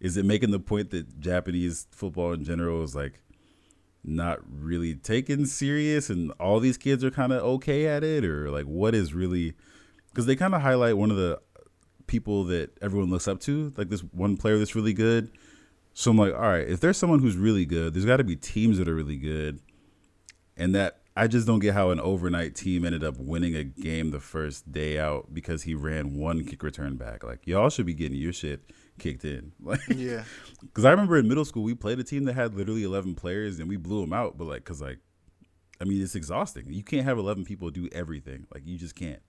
is 0.00 0.16
it 0.16 0.24
making 0.24 0.50
the 0.50 0.58
point 0.58 0.90
that 0.90 1.20
Japanese 1.20 1.86
football 1.92 2.32
in 2.32 2.44
general 2.44 2.82
is 2.82 2.94
like 2.94 3.22
not 4.02 4.40
really 4.46 4.94
taken 4.94 5.46
serious 5.46 6.10
and 6.10 6.32
all 6.40 6.58
these 6.58 6.76
kids 6.76 7.04
are 7.04 7.10
kind 7.12 7.32
of 7.32 7.42
okay 7.42 7.86
at 7.86 8.02
it? 8.02 8.24
Or 8.24 8.50
like 8.50 8.64
what 8.64 8.96
is 8.96 9.14
really 9.14 9.54
because 10.08 10.26
they 10.26 10.36
kind 10.36 10.54
of 10.54 10.62
highlight 10.62 10.96
one 10.96 11.12
of 11.12 11.16
the 11.16 11.40
people 12.08 12.44
that 12.44 12.76
everyone 12.82 13.10
looks 13.10 13.28
up 13.28 13.40
to 13.40 13.72
like 13.76 13.88
this 13.88 14.00
one 14.00 14.36
player 14.36 14.58
that's 14.58 14.74
really 14.74 14.92
good. 14.92 15.30
So 15.96 16.10
i'm 16.10 16.18
like 16.18 16.34
all 16.34 16.40
right 16.40 16.68
if 16.68 16.80
there's 16.80 16.96
someone 16.96 17.20
who's 17.20 17.36
really 17.36 17.64
good 17.64 17.94
there's 17.94 18.04
got 18.04 18.16
to 18.16 18.24
be 18.24 18.34
teams 18.34 18.78
that 18.78 18.88
are 18.88 18.94
really 18.94 19.18
good. 19.18 19.60
And 20.56 20.74
that 20.74 21.03
i 21.16 21.26
just 21.26 21.46
don't 21.46 21.60
get 21.60 21.74
how 21.74 21.90
an 21.90 22.00
overnight 22.00 22.54
team 22.54 22.84
ended 22.84 23.04
up 23.04 23.16
winning 23.18 23.54
a 23.54 23.64
game 23.64 24.10
the 24.10 24.20
first 24.20 24.70
day 24.72 24.98
out 24.98 25.32
because 25.32 25.62
he 25.62 25.74
ran 25.74 26.16
one 26.16 26.44
kick 26.44 26.62
return 26.62 26.96
back 26.96 27.22
like 27.22 27.46
y'all 27.46 27.70
should 27.70 27.86
be 27.86 27.94
getting 27.94 28.18
your 28.18 28.32
shit 28.32 28.70
kicked 28.98 29.24
in 29.24 29.52
like 29.62 29.80
Yeah. 29.88 30.24
because 30.60 30.84
I 30.84 30.90
remember 30.90 31.16
in 31.16 31.28
middle 31.28 31.44
school 31.44 31.62
we 31.62 31.74
played 31.74 31.98
a 31.98 32.04
team 32.04 32.24
that 32.24 32.34
had 32.34 32.54
literally 32.54 32.84
eleven 32.84 33.14
players 33.14 33.58
and 33.58 33.68
we 33.68 33.76
blew 33.76 34.00
them 34.00 34.12
out. 34.12 34.38
But 34.38 34.44
like, 34.46 34.64
cause 34.64 34.80
like, 34.80 34.98
I 35.80 35.84
mean, 35.84 36.00
it's 36.00 36.14
exhausting. 36.14 36.72
You 36.72 36.84
can't 36.84 37.04
have 37.04 37.18
eleven 37.18 37.44
people 37.44 37.70
do 37.70 37.88
everything. 37.90 38.46
Like, 38.54 38.62
you 38.64 38.78
just 38.78 38.94
can't. 38.94 39.20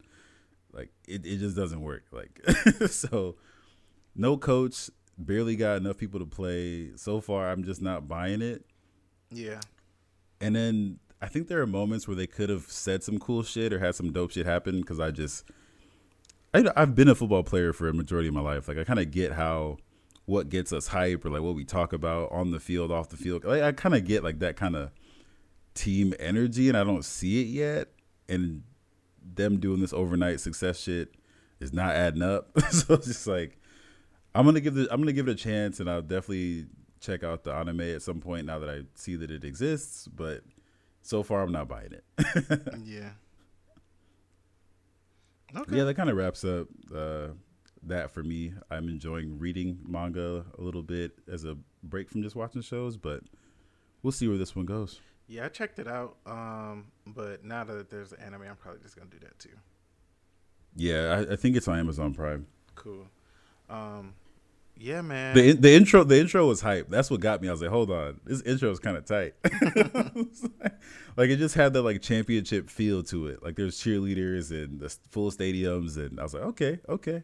Like, 0.72 0.92
it 1.08 1.26
it 1.26 1.38
just 1.38 1.56
doesn't 1.56 1.82
work. 1.82 2.04
Like, 2.12 2.40
so 2.90 3.38
no 4.16 4.38
coach, 4.38 4.92
barely 5.18 5.56
got 5.56 5.78
enough 5.78 5.98
people 5.98 6.20
to 6.20 6.28
play. 6.28 6.92
So 6.96 7.20
far, 7.22 7.50
I'm 7.50 7.64
just 7.64 7.82
not 7.82 8.08
buying 8.08 8.44
it. 8.44 8.64
Yeah. 9.32 9.62
And 10.40 10.56
then 10.56 11.00
I 11.26 11.28
think 11.28 11.48
there 11.48 11.60
are 11.60 11.66
moments 11.66 12.08
where 12.08 12.14
they 12.14 12.28
could 12.28 12.50
have 12.50 12.66
said 12.70 13.04
some 13.04 13.18
cool 13.18 13.42
shit 13.42 13.74
or 13.74 13.80
had 13.80 13.96
some 13.96 14.14
dope 14.14 14.30
shit 14.30 14.46
happen 14.46 14.82
because 14.82 15.00
I 15.00 15.10
just, 15.10 15.44
I, 16.54 16.64
I've 16.76 16.94
been 16.94 17.08
a 17.08 17.16
football 17.16 17.42
player 17.42 17.74
for 17.74 17.90
a 17.90 17.94
majority 17.96 18.28
of 18.28 18.36
my 18.36 18.42
life. 18.42 18.68
Like 18.68 18.78
I 18.78 18.84
kind 18.84 19.00
of 19.00 19.10
get 19.10 19.32
how 19.32 19.78
what 20.28 20.50
gets 20.50 20.72
us 20.72 20.86
hype 20.86 21.26
or 21.26 21.32
like 21.32 21.42
what 21.42 21.56
we 21.56 21.66
talk 21.66 21.94
about 21.94 22.32
on 22.32 22.52
the 22.52 22.60
field, 22.60 22.92
off 22.92 23.10
the 23.10 23.18
field. 23.18 23.44
Like 23.44 23.64
I 23.64 23.72
kind 23.72 23.96
of 23.96 24.06
get 24.06 24.24
like 24.24 24.38
that 24.38 24.56
kind 24.56 24.76
of 24.76 24.92
team 25.74 26.14
energy, 26.20 26.70
and 26.70 26.78
I 26.78 26.84
don't 26.84 27.04
see 27.04 27.42
it 27.42 27.48
yet. 27.48 27.88
And 28.30 28.62
them 29.20 29.60
doing 29.60 29.82
this 29.82 29.94
overnight 29.94 30.42
success 30.42 30.80
shit 30.80 31.16
is 31.60 31.74
not 31.74 31.96
adding 31.96 32.22
up. 32.22 32.52
so 32.70 32.94
it's 32.94 33.08
just 33.08 33.26
like 33.26 33.60
I'm 34.36 34.46
gonna 34.46 34.60
give 34.60 34.76
the 34.76 34.88
I'm 34.92 35.02
gonna 35.02 35.12
give 35.12 35.28
it 35.28 35.32
a 35.32 35.36
chance, 35.36 35.80
and 35.80 35.90
I'll 35.90 36.04
definitely 36.04 36.68
check 37.00 37.24
out 37.24 37.46
the 37.46 37.52
anime 37.52 37.82
at 37.82 38.04
some 38.04 38.20
point 38.22 38.46
now 38.46 38.60
that 38.60 38.70
I 38.70 38.84
see 38.94 39.16
that 39.16 39.32
it 39.32 39.44
exists. 39.44 40.08
But 40.08 40.44
so 41.06 41.22
far, 41.22 41.44
I'm 41.44 41.52
not 41.52 41.68
buying 41.68 41.94
it. 41.94 42.04
Yeah. 42.84 43.10
Okay. 45.56 45.78
yeah, 45.78 45.84
that 45.86 45.94
kind 45.94 46.10
of 46.10 46.18
wraps 46.18 46.44
up 46.44 46.68
uh, 46.94 47.28
that 47.84 48.12
for 48.12 48.24
me. 48.24 48.54
I'm 48.70 48.90
enjoying 48.90 49.40
reading 49.40 49.80
manga 49.88 50.44
a 50.58 50.62
little 50.62 50.82
bit 50.84 51.14
as 51.32 51.46
a 51.46 51.56
break 51.82 52.10
from 52.10 52.24
just 52.24 52.36
watching 52.36 52.62
shows, 52.62 52.98
but 52.98 53.22
we'll 54.04 54.12
see 54.12 54.28
where 54.28 54.38
this 54.38 54.54
one 54.56 54.66
goes. 54.66 55.00
Yeah, 55.28 55.46
I 55.46 55.50
checked 55.50 55.80
it 55.80 55.88
out. 55.88 56.18
Um, 56.26 56.88
but 57.08 57.46
now 57.46 57.64
that 57.64 57.90
there's 57.90 58.12
an 58.12 58.20
anime, 58.20 58.42
I'm 58.42 58.58
probably 58.58 58.82
just 58.82 58.98
gonna 58.98 59.10
do 59.10 59.20
that 59.20 59.40
too. 59.40 59.56
Yeah, 60.76 61.24
I, 61.30 61.34
I 61.34 61.36
think 61.38 61.56
it's 61.56 61.68
on 61.70 61.80
Amazon 61.80 62.14
Prime. 62.14 62.48
Cool. 62.74 63.08
Um, 63.70 64.14
yeah, 64.78 65.02
man. 65.02 65.36
The 65.36 65.54
the 65.54 65.74
intro 65.74 66.04
the 66.04 66.20
intro 66.20 66.48
was 66.48 66.62
hype. 66.62 66.90
That's 66.90 67.10
what 67.10 67.20
got 67.20 67.42
me. 67.42 67.48
I 67.48 67.52
was 67.52 67.62
like, 67.62 67.70
hold 67.70 67.92
on, 67.92 68.20
this 68.26 68.42
intro 68.42 68.72
is 68.72 68.80
kind 68.80 68.98
of 68.98 69.06
tight. 69.06 69.34
like 71.18 71.30
it 71.30 71.38
just 71.38 71.56
had 71.56 71.74
that 71.74 71.82
like 71.82 72.02
championship 72.02 72.70
feel 72.70 73.04
to 73.04 73.28
it. 73.28 73.42
Like 73.44 73.56
there's 73.56 73.78
cheerleaders 73.82 74.52
and 74.52 74.80
the 74.80 74.90
full 75.10 75.32
stadiums, 75.32 75.98
and 75.98 76.20
I 76.20 76.24
was 76.24 76.34
like, 76.34 76.44
okay, 76.44 76.80
okay, 76.90 77.24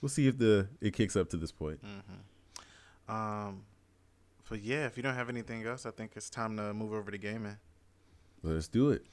we'll 0.00 0.10
see 0.10 0.28
if 0.28 0.38
the 0.38 0.68
it 0.80 0.92
kicks 0.94 1.16
up 1.16 1.30
to 1.30 1.36
this 1.36 1.52
point. 1.52 1.80
um, 3.08 3.62
but 4.48 4.60
yeah, 4.60 4.86
if 4.86 4.96
you 4.98 5.02
don't 5.02 5.14
have 5.14 5.30
anything 5.30 5.66
else, 5.66 5.86
I 5.86 5.90
think 5.92 6.12
it's 6.14 6.28
time 6.28 6.56
to 6.58 6.74
move 6.74 6.92
over 6.92 7.10
to 7.10 7.18
gaming. 7.18 7.56
Let's 8.42 8.68
do 8.68 8.90
it. 8.90 9.06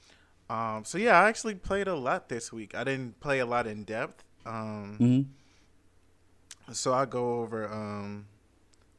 Um, 0.50 0.84
so 0.84 0.98
yeah, 0.98 1.18
I 1.18 1.28
actually 1.28 1.54
played 1.54 1.88
a 1.88 1.94
lot 1.94 2.28
this 2.28 2.52
week. 2.52 2.74
I 2.74 2.84
didn't 2.84 3.20
play 3.20 3.38
a 3.38 3.46
lot 3.46 3.66
in 3.66 3.84
depth. 3.84 4.22
Um, 4.44 4.96
hmm 4.98 5.39
so 6.72 6.92
I 6.92 7.04
go 7.06 7.40
over 7.40 7.68
um 7.68 8.26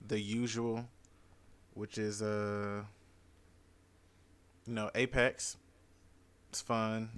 the 0.06 0.20
usual, 0.20 0.86
which 1.74 1.98
is 1.98 2.22
uh 2.22 2.84
you 4.66 4.74
know 4.74 4.90
Apex. 4.96 5.58
It's 6.50 6.62
fun. 6.62 7.10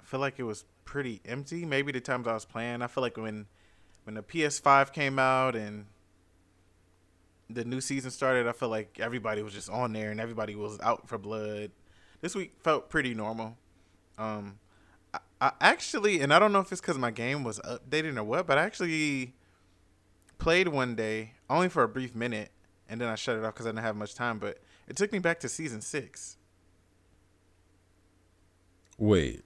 I 0.00 0.04
feel 0.04 0.20
like 0.20 0.38
it 0.38 0.44
was 0.44 0.64
pretty 0.84 1.20
empty. 1.26 1.64
Maybe 1.64 1.92
the 1.92 2.00
times 2.00 2.26
I 2.26 2.32
was 2.32 2.44
playing, 2.44 2.80
I 2.80 2.86
feel 2.86 3.02
like 3.02 3.16
when 3.16 3.46
when 4.04 4.14
the 4.14 4.22
PS5 4.22 4.92
came 4.92 5.18
out 5.18 5.56
and 5.56 5.86
the 7.50 7.64
new 7.64 7.80
season 7.80 8.10
started, 8.10 8.46
I 8.46 8.52
feel 8.52 8.68
like 8.68 8.98
everybody 9.00 9.42
was 9.42 9.52
just 9.52 9.68
on 9.68 9.92
there 9.92 10.10
and 10.10 10.20
everybody 10.20 10.54
was 10.54 10.78
out 10.80 11.08
for 11.08 11.18
blood. 11.18 11.70
This 12.20 12.34
week 12.34 12.54
felt 12.60 12.88
pretty 12.88 13.14
normal. 13.14 13.56
Um, 14.18 14.58
I, 15.40 15.52
actually, 15.60 16.20
and 16.20 16.32
I 16.32 16.38
don't 16.38 16.52
know 16.52 16.60
if 16.60 16.72
it's 16.72 16.80
because 16.80 16.98
my 16.98 17.10
game 17.10 17.44
was 17.44 17.58
updating 17.60 18.16
or 18.16 18.24
what, 18.24 18.46
but 18.46 18.56
I 18.58 18.62
actually 18.64 19.34
played 20.38 20.68
one 20.68 20.94
day 20.94 21.32
only 21.50 21.68
for 21.68 21.82
a 21.82 21.88
brief 21.88 22.14
minute, 22.14 22.50
and 22.88 23.00
then 23.00 23.08
I 23.08 23.14
shut 23.16 23.36
it 23.36 23.44
off 23.44 23.54
because 23.54 23.66
I 23.66 23.70
didn't 23.70 23.82
have 23.82 23.96
much 23.96 24.14
time. 24.14 24.38
But 24.38 24.58
it 24.88 24.96
took 24.96 25.12
me 25.12 25.18
back 25.18 25.40
to 25.40 25.48
season 25.48 25.80
six. 25.82 26.36
Wait. 28.98 29.42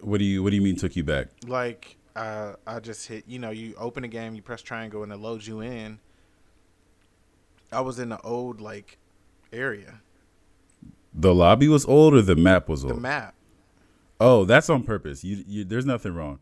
What 0.00 0.18
do 0.18 0.24
you 0.24 0.42
What 0.42 0.50
do 0.50 0.56
you 0.56 0.62
mean 0.62 0.76
took 0.76 0.96
you 0.96 1.04
back? 1.04 1.28
Like, 1.46 1.96
uh, 2.16 2.54
I 2.66 2.80
just 2.80 3.06
hit. 3.08 3.24
You 3.26 3.38
know, 3.38 3.50
you 3.50 3.74
open 3.76 4.04
a 4.04 4.08
game, 4.08 4.34
you 4.34 4.42
press 4.42 4.62
triangle, 4.62 5.02
and 5.02 5.12
it 5.12 5.16
loads 5.18 5.46
you 5.46 5.60
in. 5.60 5.98
I 7.72 7.80
was 7.80 7.98
in 7.98 8.08
the 8.10 8.20
old 8.20 8.60
like 8.60 8.98
area, 9.52 10.00
The 11.12 11.34
lobby 11.34 11.68
was 11.68 11.84
old 11.86 12.14
or 12.14 12.22
the 12.22 12.36
map 12.36 12.68
was 12.68 12.84
old. 12.84 12.96
the 12.96 13.00
map. 13.00 13.34
Oh, 14.20 14.44
that's 14.44 14.70
on 14.70 14.84
purpose. 14.84 15.24
You, 15.24 15.44
you 15.46 15.64
there's 15.64 15.86
nothing 15.86 16.14
wrong. 16.14 16.38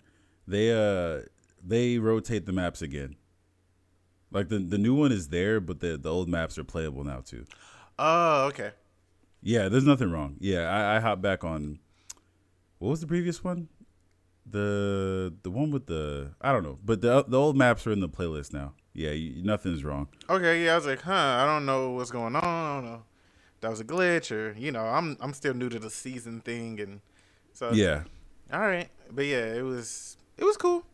They 0.46 0.72
uh 0.72 1.22
they 1.64 1.98
rotate 1.98 2.46
the 2.46 2.52
maps 2.52 2.82
again. 2.82 3.16
Like 4.30 4.48
the 4.48 4.58
the 4.58 4.78
new 4.78 4.94
one 4.94 5.12
is 5.12 5.28
there, 5.28 5.60
but 5.60 5.80
the 5.80 5.96
the 5.96 6.10
old 6.10 6.28
maps 6.28 6.58
are 6.58 6.64
playable 6.64 7.04
now 7.04 7.20
too. 7.20 7.46
Oh, 7.98 8.46
okay. 8.46 8.72
Yeah, 9.42 9.68
there's 9.68 9.84
nothing 9.84 10.10
wrong. 10.10 10.36
Yeah, 10.38 10.70
I, 10.70 10.96
I 10.96 11.00
hopped 11.00 11.22
back 11.22 11.44
on. 11.44 11.80
What 12.78 12.90
was 12.90 13.00
the 13.00 13.06
previous 13.06 13.42
one? 13.44 13.68
The 14.44 15.34
the 15.42 15.50
one 15.50 15.70
with 15.70 15.86
the 15.86 16.34
I 16.40 16.52
don't 16.52 16.62
know, 16.62 16.78
but 16.84 17.00
the 17.00 17.24
the 17.26 17.38
old 17.38 17.56
maps 17.56 17.86
are 17.86 17.92
in 17.92 18.00
the 18.00 18.08
playlist 18.08 18.52
now. 18.52 18.74
Yeah, 18.92 19.10
you, 19.10 19.42
nothing's 19.42 19.84
wrong. 19.84 20.08
Okay, 20.28 20.64
yeah, 20.64 20.72
I 20.72 20.76
was 20.76 20.86
like, 20.86 21.02
huh, 21.02 21.12
I 21.12 21.46
don't 21.46 21.64
know 21.64 21.92
what's 21.92 22.10
going 22.10 22.36
on. 22.36 22.44
I 22.44 22.74
don't 22.74 22.84
know. 22.84 23.02
That 23.60 23.70
was 23.70 23.80
a 23.80 23.84
glitch, 23.84 24.30
or 24.30 24.52
you 24.58 24.72
know, 24.72 24.84
I'm 24.84 25.16
I'm 25.20 25.32
still 25.32 25.54
new 25.54 25.68
to 25.68 25.78
the 25.78 25.90
season 25.90 26.40
thing, 26.40 26.80
and 26.80 27.00
so 27.52 27.72
Yeah. 27.72 28.04
all 28.52 28.60
right, 28.60 28.88
but 29.10 29.26
yeah, 29.26 29.54
it 29.54 29.62
was 29.62 30.16
it 30.38 30.44
was 30.44 30.56
cool. 30.56 30.84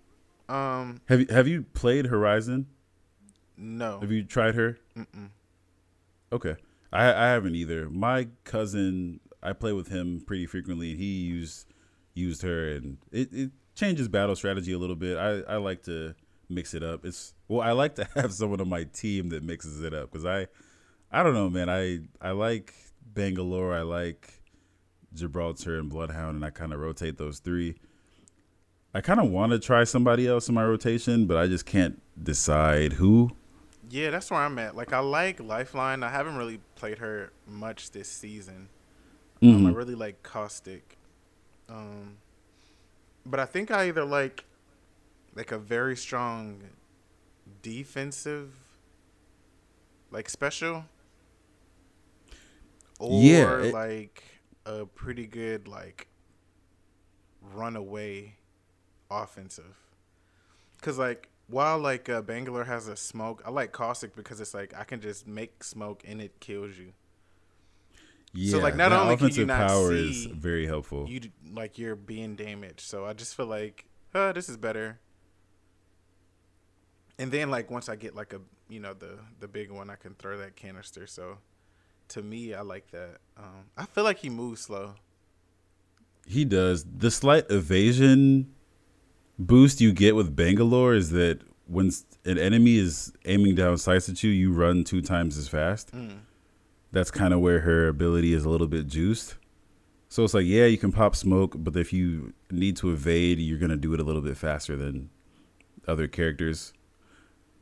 Um, 0.48 1.00
Have 1.08 1.20
you 1.20 1.26
have 1.30 1.46
you 1.48 1.62
played 1.74 2.06
Horizon? 2.06 2.66
no, 3.56 4.00
Have 4.00 4.10
you 4.12 4.24
tried 4.24 4.54
her? 4.54 4.78
Mm-mm. 4.96 5.30
Okay, 6.32 6.56
I 6.92 7.06
I 7.12 7.26
haven't 7.28 7.54
either. 7.54 7.88
My 7.90 8.28
cousin, 8.44 9.20
I 9.42 9.52
play 9.52 9.72
with 9.72 9.88
him 9.88 10.22
pretty 10.26 10.46
frequently. 10.46 10.90
and 10.92 11.00
He 11.00 11.20
used 11.20 11.66
used 12.14 12.42
her, 12.42 12.68
and 12.68 12.98
it, 13.12 13.32
it 13.32 13.50
changes 13.74 14.08
battle 14.08 14.36
strategy 14.36 14.72
a 14.72 14.78
little 14.78 14.96
bit. 14.96 15.16
I 15.18 15.40
I 15.54 15.56
like 15.56 15.82
to 15.84 16.14
mix 16.48 16.72
it 16.74 16.82
up. 16.82 17.04
It's 17.04 17.34
well, 17.48 17.60
I 17.60 17.72
like 17.72 17.94
to 17.96 18.04
have 18.14 18.32
someone 18.32 18.60
on 18.60 18.68
my 18.68 18.84
team 18.84 19.28
that 19.30 19.42
mixes 19.42 19.82
it 19.82 19.92
up 19.94 20.10
because 20.12 20.24
I 20.26 20.46
I 21.10 21.22
don't 21.22 21.34
know, 21.34 21.48
man. 21.50 21.68
I 21.70 22.00
I 22.20 22.30
like 22.32 22.74
Bangalore. 23.14 23.74
I 23.74 23.82
like 23.82 24.37
Gibraltar 25.14 25.78
and 25.78 25.88
Bloodhound, 25.88 26.36
and 26.36 26.44
I 26.44 26.50
kind 26.50 26.72
of 26.72 26.80
rotate 26.80 27.18
those 27.18 27.38
three. 27.38 27.76
I 28.94 29.00
kind 29.00 29.20
of 29.20 29.30
want 29.30 29.52
to 29.52 29.58
try 29.58 29.84
somebody 29.84 30.26
else 30.26 30.48
in 30.48 30.54
my 30.54 30.64
rotation, 30.64 31.26
but 31.26 31.36
I 31.36 31.46
just 31.46 31.66
can't 31.66 32.00
decide 32.22 32.94
who. 32.94 33.30
yeah, 33.90 34.10
that's 34.10 34.30
where 34.30 34.40
I'm 34.40 34.58
at. 34.58 34.76
Like, 34.76 34.92
I 34.92 34.98
like 34.98 35.40
Lifeline. 35.40 36.02
I 36.02 36.10
haven't 36.10 36.36
really 36.36 36.60
played 36.74 36.98
her 36.98 37.32
much 37.46 37.90
this 37.92 38.08
season. 38.08 38.68
Um, 39.42 39.66
I 39.66 39.70
Mhm. 39.70 39.74
really 39.76 39.94
like 39.94 40.22
Caustic. 40.22 40.98
Um, 41.70 42.18
but 43.24 43.40
I 43.40 43.46
think 43.46 43.70
I 43.70 43.88
either 43.88 44.04
like 44.04 44.44
like 45.34 45.52
a 45.52 45.58
very 45.58 45.96
strong 45.96 46.60
defensive 47.62 48.52
like 50.10 50.28
special 50.28 50.84
or 52.98 53.22
Yeah, 53.22 53.58
it- 53.60 53.74
like 53.74 54.24
a 54.68 54.86
pretty 54.86 55.26
good 55.26 55.66
like 55.66 56.08
runaway 57.40 58.36
offensive. 59.10 59.76
Cuz 60.82 60.98
like 60.98 61.28
while 61.48 61.78
like 61.78 62.08
uh, 62.08 62.20
Bangalore 62.22 62.64
has 62.64 62.88
a 62.88 62.96
smoke, 62.96 63.42
I 63.44 63.50
like 63.50 63.72
Caustic 63.72 64.14
because 64.14 64.40
it's 64.40 64.54
like 64.54 64.74
I 64.76 64.84
can 64.84 65.00
just 65.00 65.26
make 65.26 65.64
smoke 65.64 66.02
and 66.06 66.20
it 66.20 66.38
kills 66.40 66.76
you. 66.76 66.92
Yeah, 68.34 68.50
So, 68.52 68.58
like, 68.58 68.76
not 68.76 68.92
only 68.92 69.16
can 69.16 69.30
you 69.30 69.46
not 69.46 69.68
power 69.68 69.88
see, 69.88 70.10
is 70.10 70.26
very 70.26 70.66
helpful. 70.66 71.08
you 71.08 71.20
like 71.50 71.78
you're 71.78 71.96
being 71.96 72.36
damaged. 72.36 72.80
So 72.80 73.06
I 73.06 73.14
just 73.14 73.34
feel 73.34 73.46
like, 73.46 73.86
uh, 74.14 74.32
this 74.32 74.50
is 74.50 74.58
better. 74.58 75.00
And 77.18 77.32
then 77.32 77.50
like 77.50 77.70
once 77.70 77.88
I 77.88 77.96
get 77.96 78.14
like 78.14 78.34
a 78.34 78.40
you 78.68 78.80
know 78.80 78.92
the 78.94 79.18
the 79.40 79.48
big 79.48 79.70
one, 79.70 79.88
I 79.90 79.96
can 79.96 80.14
throw 80.14 80.36
that 80.38 80.54
canister. 80.56 81.06
So 81.06 81.38
to 82.08 82.22
me, 82.22 82.54
I 82.54 82.62
like 82.62 82.90
that. 82.90 83.18
Um, 83.36 83.64
I 83.76 83.86
feel 83.86 84.04
like 84.04 84.18
he 84.18 84.30
moves 84.30 84.62
slow. 84.62 84.94
He 86.26 86.44
does. 86.44 86.84
The 86.84 87.10
slight 87.10 87.46
evasion 87.50 88.52
boost 89.38 89.80
you 89.80 89.92
get 89.92 90.14
with 90.14 90.34
Bangalore 90.34 90.94
is 90.94 91.10
that 91.10 91.40
when 91.66 91.90
an 92.24 92.38
enemy 92.38 92.76
is 92.76 93.12
aiming 93.24 93.54
down 93.54 93.78
sights 93.78 94.08
at 94.08 94.22
you, 94.22 94.30
you 94.30 94.52
run 94.52 94.84
two 94.84 95.00
times 95.00 95.36
as 95.38 95.48
fast. 95.48 95.92
Mm. 95.92 96.18
That's 96.92 97.10
kind 97.10 97.34
of 97.34 97.40
where 97.40 97.60
her 97.60 97.88
ability 97.88 98.32
is 98.32 98.44
a 98.44 98.48
little 98.48 98.66
bit 98.66 98.86
juiced. 98.86 99.36
So 100.08 100.24
it's 100.24 100.32
like, 100.32 100.46
yeah, 100.46 100.64
you 100.64 100.78
can 100.78 100.90
pop 100.90 101.14
smoke, 101.14 101.54
but 101.56 101.76
if 101.76 101.92
you 101.92 102.32
need 102.50 102.76
to 102.78 102.90
evade, 102.90 103.38
you're 103.38 103.58
going 103.58 103.70
to 103.70 103.76
do 103.76 103.92
it 103.92 104.00
a 104.00 104.02
little 104.02 104.22
bit 104.22 104.38
faster 104.38 104.74
than 104.74 105.10
other 105.86 106.08
characters. 106.08 106.72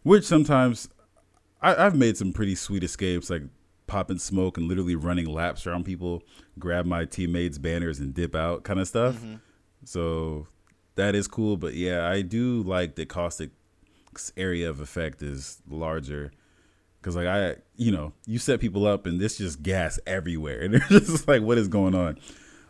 Which 0.04 0.24
sometimes 0.24 0.88
I, 1.60 1.86
I've 1.86 1.96
made 1.96 2.16
some 2.16 2.32
pretty 2.32 2.54
sweet 2.54 2.84
escapes, 2.84 3.28
like 3.28 3.42
popping 3.86 4.18
smoke 4.18 4.58
and 4.58 4.68
literally 4.68 4.96
running 4.96 5.26
laps 5.26 5.66
around 5.66 5.84
people, 5.84 6.22
grab 6.58 6.86
my 6.86 7.04
teammates' 7.04 7.58
banners 7.58 7.98
and 7.98 8.14
dip 8.14 8.34
out 8.34 8.64
kind 8.64 8.80
of 8.80 8.88
stuff. 8.88 9.16
Mm-hmm. 9.16 9.36
So 9.84 10.48
that 10.96 11.14
is 11.14 11.28
cool. 11.28 11.56
But 11.56 11.74
yeah, 11.74 12.08
I 12.08 12.22
do 12.22 12.62
like 12.62 12.96
the 12.96 13.06
caustic's 13.06 14.32
area 14.36 14.68
of 14.68 14.80
effect 14.80 15.22
is 15.22 15.62
larger. 15.68 16.32
Cause 17.02 17.14
like 17.14 17.28
I, 17.28 17.56
you 17.76 17.92
know, 17.92 18.12
you 18.26 18.40
set 18.40 18.58
people 18.58 18.84
up 18.84 19.06
and 19.06 19.20
this 19.20 19.38
just 19.38 19.62
gas 19.62 20.00
everywhere, 20.06 20.60
and 20.62 20.74
it's 20.74 20.88
just 20.88 21.28
like, 21.28 21.42
what 21.42 21.56
is 21.56 21.68
going 21.68 21.94
on? 21.94 22.18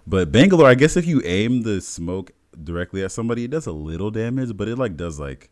But 0.06 0.30
Bangalore, 0.30 0.68
I 0.68 0.74
guess 0.74 0.97
if 0.97 1.06
you 1.06 1.22
aim 1.24 1.62
the 1.62 1.80
smoke 1.80 2.32
directly 2.62 3.02
at 3.02 3.12
somebody, 3.12 3.44
it 3.44 3.51
does 3.51 3.66
a 3.66 3.72
little 3.72 4.10
damage, 4.10 4.56
but 4.56 4.68
it 4.68 4.76
like 4.76 4.97
does 4.97 5.18
like 5.18 5.51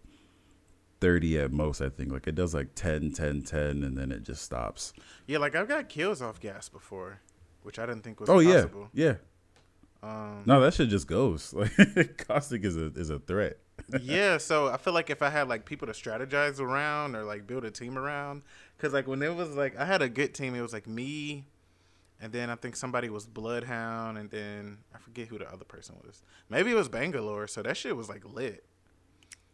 30 1.04 1.38
at 1.38 1.52
most, 1.52 1.82
I 1.82 1.90
think. 1.90 2.10
Like 2.10 2.26
it 2.26 2.34
does 2.34 2.54
like 2.54 2.74
10, 2.74 3.12
10, 3.12 3.42
10, 3.42 3.60
and 3.84 3.94
then 3.94 4.10
it 4.10 4.22
just 4.22 4.40
stops. 4.40 4.94
Yeah, 5.26 5.36
like 5.36 5.54
I've 5.54 5.68
got 5.68 5.90
kills 5.90 6.22
off 6.22 6.40
gas 6.40 6.70
before, 6.70 7.20
which 7.62 7.78
I 7.78 7.84
didn't 7.84 8.04
think 8.04 8.20
was 8.20 8.30
Oh 8.30 8.38
yeah, 8.38 8.64
yeah. 8.94 9.16
Um, 10.02 10.44
No, 10.46 10.62
that 10.62 10.72
shit 10.72 10.88
just 10.88 11.06
goes. 11.06 11.52
Like 11.76 12.26
caustic 12.26 12.64
is 12.64 12.78
a 12.78 12.86
is 12.94 13.10
a 13.10 13.18
threat. 13.18 13.58
yeah, 14.00 14.38
so 14.38 14.68
I 14.68 14.78
feel 14.78 14.94
like 14.94 15.10
if 15.10 15.20
I 15.20 15.28
had 15.28 15.46
like 15.46 15.66
people 15.66 15.86
to 15.88 15.92
strategize 15.92 16.58
around 16.58 17.16
or 17.16 17.24
like 17.24 17.46
build 17.46 17.66
a 17.66 17.70
team 17.70 17.98
around, 17.98 18.40
because 18.78 18.94
like 18.94 19.06
when 19.06 19.20
it 19.20 19.34
was 19.34 19.50
like 19.50 19.76
I 19.76 19.84
had 19.84 20.00
a 20.00 20.08
good 20.08 20.32
team, 20.32 20.54
it 20.54 20.62
was 20.62 20.72
like 20.72 20.86
me, 20.86 21.44
and 22.18 22.32
then 22.32 22.48
I 22.48 22.54
think 22.54 22.76
somebody 22.76 23.10
was 23.10 23.26
Bloodhound, 23.26 24.16
and 24.16 24.30
then 24.30 24.78
I 24.94 24.98
forget 24.98 25.28
who 25.28 25.36
the 25.36 25.52
other 25.52 25.66
person 25.66 25.96
was. 26.02 26.22
Maybe 26.48 26.70
it 26.70 26.76
was 26.76 26.88
Bangalore. 26.88 27.46
So 27.46 27.60
that 27.62 27.76
shit 27.76 27.94
was 27.94 28.08
like 28.08 28.24
lit. 28.24 28.64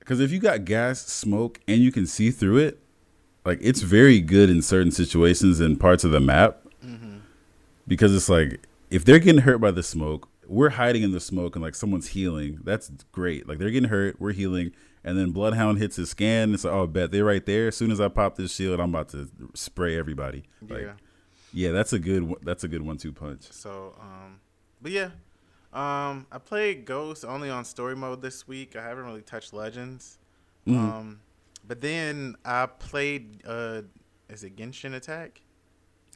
Because 0.00 0.18
if 0.20 0.32
you 0.32 0.38
got 0.40 0.64
gas, 0.64 1.06
smoke, 1.06 1.60
and 1.68 1.80
you 1.80 1.92
can 1.92 2.06
see 2.06 2.30
through 2.30 2.58
it, 2.58 2.82
like 3.44 3.58
it's 3.62 3.82
very 3.82 4.20
good 4.20 4.50
in 4.50 4.60
certain 4.62 4.90
situations 4.90 5.60
and 5.60 5.78
parts 5.78 6.02
of 6.04 6.10
the 6.10 6.20
map. 6.20 6.58
Because 7.86 8.14
it's 8.14 8.28
like 8.28 8.60
if 8.90 9.04
they're 9.04 9.18
getting 9.18 9.42
hurt 9.42 9.58
by 9.58 9.70
the 9.70 9.82
smoke, 9.82 10.28
we're 10.46 10.70
hiding 10.70 11.02
in 11.02 11.12
the 11.12 11.20
smoke 11.20 11.54
and 11.56 11.62
like 11.62 11.74
someone's 11.74 12.08
healing. 12.08 12.60
That's 12.64 12.90
great. 13.12 13.48
Like 13.48 13.58
they're 13.58 13.70
getting 13.70 13.88
hurt, 13.88 14.20
we're 14.20 14.32
healing, 14.32 14.72
and 15.04 15.18
then 15.18 15.30
Bloodhound 15.32 15.78
hits 15.78 15.96
his 15.96 16.10
scan. 16.10 16.54
It's 16.54 16.64
like, 16.64 16.72
oh, 16.74 16.86
bet 16.86 17.10
they're 17.10 17.24
right 17.24 17.44
there. 17.44 17.68
As 17.68 17.76
soon 17.76 17.90
as 17.90 18.00
I 18.00 18.08
pop 18.08 18.36
this 18.36 18.54
shield, 18.54 18.80
I'm 18.80 18.90
about 18.90 19.08
to 19.10 19.28
spray 19.54 19.96
everybody. 19.98 20.44
Like, 20.68 20.82
Yeah. 20.82 20.92
yeah, 21.52 21.70
that's 21.72 21.92
a 21.92 21.98
good. 21.98 22.22
one- 22.24 22.40
That's 22.42 22.64
a 22.64 22.68
good 22.68 22.82
one-two 22.82 23.12
punch. 23.12 23.42
So, 23.50 23.94
um, 24.00 24.40
but 24.82 24.92
yeah, 24.92 25.10
um, 25.72 26.26
I 26.32 26.38
played 26.38 26.84
Ghost 26.84 27.24
only 27.24 27.50
on 27.50 27.64
story 27.64 27.96
mode 27.96 28.22
this 28.22 28.48
week. 28.48 28.76
I 28.76 28.82
haven't 28.82 29.04
really 29.04 29.22
touched 29.22 29.52
Legends. 29.52 30.18
Um, 30.66 31.20
but 31.66 31.80
then 31.80 32.36
I 32.44 32.66
played. 32.66 33.42
Uh, 33.46 33.82
is 34.28 34.44
it 34.44 34.56
Genshin 34.56 34.94
Attack? 34.94 35.42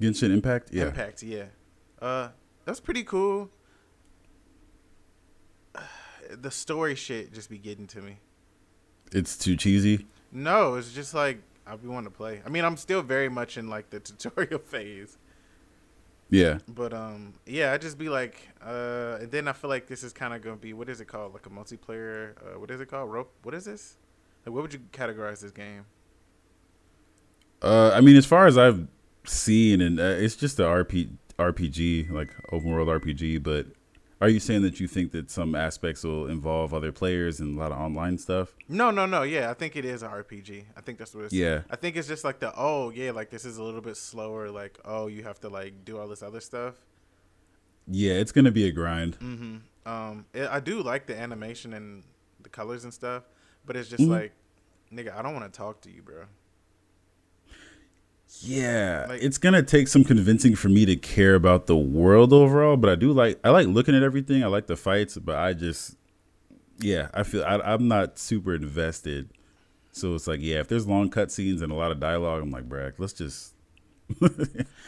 Genshin 0.01 0.32
Impact. 0.32 0.70
Yeah. 0.72 0.86
Impact, 0.86 1.22
yeah. 1.22 1.47
Uh, 2.01 2.28
that's 2.64 2.81
pretty 2.81 3.05
cool. 3.05 3.51
The 6.31 6.51
story 6.51 6.94
shit 6.94 7.32
just 7.35 7.51
be 7.51 7.59
getting 7.59 7.86
to 7.89 8.01
me. 8.01 8.16
It's 9.12 9.36
too 9.36 9.56
cheesy. 9.56 10.06
No, 10.32 10.74
it's 10.74 10.93
just 10.93 11.12
like 11.14 11.39
I 11.66 11.76
be 11.76 11.86
wanting 11.86 12.10
to 12.10 12.16
play. 12.16 12.40
I 12.44 12.48
mean, 12.48 12.64
I'm 12.64 12.78
still 12.78 13.02
very 13.02 13.28
much 13.28 13.56
in 13.56 13.68
like 13.68 13.90
the 13.90 14.01
tutorial 14.01 14.59
phase, 14.59 15.18
Yeah. 16.31 16.59
but 16.69 16.93
um, 16.93 17.35
yeah, 17.47 17.73
I 17.73 17.79
just 17.79 17.99
be 17.99 18.09
like, 18.09 18.49
uh, 18.65 19.19
and 19.21 19.31
then 19.31 19.47
I 19.47 19.53
feel 19.53 19.71
like 19.71 19.87
this 19.87 20.03
is 20.03 20.13
kind 20.13 20.35
of 20.35 20.43
gonna 20.43 20.57
be 20.57 20.73
what 20.73 20.89
is 20.89 21.01
it 21.01 21.07
called? 21.07 21.33
Like 21.33 21.47
a 21.47 21.51
multiplayer. 21.51 22.35
Uh, 22.39 22.59
what 22.59 22.71
is 22.71 22.81
it 22.81 22.87
called? 22.91 23.13
Rope. 23.13 23.33
What 23.43 23.55
is 23.55 23.65
this? 23.65 23.97
Like, 24.45 24.55
what 24.55 24.63
would 24.63 24.73
you 24.73 24.81
categorize 24.93 25.41
this 25.41 25.53
game? 25.53 25.87
Uh, 27.63 27.93
I 27.95 28.01
mean, 28.01 28.17
as 28.17 28.27
far 28.27 28.47
as 28.47 28.59
I've 28.59 28.87
seen, 29.25 29.81
and 29.81 29.99
uh, 29.99 30.03
it's 30.03 30.37
just 30.37 30.59
a 30.59 30.65
RP, 30.65 31.11
RPG, 31.39 32.11
like 32.11 32.31
open 32.53 32.71
world 32.71 32.89
RPG, 32.89 33.43
but 33.43 33.67
Are 34.25 34.31
you 34.31 34.41
saying 34.41 34.63
that 34.63 34.81
you 34.81 34.89
think 34.89 35.13
that 35.13 35.31
some 35.31 35.55
aspects 35.55 36.03
will 36.03 36.29
involve 36.29 36.73
other 36.73 36.93
players 36.93 37.41
and 37.41 37.59
a 37.59 37.61
lot 37.61 37.73
of 37.73 37.79
online 37.79 38.17
stuff? 38.17 38.55
No, 38.71 38.91
no, 38.91 39.05
no. 39.05 39.23
Yeah, 39.23 39.51
I 39.51 39.53
think 39.53 39.77
it 39.77 39.85
is 39.85 40.03
a 40.03 40.09
RPG. 40.09 40.65
I 40.75 40.81
think 40.81 40.97
that's 40.97 41.15
what 41.15 41.25
it's. 41.25 41.35
Yeah. 41.35 41.61
I 41.69 41.77
think 41.77 41.95
it's 41.95 42.09
just 42.09 42.25
like 42.25 42.39
the 42.39 42.51
oh 42.57 42.89
yeah, 42.89 43.11
like 43.11 43.29
this 43.29 43.45
is 43.45 43.59
a 43.59 43.63
little 43.63 43.83
bit 43.83 43.99
slower. 43.99 44.51
Like 44.51 44.79
oh, 44.83 45.09
you 45.09 45.25
have 45.25 45.41
to 45.41 45.51
like 45.51 45.85
do 45.85 45.99
all 45.99 46.09
this 46.09 46.23
other 46.23 46.41
stuff. 46.41 46.77
Yeah, 47.87 48.15
it's 48.15 48.33
gonna 48.33 48.51
be 48.51 48.67
a 48.67 48.73
grind. 48.73 49.19
Mm-hmm. 49.19 49.57
Um, 49.93 50.25
it, 50.33 50.49
I 50.51 50.59
do 50.59 50.83
like 50.83 51.05
the 51.05 51.21
animation 51.21 51.75
and 51.75 52.03
the 52.43 52.49
colors 52.49 52.85
and 52.85 52.95
stuff, 52.95 53.25
but 53.67 53.77
it's 53.77 53.91
just 53.91 54.05
Mhm. 54.05 54.09
like, 54.09 54.33
nigga, 54.91 55.15
I 55.15 55.21
don't 55.21 55.35
want 55.35 55.53
to 55.53 55.55
talk 55.55 55.83
to 55.83 55.91
you, 55.91 56.01
bro. 56.01 56.25
Yeah, 58.40 59.06
Like- 59.09 59.23
it's 59.23 59.39
gonna 59.39 59.62
take 59.62 59.89
some 59.89 60.05
convincing 60.05 60.55
for 60.55 60.69
me 60.69 60.85
to 60.86 60.97
care 60.97 61.35
about 61.35 61.66
the 61.66 61.77
world 61.77 62.32
overall. 62.32 62.77
But 62.77 62.90
I 62.90 62.94
do 62.94 63.12
like 63.12 63.39
I 63.44 63.51
like 63.51 63.66
looking 63.69 63.94
at 63.94 64.02
everything. 64.02 64.43
I 64.43 64.48
like 64.48 64.66
the 64.66 64.77
fights, 64.77 65.16
but 65.19 65.36
I 65.36 65.52
just 65.52 65.97
yeah, 66.81 67.09
I 67.15 67.23
feel 67.23 67.44
I, 67.44 67.56
I'm 67.59 67.89
not 67.89 68.19
super 68.19 68.55
invested. 68.55 69.31
So 69.93 70.15
it's 70.15 70.27
like 70.27 70.40
yeah, 70.43 70.56
if 70.61 70.69
there's 70.69 70.86
long 70.86 71.11
cutscenes 71.11 71.62
and 71.62 71.70
a 71.73 71.74
lot 71.74 71.93
of 71.93 72.01
dialogue, 72.01 72.43
I'm 72.43 72.51
like, 72.51 72.69
Brack, 72.69 72.94
let's 72.98 73.12
just. 73.12 73.52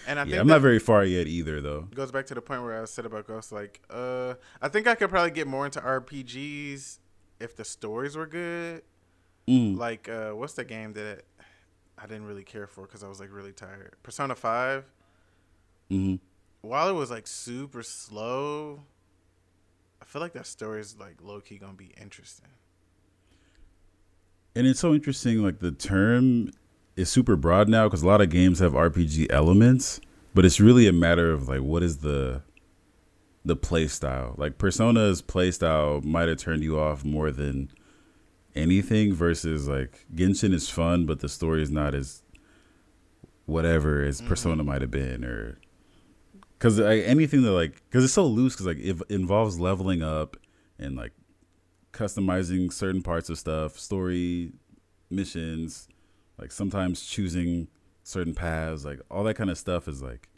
And 0.08 0.20
I 0.20 0.22
think 0.24 0.34
yeah, 0.34 0.40
I'm 0.40 0.46
not 0.46 0.60
very 0.60 0.78
far 0.78 1.04
yet 1.04 1.26
either, 1.26 1.60
though. 1.60 1.88
goes 1.94 2.12
back 2.12 2.26
to 2.26 2.34
the 2.34 2.40
point 2.40 2.62
where 2.62 2.80
I 2.80 2.84
said 2.84 3.06
about 3.06 3.26
Ghost. 3.26 3.50
Like, 3.50 3.80
uh, 3.90 4.34
I 4.62 4.68
think 4.68 4.86
I 4.86 4.94
could 4.94 5.08
probably 5.10 5.32
get 5.32 5.48
more 5.48 5.64
into 5.64 5.80
RPGs 5.80 6.98
if 7.40 7.56
the 7.56 7.64
stories 7.64 8.14
were 8.16 8.26
good. 8.26 8.82
Mm. 9.48 9.76
Like, 9.78 10.08
uh, 10.08 10.30
what's 10.32 10.52
the 10.52 10.64
game 10.64 10.92
that 10.92 11.22
I 11.98 12.06
didn't 12.06 12.26
really 12.26 12.44
care 12.44 12.66
for 12.66 12.82
because 12.82 13.02
I 13.02 13.08
was 13.08 13.20
like 13.20 13.32
really 13.32 13.52
tired? 13.52 13.94
Persona 14.02 14.34
Five. 14.34 14.84
hmm 15.90 16.16
While 16.62 16.88
it 16.88 16.92
was 16.94 17.10
like 17.10 17.26
super 17.26 17.82
slow, 17.82 18.82
I 20.00 20.04
feel 20.04 20.20
like 20.20 20.32
that 20.34 20.46
story 20.46 20.80
is 20.80 20.96
like 20.98 21.16
low 21.22 21.40
key 21.40 21.58
gonna 21.58 21.72
be 21.72 21.92
interesting. 22.00 22.48
And 24.54 24.66
it's 24.66 24.80
so 24.80 24.94
interesting. 24.94 25.42
Like 25.42 25.60
the 25.60 25.72
term 25.72 26.50
is 26.96 27.10
super 27.10 27.36
broad 27.36 27.68
now 27.68 27.84
because 27.84 28.02
a 28.02 28.06
lot 28.06 28.20
of 28.20 28.30
games 28.30 28.58
have 28.58 28.72
RPG 28.72 29.30
elements, 29.30 30.00
but 30.34 30.44
it's 30.44 30.60
really 30.60 30.86
a 30.86 30.92
matter 30.92 31.30
of 31.30 31.48
like 31.48 31.60
what 31.60 31.82
is 31.82 31.98
the 31.98 32.42
the 33.44 33.56
play 33.56 33.86
style. 33.86 34.34
Like 34.36 34.58
Persona's 34.58 35.22
play 35.22 35.50
style 35.50 36.00
might 36.02 36.28
have 36.28 36.38
turned 36.38 36.62
you 36.62 36.78
off 36.78 37.04
more 37.04 37.30
than 37.30 37.70
anything 38.56 39.14
versus 39.14 39.68
like 39.68 40.06
Genshin 40.14 40.52
is 40.52 40.68
fun, 40.68 41.06
but 41.06 41.20
the 41.20 41.28
story 41.28 41.62
is 41.62 41.70
not 41.70 41.94
as 41.94 42.22
whatever 43.44 44.02
as 44.02 44.18
mm-hmm. 44.18 44.28
Persona 44.28 44.64
might 44.64 44.82
have 44.82 44.90
been 44.90 45.24
or 45.24 45.58
because 46.58 46.78
like, 46.78 47.04
anything 47.04 47.42
that 47.42 47.52
like 47.52 47.82
because 47.88 48.04
it's 48.04 48.12
so 48.12 48.26
loose 48.26 48.54
because 48.54 48.66
like 48.66 48.78
it 48.78 49.00
involves 49.08 49.60
leveling 49.60 50.02
up 50.02 50.36
and 50.78 50.96
like 50.96 51.12
customizing 51.92 52.72
certain 52.72 53.02
parts 53.02 53.30
of 53.30 53.38
stuff, 53.38 53.78
story 53.78 54.52
missions, 55.10 55.88
like 56.38 56.52
sometimes 56.52 57.04
choosing 57.06 57.68
certain 58.02 58.34
paths, 58.34 58.84
like 58.84 59.00
all 59.10 59.24
that 59.24 59.34
kind 59.34 59.50
of 59.50 59.58
stuff 59.58 59.88
is 59.88 60.02
like 60.02 60.28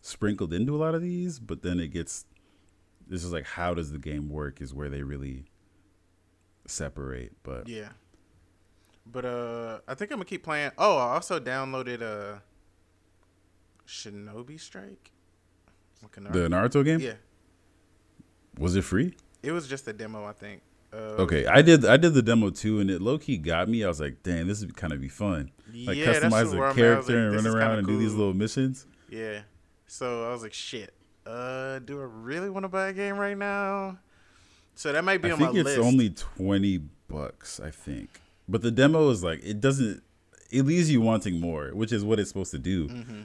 sprinkled 0.00 0.52
into 0.52 0.74
a 0.74 0.78
lot 0.78 0.94
of 0.94 1.02
these, 1.02 1.38
but 1.38 1.62
then 1.62 1.80
it 1.80 1.88
gets 1.88 2.24
this 3.06 3.24
is 3.24 3.32
like 3.32 3.44
how 3.44 3.74
does 3.74 3.92
the 3.92 3.98
game 3.98 4.28
work 4.28 4.60
is 4.60 4.74
where 4.74 4.90
they 4.90 5.02
really 5.02 5.46
separate. 6.70 7.32
But 7.42 7.68
Yeah. 7.68 7.88
But 9.10 9.24
uh, 9.24 9.78
I 9.88 9.94
think 9.94 10.10
I'm 10.10 10.18
gonna 10.18 10.26
keep 10.26 10.44
playing. 10.44 10.70
Oh, 10.76 10.96
I 10.98 11.14
also 11.14 11.40
downloaded 11.40 12.02
uh, 12.02 12.40
Shinobi 13.86 14.60
Striker. 14.60 14.96
The 16.14 16.48
Naruto 16.48 16.84
game 16.84 17.00
Yeah, 17.00 17.14
was 18.56 18.76
it 18.76 18.82
free? 18.82 19.16
it 19.42 19.50
was 19.50 19.66
just 19.66 19.88
a 19.88 19.92
demo, 19.92 20.24
I 20.24 20.32
think. 20.32 20.62
Uh, 20.92 21.16
Okay, 21.22 21.44
I 21.46 21.60
did 21.60 21.84
I 21.84 21.96
did 21.96 22.14
the 22.14 22.22
demo 22.22 22.50
too, 22.50 22.78
and 22.80 22.88
it 22.90 23.02
low 23.02 23.18
key 23.18 23.36
got 23.36 23.68
me. 23.68 23.82
I 23.84 23.88
was 23.88 24.00
like, 24.00 24.22
damn, 24.22 24.46
this 24.46 24.60
would 24.60 24.76
kind 24.76 24.92
of 24.92 25.00
be 25.00 25.08
fun. 25.08 25.50
Like 25.74 25.96
yeah, 25.96 26.06
customize 26.14 26.52
a 26.54 26.56
I'm 26.56 26.58
at. 26.58 26.62
I 26.62 26.66
was 26.66 26.76
character 26.76 27.30
like, 27.30 27.36
and 27.38 27.44
run 27.44 27.56
around 27.56 27.78
and 27.78 27.86
do 27.86 27.98
these 27.98 28.14
little 28.14 28.32
missions. 28.34 28.86
Yeah. 29.10 29.40
So 29.86 30.28
I 30.28 30.32
was 30.32 30.42
like, 30.42 30.52
shit. 30.52 30.94
Uh, 31.26 31.78
do 31.80 32.00
I 32.00 32.04
really 32.04 32.48
want 32.48 32.64
to 32.64 32.68
buy 32.68 32.88
a 32.88 32.92
game 32.92 33.16
right 33.18 33.36
now? 33.36 33.98
So 34.78 34.92
that 34.92 35.02
might 35.02 35.20
be 35.20 35.30
I 35.30 35.32
on 35.32 35.38
think 35.40 35.56
it's 35.56 35.76
only 35.76 36.10
twenty 36.10 36.78
bucks. 37.08 37.58
I 37.58 37.72
think, 37.72 38.20
but 38.48 38.62
the 38.62 38.70
demo 38.70 39.10
is 39.10 39.24
like 39.24 39.40
it 39.42 39.60
doesn't. 39.60 40.04
It 40.52 40.66
leaves 40.66 40.88
you 40.88 41.00
wanting 41.00 41.40
more, 41.40 41.70
which 41.70 41.90
is 41.90 42.04
what 42.04 42.20
it's 42.20 42.30
supposed 42.30 42.52
to 42.52 42.60
do. 42.60 42.86
Mm-hmm. 42.86 43.22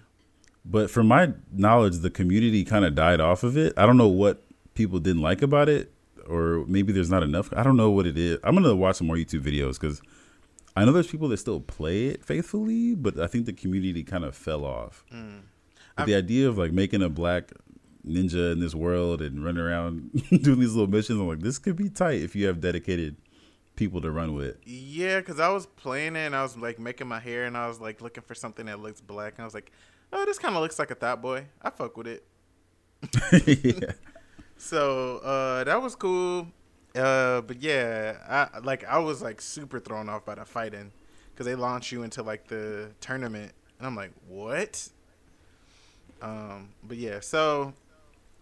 But 0.65 0.89
from 0.89 1.07
my 1.07 1.33
knowledge, 1.51 1.99
the 1.99 2.09
community 2.09 2.65
kind 2.65 2.85
of 2.85 2.95
died 2.95 3.21
off 3.21 3.43
of 3.43 3.55
it. 3.55 3.71
I 3.77 3.85
don't 3.85 3.97
know 3.97 4.07
what 4.07 4.41
people 4.73 4.97
didn't 4.97 5.21
like 5.21 5.43
about 5.43 5.69
it, 5.69 5.93
or 6.27 6.65
maybe 6.67 6.91
there's 6.91 7.11
not 7.11 7.21
enough. 7.21 7.53
I 7.55 7.61
don't 7.61 7.77
know 7.77 7.91
what 7.91 8.07
it 8.07 8.17
is. 8.17 8.39
I'm 8.43 8.55
gonna 8.55 8.75
watch 8.75 8.95
some 8.95 9.05
more 9.05 9.15
YouTube 9.15 9.41
videos 9.41 9.79
because 9.79 10.01
I 10.75 10.85
know 10.85 10.91
there's 10.91 11.05
people 11.05 11.27
that 11.29 11.37
still 11.37 11.59
play 11.59 12.07
it 12.07 12.25
faithfully, 12.25 12.95
but 12.95 13.19
I 13.19 13.27
think 13.27 13.45
the 13.45 13.53
community 13.53 14.01
kind 14.01 14.25
of 14.25 14.35
fell 14.35 14.65
off. 14.65 15.05
Mm. 15.13 15.41
The 16.03 16.15
idea 16.15 16.49
of 16.49 16.57
like 16.57 16.71
making 16.71 17.03
a 17.03 17.09
black 17.09 17.51
ninja 18.05 18.51
in 18.51 18.59
this 18.59 18.75
world 18.75 19.21
and 19.21 19.43
running 19.43 19.61
around 19.61 20.11
doing 20.29 20.59
these 20.59 20.73
little 20.73 20.87
missions, 20.87 21.19
I'm 21.19 21.27
like, 21.27 21.39
this 21.39 21.57
could 21.57 21.75
be 21.75 21.89
tight 21.89 22.21
if 22.21 22.35
you 22.35 22.47
have 22.47 22.59
dedicated 22.61 23.15
people 23.75 24.01
to 24.01 24.11
run 24.11 24.33
with. 24.33 24.57
Yeah, 24.65 25.19
because 25.19 25.39
I 25.39 25.49
was 25.49 25.65
playing 25.65 26.15
it 26.15 26.25
and 26.25 26.35
I 26.35 26.43
was 26.43 26.57
like 26.57 26.79
making 26.79 27.07
my 27.07 27.19
hair 27.19 27.45
and 27.45 27.57
I 27.57 27.67
was 27.67 27.79
like 27.79 28.01
looking 28.01 28.23
for 28.23 28.35
something 28.35 28.65
that 28.67 28.79
looks 28.79 29.01
black 29.01 29.33
and 29.37 29.41
I 29.41 29.45
was 29.45 29.53
like, 29.53 29.71
oh, 30.11 30.25
this 30.25 30.39
kind 30.39 30.55
of 30.55 30.61
looks 30.61 30.79
like 30.79 30.91
a 30.91 30.95
Thought 30.95 31.21
Boy. 31.21 31.45
I 31.61 31.69
fuck 31.69 31.97
with 31.97 32.07
it. 32.07 32.25
yeah. 33.81 33.91
So 34.57 35.17
uh, 35.17 35.63
that 35.63 35.81
was 35.81 35.95
cool. 35.95 36.47
Uh, 36.95 37.41
but 37.41 37.61
yeah, 37.61 38.49
I 38.53 38.59
like 38.59 38.83
I 38.85 38.99
was 38.99 39.21
like 39.21 39.41
super 39.41 39.79
thrown 39.79 40.09
off 40.09 40.25
by 40.25 40.35
the 40.35 40.45
fighting 40.45 40.91
because 41.31 41.47
they 41.47 41.55
launch 41.55 41.91
you 41.91 42.03
into 42.03 42.21
like 42.21 42.47
the 42.47 42.91
tournament 43.01 43.51
and 43.79 43.87
I'm 43.87 43.95
like, 43.95 44.11
what? 44.27 44.87
Um, 46.21 46.69
but 46.83 46.97
yeah, 46.97 47.19
so 47.19 47.73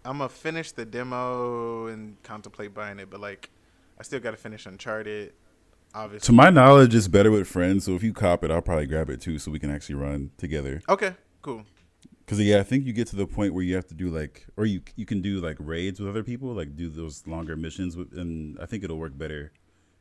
I'm 0.04 0.18
gonna 0.18 0.30
finish 0.30 0.72
the 0.72 0.86
demo 0.86 1.88
and 1.88 2.22
contemplate 2.24 2.74
buying 2.74 3.00
it, 3.00 3.10
but 3.10 3.20
like 3.20 3.50
I 4.00 4.04
still 4.04 4.20
gotta 4.20 4.38
finish 4.38 4.66
Uncharted. 4.66 5.34
Obviously. 5.94 6.26
To 6.28 6.32
my 6.32 6.50
knowledge, 6.50 6.96
it's 6.96 7.10
better 7.10 7.30
with 7.32 7.48
friends. 7.48 7.84
So 7.84 7.96
if 7.96 8.04
you 8.04 8.14
cop 8.14 8.46
it, 8.46 8.52
I'll 8.52 8.62
probably 8.62 8.86
grab 8.86 9.10
it 9.10 9.20
too, 9.20 9.38
so 9.38 9.52
we 9.52 9.60
can 9.60 9.70
actually 9.70 9.96
run 9.96 10.32
together. 10.38 10.82
Okay, 10.88 11.14
cool. 11.42 11.64
Because 12.20 12.40
yeah, 12.40 12.60
I 12.60 12.64
think 12.64 12.86
you 12.86 12.94
get 12.94 13.08
to 13.08 13.18
the 13.18 13.28
point 13.28 13.54
where 13.54 13.64
you 13.64 13.76
have 13.76 13.88
to 13.88 13.94
do 13.94 14.10
like, 14.10 14.48
or 14.56 14.66
you 14.66 14.82
you 14.96 15.06
can 15.06 15.22
do 15.22 15.42
like 15.42 15.58
raids 15.60 16.00
with 16.00 16.08
other 16.10 16.24
people, 16.24 16.54
like 16.54 16.78
do 16.78 16.90
those 16.90 17.28
longer 17.28 17.58
missions, 17.58 17.98
with, 17.98 18.14
and 18.14 18.58
I 18.60 18.66
think 18.66 18.86
it'll 18.86 18.98
work 18.98 19.18
better 19.18 19.52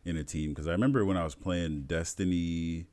in 0.05 0.16
a 0.16 0.22
team. 0.22 0.51
Because 0.51 0.68
I 0.68 0.72
remember 0.72 1.05
when 1.05 1.16
I 1.16 1.24
was 1.24 1.35
playing 1.35 1.82
Destiny 1.82 2.86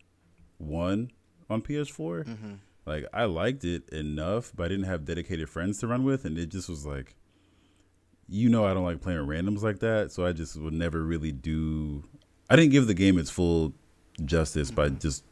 One 0.57 1.11
on 1.49 1.61
PS4, 1.61 2.25
Mm-hmm. 2.25 2.53
Like 2.88 3.05
I 3.14 3.26
liked 3.26 3.64
it 3.65 3.88
enough, 3.89 4.51
but 4.55 4.64
I 4.64 4.68
didn't 4.69 4.85
have 4.85 5.05
dedicated 5.05 5.49
friends 5.49 5.77
to 5.80 5.88
run 5.88 6.03
with, 6.03 6.26
and 6.26 6.38
it 6.38 6.47
just 6.49 6.69
was 6.69 6.85
like, 6.85 7.15
you 8.30 8.49
know, 8.49 8.65
I 8.65 8.73
don't 8.73 8.84
like 8.84 9.01
playing 9.01 9.19
randoms 9.27 9.61
like 9.61 9.80
that, 9.80 10.11
so 10.11 10.26
I 10.26 10.31
just 10.34 10.55
would 10.59 10.73
never 10.73 11.03
really 11.03 11.31
do. 11.31 12.03
I 12.49 12.55
didn't 12.55 12.72
give 12.72 12.88
the 12.88 12.93
game 12.93 13.18
its 13.18 13.30
full 13.30 13.73
justice 14.26 14.72
by 14.72 14.89
just 14.89 15.23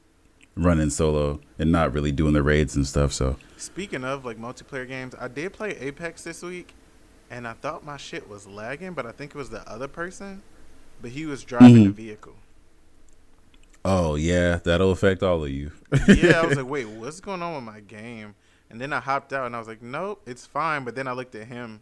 running 0.56 0.90
solo 0.90 1.40
and 1.60 1.72
not 1.72 1.94
really 1.94 2.12
doing 2.12 2.34
the 2.34 2.44
raids 2.44 2.76
and 2.76 2.86
stuff. 2.86 3.12
So 3.14 3.38
Speaking 3.58 4.04
of 4.04 4.26
like 4.26 4.38
multiplayer 4.38 4.88
games, 4.88 5.16
I 5.20 5.28
did 5.28 5.54
play 5.54 5.72
Apex 5.78 6.24
this 6.24 6.42
week, 6.44 6.74
and 7.32 7.48
I 7.48 7.54
thought 7.54 7.86
my 7.86 7.98
shit 7.98 8.30
was 8.30 8.46
lagging, 8.48 8.94
but 8.94 9.06
I 9.06 9.12
think 9.12 9.32
it 9.34 9.38
was 9.38 9.50
the 9.50 9.68
other 9.70 9.88
person, 9.88 10.42
but 11.02 11.12
he 11.12 11.26
was 11.26 11.44
driving 11.44 11.86
the 11.86 11.90
Mhm. 11.90 11.94
vehicle. 11.94 12.36
Oh 13.88 14.16
yeah, 14.16 14.60
that'll 14.64 14.90
affect 14.90 15.22
all 15.22 15.44
of 15.44 15.52
you. 15.52 15.72
yeah, 16.08 16.42
I 16.42 16.46
was 16.48 16.58
like, 16.62 16.68
wait, 16.68 16.88
what's 16.88 17.20
going 17.20 17.44
on 17.44 17.54
with 17.54 17.64
my 17.64 17.82
game? 17.82 18.34
And 18.72 18.82
then 18.82 18.92
I 18.92 19.00
hopped 19.00 19.32
out 19.32 19.46
and 19.46 19.56
I 19.56 19.60
was 19.60 19.68
like, 19.68 19.84
nope, 19.84 20.24
it's 20.26 20.44
fine. 20.44 20.84
But 20.84 20.96
then 20.96 21.08
I 21.08 21.12
looked 21.12 21.36
at 21.36 21.46
him, 21.46 21.82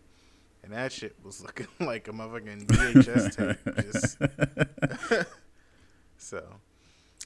and 0.64 0.74
that 0.74 0.92
shit 0.92 1.16
was 1.24 1.42
looking 1.44 1.68
like 1.80 2.10
a 2.10 2.12
motherfucking 2.12 2.68
VHS 2.68 3.38
tape. 3.38 5.16
Just 5.16 5.28
so, 6.18 6.44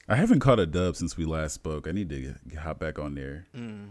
I 0.08 0.14
haven't 0.14 0.38
caught 0.38 0.60
a 0.60 0.66
dub 0.66 0.94
since 0.94 1.16
we 1.16 1.24
last 1.24 1.54
spoke. 1.54 1.88
I 1.88 1.90
need 1.90 2.08
to 2.10 2.34
get, 2.48 2.58
hop 2.60 2.78
back 2.78 3.00
on 3.00 3.16
there, 3.16 3.48
mm, 3.56 3.88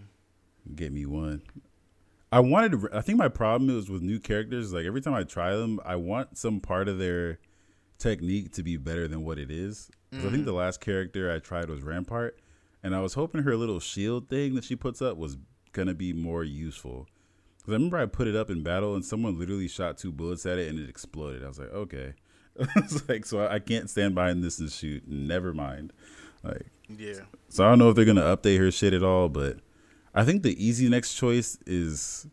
get 0.74 0.94
me 0.94 1.06
one. 1.06 1.42
I 2.32 2.40
wanted. 2.40 2.72
To, 2.72 2.90
I 2.94 3.02
think 3.02 3.18
my 3.18 3.28
problem 3.28 3.70
is 3.78 3.90
with 3.90 4.02
new 4.02 4.20
characters. 4.20 4.72
Like 4.72 4.86
every 4.86 5.02
time 5.02 5.14
I 5.14 5.24
try 5.24 5.54
them, 5.58 5.82
I 5.84 5.98
want 5.98 6.38
some 6.38 6.62
part 6.62 6.88
of 6.88 6.98
their 6.98 7.40
technique 7.98 8.52
to 8.54 8.64
be 8.64 8.78
better 8.78 9.08
than 9.08 9.24
what 9.24 9.40
it 9.40 9.52
is. 9.52 9.90
'Cause 10.12 10.26
I 10.26 10.30
think 10.30 10.46
the 10.46 10.54
mm. 10.54 10.58
last 10.58 10.80
character 10.80 11.32
I 11.32 11.40
tried 11.40 11.70
was 11.70 11.82
Rampart, 11.82 12.40
and 12.82 12.96
I 12.96 13.02
was 13.02 13.16
hoping 13.16 13.44
her 13.44 13.58
little 13.58 13.80
shield 13.80 14.30
thing 14.30 14.56
that 14.56 14.64
she 14.64 14.76
puts 14.76 15.02
up 15.02 15.18
was 15.18 15.38
gonna 15.74 15.94
be 15.94 16.14
more 16.14 16.44
useful. 16.44 17.08
Because 17.58 17.74
I 17.74 17.76
remember 17.76 17.98
I 17.98 18.06
put 18.06 18.28
it 18.28 18.36
up 18.36 18.50
in 18.50 18.64
battle, 18.64 18.96
and 18.96 19.04
someone 19.04 19.38
literally 19.38 19.68
shot 19.68 19.98
two 19.98 20.12
bullets 20.12 20.46
at 20.46 20.58
it, 20.58 20.70
and 20.70 20.80
it 20.80 20.90
exploded. 20.90 21.44
I 21.44 21.48
was 21.48 21.60
like, 21.60 21.74
okay. 21.74 22.14
it's 22.78 23.08
like 23.08 23.26
so 23.26 23.46
I 23.46 23.60
can't 23.60 23.90
stand 23.90 24.16
behind 24.16 24.44
this 24.44 24.60
and 24.60 24.72
shoot. 24.72 25.08
Never 25.08 25.54
mind. 25.54 25.94
Like 26.44 26.68
yeah, 26.90 27.22
so 27.50 27.66
I 27.66 27.70
don't 27.70 27.80
know 27.80 27.90
if 27.90 27.96
they're 27.96 28.06
gonna 28.06 28.36
update 28.36 28.60
her 28.60 28.72
shit 28.72 28.94
at 28.94 29.04
all, 29.04 29.30
but 29.30 29.58
I 30.16 30.24
think 30.24 30.44
the 30.44 30.64
easy 30.64 30.90
next 30.90 31.16
choice 31.16 31.58
is 31.66 32.28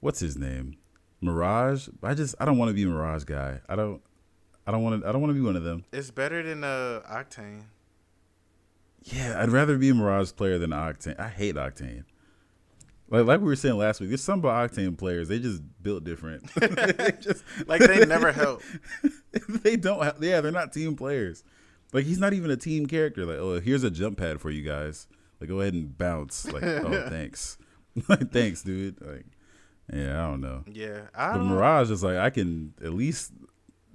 what's 0.00 0.18
his 0.18 0.36
name, 0.36 0.76
Mirage. 1.20 1.88
I 2.02 2.14
just 2.14 2.34
I 2.40 2.44
don't 2.44 2.58
want 2.58 2.70
to 2.70 2.74
be 2.74 2.84
a 2.84 2.86
Mirage 2.86 3.24
guy. 3.24 3.60
I 3.68 3.76
don't 3.76 4.00
I 4.66 4.72
don't 4.72 4.82
want 4.82 5.02
to 5.02 5.08
I 5.08 5.12
don't 5.12 5.20
want 5.20 5.30
to 5.30 5.34
be 5.34 5.44
one 5.44 5.56
of 5.56 5.62
them. 5.62 5.84
It's 5.92 6.10
better 6.10 6.42
than 6.42 6.64
uh 6.64 7.02
Octane. 7.10 7.64
Yeah, 9.04 9.40
I'd 9.40 9.50
rather 9.50 9.78
be 9.78 9.90
a 9.90 9.94
Mirage 9.94 10.32
player 10.32 10.58
than 10.58 10.70
Octane. 10.70 11.18
I 11.20 11.28
hate 11.28 11.54
Octane. 11.54 12.04
Like 13.08 13.26
like 13.26 13.40
we 13.40 13.46
were 13.46 13.56
saying 13.56 13.76
last 13.76 14.00
week, 14.00 14.10
there's 14.10 14.22
some 14.22 14.40
about 14.40 14.70
Octane 14.70 14.98
players. 14.98 15.28
They 15.28 15.38
just 15.38 15.62
built 15.82 16.02
different. 16.04 16.44
just 17.20 17.44
Like 17.66 17.80
they 17.80 18.04
never 18.04 18.32
help. 18.32 18.62
they 19.62 19.76
don't. 19.76 20.02
Have, 20.02 20.16
yeah, 20.20 20.40
they're 20.40 20.50
not 20.50 20.72
team 20.72 20.96
players. 20.96 21.44
Like 21.92 22.04
he's 22.04 22.18
not 22.18 22.32
even 22.32 22.50
a 22.50 22.56
team 22.56 22.86
character. 22.86 23.24
Like 23.24 23.38
oh, 23.38 23.60
here's 23.60 23.84
a 23.84 23.90
jump 23.90 24.18
pad 24.18 24.40
for 24.40 24.50
you 24.50 24.62
guys. 24.62 25.06
Like 25.40 25.48
go 25.48 25.60
ahead 25.60 25.74
and 25.74 25.96
bounce. 25.96 26.50
Like 26.50 26.64
oh 26.64 27.08
thanks, 27.08 27.58
like 28.08 28.32
thanks, 28.32 28.62
dude. 28.62 29.00
Like 29.00 29.26
yeah, 29.92 30.24
I 30.24 30.28
don't 30.28 30.40
know. 30.40 30.64
Yeah, 30.66 31.02
I 31.14 31.34
But. 31.34 31.44
Mirage 31.44 31.90
is 31.92 32.02
like 32.02 32.16
I 32.16 32.30
can 32.30 32.74
at 32.82 32.92
least. 32.92 33.32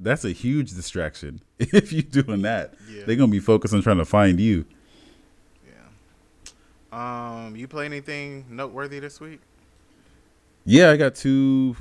That's 0.01 0.25
a 0.25 0.31
huge 0.31 0.71
distraction 0.73 1.41
if 1.59 1.93
you're 1.93 2.01
doing 2.01 2.41
that. 2.41 2.73
Yeah. 2.89 3.03
They're 3.05 3.15
gonna 3.15 3.31
be 3.31 3.39
focused 3.39 3.73
on 3.73 3.81
trying 3.81 3.99
to 3.99 4.05
find 4.05 4.39
you. 4.39 4.65
Yeah. 6.91 7.45
Um, 7.45 7.55
you 7.55 7.67
play 7.67 7.85
anything 7.85 8.45
noteworthy 8.49 8.99
this 8.99 9.19
week? 9.19 9.39
Yeah, 10.65 10.91
I 10.91 10.97
got 10.97 11.15
two 11.15 11.75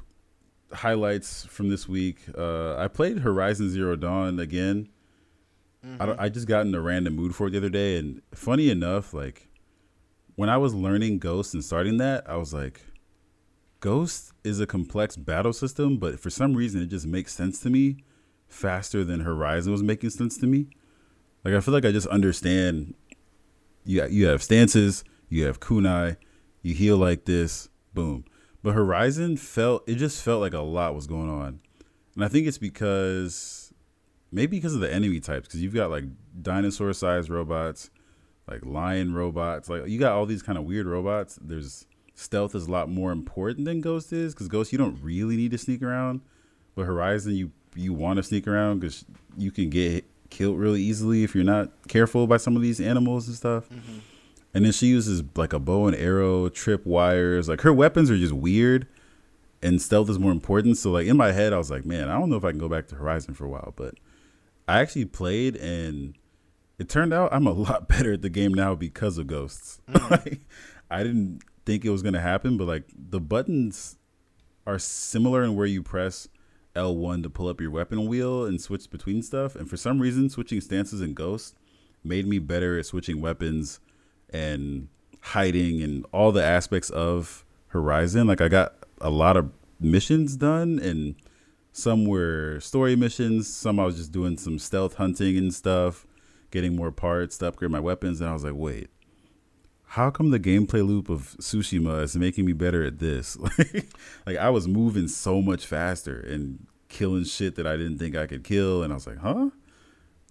highlights 0.73 1.45
from 1.47 1.69
this 1.69 1.89
week. 1.89 2.19
Uh, 2.37 2.77
I 2.77 2.89
played 2.89 3.19
Horizon 3.19 3.71
Zero 3.71 3.97
Dawn 3.97 4.39
again. 4.39 4.89
I, 5.99 6.05
don't, 6.05 6.21
I 6.21 6.29
just 6.29 6.47
got 6.47 6.67
in 6.67 6.75
a 6.75 6.81
random 6.81 7.17
mood 7.17 7.35
for 7.35 7.47
it 7.47 7.53
the 7.53 7.57
other 7.57 7.71
day, 7.71 7.97
and 7.97 8.21
funny 8.35 8.69
enough, 8.69 9.15
like 9.15 9.49
when 10.37 10.51
I 10.51 10.59
was 10.59 10.75
learning 10.75 11.21
Ghost 11.21 11.55
and 11.55 11.65
starting 11.65 11.97
that, 11.97 12.29
I 12.29 12.37
was 12.37 12.53
like, 12.53 12.83
Ghost 13.81 14.35
is 14.45 14.61
a 14.61 14.67
complex 14.67 15.17
battle 15.17 15.55
system, 15.55 15.97
but 15.97 16.21
for 16.21 16.29
some 16.29 16.53
reason, 16.53 16.83
it 16.83 16.89
just 16.89 17.07
makes 17.07 17.33
sense 17.33 17.61
to 17.61 17.71
me 17.71 18.05
faster 18.51 19.05
than 19.05 19.21
Horizon 19.21 19.73
was 19.73 19.83
making 19.83 20.11
sense 20.11 20.37
to 20.39 20.47
me. 20.47 20.67
Like 21.45 21.55
I 21.55 21.61
feel 21.61 21.73
like 21.73 21.85
I 21.85 21.93
just 21.93 22.07
understand. 22.09 22.95
You 23.85 24.07
you 24.07 24.27
have 24.27 24.43
stances, 24.43 25.05
you 25.31 25.47
have 25.47 25.61
kunai, 25.61 26.17
you 26.63 26.75
heal 26.75 26.99
like 26.99 27.25
this, 27.25 27.71
boom. 27.95 28.27
But 28.63 28.75
Horizon 28.75 29.39
felt 29.39 29.89
it 29.89 29.95
just 29.95 30.23
felt 30.23 30.43
like 30.43 30.53
a 30.53 30.61
lot 30.61 30.95
was 30.95 31.07
going 31.07 31.31
on, 31.31 31.61
and 32.15 32.25
I 32.25 32.29
think 32.29 32.47
it's 32.47 32.59
because 32.59 33.73
maybe 34.31 34.59
because 34.59 34.75
of 34.75 34.81
the 34.81 34.93
enemy 34.93 35.21
types. 35.21 35.49
Because 35.49 35.63
you've 35.63 35.75
got 35.75 35.91
like 35.91 36.05
dinosaur-sized 36.43 37.31
robots, 37.31 37.91
like 38.47 38.65
lion 38.67 39.15
robots, 39.15 39.71
like 39.71 39.89
you 39.89 39.99
got 39.99 40.13
all 40.13 40.27
these 40.27 40.43
kind 40.43 40.59
of 40.59 40.65
weird 40.65 40.87
robots. 40.87 41.39
There's 41.41 41.87
stealth 42.15 42.55
is 42.55 42.67
a 42.67 42.71
lot 42.71 42.91
more 42.91 43.13
important 43.13 43.65
than 43.65 43.81
Ghost 43.81 44.13
is 44.13 44.35
because 44.35 44.49
Ghost 44.49 44.73
you 44.73 44.79
don't 44.79 44.99
really 45.03 45.37
need 45.37 45.53
to 45.53 45.59
sneak 45.59 45.83
around, 45.83 46.21
but 46.75 46.85
Horizon 46.85 47.35
you 47.35 47.53
you 47.75 47.93
want 47.93 48.17
to 48.17 48.23
sneak 48.23 48.47
around 48.47 48.81
because 48.81 49.05
you 49.37 49.51
can 49.51 49.71
get 49.71 50.05
killed 50.31 50.59
really 50.59 50.81
easily 50.81 51.25
if 51.25 51.35
you're 51.35 51.45
not 51.45 51.71
careful 51.89 52.27
by 52.27 52.37
some 52.37 52.57
of 52.57 52.63
these 52.63 52.81
animals 52.81 53.27
and 53.27 53.37
stuff. 53.37 53.69
Mm-hmm. 53.69 53.99
And 54.55 54.65
then 54.65 54.73
she 54.73 54.87
uses 54.87 55.23
like 55.37 55.53
a 55.53 55.59
bow 55.59 55.87
and 55.87 55.97
arrow, 55.97 56.49
trip 56.49 56.85
wires. 56.85 57.49
Like 57.49 57.61
her 57.61 57.73
weapons 57.73 58.11
are 58.11 58.17
just 58.17 58.33
weird, 58.33 58.87
and 59.63 59.81
stealth 59.81 60.11
is 60.11 60.19
more 60.19 60.33
important. 60.33 60.77
So 60.77 60.91
like 60.91 61.07
in 61.07 61.17
my 61.17 61.33
head, 61.33 61.53
I 61.53 61.59
was 61.59 61.71
like, 61.71 61.85
man, 61.85 62.09
I 62.09 62.19
don't 62.19 62.31
know 62.31 62.37
if 62.37 62.45
I 62.45 62.51
can 62.51 62.59
go 62.59 62.69
back 62.69 62.89
to 62.89 62.97
Horizon 62.97 63.35
for 63.35 63.45
a 63.45 63.49
while. 63.49 63.73
But 63.77 63.95
I 64.67 64.81
actually 64.81 65.05
played, 65.05 65.57
and 65.57 66.15
it 66.79 66.89
turned 66.89 67.13
out 67.13 67.33
I'm 67.33 67.47
a 67.47 67.53
lot 67.53 67.87
better 67.87 68.15
at 68.15 68.23
the 68.23 68.31
game 68.31 68.53
now 68.53 68.75
because 68.75 69.19
of 69.19 69.27
ghosts. 69.27 69.81
Mm. 69.89 70.11
like 70.27 70.41
I 70.91 71.05
didn't 71.05 71.43
think 71.65 71.85
it 71.85 71.91
was 71.91 72.03
gonna 72.03 72.21
happen, 72.21 72.57
but 72.57 72.67
like 72.67 72.85
the 72.97 73.21
buttons 73.21 73.97
are 74.67 74.79
similar 74.79 75.43
in 75.45 75.55
where 75.55 75.67
you 75.67 75.83
press 75.83 76.29
L1 76.75 77.23
to 77.23 77.31
pull 77.31 77.49
up 77.49 77.61
your 77.61 77.71
weapon 77.71 78.07
wheel 78.07 78.45
and 78.45 78.61
switch 78.61 78.91
between 78.91 79.23
stuff. 79.23 79.57
And 79.57 79.69
for 79.69 79.77
some 79.77 80.01
reason, 80.01 80.31
switching 80.31 80.61
stances 80.61 81.01
in 81.01 81.15
Ghost 81.15 81.57
made 82.05 82.27
me 82.27 82.39
better 82.39 82.79
at 82.79 82.87
switching 82.87 83.21
weapons 83.21 83.81
and 84.31 84.89
hiding 85.21 85.83
and 85.83 86.07
all 86.13 86.33
the 86.33 86.45
aspects 86.45 86.91
of 86.91 87.45
Horizon. 87.69 88.27
Like 88.27 88.41
I 88.41 88.49
got 88.49 88.75
a 89.01 89.11
lot 89.11 89.37
of 89.37 89.51
missions 89.79 90.37
done 90.37 90.79
and 90.79 91.15
some 91.73 92.05
were 92.05 92.59
story 92.61 92.97
missions, 92.97 93.49
some 93.49 93.79
I 93.79 93.85
was 93.85 93.97
just 93.97 94.13
doing 94.13 94.37
some 94.37 94.59
stealth 94.59 94.95
hunting 94.95 95.37
and 95.37 95.55
stuff, 95.55 96.07
getting 96.51 96.75
more 96.75 96.91
parts 96.91 97.39
to 97.39 97.49
upgrade 97.49 97.71
my 97.71 97.81
weapons 97.81 98.21
and 98.21 98.29
I 98.29 98.33
was 98.33 98.45
like, 98.45 98.55
"Wait, 98.55 98.89
how 99.95 100.11
come 100.11 100.31
the 100.31 100.39
gameplay 100.39 100.87
loop 100.87 101.09
of 101.09 101.37
Tsushima 101.41 102.03
is 102.03 102.17
making 102.17 102.45
me 102.47 102.53
better 102.53 102.85
at 102.85 102.99
this? 102.99 103.37
Like, 103.37 103.87
like 104.27 104.37
I 104.37 104.51
was 104.51 104.69
moving 104.69 105.09
so 105.09 105.43
much 105.43 105.67
faster 105.67 106.19
and 106.21 106.67
killing 106.89 107.25
shit 107.25 107.57
that 107.57 107.67
I 107.67 107.77
didn't 107.77 107.99
think 107.99 108.17
I 108.17 108.27
could 108.27 108.45
kill, 108.45 108.83
and 108.83 108.93
I 108.93 108.97
was 108.97 109.07
like, 109.07 109.19
huh? 109.19 109.51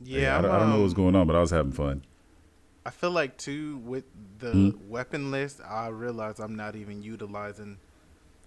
Yeah, 0.01 0.37
I, 0.37 0.41
don't, 0.41 0.51
I 0.51 0.59
don't 0.59 0.69
know 0.69 0.77
what 0.77 0.83
was 0.83 0.93
um, 0.93 0.95
going 0.95 1.15
on, 1.15 1.27
but 1.27 1.35
I 1.35 1.41
was 1.41 1.51
having 1.51 1.73
fun. 1.73 2.03
I 2.85 2.89
feel 2.91 3.11
like 3.11 3.37
too 3.37 3.77
with 3.77 4.05
the 4.39 4.53
Hmm? 4.53 4.69
weapon 4.87 5.31
list, 5.31 5.59
I 5.61 5.87
realize 5.87 6.39
I'm 6.39 6.55
not 6.55 6.75
even 6.75 7.01
utilizing 7.03 7.77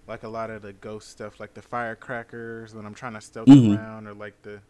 like 0.07 0.23
a 0.23 0.29
lot 0.29 0.51
of 0.51 0.63
the 0.63 0.73
ghost 0.73 1.11
stuff, 1.11 1.39
like 1.39 1.55
the 1.55 1.63
firecrackers 1.63 2.75
when 2.75 2.87
I'm 2.87 2.95
trying 2.95 3.15
to 3.15 3.21
stealth 3.21 3.49
Mhm. 3.49 3.75
around, 3.75 4.07
or 4.07 4.15
like 4.15 4.41
the. 4.43 4.61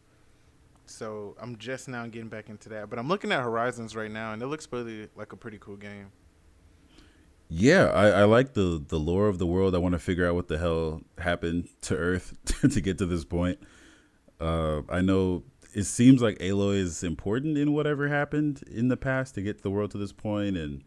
So 0.87 1.37
I'm 1.41 1.57
just 1.57 1.89
now 1.89 2.07
getting 2.07 2.29
back 2.29 2.49
into 2.51 2.69
that, 2.71 2.91
but 2.91 2.99
I'm 2.99 3.09
looking 3.09 3.33
at 3.33 3.43
Horizons 3.43 3.95
right 3.97 4.11
now, 4.11 4.33
and 4.33 4.43
it 4.43 4.47
looks 4.47 4.67
pretty 4.67 5.09
like 5.17 5.33
a 5.33 5.37
pretty 5.37 5.59
cool 5.59 5.77
game. 5.77 6.11
Yeah, 7.55 7.87
I, 7.89 8.09
I 8.09 8.25
like 8.25 8.55
the 8.55 8.83
the 8.89 8.99
lore 8.99 9.29
of 9.29 9.39
the 9.39 9.47
world. 9.47 9.75
I 9.75 9.79
want 9.79 9.93
to 9.93 9.99
figure 9.99 10.27
out 10.27 10.35
what 10.35 10.49
the 10.49 10.57
hell 10.59 11.03
happened 11.19 11.69
to 11.83 11.95
Earth 11.97 12.33
to 12.73 12.81
get 12.81 12.97
to 12.99 13.07
this 13.07 13.25
point. 13.27 13.59
Uh, 14.41 14.81
I 14.89 15.03
know 15.03 15.45
it 15.75 15.85
seems 15.85 16.23
like 16.23 16.39
Aloy 16.39 16.77
is 16.77 17.03
important 17.05 17.59
in 17.59 17.73
whatever 17.75 18.09
happened 18.09 18.63
in 18.71 18.89
the 18.89 18.97
past 18.97 19.35
to 19.35 19.43
get 19.43 19.63
the 19.63 19.71
world 19.71 19.91
to 19.91 19.99
this 19.99 20.13
point, 20.13 20.57
and 20.57 20.83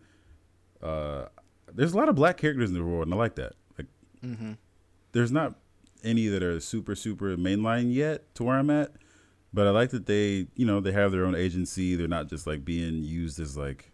uh, 0.81 1.25
there's 1.71 1.93
a 1.93 1.97
lot 1.97 2.09
of 2.09 2.15
black 2.15 2.37
characters 2.37 2.69
in 2.71 2.75
the 2.75 2.83
world, 2.83 3.03
and 3.05 3.13
I 3.13 3.17
like 3.17 3.35
that. 3.35 3.53
Like, 3.77 3.87
Mm-hmm. 4.23 4.53
there's 5.11 5.31
not 5.31 5.59
any 6.03 6.27
that 6.27 6.41
are 6.41 6.59
super 6.59 6.95
super 6.95 7.37
mainline 7.37 7.93
yet 7.93 8.33
to 8.35 8.43
where 8.43 8.57
I'm 8.57 8.71
at, 8.71 8.91
but 9.53 9.67
I 9.67 9.69
like 9.69 9.91
that 9.91 10.07
they 10.07 10.47
you 10.55 10.65
know 10.65 10.79
they 10.79 10.93
have 10.93 11.11
their 11.11 11.25
own 11.25 11.35
agency. 11.35 11.95
They're 11.95 12.07
not 12.07 12.27
just 12.27 12.47
like 12.47 12.65
being 12.65 13.03
used 13.03 13.39
as 13.39 13.55
like 13.55 13.91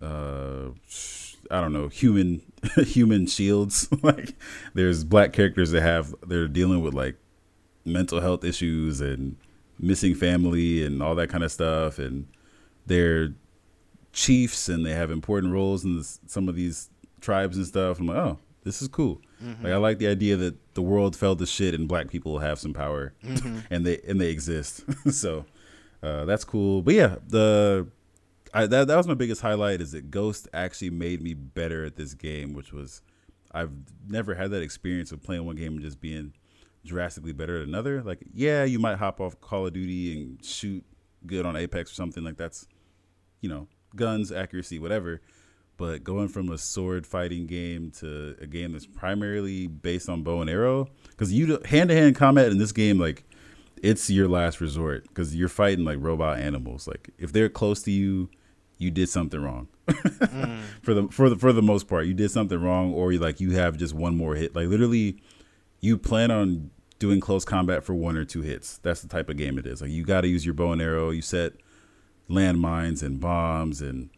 uh 0.00 0.68
I 1.50 1.60
don't 1.60 1.72
know 1.72 1.88
human 1.88 2.42
human 2.84 3.26
shields. 3.26 3.88
like 4.02 4.34
there's 4.74 5.04
black 5.04 5.32
characters 5.32 5.70
that 5.72 5.82
have 5.82 6.14
they're 6.26 6.48
dealing 6.48 6.82
with 6.82 6.94
like 6.94 7.16
mental 7.84 8.20
health 8.20 8.44
issues 8.44 9.00
and 9.00 9.36
missing 9.78 10.14
family 10.14 10.84
and 10.84 11.02
all 11.02 11.14
that 11.14 11.28
kind 11.28 11.44
of 11.44 11.52
stuff 11.52 11.98
and 11.98 12.26
they're 12.86 13.34
chiefs 14.12 14.68
and 14.68 14.84
they 14.86 14.92
have 14.92 15.10
important 15.10 15.52
roles 15.52 15.84
in 15.84 15.98
this, 15.98 16.18
some 16.26 16.48
of 16.48 16.56
these 16.56 16.88
tribes 17.20 17.56
and 17.56 17.66
stuff. 17.66 18.00
I'm 18.00 18.06
like, 18.06 18.16
oh, 18.16 18.38
this 18.64 18.80
is 18.80 18.88
cool. 18.88 19.20
Like 19.62 19.72
I 19.72 19.76
like 19.76 19.98
the 19.98 20.08
idea 20.08 20.36
that 20.36 20.74
the 20.74 20.80
world 20.80 21.14
fell 21.14 21.36
to 21.36 21.44
shit 21.46 21.74
and 21.74 21.86
black 21.86 22.08
people 22.08 22.38
have 22.38 22.58
some 22.58 22.72
power 22.72 23.12
and 23.70 23.84
they 23.84 24.00
and 24.08 24.18
they 24.18 24.30
exist. 24.30 24.82
so 25.12 25.44
uh, 26.02 26.24
that's 26.24 26.44
cool. 26.44 26.80
But 26.82 26.94
yeah, 26.94 27.16
the 27.28 27.86
I, 28.54 28.66
that 28.66 28.88
that 28.88 28.96
was 28.96 29.06
my 29.06 29.14
biggest 29.14 29.40
highlight 29.40 29.80
is 29.80 29.92
that 29.92 30.10
Ghost 30.10 30.48
actually 30.54 30.90
made 30.90 31.22
me 31.22 31.34
better 31.34 31.84
at 31.84 31.96
this 31.96 32.14
game, 32.14 32.52
which 32.52 32.72
was 32.72 33.02
I've 33.52 33.70
never 34.08 34.34
had 34.34 34.50
that 34.50 34.62
experience 34.62 35.12
of 35.12 35.22
playing 35.22 35.44
one 35.44 35.56
game 35.56 35.74
and 35.74 35.82
just 35.82 36.00
being 36.00 36.34
drastically 36.84 37.32
better 37.32 37.60
at 37.60 37.66
another. 37.66 38.02
Like, 38.02 38.22
yeah, 38.32 38.64
you 38.64 38.78
might 38.78 38.98
hop 38.98 39.20
off 39.20 39.40
Call 39.40 39.66
of 39.66 39.72
Duty 39.72 40.12
and 40.12 40.44
shoot 40.44 40.84
good 41.26 41.44
on 41.46 41.56
Apex 41.56 41.90
or 41.90 41.94
something 41.94 42.22
like 42.24 42.36
that's, 42.36 42.66
you 43.40 43.48
know, 43.48 43.66
guns, 43.94 44.30
accuracy, 44.30 44.78
whatever. 44.78 45.20
But 45.78 46.04
going 46.04 46.28
from 46.28 46.50
a 46.50 46.56
sword 46.56 47.06
fighting 47.06 47.46
game 47.46 47.90
to 47.98 48.36
a 48.40 48.46
game 48.46 48.72
that's 48.72 48.86
primarily 48.86 49.66
based 49.66 50.08
on 50.08 50.22
bow 50.22 50.40
and 50.40 50.48
arrow, 50.48 50.88
because 51.10 51.32
you 51.32 51.60
hand 51.66 51.90
to 51.90 51.94
hand 51.94 52.16
combat 52.16 52.50
in 52.50 52.58
this 52.58 52.72
game, 52.72 52.98
like, 52.98 53.24
it's 53.82 54.08
your 54.10 54.28
last 54.28 54.60
resort 54.60 55.04
because 55.08 55.34
you're 55.34 55.48
fighting 55.48 55.84
like 55.84 55.98
robot 56.00 56.38
animals. 56.38 56.86
Like, 56.88 57.10
if 57.18 57.32
they're 57.32 57.48
close 57.48 57.82
to 57.82 57.90
you, 57.90 58.28
you 58.78 58.90
did 58.90 59.08
something 59.08 59.40
wrong. 59.40 59.68
Mm. 59.86 60.62
for 60.82 60.94
the 60.94 61.08
for 61.08 61.30
the 61.30 61.36
for 61.36 61.52
the 61.52 61.62
most 61.62 61.86
part, 61.86 62.06
you 62.06 62.14
did 62.14 62.30
something 62.30 62.60
wrong, 62.60 62.92
or 62.92 63.12
you 63.12 63.18
like 63.18 63.40
you 63.40 63.52
have 63.52 63.76
just 63.76 63.94
one 63.94 64.16
more 64.16 64.34
hit. 64.34 64.54
Like 64.56 64.66
literally, 64.68 65.22
you 65.80 65.96
plan 65.96 66.30
on 66.30 66.70
doing 66.98 67.20
close 67.20 67.44
combat 67.44 67.84
for 67.84 67.94
one 67.94 68.16
or 68.16 68.24
two 68.24 68.42
hits. 68.42 68.78
That's 68.78 69.00
the 69.02 69.08
type 69.08 69.28
of 69.28 69.36
game 69.36 69.58
it 69.58 69.66
is. 69.66 69.80
Like 69.80 69.90
you 69.90 70.04
got 70.04 70.22
to 70.22 70.28
use 70.28 70.44
your 70.44 70.54
bow 70.54 70.72
and 70.72 70.82
arrow. 70.82 71.10
You 71.10 71.22
set 71.22 71.52
landmines 72.28 73.02
and 73.02 73.20
bombs, 73.20 73.80
and 73.80 74.10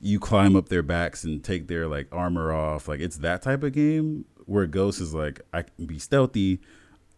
you 0.00 0.18
climb 0.18 0.56
up 0.56 0.68
their 0.68 0.82
backs 0.82 1.24
and 1.24 1.42
take 1.44 1.68
their 1.68 1.86
like 1.86 2.08
armor 2.12 2.52
off. 2.52 2.88
Like 2.88 3.00
it's 3.00 3.18
that 3.18 3.42
type 3.42 3.62
of 3.62 3.72
game 3.72 4.24
where 4.46 4.66
Ghost 4.66 5.00
is 5.00 5.12
like 5.14 5.40
I 5.52 5.62
can 5.62 5.86
be 5.86 5.98
stealthy. 5.98 6.60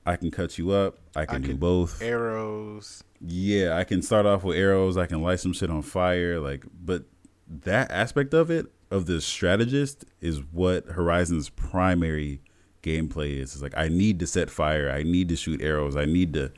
I 0.07 0.17
can 0.17 0.31
cut 0.31 0.59
you 0.59 0.71
up. 0.71 0.99
I 1.15 1.27
can 1.27 1.43
do 1.43 1.49
can- 1.49 1.57
both. 1.59 2.03
Arrows. 2.03 3.05
Yeah, 3.21 3.77
I 3.77 3.85
can 3.85 4.01
start 4.01 4.25
off 4.25 4.45
with 4.45 4.57
arrows. 4.57 4.97
I 4.97 5.07
can 5.07 5.23
light 5.23 5.41
some 5.41 5.53
shit 5.53 5.71
on 5.71 5.83
fire. 5.83 6.41
Like, 6.41 6.65
but 6.83 7.05
that 7.47 7.91
aspect 7.91 8.33
of 8.33 8.51
it, 8.51 8.67
of 8.91 9.07
the 9.07 9.21
strategist, 9.21 10.05
is 10.21 10.41
what 10.53 10.87
Horizon's 10.87 11.51
primary 11.51 12.41
gameplay 12.83 13.39
is. 13.39 13.55
It's 13.55 13.63
like 13.63 13.77
I 13.77 13.89
need 13.89 14.19
to 14.21 14.27
set 14.27 14.51
fire, 14.51 14.91
I 14.91 15.03
need 15.03 15.29
to 15.29 15.37
shoot 15.37 15.61
arrows, 15.61 15.97
I 15.97 16.05
need 16.05 16.33
to. 16.35 16.51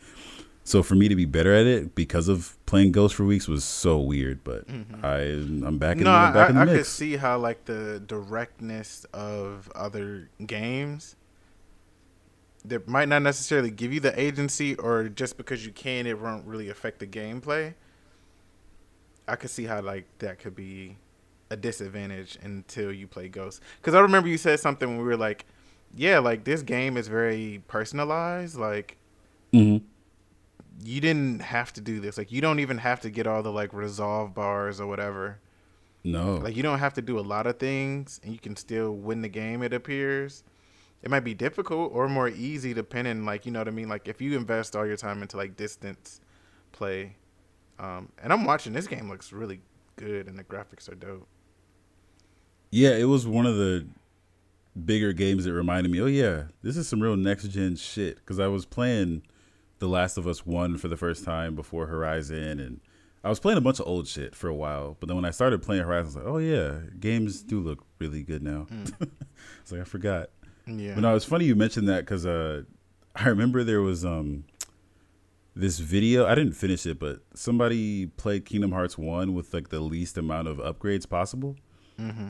So 0.65 0.83
for 0.83 0.95
me 0.95 1.09
to 1.09 1.17
be 1.17 1.25
better 1.25 1.53
at 1.53 1.67
it 1.67 1.95
because 1.97 2.29
of 2.29 2.57
playing 2.67 2.93
Ghost 2.93 3.17
for 3.17 3.25
weeks 3.25 3.49
was 3.49 3.65
so 3.65 3.99
weird, 3.99 4.45
but 4.45 4.69
mm-hmm. 4.69 5.05
I 5.05 5.19
I'm 5.67 5.79
back 5.79 5.97
in 5.97 6.05
no, 6.05 6.13
the, 6.13 6.17
I, 6.17 6.33
back 6.33 6.51
in 6.51 6.55
the 6.55 6.61
I, 6.61 6.65
I 6.65 6.77
could 6.77 6.87
see 6.87 7.17
how 7.17 7.39
like 7.39 7.65
the 7.65 8.01
directness 8.07 9.05
of 9.13 9.71
other 9.75 10.31
games 10.47 11.17
that 12.65 12.89
might 12.89 13.09
not 13.09 13.23
necessarily 13.23 13.71
give 13.71 13.93
you 13.93 14.01
the 14.01 14.19
agency, 14.21 14.75
or 14.77 15.09
just 15.09 15.37
because 15.37 15.65
you 15.67 15.73
can, 15.73 16.07
it 16.07 16.21
won't 16.21 16.47
really 16.47 16.69
affect 16.69 16.99
the 17.01 17.07
gameplay. 17.07 17.75
I 19.29 19.37
could 19.37 19.51
see 19.51 19.65
how 19.65 19.81
like 19.81 20.07
that 20.19 20.39
could 20.39 20.55
be 20.55 20.97
a 21.51 21.57
disadvantage 21.57 22.39
until 22.43 22.93
you 22.93 23.07
play 23.07 23.29
Ghost. 23.29 23.61
Because 23.81 23.95
I 23.95 24.01
remember 24.01 24.29
you 24.29 24.39
said 24.39 24.61
something 24.61 24.89
when 24.89 24.99
we 24.99 25.05
were 25.05 25.17
like, 25.17 25.47
"Yeah, 25.95 26.19
like 26.19 26.45
this 26.45 26.63
game 26.63 26.97
is 26.97 27.09
very 27.09 27.63
personalized. 27.69 28.57
Like 28.57 28.97
hmm 29.53 29.79
you 30.85 31.01
didn't 31.01 31.41
have 31.43 31.73
to 31.75 31.81
do 31.81 32.01
this. 32.01 32.19
Like 32.19 32.33
you 32.33 32.41
don't 32.41 32.59
even 32.59 32.79
have 32.79 33.01
to 33.03 33.11
get 33.11 33.27
all 33.27 33.43
the 33.43 33.53
like 33.53 33.73
resolve 33.73 34.35
bars 34.35 34.81
or 34.81 34.87
whatever." 34.87 35.39
No, 36.05 36.37
Like 36.37 36.57
you 36.57 36.63
don't 36.65 36.81
have 36.81 36.95
to 36.95 37.03
do 37.03 37.19
a 37.19 37.23
lot 37.23 37.47
of 37.47 37.59
things, 37.59 38.21
and 38.25 38.33
you 38.33 38.39
can 38.41 38.57
still 38.57 38.93
win 38.93 39.23
the 39.23 39.29
game. 39.29 39.63
It 39.63 39.73
appears. 39.73 40.43
It 41.03 41.11
might 41.11 41.21
be 41.21 41.35
difficult 41.35 41.93
or 41.93 42.09
more 42.09 42.29
easy 42.29 42.75
depending, 42.75 43.25
like 43.25 43.45
you 43.45 43.53
know 43.53 43.61
what 43.61 43.69
I 43.69 43.73
mean. 43.73 43.89
Like 43.89 44.07
if 44.09 44.21
you 44.21 44.37
invest 44.37 44.77
all 44.77 44.87
your 44.87 44.97
time 44.97 45.23
into 45.23 45.37
like 45.37 45.57
distance 45.57 46.21
play, 46.71 47.17
um, 47.79 48.11
and 48.23 48.33
I'm 48.33 48.45
watching 48.45 48.73
this 48.73 48.87
game 48.87 49.09
looks 49.09 49.33
really 49.33 49.61
good, 49.97 50.29
and 50.29 50.39
the 50.39 50.45
graphics 50.45 50.91
are 50.91 50.95
dope. 50.95 51.27
Yeah, 52.71 52.91
it 52.91 53.05
was 53.05 53.27
one 53.27 53.47
of 53.47 53.57
the 53.57 53.87
bigger 54.85 55.13
games 55.13 55.45
that 55.45 55.53
reminded 55.53 55.93
me, 55.93 56.01
oh 56.01 56.07
yeah, 56.07 56.45
this 56.63 56.77
is 56.77 56.89
some 56.89 57.03
real 57.03 57.17
next 57.17 57.49
gen 57.49 57.77
shit. 57.77 58.17
Because 58.17 58.39
I 58.39 58.47
was 58.47 58.65
playing 58.65 59.23
The 59.79 59.89
Last 59.89 60.17
of 60.17 60.27
Us 60.27 60.47
One 60.47 60.79
for 60.79 60.89
the 60.89 60.97
first 60.97 61.25
time 61.25 61.55
before 61.55 61.87
Horizon, 61.87 62.61
and 62.61 62.81
I 63.25 63.29
was 63.29 63.41
playing 63.41 63.59
a 63.59 63.63
bunch 63.63 63.81
of 63.81 63.87
old 63.87 64.09
shit 64.09 64.35
for 64.35 64.49
a 64.49 64.55
while. 64.55 64.97
But 64.99 65.09
then 65.09 65.17
when 65.17 65.25
I 65.25 65.31
started 65.31 65.63
playing 65.63 65.83
Horizon, 65.83 66.05
I 66.05 66.07
was 66.07 66.17
like, 66.17 66.27
oh 66.27 66.39
yeah, 66.39 66.79
games 66.99 67.43
do 67.43 67.61
look 67.61 67.85
really 67.99 68.23
good 68.23 68.43
now. 68.43 68.67
it's 69.61 69.73
like 69.73 69.81
I 69.81 69.85
forgot. 69.85 70.31
Yeah, 70.67 70.95
But 70.95 71.01
no, 71.01 71.17
it's 71.17 71.25
funny 71.25 71.45
you 71.45 71.57
mentioned 71.57 71.89
that 71.89 72.05
because 72.05 72.25
uh, 72.25 72.63
I 73.17 73.29
remember 73.29 73.65
there 73.65 73.83
was 73.83 74.05
um 74.05 74.45
this 75.55 75.79
video. 75.79 76.27
I 76.27 76.35
didn't 76.35 76.55
finish 76.55 76.87
it, 76.87 76.99
but 76.99 77.21
somebody 77.35 78.07
played 78.07 78.45
Kingdom 78.45 78.73
Hearts 78.73 78.97
One 78.97 79.35
with 79.35 79.53
like 79.53 79.69
the 79.69 79.81
least 79.81 80.17
amount 80.17 80.49
of 80.49 80.59
upgrades 80.59 81.09
possible, 81.09 81.57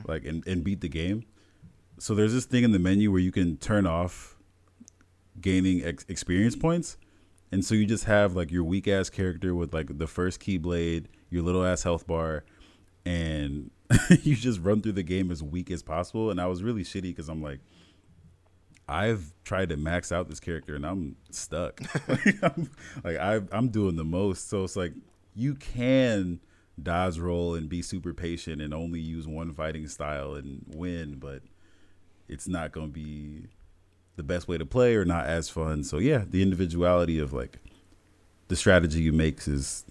like 0.07 0.25
and, 0.25 0.47
and 0.47 0.65
beat 0.65 0.81
the 0.81 0.89
game. 0.89 1.25
So 1.99 2.15
there's 2.15 2.33
this 2.33 2.47
thing 2.47 2.65
in 2.65 2.73
the 2.73 2.79
menu 2.79 3.13
where 3.13 3.21
you 3.21 3.31
can 3.33 3.59
turn 3.59 3.87
off 3.87 4.37
gaining 5.41 5.85
ex- 5.85 6.05
experience 6.09 6.57
points, 6.57 6.97
and 7.53 7.65
so 7.65 7.75
you 7.75 7.87
just 7.87 8.05
have 8.05 8.35
like 8.35 8.51
your 8.51 8.65
weak 8.65 8.89
ass 8.89 9.09
character 9.09 9.55
with 9.55 9.73
like 9.73 9.99
the 9.99 10.07
first 10.07 10.41
keyblade, 10.41 11.07
your 11.31 11.43
little 11.43 11.65
ass 11.65 11.85
health 11.85 12.07
bar, 12.07 12.45
and 13.05 13.71
you 14.23 14.35
just 14.35 14.59
run 14.61 14.81
through 14.83 14.93
the 14.93 15.03
game 15.03 15.31
as 15.31 15.43
weak 15.43 15.71
as 15.71 15.83
possible. 15.83 16.31
And 16.31 16.41
I 16.41 16.47
was 16.47 16.63
really 16.63 16.83
shitty 16.83 17.03
because 17.03 17.29
I'm 17.29 17.43
like. 17.43 17.61
I've 18.89 19.33
tried 19.45 19.71
to 19.71 19.77
max 19.77 20.13
out 20.13 20.29
this 20.29 20.41
character 20.41 20.75
and 20.75 20.85
I'm 20.85 21.17
stuck. 21.31 21.81
like, 22.09 22.43
I'm, 22.43 22.71
like 23.05 23.17
I, 23.17 23.41
I'm 23.53 23.69
doing 23.69 23.97
the 23.97 24.05
most, 24.05 24.49
so 24.49 24.65
it's 24.65 24.77
like 24.77 24.93
you 25.35 25.55
can 25.55 26.41
dodge 26.83 27.19
roll 27.19 27.55
and 27.55 27.69
be 27.69 27.83
super 27.83 28.13
patient 28.13 28.61
and 28.61 28.73
only 28.73 29.01
use 29.01 29.27
one 29.27 29.53
fighting 29.53 29.87
style 29.89 30.35
and 30.35 30.65
win, 30.75 31.17
but 31.17 31.43
it's 32.29 32.49
not 32.49 32.73
going 32.73 32.89
to 32.89 32.93
be 32.93 33.47
the 34.17 34.23
best 34.23 34.49
way 34.49 34.59
to 34.59 34.67
play 34.67 34.95
or 34.95 35.05
not 35.05 35.27
as 35.27 35.49
fun. 35.49 35.85
So 35.85 35.99
yeah, 35.99 36.25
the 36.29 36.43
individuality 36.43 37.19
of 37.19 37.33
like 37.33 37.59
the 38.49 38.57
strategy 38.57 39.01
you 39.01 39.13
makes 39.13 39.49
is 39.49 39.85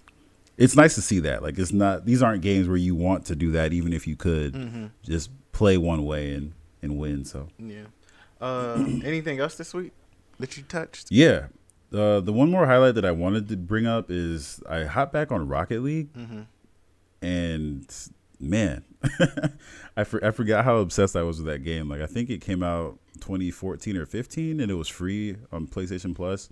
it's 0.56 0.76
nice 0.76 0.94
to 0.94 1.02
see 1.02 1.20
that. 1.20 1.42
Like 1.42 1.58
it's 1.58 1.72
not 1.72 2.04
these 2.04 2.22
aren't 2.22 2.42
games 2.42 2.68
where 2.68 2.76
you 2.76 2.94
want 2.94 3.26
to 3.26 3.36
do 3.36 3.52
that 3.52 3.72
even 3.72 3.92
if 3.92 4.06
you 4.06 4.16
could 4.16 4.54
mm-hmm. 4.54 4.86
just 5.02 5.30
play 5.52 5.76
one 5.76 6.04
way 6.04 6.32
and 6.34 6.52
and 6.82 6.98
win. 6.98 7.24
So 7.24 7.48
yeah. 7.58 7.84
Uh, 8.42 8.84
anything 9.04 9.38
else 9.38 9.54
this 9.54 9.72
week 9.72 9.92
that 10.38 10.56
you 10.56 10.62
touched? 10.64 11.10
yeah. 11.10 11.46
Uh, 11.92 12.20
the 12.20 12.32
one 12.32 12.50
more 12.50 12.64
highlight 12.66 12.94
that 12.94 13.04
I 13.04 13.10
wanted 13.10 13.48
to 13.50 13.56
bring 13.58 13.86
up 13.86 14.10
is 14.10 14.62
I 14.66 14.84
hop 14.84 15.12
back 15.12 15.30
on 15.30 15.46
Rocket 15.46 15.82
League, 15.82 16.08
and 17.20 17.86
man, 18.40 18.82
I 19.96 20.04
for, 20.04 20.24
I 20.24 20.30
forgot 20.30 20.64
how 20.64 20.78
obsessed 20.78 21.14
I 21.16 21.22
was 21.22 21.36
with 21.36 21.46
that 21.46 21.60
game. 21.64 21.90
Like 21.90 22.00
I 22.00 22.06
think 22.06 22.30
it 22.30 22.40
came 22.40 22.62
out 22.62 22.98
2014 23.20 23.96
or 23.98 24.06
15, 24.06 24.60
and 24.60 24.70
it 24.70 24.74
was 24.74 24.88
free 24.88 25.36
on 25.52 25.66
PlayStation 25.66 26.14
Plus. 26.14 26.48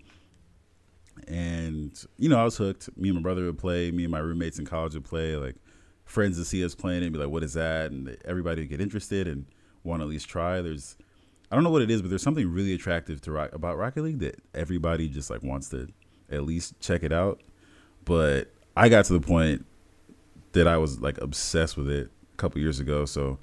And 1.27 1.93
you 2.19 2.29
know, 2.29 2.39
I 2.39 2.45
was 2.45 2.57
hooked. 2.59 2.97
Me 2.99 3.09
and 3.09 3.17
my 3.17 3.23
brother 3.23 3.45
would 3.47 3.59
play. 3.59 3.91
Me 3.91 4.05
and 4.05 4.12
my 4.12 4.19
roommates 4.19 4.59
in 4.59 4.67
college 4.67 4.95
would 4.95 5.05
play. 5.05 5.37
Like 5.37 5.57
friends 6.05 6.37
would 6.37 6.47
see 6.47 6.62
us 6.65 6.75
playing 6.75 7.03
and 7.03 7.12
be 7.12 7.19
like, 7.19 7.31
"What 7.31 7.43
is 7.43 7.55
that?" 7.55 7.91
And 7.91 8.17
everybody 8.27 8.61
would 8.61 8.71
get 8.71 8.81
interested 8.81 9.27
and 9.27 9.47
want 9.85 10.01
to 10.01 10.05
at 10.05 10.11
least 10.11 10.29
try. 10.29 10.61
There's 10.61 10.97
I 11.51 11.57
don't 11.57 11.65
know 11.65 11.71
what 11.71 11.83
it 11.83 11.91
is, 11.91 12.01
but 12.01 12.11
there's 12.11 12.23
something 12.23 12.51
really 12.51 12.75
attractive 12.75 13.21
to 13.23 13.33
rock 13.33 13.53
about 13.53 13.77
Rocket 13.77 14.03
League 14.03 14.21
that 14.21 14.41
everybody 14.55 15.09
just 15.09 15.31
like 15.31 15.43
wants 15.43 15.69
to 15.71 15.89
at 16.31 16.45
least 16.45 16.79
check 16.81 17.03
it 17.03 17.13
out. 17.13 17.43
But 18.05 18.53
I 18.77 18.89
got 18.89 19.05
to 19.07 19.13
the 19.13 19.21
point 19.21 19.67
that 20.53 20.69
I 20.69 20.77
was 20.77 21.01
like 21.01 21.19
obsessed 21.19 21.77
with 21.77 21.89
it 21.89 22.11
a 22.33 22.37
couple 22.37 22.61
years 22.61 22.79
ago. 22.79 23.05
So 23.05 23.39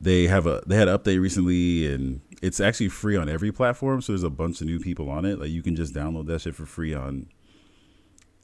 they 0.00 0.26
have 0.26 0.46
a 0.46 0.62
they 0.66 0.76
had 0.76 0.88
an 0.88 0.98
update 0.98 1.20
recently, 1.20 1.92
and 1.92 2.20
it's 2.40 2.58
actually 2.58 2.88
free 2.88 3.16
on 3.16 3.28
every 3.28 3.52
platform. 3.52 4.00
So 4.00 4.12
there's 4.12 4.22
a 4.22 4.30
bunch 4.30 4.60
of 4.60 4.66
new 4.66 4.80
people 4.80 5.10
on 5.10 5.24
it. 5.24 5.38
Like 5.38 5.50
you 5.50 5.62
can 5.62 5.76
just 5.76 5.94
download 5.94 6.26
that 6.26 6.40
shit 6.40 6.54
for 6.54 6.66
free 6.66 6.94
on 6.94 7.26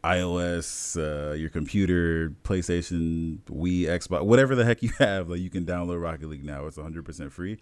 iOS, 0.05 0.97
uh, 0.97 1.35
your 1.35 1.51
computer, 1.51 2.33
PlayStation, 2.45 3.39
Wii, 3.51 3.83
Xbox, 3.83 4.25
whatever 4.25 4.55
the 4.55 4.65
heck 4.65 4.83
you 4.83 4.91
have. 4.99 5.29
Like 5.29 5.41
you 5.41 5.51
can 5.51 5.65
download 5.65 6.01
Rocket 6.01 6.29
League 6.29 6.45
now. 6.45 6.67
It's 6.67 6.77
100% 6.79 7.33
free. 7.33 7.59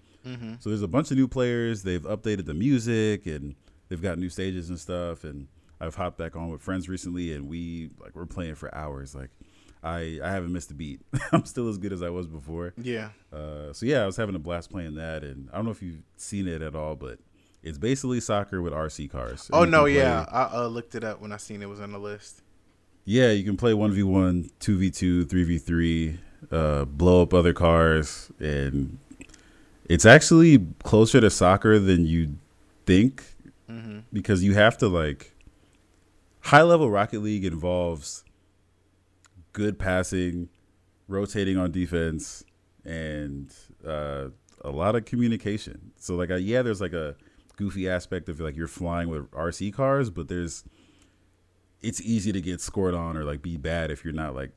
So 0.59 0.71
there's 0.71 0.83
a 0.83 0.89
bunch 0.89 1.11
of 1.13 1.17
new 1.17 1.29
players. 1.29 1.83
They've 1.85 2.03
updated 2.03 2.47
the 2.47 2.55
music 2.55 3.27
and 3.27 3.55
they've 3.89 4.03
got 4.03 4.19
new 4.19 4.29
stages 4.29 4.69
and 4.71 4.79
stuff. 4.79 5.23
And 5.23 5.47
I've 5.81 5.95
hopped 5.95 6.19
back 6.19 6.35
on 6.37 6.51
with 6.51 6.63
friends 6.63 6.89
recently, 6.89 7.33
and 7.33 7.49
we 7.49 7.91
like 8.01 8.17
we're 8.17 8.27
playing 8.27 8.55
for 8.55 8.75
hours. 8.75 9.15
Like 9.15 9.31
I 9.83 10.19
I 10.23 10.31
haven't 10.31 10.53
missed 10.53 10.71
a 10.71 10.75
beat. 10.75 11.01
I'm 11.33 11.45
still 11.45 11.69
as 11.69 11.79
good 11.79 11.93
as 11.93 12.03
I 12.03 12.09
was 12.11 12.27
before. 12.27 12.75
Yeah. 12.77 13.11
Uh, 13.33 13.73
so 13.73 13.87
yeah, 13.87 14.03
I 14.03 14.07
was 14.07 14.17
having 14.17 14.35
a 14.35 14.39
blast 14.41 14.71
playing 14.71 14.95
that, 14.97 15.23
and 15.23 15.49
I 15.53 15.57
don't 15.57 15.67
know 15.67 15.71
if 15.71 15.83
you've 15.83 16.03
seen 16.17 16.49
it 16.49 16.63
at 16.63 16.75
all, 16.75 16.97
but 16.97 17.19
it's 17.67 17.79
basically 17.79 18.21
soccer 18.21 18.63
with 18.63 18.73
RC 18.73 19.11
cars. 19.11 19.51
Oh 19.53 19.65
no, 19.65 19.83
play- 19.83 19.97
yeah. 19.97 20.25
I 20.31 20.63
uh, 20.63 20.67
looked 20.69 20.95
it 20.95 21.05
up 21.05 21.21
when 21.21 21.33
I 21.33 21.37
seen 21.37 21.63
it 21.63 21.69
was 21.69 21.81
on 21.81 21.93
the 21.93 21.99
list. 21.99 22.43
yeah, 23.05 23.31
you 23.31 23.45
can 23.45 23.57
play 23.57 23.75
one 23.75 23.93
v 23.93 24.03
one, 24.03 24.51
two 24.61 24.79
v 24.79 24.91
two, 24.91 25.25
three 25.25 25.45
v 25.45 25.59
three, 25.59 26.19
uh, 26.51 26.85
blow 26.85 27.23
up 27.23 27.35
other 27.35 27.53
cars, 27.53 28.31
and 28.39 28.99
it's 29.89 30.07
actually 30.07 30.65
closer 30.85 31.21
to 31.21 31.31
soccer 31.31 31.79
than 31.79 32.07
you 32.07 32.37
think 32.87 33.23
because 34.13 34.45
you 34.45 34.55
have 34.55 34.79
to 34.79 34.87
like 34.89 35.33
high 36.41 36.63
level 36.63 36.89
Rocket 36.89 37.21
League 37.21 37.45
involves 37.45 38.25
good 39.53 39.79
passing, 39.79 40.49
rotating 41.09 41.57
on 41.57 41.73
defense, 41.73 42.45
and 42.85 43.53
uh, 43.87 44.29
a 44.63 44.71
lot 44.71 44.95
of 44.95 45.05
communication. 45.05 45.91
So 45.99 46.15
like, 46.15 46.31
uh, 46.31 46.37
yeah, 46.37 46.63
there's 46.63 46.81
like 46.81 46.93
a 46.93 47.17
goofy 47.57 47.89
aspect 47.89 48.29
of 48.29 48.39
like 48.41 48.57
you're 48.57 48.69
flying 48.69 49.09
with 49.09 49.31
RC 49.33 49.73
cars, 49.73 50.11
but 50.11 50.29
there's 50.29 50.65
it's 51.83 52.01
easy 52.01 52.33
to 52.33 52.41
get 52.41 52.61
scored 52.61 52.95
on 52.95 53.17
or 53.17 53.25
like 53.25 53.43
be 53.43 53.57
bad 53.57 53.91
if 53.91 54.05
you're 54.05 54.15
not 54.15 54.35
like 54.35 54.51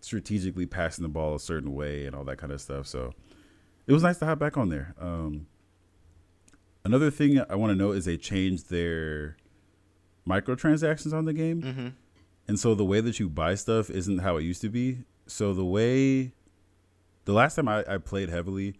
strategically 0.00 0.66
passing 0.66 1.02
the 1.02 1.08
ball 1.08 1.34
a 1.34 1.40
certain 1.40 1.74
way 1.74 2.06
and 2.06 2.14
all 2.14 2.24
that 2.24 2.38
kind 2.38 2.52
of 2.52 2.60
stuff. 2.60 2.86
So 2.86 3.12
it 3.86 3.92
was 3.92 4.02
nice 4.02 4.18
to 4.18 4.26
hop 4.26 4.38
back 4.38 4.56
on 4.56 4.68
there. 4.68 4.94
Um, 5.00 5.46
another 6.84 7.10
thing 7.10 7.40
I 7.48 7.54
want 7.56 7.70
to 7.72 7.76
know 7.76 7.92
is 7.92 8.04
they 8.04 8.16
changed 8.16 8.70
their 8.70 9.36
microtransactions 10.28 11.12
on 11.12 11.24
the 11.24 11.32
game. 11.32 11.60
And 12.46 12.58
so 12.58 12.74
the 12.74 12.84
way 12.84 13.00
that 13.00 13.18
you 13.20 13.28
buy 13.28 13.54
stuff 13.54 13.90
isn't 13.90 14.18
how 14.18 14.36
it 14.36 14.42
used 14.42 14.60
to 14.62 14.68
be. 14.68 14.98
So 15.26 15.54
the 15.54 15.64
way 15.64 16.32
the 17.24 17.32
last 17.32 17.54
time 17.56 17.68
I, 17.68 17.84
I 17.88 17.98
played 17.98 18.28
heavily, 18.28 18.74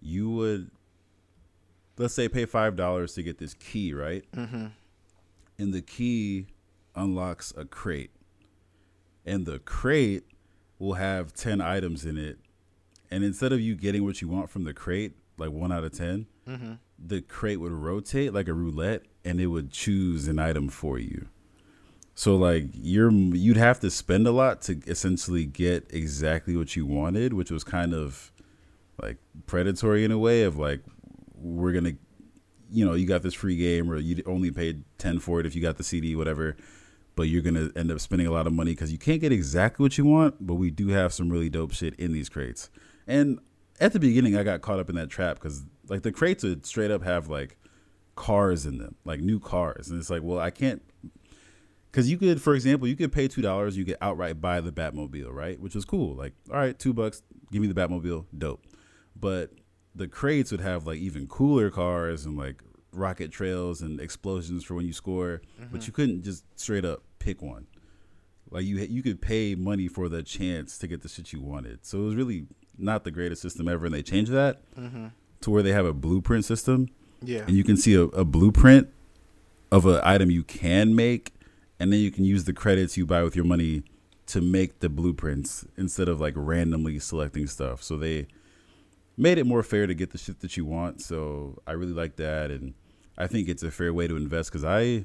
you 0.00 0.30
would 0.30 0.70
let's 1.98 2.14
say 2.14 2.28
pay 2.28 2.44
five 2.44 2.76
dollars 2.76 3.14
to 3.14 3.22
get 3.22 3.38
this 3.38 3.54
key, 3.54 3.92
right? 3.92 4.24
Mm-hmm. 4.32 4.66
And 5.58 5.74
the 5.74 5.82
key 5.82 6.46
unlocks 6.94 7.52
a 7.56 7.64
crate, 7.64 8.10
and 9.24 9.46
the 9.46 9.58
crate 9.58 10.24
will 10.78 10.94
have 10.94 11.32
ten 11.32 11.60
items 11.60 12.04
in 12.04 12.16
it. 12.16 12.38
And 13.10 13.24
instead 13.24 13.52
of 13.52 13.60
you 13.60 13.74
getting 13.76 14.04
what 14.04 14.20
you 14.20 14.28
want 14.28 14.50
from 14.50 14.64
the 14.64 14.74
crate, 14.74 15.12
like 15.38 15.50
one 15.50 15.70
out 15.70 15.84
of 15.84 15.96
10 15.96 16.26
the 16.98 17.20
crate 17.20 17.60
would 17.60 17.72
rotate 17.72 18.32
like 18.32 18.48
a 18.48 18.54
roulette, 18.54 19.02
and 19.24 19.40
it 19.40 19.48
would 19.48 19.70
choose 19.70 20.28
an 20.28 20.38
item 20.38 20.68
for 20.68 20.98
you. 20.98 21.28
So 22.14 22.36
like 22.36 22.64
you're 22.72 23.10
you'd 23.10 23.58
have 23.58 23.80
to 23.80 23.90
spend 23.90 24.26
a 24.26 24.32
lot 24.32 24.62
to 24.62 24.80
essentially 24.86 25.44
get 25.44 25.86
exactly 25.90 26.56
what 26.56 26.74
you 26.74 26.86
wanted, 26.86 27.34
which 27.34 27.50
was 27.50 27.64
kind 27.64 27.92
of 27.92 28.32
like 29.00 29.18
predatory 29.46 30.04
in 30.04 30.10
a 30.10 30.18
way 30.18 30.42
of 30.42 30.56
like 30.56 30.80
we're 31.36 31.72
gonna 31.72 31.92
you 32.70 32.84
know, 32.84 32.94
you 32.94 33.06
got 33.06 33.22
this 33.22 33.34
free 33.34 33.56
game, 33.56 33.90
or 33.90 33.96
you 33.96 34.22
only 34.26 34.50
paid 34.50 34.84
ten 34.98 35.18
for 35.18 35.40
it 35.40 35.46
if 35.46 35.54
you 35.54 35.62
got 35.62 35.76
the 35.76 35.84
CD, 35.84 36.16
whatever. 36.16 36.56
But 37.14 37.24
you're 37.24 37.42
gonna 37.42 37.70
end 37.76 37.90
up 37.90 38.00
spending 38.00 38.26
a 38.26 38.32
lot 38.32 38.46
of 38.46 38.52
money 38.52 38.72
because 38.72 38.92
you 38.92 38.98
can't 38.98 39.20
get 39.20 39.32
exactly 39.32 39.82
what 39.82 39.96
you 39.96 40.04
want. 40.04 40.46
But 40.46 40.54
we 40.54 40.70
do 40.70 40.88
have 40.88 41.12
some 41.12 41.30
really 41.30 41.48
dope 41.48 41.72
shit 41.72 41.94
in 41.94 42.12
these 42.12 42.28
crates. 42.28 42.70
And 43.06 43.38
at 43.80 43.92
the 43.92 44.00
beginning, 44.00 44.36
I 44.36 44.42
got 44.42 44.62
caught 44.62 44.78
up 44.78 44.90
in 44.90 44.96
that 44.96 45.08
trap 45.08 45.36
because 45.36 45.64
like 45.88 46.02
the 46.02 46.12
crates 46.12 46.42
would 46.44 46.66
straight 46.66 46.90
up 46.90 47.02
have 47.04 47.28
like 47.28 47.56
cars 48.16 48.66
in 48.66 48.78
them, 48.78 48.96
like 49.04 49.20
new 49.20 49.38
cars, 49.38 49.88
and 49.88 49.98
it's 49.98 50.10
like, 50.10 50.22
well, 50.22 50.38
I 50.38 50.50
can't 50.50 50.82
because 51.90 52.10
you 52.10 52.18
could, 52.18 52.42
for 52.42 52.54
example, 52.54 52.86
you 52.86 52.94
could 52.94 53.10
pay 53.10 53.26
two 53.26 53.40
dollars, 53.40 53.78
you 53.78 53.86
could 53.86 53.96
outright 54.02 54.38
buy 54.38 54.60
the 54.60 54.70
Batmobile, 54.70 55.32
right? 55.32 55.58
Which 55.58 55.74
was 55.74 55.86
cool. 55.86 56.14
Like, 56.14 56.34
all 56.50 56.58
right, 56.58 56.78
two 56.78 56.92
bucks, 56.92 57.22
give 57.50 57.62
me 57.62 57.68
the 57.68 57.74
Batmobile, 57.74 58.26
dope. 58.36 58.62
But 59.18 59.52
the 59.96 60.08
crates 60.08 60.50
would 60.50 60.60
have 60.60 60.86
like 60.86 60.98
even 60.98 61.26
cooler 61.26 61.70
cars 61.70 62.26
and 62.26 62.36
like 62.36 62.62
rocket 62.92 63.30
trails 63.30 63.80
and 63.82 64.00
explosions 64.00 64.64
for 64.64 64.74
when 64.74 64.86
you 64.86 64.92
score, 64.92 65.40
but 65.58 65.66
mm-hmm. 65.66 65.78
you 65.82 65.92
couldn't 65.92 66.22
just 66.22 66.44
straight 66.58 66.84
up 66.84 67.02
pick 67.18 67.42
one. 67.42 67.66
Like 68.50 68.64
you, 68.64 68.76
you 68.76 69.02
could 69.02 69.20
pay 69.20 69.54
money 69.54 69.88
for 69.88 70.08
the 70.08 70.22
chance 70.22 70.78
to 70.78 70.86
get 70.86 71.02
the 71.02 71.08
shit 71.08 71.32
you 71.32 71.40
wanted. 71.40 71.84
So 71.84 71.98
it 71.98 72.04
was 72.04 72.14
really 72.14 72.46
not 72.78 73.04
the 73.04 73.10
greatest 73.10 73.42
system 73.42 73.68
ever, 73.68 73.86
and 73.86 73.94
they 73.94 74.02
changed 74.02 74.30
that 74.32 74.60
mm-hmm. 74.74 75.06
to 75.40 75.50
where 75.50 75.62
they 75.62 75.72
have 75.72 75.86
a 75.86 75.92
blueprint 75.92 76.44
system 76.44 76.88
Yeah. 77.22 77.40
and 77.40 77.50
you 77.50 77.64
can 77.64 77.76
see 77.76 77.94
a, 77.94 78.02
a 78.02 78.24
blueprint 78.24 78.88
of 79.72 79.86
an 79.86 80.00
item 80.04 80.30
you 80.30 80.44
can 80.44 80.94
make, 80.94 81.32
and 81.80 81.92
then 81.92 82.00
you 82.00 82.10
can 82.10 82.24
use 82.24 82.44
the 82.44 82.52
credits 82.52 82.96
you 82.96 83.06
buy 83.06 83.22
with 83.24 83.34
your 83.34 83.44
money 83.44 83.82
to 84.26 84.40
make 84.40 84.80
the 84.80 84.88
blueprints 84.88 85.64
instead 85.76 86.08
of 86.08 86.20
like 86.20 86.34
randomly 86.36 86.98
selecting 86.98 87.46
stuff. 87.46 87.82
So 87.82 87.96
they 87.96 88.26
made 89.16 89.38
it 89.38 89.46
more 89.46 89.62
fair 89.62 89.86
to 89.86 89.94
get 89.94 90.10
the 90.10 90.18
shit 90.18 90.40
that 90.40 90.56
you 90.56 90.64
want. 90.64 91.00
So 91.00 91.60
I 91.66 91.72
really 91.72 91.92
like 91.92 92.16
that, 92.16 92.50
and 92.50 92.74
I 93.16 93.26
think 93.26 93.48
it's 93.48 93.62
a 93.62 93.70
fair 93.70 93.92
way 93.92 94.06
to 94.06 94.16
invest 94.16 94.50
because 94.50 94.64
I, 94.64 95.04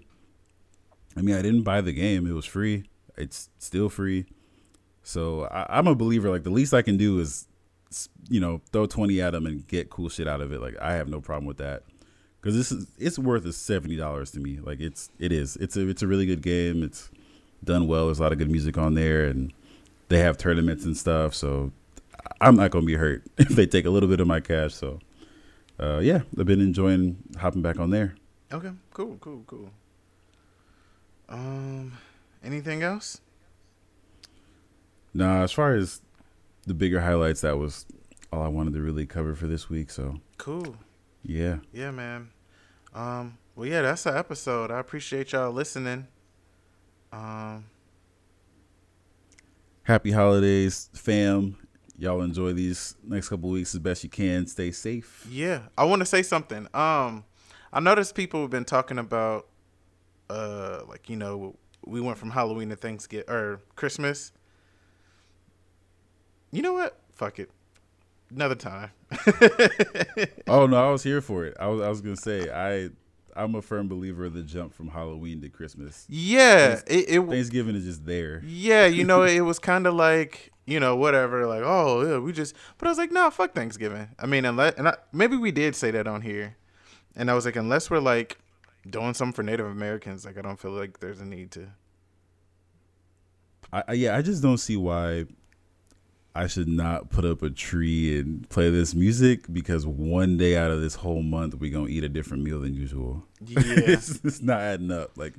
I 1.15 1.21
mean, 1.21 1.35
I 1.35 1.41
didn't 1.41 1.63
buy 1.63 1.81
the 1.81 1.93
game; 1.93 2.27
it 2.27 2.33
was 2.33 2.45
free. 2.45 2.85
It's 3.17 3.49
still 3.59 3.89
free. 3.89 4.25
So 5.03 5.45
I, 5.45 5.77
I'm 5.77 5.87
a 5.87 5.95
believer. 5.95 6.29
Like 6.29 6.43
the 6.43 6.49
least 6.49 6.73
I 6.73 6.81
can 6.81 6.97
do 6.97 7.19
is, 7.19 7.47
you 8.29 8.39
know, 8.39 8.61
throw 8.71 8.85
twenty 8.85 9.21
at 9.21 9.31
them 9.31 9.45
and 9.45 9.67
get 9.67 9.89
cool 9.89 10.09
shit 10.09 10.27
out 10.27 10.41
of 10.41 10.51
it. 10.51 10.61
Like 10.61 10.75
I 10.81 10.93
have 10.93 11.07
no 11.07 11.21
problem 11.21 11.45
with 11.45 11.57
that 11.57 11.83
because 12.41 12.55
this 12.55 12.71
is 12.71 12.87
it's 12.97 13.19
worth 13.19 13.45
a 13.45 13.53
seventy 13.53 13.95
dollars 13.95 14.31
to 14.31 14.39
me. 14.39 14.59
Like 14.59 14.79
it's 14.79 15.09
it 15.19 15.31
is 15.31 15.55
it's 15.57 15.77
a 15.77 15.87
it's 15.87 16.01
a 16.01 16.07
really 16.07 16.25
good 16.25 16.41
game. 16.41 16.83
It's 16.83 17.09
done 17.63 17.87
well. 17.87 18.07
There's 18.07 18.19
a 18.19 18.23
lot 18.23 18.31
of 18.31 18.39
good 18.39 18.51
music 18.51 18.77
on 18.77 18.95
there, 18.95 19.25
and 19.25 19.53
they 20.09 20.19
have 20.19 20.37
tournaments 20.37 20.85
and 20.85 20.97
stuff. 20.97 21.33
So 21.35 21.71
I'm 22.39 22.55
not 22.55 22.71
gonna 22.71 22.85
be 22.85 22.95
hurt 22.95 23.23
if 23.37 23.49
they 23.49 23.65
take 23.65 23.85
a 23.85 23.89
little 23.89 24.09
bit 24.09 24.19
of 24.19 24.27
my 24.27 24.39
cash. 24.39 24.73
So 24.73 24.99
uh, 25.79 25.99
yeah, 25.99 26.21
I've 26.39 26.45
been 26.45 26.61
enjoying 26.61 27.17
hopping 27.37 27.61
back 27.61 27.79
on 27.79 27.89
there. 27.89 28.15
Okay. 28.53 28.71
Cool. 28.93 29.17
Cool. 29.19 29.43
Cool. 29.47 29.69
Um, 31.29 31.93
anything 32.43 32.83
else? 32.83 33.21
Nah, 35.13 35.43
as 35.43 35.51
far 35.51 35.75
as 35.75 36.01
the 36.65 36.73
bigger 36.73 37.01
highlights, 37.01 37.41
that 37.41 37.57
was 37.57 37.85
all 38.31 38.41
I 38.43 38.47
wanted 38.47 38.73
to 38.73 38.81
really 38.81 39.05
cover 39.05 39.35
for 39.35 39.47
this 39.47 39.69
week. 39.69 39.89
So 39.91 40.19
Cool. 40.37 40.75
yeah, 41.23 41.57
Yeah, 41.73 41.91
man. 41.91 42.29
Um, 42.93 43.37
well, 43.55 43.67
yeah, 43.67 43.81
that's 43.81 44.03
the 44.03 44.17
episode. 44.17 44.71
I 44.71 44.79
appreciate 44.79 45.31
y'all 45.31 45.51
listening. 45.51 46.07
Um, 47.13 47.65
happy 49.83 50.11
holidays, 50.11 50.89
fam. 50.93 51.57
Y'all 52.01 52.23
enjoy 52.23 52.51
these 52.51 52.95
next 53.03 53.29
couple 53.29 53.47
weeks 53.51 53.75
as 53.75 53.79
best 53.79 54.03
you 54.03 54.09
can. 54.09 54.47
Stay 54.47 54.71
safe. 54.71 55.27
yeah, 55.29 55.61
I 55.77 55.83
want 55.83 55.99
to 55.99 56.05
say 56.07 56.23
something. 56.23 56.67
Um, 56.73 57.25
I 57.71 57.79
noticed 57.79 58.15
people 58.15 58.41
have 58.41 58.49
been 58.49 58.65
talking 58.65 58.97
about, 58.97 59.45
uh, 60.27 60.79
like 60.87 61.11
you 61.11 61.15
know, 61.15 61.55
we 61.85 62.01
went 62.01 62.17
from 62.17 62.31
Halloween 62.31 62.69
to 62.69 62.75
Thanksgiving 62.75 63.29
or 63.29 63.61
Christmas. 63.75 64.31
You 66.51 66.63
know 66.63 66.73
what? 66.73 66.97
Fuck 67.13 67.37
it. 67.37 67.51
Another 68.33 68.55
time. 68.55 68.89
Oh 70.47 70.65
no, 70.65 70.89
I 70.89 70.91
was 70.91 71.03
here 71.03 71.21
for 71.21 71.45
it. 71.45 71.55
I 71.59 71.67
was 71.67 71.81
I 71.81 71.89
was 71.89 72.01
gonna 72.01 72.15
say 72.17 72.49
I 72.49 72.89
I'm 73.35 73.55
a 73.55 73.61
firm 73.61 73.87
believer 73.87 74.25
of 74.25 74.33
the 74.33 74.43
jump 74.43 74.73
from 74.73 74.89
Halloween 74.89 75.41
to 75.41 75.49
Christmas. 75.49 76.05
Yeah, 76.09 76.81
it, 76.87 77.05
it 77.09 77.21
Thanksgiving 77.21 77.75
is 77.75 77.85
just 77.85 78.05
there. 78.05 78.41
Yeah, 78.45 78.85
you 78.85 79.03
know, 79.03 79.23
it 79.23 79.41
was 79.41 79.59
kind 79.59 79.87
of 79.87 79.93
like, 79.93 80.51
you 80.65 80.79
know, 80.79 80.95
whatever, 80.95 81.45
like, 81.45 81.63
oh, 81.63 82.01
yeah, 82.05 82.17
we 82.19 82.31
just, 82.31 82.55
but 82.77 82.87
I 82.87 82.91
was 82.91 82.97
like, 82.97 83.11
no, 83.11 83.29
fuck 83.29 83.53
Thanksgiving. 83.53 84.09
I 84.19 84.25
mean, 84.25 84.45
unless, 84.45 84.75
and 84.75 84.87
I, 84.87 84.95
maybe 85.11 85.35
we 85.37 85.51
did 85.51 85.75
say 85.75 85.91
that 85.91 86.07
on 86.07 86.21
here. 86.21 86.57
And 87.15 87.29
I 87.29 87.33
was 87.33 87.45
like, 87.45 87.55
unless 87.55 87.89
we're 87.89 87.99
like 87.99 88.37
doing 88.89 89.13
something 89.13 89.33
for 89.33 89.43
Native 89.43 89.65
Americans, 89.65 90.25
like, 90.25 90.37
I 90.37 90.41
don't 90.41 90.59
feel 90.59 90.71
like 90.71 90.99
there's 90.99 91.19
a 91.19 91.25
need 91.25 91.51
to. 91.51 91.67
I 93.73 93.93
yeah, 93.93 94.17
I 94.17 94.21
just 94.21 94.41
don't 94.41 94.57
see 94.57 94.75
why 94.75 95.25
I 96.33 96.47
should 96.47 96.67
not 96.67 97.09
put 97.09 97.25
up 97.25 97.41
a 97.41 97.49
tree 97.49 98.17
and 98.17 98.47
play 98.49 98.69
this 98.69 98.95
music 98.95 99.51
because 99.51 99.85
one 99.85 100.37
day 100.37 100.55
out 100.55 100.71
of 100.71 100.81
this 100.81 100.95
whole 100.95 101.21
month 101.21 101.55
we're 101.55 101.73
gonna 101.73 101.89
eat 101.89 102.03
a 102.03 102.09
different 102.09 102.43
meal 102.43 102.59
than 102.59 102.73
usual. 102.73 103.23
Yeah. 103.45 103.59
it's, 103.65 104.19
it's 104.23 104.41
not 104.41 104.61
adding 104.61 104.91
up. 104.91 105.17
Like, 105.17 105.33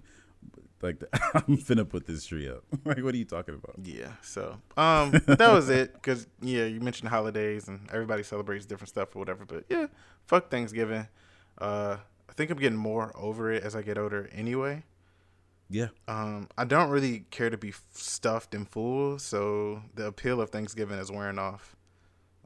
like 0.82 1.02
I'm 1.34 1.56
finna 1.56 1.88
put 1.88 2.06
this 2.06 2.26
tree 2.26 2.48
up. 2.48 2.64
like, 2.84 3.02
what 3.02 3.14
are 3.14 3.18
you 3.18 3.24
talking 3.24 3.54
about? 3.54 3.76
Yeah. 3.82 4.12
So, 4.20 4.58
um, 4.76 5.12
that 5.26 5.50
was 5.52 5.70
it. 5.70 6.00
Cause 6.02 6.26
yeah, 6.42 6.64
you 6.64 6.80
mentioned 6.80 7.08
holidays 7.08 7.68
and 7.68 7.88
everybody 7.90 8.22
celebrates 8.22 8.66
different 8.66 8.90
stuff 8.90 9.16
or 9.16 9.20
whatever. 9.20 9.46
But 9.46 9.64
yeah, 9.70 9.86
fuck 10.26 10.50
Thanksgiving. 10.50 11.08
Uh, 11.56 11.96
I 12.28 12.32
think 12.34 12.50
I'm 12.50 12.58
getting 12.58 12.78
more 12.78 13.12
over 13.14 13.50
it 13.50 13.62
as 13.62 13.74
I 13.74 13.82
get 13.82 13.96
older 13.96 14.28
anyway. 14.32 14.84
Yeah, 15.72 15.88
Um, 16.06 16.48
I 16.58 16.64
don't 16.66 16.90
really 16.90 17.24
care 17.30 17.48
to 17.48 17.56
be 17.56 17.72
stuffed 17.92 18.54
and 18.54 18.68
full, 18.68 19.18
so 19.18 19.82
the 19.94 20.06
appeal 20.06 20.40
of 20.40 20.50
Thanksgiving 20.50 20.98
is 20.98 21.10
wearing 21.10 21.38
off. 21.38 21.74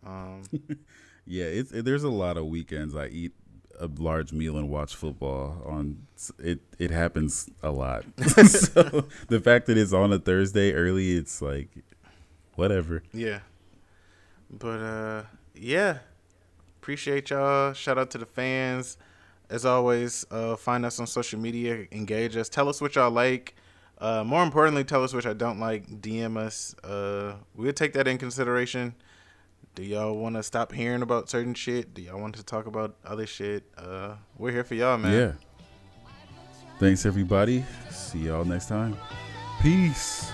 Um, 0.07 0.44
yeah. 1.27 1.47
It's 1.47 1.73
it, 1.73 1.85
there's 1.85 2.05
a 2.05 2.09
lot 2.09 2.36
of 2.36 2.47
weekends 2.47 2.94
I 2.94 3.09
eat 3.09 3.32
a 3.81 3.89
large 3.98 4.32
meal 4.32 4.57
and 4.57 4.70
watch 4.70 4.94
football 4.94 5.61
on. 5.66 6.07
It 6.39 6.61
it 6.78 6.93
happens 6.93 7.51
a 7.65 7.70
lot. 7.70 8.05
so 8.47 9.07
the 9.28 9.40
fact 9.40 9.66
that 9.66 9.77
it's 9.77 9.93
on 9.93 10.12
a 10.12 10.19
Thursday 10.20 10.73
early, 10.73 11.16
it's 11.16 11.43
like 11.43 11.69
whatever. 12.55 13.03
yeah, 13.12 13.40
but 14.51 14.78
uh, 14.81 15.23
yeah, 15.55 15.98
appreciate 16.81 17.31
y'all. 17.31 17.73
Shout 17.73 17.98
out 17.98 18.11
to 18.12 18.19
the 18.19 18.27
fans. 18.27 18.97
As 19.48 19.64
always, 19.64 20.27
uh, 20.31 20.56
find 20.56 20.85
us 20.85 20.98
on 20.98 21.06
social 21.06 21.39
media, 21.39 21.86
engage 21.93 22.36
us, 22.36 22.48
tell 22.48 22.68
us 22.68 22.81
what 22.81 22.94
y'all 22.97 23.10
like. 23.10 23.55
Uh, 23.98 24.24
more 24.24 24.43
importantly, 24.43 24.85
tell 24.85 25.02
us 25.05 25.14
what 25.14 25.24
y'all 25.24 25.35
don't 25.35 25.59
like. 25.60 25.86
DM 26.01 26.36
us. 26.36 26.74
Uh, 26.85 27.36
we'll 27.55 27.73
take 27.73 27.93
that 27.94 28.06
in 28.06 28.18
consideration. 28.18 28.94
Do 29.74 29.82
y'all 29.82 30.16
want 30.16 30.36
to 30.36 30.43
stop 30.43 30.73
hearing 30.73 31.02
about 31.02 31.31
certain 31.31 31.55
shit? 31.55 31.94
Do 31.94 32.02
y'all 32.02 32.20
want 32.20 32.35
to 32.36 32.43
talk 32.43 32.66
about 32.66 32.97
other 33.05 33.27
shit? 33.27 33.64
Uh, 33.77 34.14
we're 34.36 34.51
here 34.51 34.64
for 34.64 34.74
y'all, 34.74 34.98
man. 34.98 35.12
Yeah. 35.12 35.32
Thanks 36.78 37.06
everybody. 37.06 37.64
See 37.90 38.20
y'all 38.20 38.44
next 38.44 38.68
time. 38.68 38.97
Peace. 39.62 40.31